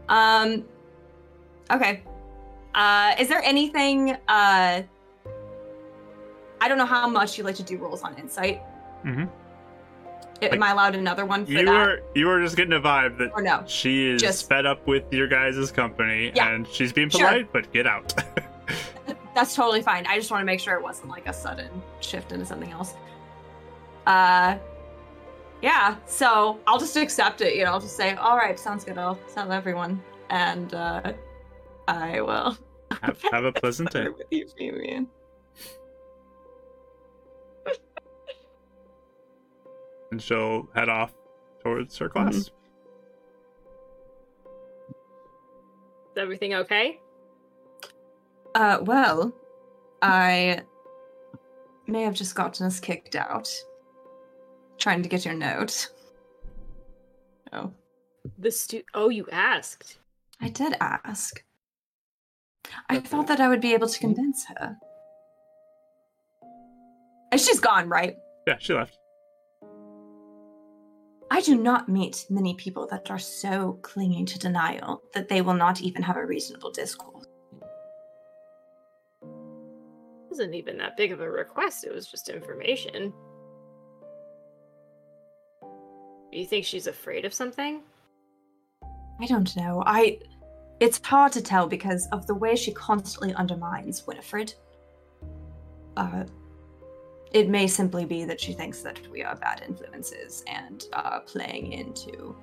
[0.09, 0.65] Um
[1.71, 2.03] okay.
[2.75, 4.83] Uh is there anything uh
[6.61, 8.63] I don't know how much you like to do rolls on insight.
[9.05, 9.25] Mm-hmm.
[10.43, 11.73] Am Like, I allowed another one for you that?
[11.73, 13.63] were you were just getting a vibe that Or no?
[13.67, 16.49] she is Just- fed up with your guys' company Yeah.
[16.55, 17.21] and she's being Sure.
[17.27, 18.15] polite, but get out.
[19.35, 20.07] That's totally fine.
[20.07, 21.69] I just want to make sure it wasn't like a sudden
[22.01, 22.95] shift into something else.
[24.07, 24.57] Uh
[25.63, 28.97] yeah, so I'll just accept it, you know, I'll just say, all right, sounds good,
[28.97, 30.03] I'll tell everyone.
[30.31, 31.13] And uh
[31.87, 32.57] I will
[33.03, 34.07] have, have a pleasant day.
[40.11, 41.13] And she'll head off
[41.63, 42.35] towards her class.
[42.37, 42.51] Is
[46.17, 46.99] everything okay?
[48.55, 49.33] Uh, well,
[50.03, 50.61] I
[51.87, 53.49] may have just gotten us kicked out.
[54.79, 55.91] Trying to get your note.
[57.53, 57.73] Oh,
[58.39, 59.99] The stu- Oh, you asked.
[60.41, 61.45] I did ask.
[62.89, 64.77] I thought that I would be able to convince her.
[67.33, 68.17] And she's gone, right?
[68.47, 68.99] Yeah, she left.
[71.33, 75.55] I do not meet many people that are so clinging to denial that they will
[75.55, 77.25] not even have a reasonable discourse.
[79.23, 79.29] It
[80.29, 81.85] wasn't even that big of a request.
[81.85, 83.13] It was just information.
[86.33, 87.83] Do you think she's afraid of something?
[89.21, 89.83] I don't know.
[89.87, 90.19] I.
[90.81, 94.55] It's hard to tell because of the way she constantly undermines Winifred.
[95.97, 96.25] Uh,
[97.33, 101.73] it may simply be that she thinks that we are bad influences and are playing
[101.73, 102.35] into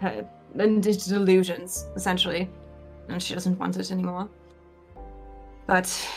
[0.00, 2.48] her delusions, essentially,
[3.08, 4.28] and she doesn't want it anymore.
[5.66, 6.08] But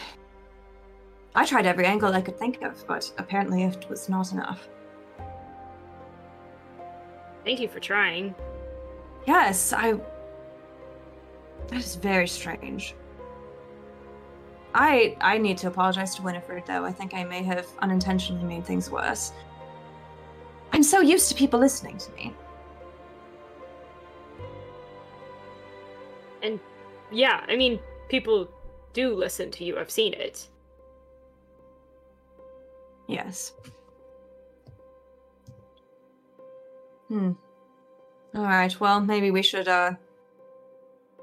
[1.35, 4.69] I tried every angle I could think of, but apparently it was not enough.
[7.43, 8.35] Thank you for trying.
[9.25, 9.99] Yes, I.
[11.67, 12.95] That is very strange.
[14.77, 16.85] I I need to apologize to Winifred, though.
[16.85, 19.33] I think I may have unintentionally made things worse.
[20.71, 22.35] I'm so used to people listening to me.
[26.43, 26.59] And
[27.11, 28.47] yeah, I mean, people
[28.93, 29.79] do listen to you.
[29.79, 30.47] I've seen it.
[33.07, 33.53] Yes.
[37.07, 37.31] Hmm.
[38.35, 38.79] All right.
[38.79, 39.93] Well, maybe we should uh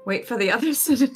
[0.03, 1.07] wait for the others to.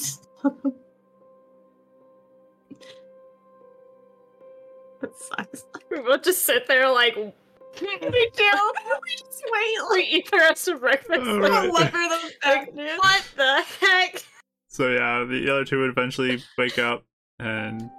[5.01, 5.65] That sucks.
[5.91, 7.31] We'll just sit there like we do.
[7.81, 9.77] We just wait.
[9.91, 11.21] we eat the rest of breakfast.
[11.23, 11.69] Oh, right.
[11.69, 14.23] Look for the like, what the heck?
[14.67, 17.03] So yeah, the other two would eventually wake up
[17.39, 17.89] and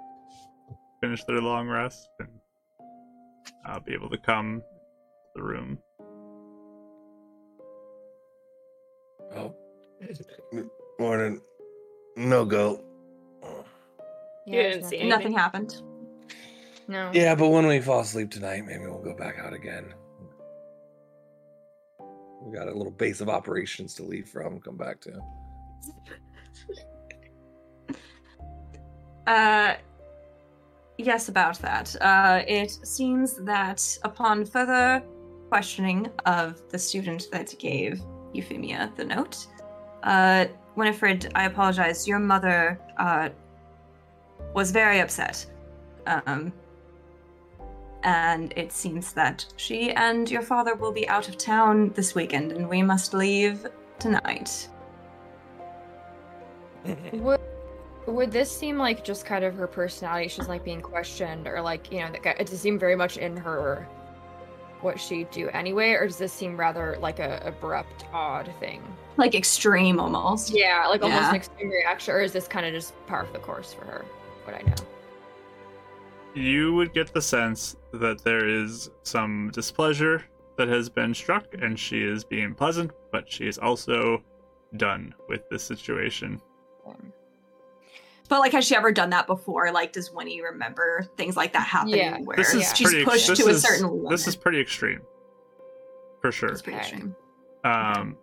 [1.01, 2.29] finish their long rest and
[3.65, 5.77] uh, be able to come to the room.
[9.35, 9.55] Oh,
[10.99, 11.41] Morning.
[12.17, 12.83] No go.
[14.45, 15.09] You didn't see nothing.
[15.09, 15.81] Nothing happened.
[16.87, 17.11] No.
[17.13, 19.93] Yeah, but when we fall asleep tonight, maybe we'll go back out again.
[22.41, 25.13] we got a little base of operations to leave from, come back to.
[29.27, 29.75] Uh,
[30.97, 31.95] yes, about that.
[32.01, 35.03] Uh, it seems that upon further
[35.47, 38.01] questioning of the student that gave
[38.33, 39.45] Euphemia the note,
[40.03, 40.45] uh,
[40.75, 42.07] Winifred, I apologize.
[42.07, 43.29] Your mother uh,
[44.53, 45.45] was very upset.
[46.07, 46.51] Um,
[48.03, 52.51] and it seems that she and your father will be out of town this weekend,
[52.51, 53.65] and we must leave
[53.99, 54.67] tonight.
[57.13, 57.39] Would,
[58.07, 60.27] would this seem like just kind of her personality?
[60.27, 63.87] She's like being questioned, or like you know, it does seem very much in her
[64.81, 68.81] what she'd do anyway, or does this seem rather like a abrupt, odd thing?
[69.17, 70.49] Like extreme almost.
[70.49, 71.29] Yeah, like almost Yeah.
[71.29, 74.03] an extreme reaction, or is this kind of just par for the course for her?
[74.45, 74.73] What I know.
[76.33, 80.23] You would get the sense that there is some displeasure
[80.57, 84.23] that has been struck, and she is being pleasant, but she is also
[84.77, 86.41] done with this situation.
[88.29, 89.71] But like, has she ever done that before?
[89.73, 92.17] Like, does Winnie remember things like that happening Yeah.
[92.19, 92.73] where This is Yeah.
[92.73, 93.03] she's pretty.
[93.05, 94.09] pushed this to a is- certain limit?
[94.11, 95.01] This is pretty extreme,
[96.21, 96.49] for sure.
[96.49, 96.87] It's pretty Okay.
[96.87, 97.15] extreme.
[97.65, 98.17] Um,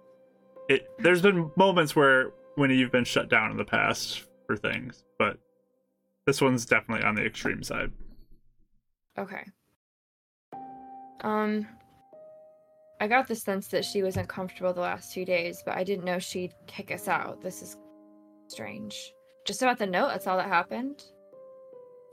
[0.71, 5.05] it there's been moments where when you've been shut down in the past for things,
[5.05, 5.08] but
[6.29, 7.91] this one's definitely on the extreme side.
[9.17, 9.45] Okay.
[11.23, 11.67] Um,
[13.01, 16.05] I got the sense that she was uncomfortable the last two days, but I didn't
[16.05, 17.41] know she'd kick us out.
[17.41, 17.79] This is
[18.47, 19.15] strange.
[19.47, 21.03] Just about the note, that's all that happened?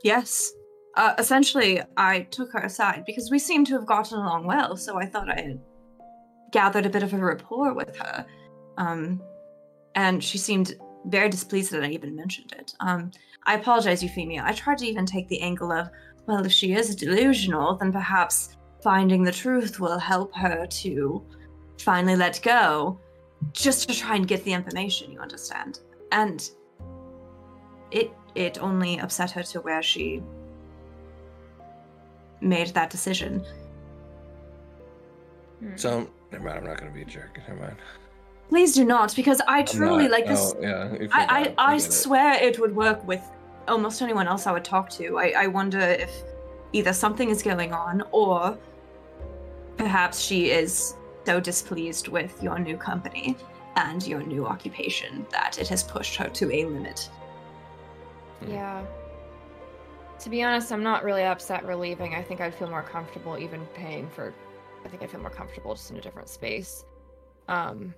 [0.01, 0.49] Yes.
[0.95, 4.97] Uh, essentially, I took her aside because we seem to have gotten along well, so
[4.97, 5.59] I thought I had
[6.53, 8.25] gathered a bit of a rapport with her.
[8.77, 9.21] Um,
[9.93, 12.73] and she seemed very displeased that I even mentioned it.
[12.79, 13.11] Um,
[13.43, 14.43] I apologize, Euphemia.
[14.45, 15.89] I tried to even take the angle of,
[16.25, 21.23] well, if she is delusional, then perhaps finding the truth will help her to
[21.79, 22.99] finally let go,
[23.53, 25.79] just to try and get the information, you understand?
[26.11, 26.49] And
[27.91, 30.21] it it only upset her to where she
[32.41, 33.43] made that decision.
[35.59, 35.75] Hmm.
[35.75, 36.59] So, never mind.
[36.59, 37.39] I'm not gonna be a jerk.
[37.47, 37.77] Never mind.
[38.49, 40.53] Please do not, because I truly not- like this.
[40.55, 40.93] Oh, yeah.
[40.93, 41.91] if I I, I get it.
[41.93, 43.21] swear it would work with
[43.67, 45.17] almost anyone else I would talk to.
[45.17, 46.11] I, I wonder if
[46.73, 48.57] either something is going on or
[49.77, 53.35] perhaps she is so displeased with your new company
[53.75, 57.09] and your new occupation that it has pushed her to a limit.
[58.47, 58.85] Yeah.
[60.19, 62.13] To be honest, I'm not really upset we're leaving.
[62.15, 64.33] I think I'd feel more comfortable even paying for.
[64.85, 66.85] I think I'd feel more comfortable just in a different space.
[67.47, 67.93] Um,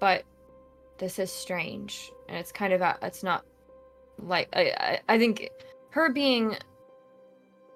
[0.00, 0.24] but
[0.98, 3.44] this is strange, and it's kind of it's not
[4.18, 5.50] like I, I I think
[5.90, 6.56] her being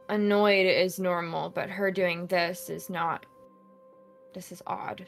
[0.08, 3.26] annoyed is normal, but her doing this is not.
[4.34, 5.06] This is odd.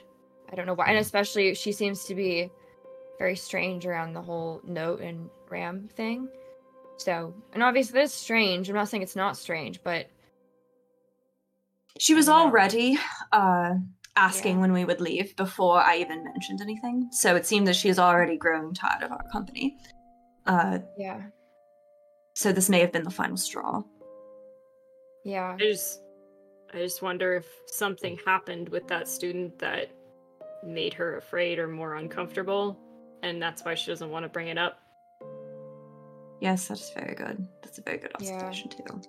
[0.50, 2.50] I don't know why, and especially she seems to be
[3.18, 6.28] very strange around the whole note and ram thing.
[6.96, 8.68] So, and obviously that's strange.
[8.68, 10.08] I'm not saying it's not strange, but
[11.98, 12.52] She was I don't know.
[12.52, 12.98] already
[13.32, 13.74] uh,
[14.16, 14.60] asking Yeah.
[14.62, 17.08] when we would leave before I even mentioned anything.
[17.12, 19.78] So it seemed that she is already grown tired of our company.
[20.46, 21.22] Uh, yeah,
[22.34, 23.82] so this may have been the final straw.
[25.24, 25.54] yeah.
[25.54, 26.00] I just
[26.72, 29.90] I just wonder if something happened with that student that
[30.64, 32.78] made her afraid or more uncomfortable,
[33.22, 34.80] and that's why she doesn't want to bring it up.
[36.40, 37.46] Yes, that is very good.
[37.62, 38.34] That's a very good Yeah.
[38.36, 39.02] observation too.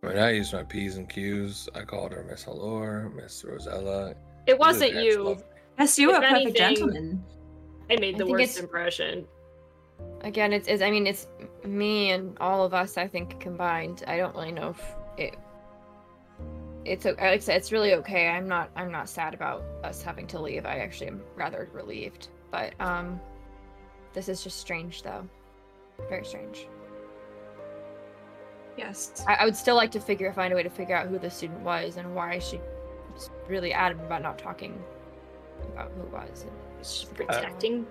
[0.00, 4.14] When I used my P's and Q's, I called her Miss Allure, Miss Rosella.
[4.46, 5.22] It wasn't guys you.
[5.24, 5.44] love me.
[5.78, 7.24] Yes, you If are a perfect anything- gentleman.
[7.90, 9.26] I made the think worst impression.
[10.20, 11.26] Again, it's, it's I mean it's
[11.64, 12.96] me and all of us.
[12.98, 14.04] I think combined.
[14.06, 15.36] I don't really know if it.
[16.84, 18.28] It's like I said, it's really okay.
[18.28, 20.66] I'm not I'm not sad about us having to leave.
[20.66, 22.28] I actually am rather relieved.
[22.50, 23.20] But um,
[24.12, 25.26] this is just strange though.
[26.08, 26.66] Very strange.
[28.78, 29.24] Yes.
[29.26, 31.28] I, I would still like to figure find a way to figure out who the
[31.28, 32.60] student was and why she
[33.12, 34.80] was really adamant about not talking
[35.72, 36.42] about who it was.
[36.42, 36.52] And
[36.86, 37.86] She's Uh, protecting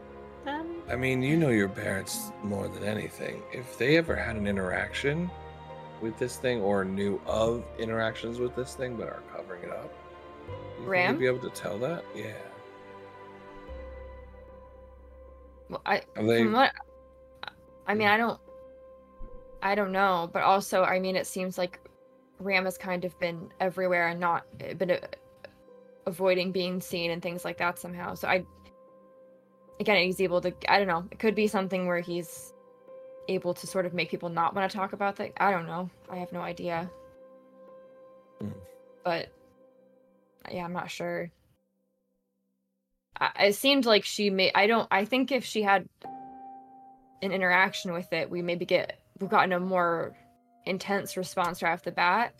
[0.45, 0.81] them.
[0.89, 3.43] I mean, you know your parents more than anything.
[3.51, 5.29] If they ever had an interaction
[5.99, 9.91] with this thing or knew of interactions with this thing but are covering it up,
[10.47, 11.13] you think Ram?
[11.15, 12.05] you'd be able to tell that?
[12.15, 12.31] Yeah.
[15.69, 16.43] well, I Are they?
[16.43, 16.71] From what
[17.87, 18.39] I mean, I don't
[19.67, 21.81] I don't know, but also I mean it seems like
[22.39, 24.99] Ram has kind of been everywhere and not eh, been uh,
[26.05, 28.13] avoiding being seen and things like that somehow.
[28.13, 28.45] So I
[29.81, 31.03] again, he's able to I don't know.
[31.11, 32.53] It could be something where he's
[33.27, 35.33] able to sort of make people not want to talk about that.
[35.35, 35.89] I don't know.
[36.09, 36.89] I have no idea.
[38.39, 38.51] Hmm.
[39.03, 39.33] But
[40.49, 41.29] yeah, I'm not sure.
[43.19, 44.49] I, it seemed like she may.
[44.55, 44.87] I don't.
[44.89, 45.89] I think if she had
[47.21, 50.15] an interaction with it, we maybe get we've gotten a more
[50.65, 52.33] intense response right off the bat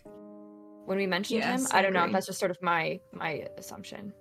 [0.84, 1.66] when we mentioned him.
[1.72, 2.00] I I don't know.
[2.00, 2.12] agree.
[2.12, 4.12] That's just sort of my my assumption.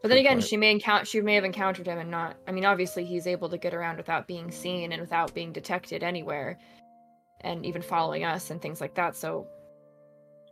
[0.00, 0.44] But then Good again, point.
[0.44, 2.36] she may encounter she may have encountered him and not.
[2.46, 6.02] I mean, obviously he's able to get around without being seen and without being detected
[6.02, 6.58] anywhere,
[7.40, 9.16] and even following us and things like that.
[9.16, 9.46] So,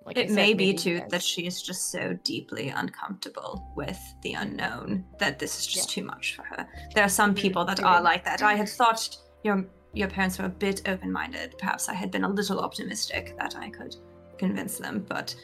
[0.05, 4.01] like it said, may be too guys- that she is just so deeply uncomfortable with
[4.23, 6.69] the unknown that this is just too much for her.
[6.95, 7.41] There are some mm-hmm.
[7.43, 8.43] people that are like that.
[8.43, 9.65] I had thought your
[9.97, 11.57] your parents were a bit open-minded.
[11.59, 13.97] Perhaps I had been a little optimistic that I could
[14.39, 15.35] convince them, but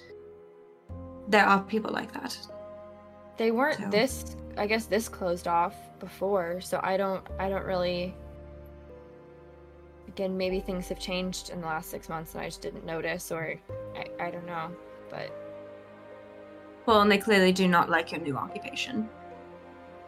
[1.29, 2.37] there are people like that.
[3.39, 7.65] they weren't So- this i guess this closed off before so i don't i don't
[7.65, 8.15] really
[10.09, 13.33] again maybe things have changed in the last six months and i just didn't notice
[13.33, 13.55] or
[13.97, 14.71] i, I don't know
[15.09, 15.31] but
[16.87, 19.09] Well, and they clearly do not like your new occupation.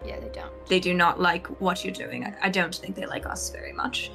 [0.05, 2.25] yeah they don't They do not like what you're doing.
[2.27, 4.11] I, I don't think they like us very much.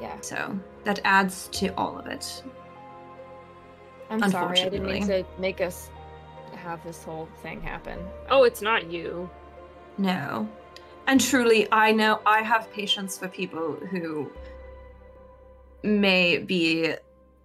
[0.00, 2.42] Yeah So that adds to all of it.
[4.10, 5.90] i'm sorry i didn't mean to make us
[6.54, 7.98] have this whole thing happen
[8.30, 9.28] Oh, it's not you.
[9.96, 10.48] No.
[11.06, 14.30] And truly, I know I have patience for people who
[15.82, 16.94] may be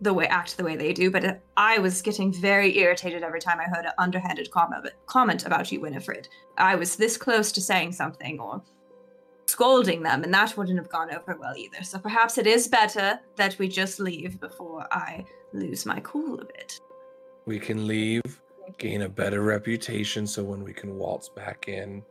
[0.01, 3.59] the way act the way they do, but I was getting very irritated every time
[3.59, 6.27] I heard an underhanded comment comment about you, Winifred.
[6.57, 8.61] I was this close to saying something or
[9.53, 11.83] scolding them, and that wouldn't have gone over well either.
[11.83, 15.23] So perhaps it is better that we just leave before I
[15.53, 16.79] lose my cool a bit.
[17.45, 18.23] We can leave,
[18.79, 22.03] gain a better reputation, so when we can waltz back in,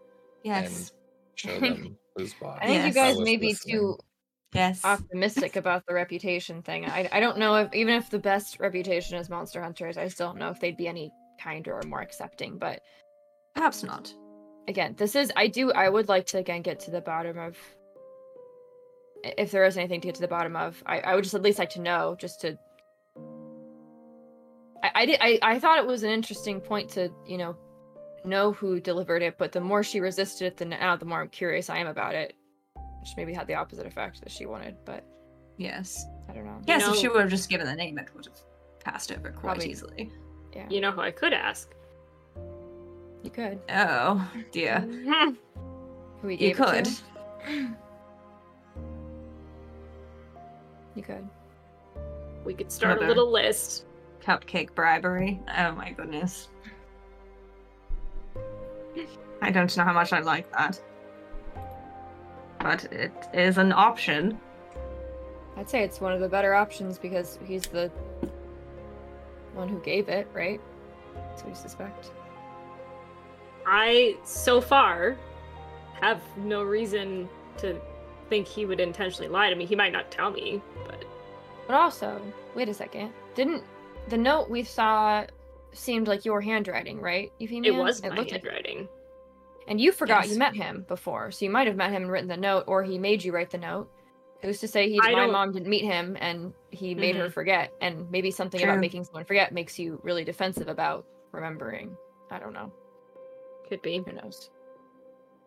[0.44, 0.92] Yes.
[1.34, 2.58] show them who's boss.
[2.62, 3.76] i think you guys may be listening.
[3.76, 3.98] too
[4.54, 4.84] Yes.
[4.84, 9.16] optimistic about the reputation thing I, I don't know if even if the best reputation
[9.16, 12.58] is monster hunters i still don't know if they'd be any kinder or more accepting
[12.58, 12.80] but
[13.54, 14.12] Perhaps not.
[14.68, 17.56] Again this is i do i would like to again get to the bottom of
[19.24, 21.42] if there is anything to get to the bottom of i, I would just at
[21.42, 22.56] least like to know just to
[24.82, 27.56] I, I did I, I thought it was an interesting point to you know
[28.24, 31.68] know who delivered it but the more she resisted it the now the more curious
[31.68, 32.34] i am about it
[33.00, 35.04] which maybe had the opposite effect that she wanted but
[35.58, 36.06] Yes.
[36.28, 38.26] i don't know Yes, know- if she would have just given the name, it would
[38.26, 38.38] have
[38.84, 39.70] passed over quite Probably.
[39.70, 40.10] easily.
[40.54, 41.68] yeah You know who I could ask?
[43.22, 44.80] You could Oh dear.
[46.20, 46.88] who we You could.
[50.94, 51.28] you could
[52.44, 53.06] We could start Mother.
[53.06, 53.86] a little list.
[54.24, 55.40] Cupcake bribery.
[55.56, 56.48] Oh my goodness.
[59.40, 60.80] I don't know how much I like that.
[62.60, 64.38] But it is an option.
[65.56, 67.90] I'd say it's one of the better options because he's the
[69.54, 70.60] one who gave it, right?
[71.14, 72.12] That's what you suspect.
[73.66, 75.16] I, so far,
[76.00, 77.80] have no reason to
[78.28, 79.64] think he would intentionally lie to me.
[79.66, 81.04] He might not tell me, but
[81.66, 82.20] But also,
[82.54, 83.12] wait a second.
[83.34, 83.62] Didn't
[84.08, 85.24] the note we saw
[85.72, 87.32] seemed like your handwriting, right?
[87.38, 87.72] Euphemia?
[87.72, 88.88] it was my looked like- handwriting.
[89.68, 90.32] And you forgot Yes.
[90.32, 92.82] you met him before, so you might have met him and written the note, or
[92.82, 93.88] he made you write the note.
[94.40, 97.26] Who's to say he I my don't- mom didn't meet him and he made her
[97.26, 97.32] mm-hmm.
[97.32, 97.72] forget?
[97.80, 101.96] And maybe something about making someone forget makes you really defensive about remembering.
[102.28, 102.72] I don't know.
[103.72, 104.02] Could be.
[104.04, 104.50] Who knows?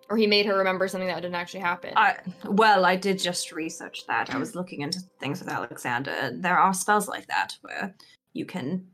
[0.09, 1.93] Or he made her remember something that didn't actually happen.
[1.95, 4.33] I well, I did just research that.
[4.33, 6.09] I was looking into things with Alexander.
[6.09, 7.93] and There are spells like that where
[8.33, 8.87] you can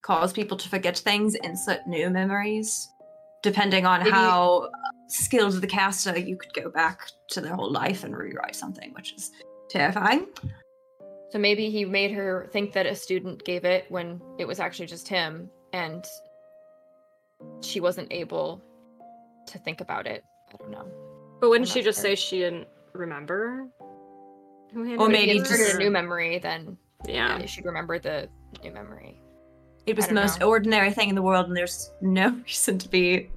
[0.00, 2.88] cause people to forget things, insert new memories.
[3.42, 4.70] Depending on how
[5.08, 7.02] skilled the caster, you could go back
[7.32, 9.30] to their whole life and rewrite something, which is
[9.68, 10.26] terrifying.
[11.32, 14.86] So maybe he made her think that a student gave it when it was actually
[14.86, 16.02] just him, and
[17.62, 18.62] she wasn't able
[19.50, 20.24] to think about it.
[20.52, 20.86] I don't know.
[21.40, 22.10] But wouldn't she just sure.
[22.10, 23.68] say she didn't remember?
[24.72, 27.38] Who Or maybe he just- a new memory, then Yeah.
[27.38, 28.28] yeah, she'd remember the
[28.62, 29.20] new memory.
[29.86, 30.48] It was the most know.
[30.48, 33.30] ordinary thing in the world, and there's no reason to be,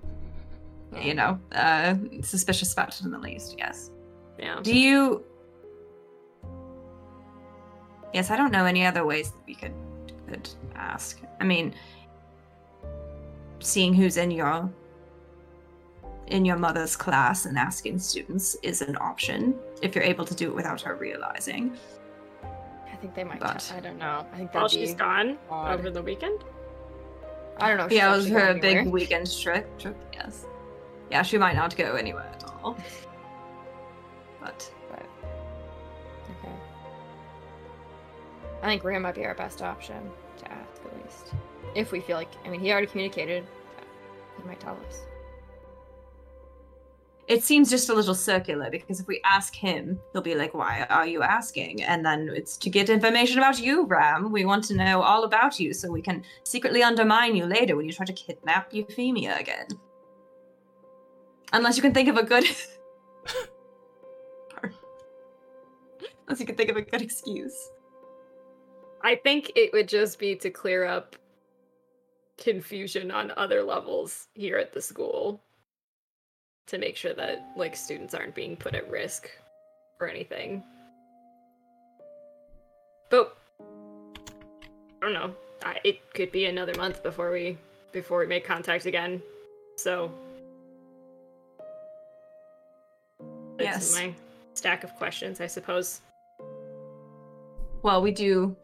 [0.92, 1.00] Yeah.
[1.02, 3.56] you know, uh, suspicious about it in the least.
[3.58, 3.90] Yes.
[4.38, 4.60] Yeah.
[4.62, 5.24] Do you?
[8.14, 9.74] Yes, I don't know any other ways that we could
[10.28, 11.20] could ask.
[11.40, 11.74] I mean,
[13.60, 14.70] seeing who's in your
[16.28, 20.50] in your mother's class and asking students is an option if you're able to do
[20.50, 21.76] it without her realizing.
[22.44, 23.40] I think they might.
[23.40, 24.26] But- I don't know.
[24.34, 25.74] I think While that'd she's be gone odd.
[25.80, 26.44] over the weekend?
[27.58, 27.86] I don't know.
[27.86, 29.78] if she's yeah, it was her big weekend trip.
[29.78, 30.46] Trip, yes.
[31.12, 32.78] Yeah, she might not go anywhere at all.
[34.42, 35.06] But But
[36.40, 36.54] okay.
[38.62, 41.34] I think Ram might be our best option to ask at least.
[41.76, 43.46] If we feel like I mean he already communicated.
[44.38, 45.02] He might tell us.
[47.28, 50.86] It seems just a little circular because if we ask him, he'll be like, Why
[50.90, 51.84] are you asking?
[51.84, 54.32] And then it's to get information about you, Ram.
[54.32, 57.86] We want to know all about you so we can secretly undermine you later when
[57.86, 59.68] you try to kidnap Euphemia again.
[61.54, 62.44] Unless you can think of a good.
[66.28, 67.70] Unless you can think of a good excuse.
[69.02, 71.16] I think it would just be to clear up
[72.38, 75.42] confusion on other levels here at the school
[76.68, 79.30] to make sure that like students aren't being put at risk
[80.00, 80.64] or anything.
[83.10, 85.34] But I don't know.
[85.64, 87.58] I, it could be another month before we
[87.92, 89.22] before we make contact again.
[89.78, 90.12] So
[93.60, 93.94] Yes.
[93.94, 94.14] my
[94.54, 96.02] stack of questions, I suppose.
[97.82, 98.56] Well, we do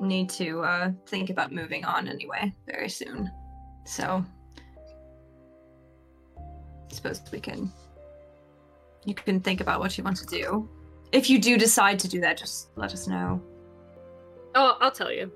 [0.00, 3.30] need to uh, think about moving on anyway, very soon.
[3.84, 4.24] So,
[6.90, 7.72] suppose we can.
[9.04, 10.68] You can think about what you want to do.
[11.12, 13.42] If you do decide to do that, just let us know.
[14.54, 15.30] Oh, I'll tell you.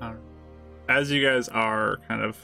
[0.00, 0.14] Uh,
[0.88, 2.36] as you guys are kind of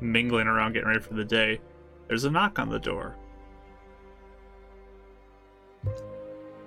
[0.00, 1.60] mingling around getting ready for the day,
[2.08, 3.16] there's a knock on the door.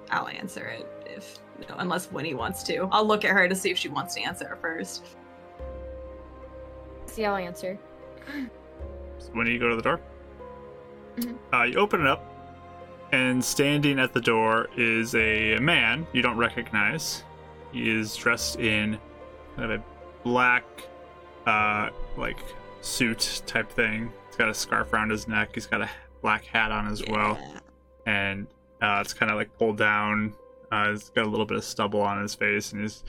[0.09, 2.87] I'll answer it if no, unless Winnie wants to.
[2.91, 5.15] I'll look at her to see if she wants to answer first.
[7.13, 7.77] See, I'll answer.
[9.19, 9.99] So when do you go to the door,
[11.17, 11.37] Mhm.
[11.53, 12.23] uh, you open it up,
[13.11, 17.23] and standing at the door is a man you don't recognize.
[17.71, 18.97] He is dressed in
[19.55, 19.83] kind of a
[20.23, 20.63] black,
[21.45, 22.39] uh, like
[22.81, 24.11] suit type thing.
[24.27, 25.51] He's got a scarf around his neck.
[25.53, 25.89] He's got a
[26.23, 27.37] black hat on as well,
[28.07, 28.47] and
[28.81, 30.33] uh, it's kind of like pulled down.
[30.71, 33.03] Uh, he's got a little bit of stubble on his face, and he's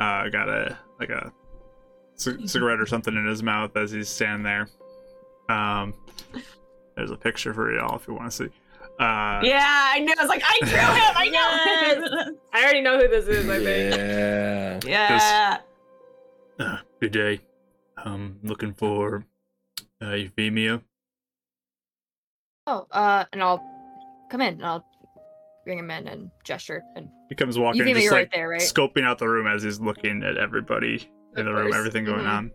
[0.00, 1.32] uh, got a like a
[2.16, 4.68] c- cigarette or something in his mouth as he's standing there.
[5.48, 5.94] Um,
[6.96, 8.44] there's a picture for y'all if you want to see.
[8.98, 9.60] Uh, Yeah,
[9.92, 10.14] I knew.
[10.16, 11.14] I was like, I drew him.
[11.16, 12.36] I know.
[12.52, 14.84] I already know who this is, I think.
[14.86, 15.58] Yeah.
[16.58, 16.64] yeah.
[16.64, 17.40] uh, good day.
[18.04, 19.24] Um, looking for
[20.02, 20.80] uh, Euphemia.
[22.66, 23.62] Oh, uh, and I'll
[24.30, 24.84] come in and I'll
[25.64, 28.48] bring him in and gesture and He comes walking, Euphemia, just you're like right there,
[28.48, 28.60] right?
[28.60, 32.24] scoping out the room as he's looking at everybody in Of the room, everything going
[32.24, 32.36] Mhm.
[32.36, 32.52] on.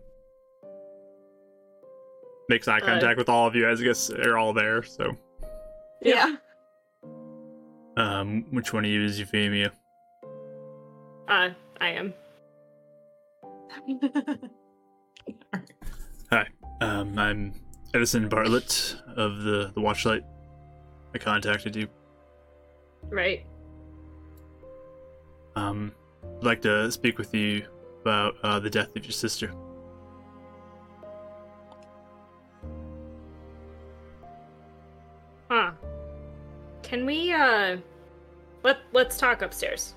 [2.48, 4.82] Makes eye Uh, contact with all of you as I guess they're all there.
[4.82, 5.16] So,
[6.00, 6.36] Yeah.
[7.96, 9.72] um, which one of you is Euphemia?
[11.28, 11.50] Uh,
[11.80, 12.12] I am.
[16.30, 16.46] Hi,
[16.80, 17.52] um, I'm
[17.94, 20.22] Edison Bartlett of the the Watchlight.
[21.14, 21.88] I contacted you.
[23.04, 23.44] Right.
[25.56, 25.92] Um,
[26.38, 27.64] I'd like to speak with you
[28.02, 29.52] about uh, the death of your sister.
[35.48, 35.72] Huh.
[36.82, 37.76] Can we uh
[38.62, 39.94] let let's talk upstairs.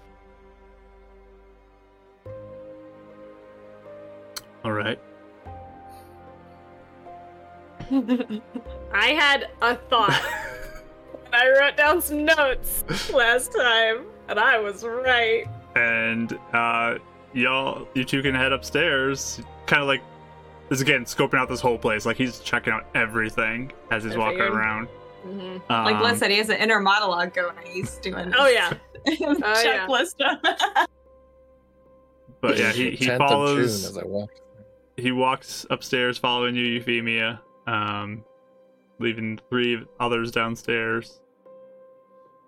[4.64, 5.00] All right.
[8.94, 10.10] I had a thought.
[11.26, 12.84] and I wrote down some notes
[13.14, 15.46] last time, and I was right.
[15.76, 16.96] and uh,
[17.34, 19.42] y'all, you two can head upstairs.
[19.66, 20.02] Kind of like
[20.70, 22.06] this again, scoping out this whole place.
[22.06, 24.54] Like he's checking out everything as he's I walking figured.
[24.56, 24.88] around.
[25.24, 27.56] hmm Um, like Liz said, he has an inner monologue going.
[27.66, 28.34] He's doing.
[28.38, 28.74] Oh yeah.
[29.06, 29.86] his yeah.
[29.88, 30.16] checklist.
[32.42, 33.86] but yeah, he, he 10th follows.
[33.86, 34.30] as I walk.
[34.98, 37.42] He walks upstairs, following you, Euphemia.
[37.66, 38.24] Um,
[39.00, 41.20] leaving three others downstairs.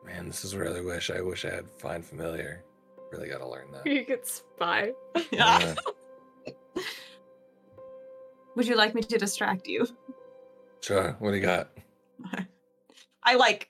[0.05, 1.09] Man, this is where I wish.
[1.09, 2.63] I wish I had find familiar.
[3.15, 3.87] Really got to learn that.
[3.87, 4.91] You could spy.
[5.31, 5.75] Yeah.
[8.55, 9.87] Would you like me to distract you?
[10.81, 11.15] Sure.
[11.19, 11.69] What do you got?
[13.23, 13.69] I like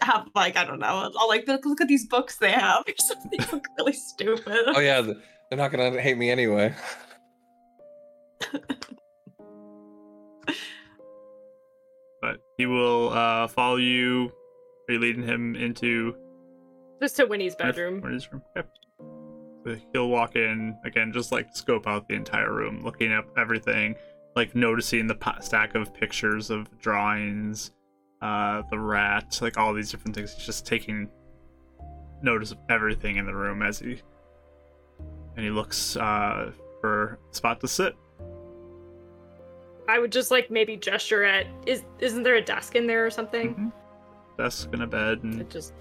[0.00, 1.10] have like I don't know.
[1.16, 3.30] I'll like look, look at these books they have or something.
[3.30, 4.64] They look really stupid.
[4.74, 6.74] Oh yeah, they're not gonna hate me anyway.
[12.22, 14.30] But he will uh, follow you.
[14.88, 16.14] Are you leading him into
[17.00, 18.00] Just to Winnie's bedroom.
[18.00, 18.42] Winnie's room.
[18.56, 18.68] Yep.
[19.64, 23.94] So he'll walk in again, just like scope out the entire room, looking up everything,
[24.36, 27.70] like noticing the pa- stack of pictures of drawings,
[28.22, 30.34] uh, the rat, like all these different things.
[30.34, 31.08] He's just taking
[32.22, 34.00] notice of everything in the room as he
[35.36, 37.94] and he looks uh, for a spot to sit.
[39.88, 43.10] I would just like maybe gesture at is isn't there a desk in there or
[43.10, 43.54] something?
[43.54, 43.72] Mhm.
[44.38, 45.72] Desk and a bed, and It just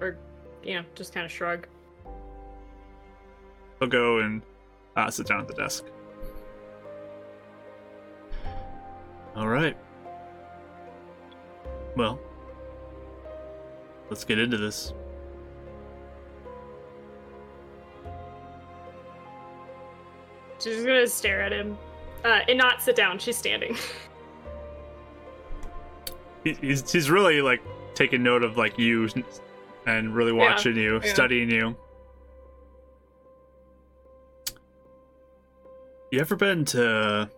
[0.00, 0.16] or
[0.62, 1.66] you know, just kind of shrug.
[3.78, 4.42] he'll go and
[4.96, 5.84] uh, sit down at the desk.
[9.36, 9.76] All right.
[11.96, 12.18] Well,
[14.10, 14.92] let's get into this.
[20.58, 21.76] She's gonna stare at him.
[22.24, 23.76] Uh, and not sit down, she's standing.
[26.60, 27.60] He's he's really like
[27.94, 29.08] taking note of like you
[29.86, 31.12] and really Yeah, watching you, yeah.
[31.12, 31.76] studying you.
[36.12, 37.30] You ever been to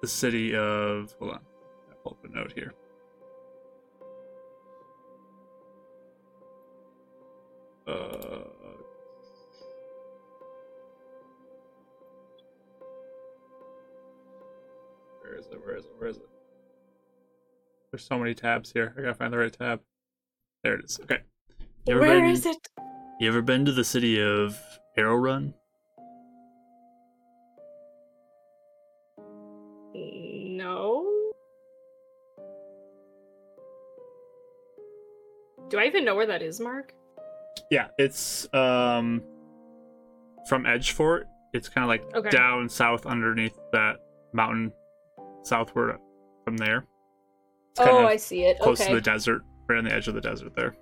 [0.00, 1.14] the city of?
[1.18, 1.40] Hold on,
[1.90, 2.72] I'll pull up a note here.
[7.86, 8.44] Uh,
[15.20, 15.60] where is it?
[15.64, 15.92] Where is it?
[15.98, 16.28] Where is it?
[17.92, 18.94] There's so many tabs here.
[18.96, 19.80] I gotta find the right tab.
[20.64, 20.98] There it is.
[21.02, 21.18] Okay.
[21.86, 22.68] You ever Where been, is it?
[23.20, 24.58] You ever been to the city of
[24.96, 25.52] Arrow Run?
[29.94, 31.06] No.
[35.68, 36.94] Do I even know where that is, Mark?
[37.70, 39.22] Yeah, it's um
[40.48, 41.24] from Edgefort.
[41.52, 42.30] It's kind of like Okay.
[42.30, 43.96] down south underneath that
[44.32, 44.72] mountain,
[45.42, 45.98] southward
[46.46, 46.86] from there.
[47.78, 48.58] Oh, I see it.
[48.60, 48.90] close okay.
[48.90, 50.76] to the desert, right on the edge of the desert there.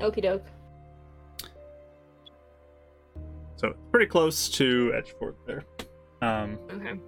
[0.00, 0.44] Okie doke.
[3.56, 5.64] So it's pretty close to Edgefort there.
[6.22, 6.98] Um, Okay.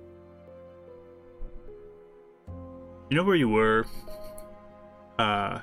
[3.10, 3.86] you know where you were
[5.18, 5.60] uh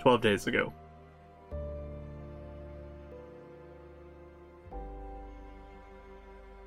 [0.00, 0.72] 12 days ago.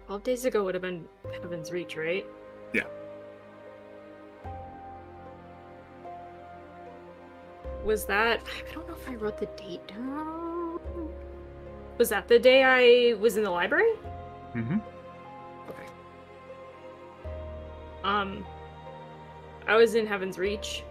[0.07, 1.05] Twelve days ago would have been
[1.41, 2.25] Heaven's Reach, right?
[2.73, 2.85] Yeah.
[7.83, 8.41] Was that?
[8.45, 10.79] I don't know if I wrote the date down.
[11.97, 13.93] Was that the day I was in the library?
[14.55, 14.77] Mm-hmm.
[15.69, 15.85] Okay.
[18.03, 18.45] Um,
[19.67, 20.83] I was in Heaven's Reach.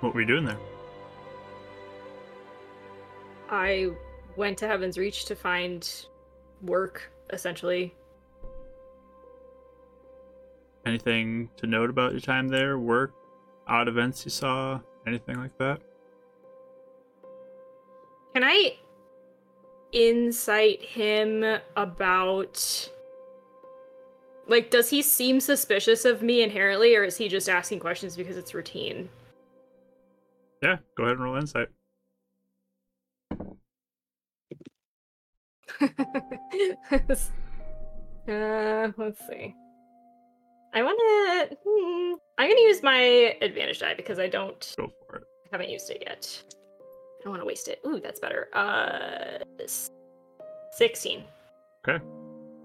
[0.00, 0.58] What were you doing there?
[3.50, 3.90] I
[4.36, 6.06] went to Heaven's Reach to find
[6.62, 7.94] work, essentially.
[10.86, 12.78] Anything to note about your time there?
[12.78, 13.12] Work,
[13.68, 15.80] odd events you saw, anything like that?
[18.34, 18.76] Can I
[19.92, 21.44] insight him
[21.76, 22.90] about
[24.46, 28.36] like does he seem suspicious of me inherently or is he just asking questions because
[28.36, 29.08] it's routine?
[30.62, 31.68] Yeah, go ahead and roll insight.
[38.28, 39.54] uh, let's see.
[40.78, 40.98] I want
[41.50, 41.56] to.
[41.66, 45.24] Hmm, I'm gonna use my advantage die because I don't Go for it.
[45.46, 46.42] I haven't used it yet.
[46.80, 47.80] I don't want to waste it.
[47.86, 48.48] Ooh, that's better.
[48.54, 49.38] Uh,
[50.72, 51.24] sixteen.
[51.86, 52.02] Okay.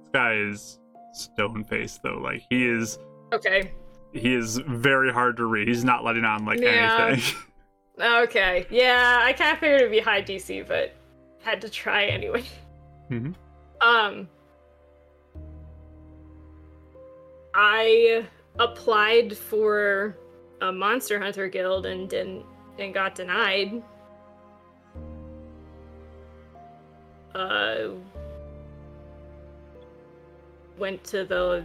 [0.01, 0.79] This guy is
[1.13, 2.19] stone faced though.
[2.23, 2.99] Like he is
[3.33, 3.71] Okay.
[4.11, 5.67] he is very hard to read.
[5.67, 7.07] He's not letting on like Yeah.
[7.09, 7.35] anything.
[8.01, 8.65] Okay.
[8.71, 10.93] Yeah, I kind of figured it'd be high DC, but
[11.43, 12.43] had to try anyway.
[13.11, 13.35] Mhm.
[13.81, 14.27] Um,
[17.55, 18.25] I
[18.59, 20.17] applied for
[20.61, 22.45] a Monster Hunter guild and didn't
[22.79, 23.83] and got denied.
[27.35, 27.89] Uh,
[30.77, 31.63] went to the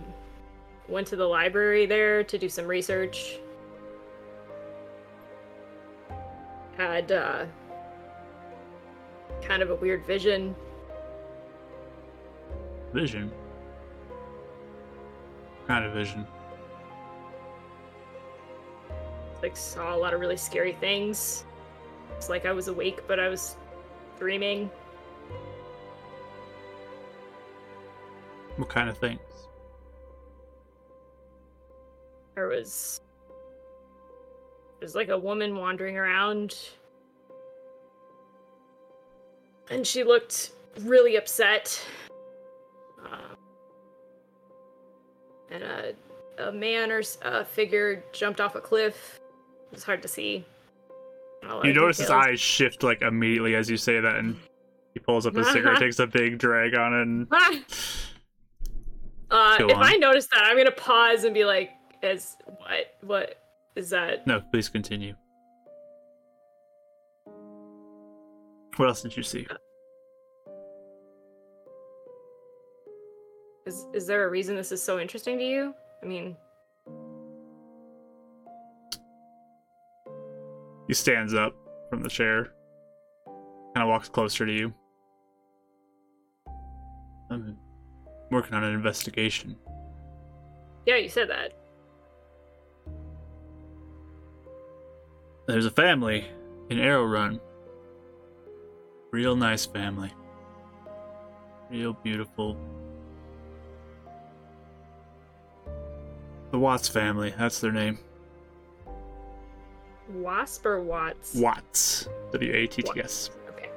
[0.89, 3.39] went to the library there to do some research.
[6.77, 7.47] Had uh,
[9.43, 10.55] kind of a weird vision.
[12.93, 13.31] Vision.
[15.69, 16.27] Kind of vision?
[19.43, 21.45] like saw a lot of really scary things.
[22.17, 23.57] It's like I was awake, but I was
[24.19, 24.71] dreaming.
[28.57, 29.21] What kind of things?
[32.35, 33.01] There was
[34.81, 36.57] there's like a woman wandering around,
[39.71, 41.81] and she looked really upset.
[43.05, 43.37] Um,
[45.51, 45.93] and a
[46.39, 49.21] a man or a figure jumped off a cliff.
[49.73, 50.45] It's hard to see.
[51.43, 54.37] Not a lot You notice his eyes shift like immediately as you say that, and
[54.95, 57.27] he pulls up his cigarette, takes a big drag on it, and
[59.31, 59.83] Uh, if on.
[59.83, 61.71] I notice that, I'm gonna pause and be like,
[62.03, 62.97] "As what?
[63.03, 63.39] What
[63.77, 65.15] is that?" no, please continue.
[68.77, 69.47] What else did you see?
[73.69, 75.75] Is is there a reason this is so interesting to you?
[76.03, 76.35] I mean,
[80.87, 81.55] He stands up
[81.91, 82.55] from the chair,
[83.75, 84.73] kind of walks closer to you.
[87.31, 87.59] I'm
[88.31, 89.55] working on an investigation.
[90.87, 91.53] Yeah, you said that.
[95.47, 96.27] There's a family
[96.71, 97.39] in Arrow Run.
[99.11, 100.11] Real nice family.
[101.71, 102.57] Real beautiful.
[106.51, 107.99] The Watts family, that's their name.
[110.09, 111.35] Wasp or Watts?
[111.35, 112.09] Watts.
[112.33, 113.31] W A T T S.
[113.51, 113.69] Okay.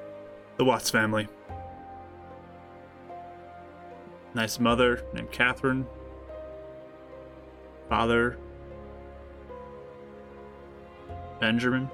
[0.58, 1.28] The Watts family.
[4.34, 5.86] Nice mother named Catherine.
[7.90, 8.38] Father
[11.42, 11.90] Benjamin.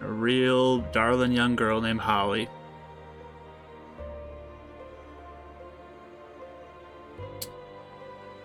[0.00, 2.48] A real darling young girl named Holly.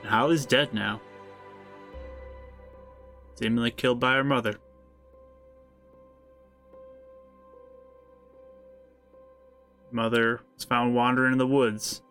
[0.05, 1.01] Holly's dead now.
[3.35, 4.55] Seemingly killed by her mother.
[9.91, 12.01] Mother was found wandering in the woods.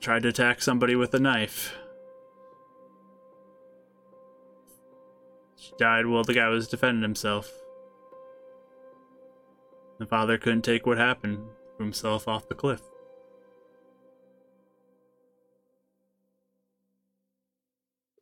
[0.00, 1.74] Tried to attack somebody with a knife.
[5.56, 7.50] She died while the guy was defending himself.
[9.98, 12.82] The father couldn't take what happened, himself off the cliff.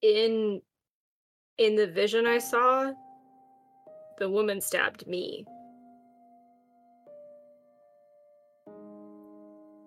[0.02, 0.60] In
[1.58, 2.92] in the vision I saw,
[4.18, 5.47] the woman stabbed me.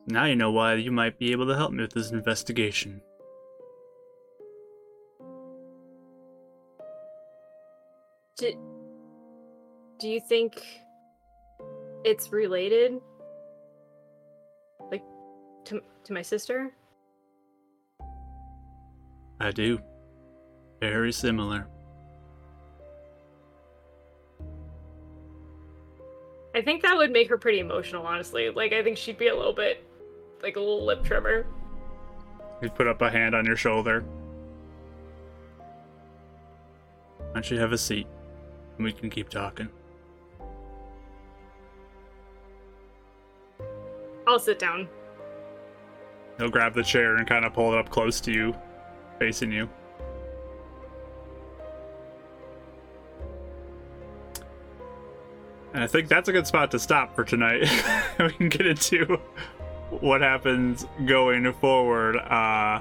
[0.08, 3.02] Now you know why you might be able to help me with this investigation.
[8.38, 8.54] Do,
[10.00, 10.62] do you think
[12.04, 13.02] it's related?
[14.92, 15.04] Like
[15.66, 16.72] to to my sister?
[19.42, 19.80] I do.
[20.80, 21.68] Very similar.
[26.54, 28.50] I think that would make her pretty emotional, honestly.
[28.50, 29.86] Like I think she'd be a little bit
[30.42, 31.46] like a little lip trimmer.
[32.62, 34.06] He'd put up a hand on your shoulder.
[37.18, 38.08] Why don't you have a seat?
[38.78, 39.68] And we can keep talking.
[44.28, 44.88] I'll sit down.
[46.38, 48.56] He'll grab the chair and kind of pull it up close to you,
[49.20, 49.70] facing you.
[55.76, 57.70] And I think that's a good spot to stop for tonight.
[58.20, 59.20] we can get into
[59.90, 62.80] what happens going forward uh,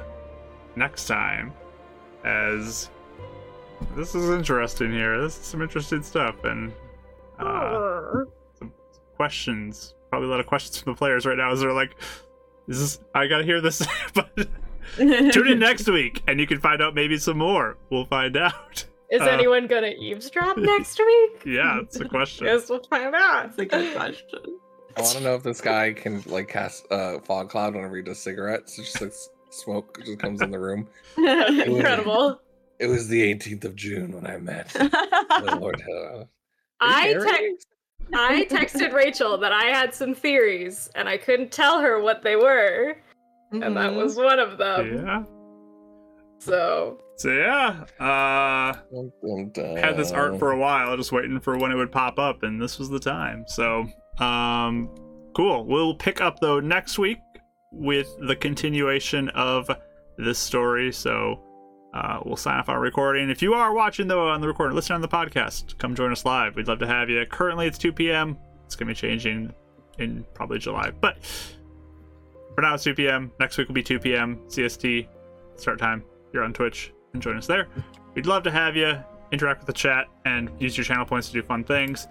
[0.76, 1.52] next time.
[2.24, 2.88] As
[3.96, 5.20] this is interesting here.
[5.20, 6.72] This is some interesting stuff, and
[7.40, 8.72] uh, some
[9.16, 9.96] questions.
[10.08, 11.50] Probably a lot of questions from the players right now.
[11.50, 11.96] As they're like,
[12.68, 13.00] "Is this?
[13.12, 14.36] I gotta hear this." but
[14.96, 17.76] tune in next week, and you can find out maybe some more.
[17.90, 18.84] We'll find out.
[19.14, 21.42] Is Uh, anyone gonna eavesdrop next week?
[21.46, 22.46] Yeah, that's a question.
[22.46, 23.46] Guess we'll find out.
[23.46, 24.40] It's a good question.
[24.96, 28.02] I want to know if this guy can like cast uh, fog cloud whenever he
[28.02, 28.78] does cigarettes.
[28.78, 29.12] It's just like
[29.50, 30.88] smoke just comes in the room.
[31.16, 32.40] Incredible.
[32.80, 35.80] It was the 18th of June when I met the Lord.
[35.82, 36.24] Uh,
[36.80, 37.68] I text
[38.12, 42.34] I texted Rachel that I had some theories and I couldn't tell her what they
[42.36, 42.96] were,
[43.52, 43.96] and that Mhm.
[43.96, 45.04] was one of them.
[45.06, 45.22] Yeah.
[46.40, 48.74] So So yeah, uh,
[49.76, 52.60] had this art for a while, just waiting for when it would pop up, and
[52.60, 53.44] this was the time.
[53.46, 53.86] So,
[54.18, 54.90] um,
[55.34, 55.64] cool.
[55.64, 57.18] We'll pick up though next week
[57.70, 59.70] with the continuation of
[60.18, 60.92] this story.
[60.92, 61.40] So,
[61.94, 63.30] uh, we'll sign off our recording.
[63.30, 65.78] If you are watching though on the recording, listen on the podcast.
[65.78, 66.56] Come join us live.
[66.56, 67.24] We'd love to have you.
[67.26, 68.36] Currently, it's 2 p.m.
[68.66, 69.52] It's gonna be changing
[69.98, 71.18] in probably July, but
[72.56, 73.30] for now it's 2 p.m.
[73.38, 74.40] Next week will be 2 p.m.
[74.48, 75.06] CST
[75.54, 76.02] start time.
[76.32, 77.68] You're on Twitch and join us there.
[78.14, 79.02] We'd love to have you
[79.32, 82.06] interact with the chat and use your channel points to do fun things.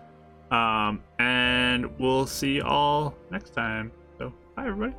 [0.51, 3.91] Um, and we'll see you all next time.
[4.17, 4.93] So, bye, everybody.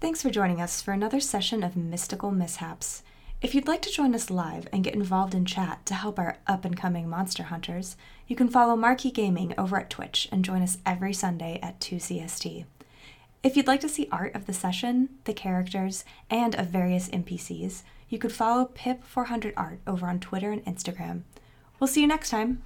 [0.00, 3.02] Thanks for joining us for another session of Mystical Mishaps.
[3.40, 6.38] If you'd like to join us live and get involved in chat to help our
[6.46, 7.96] up and coming monster hunters,
[8.28, 11.96] you can follow Marquee Gaming over at Twitch and join us every Sunday at 2
[11.96, 12.66] CST.
[13.42, 17.82] If you'd like to see art of the session, the characters, and of various NPCs,
[18.08, 21.22] you could follow Pip400art over on Twitter and Instagram.
[21.80, 22.62] We'll see you next time.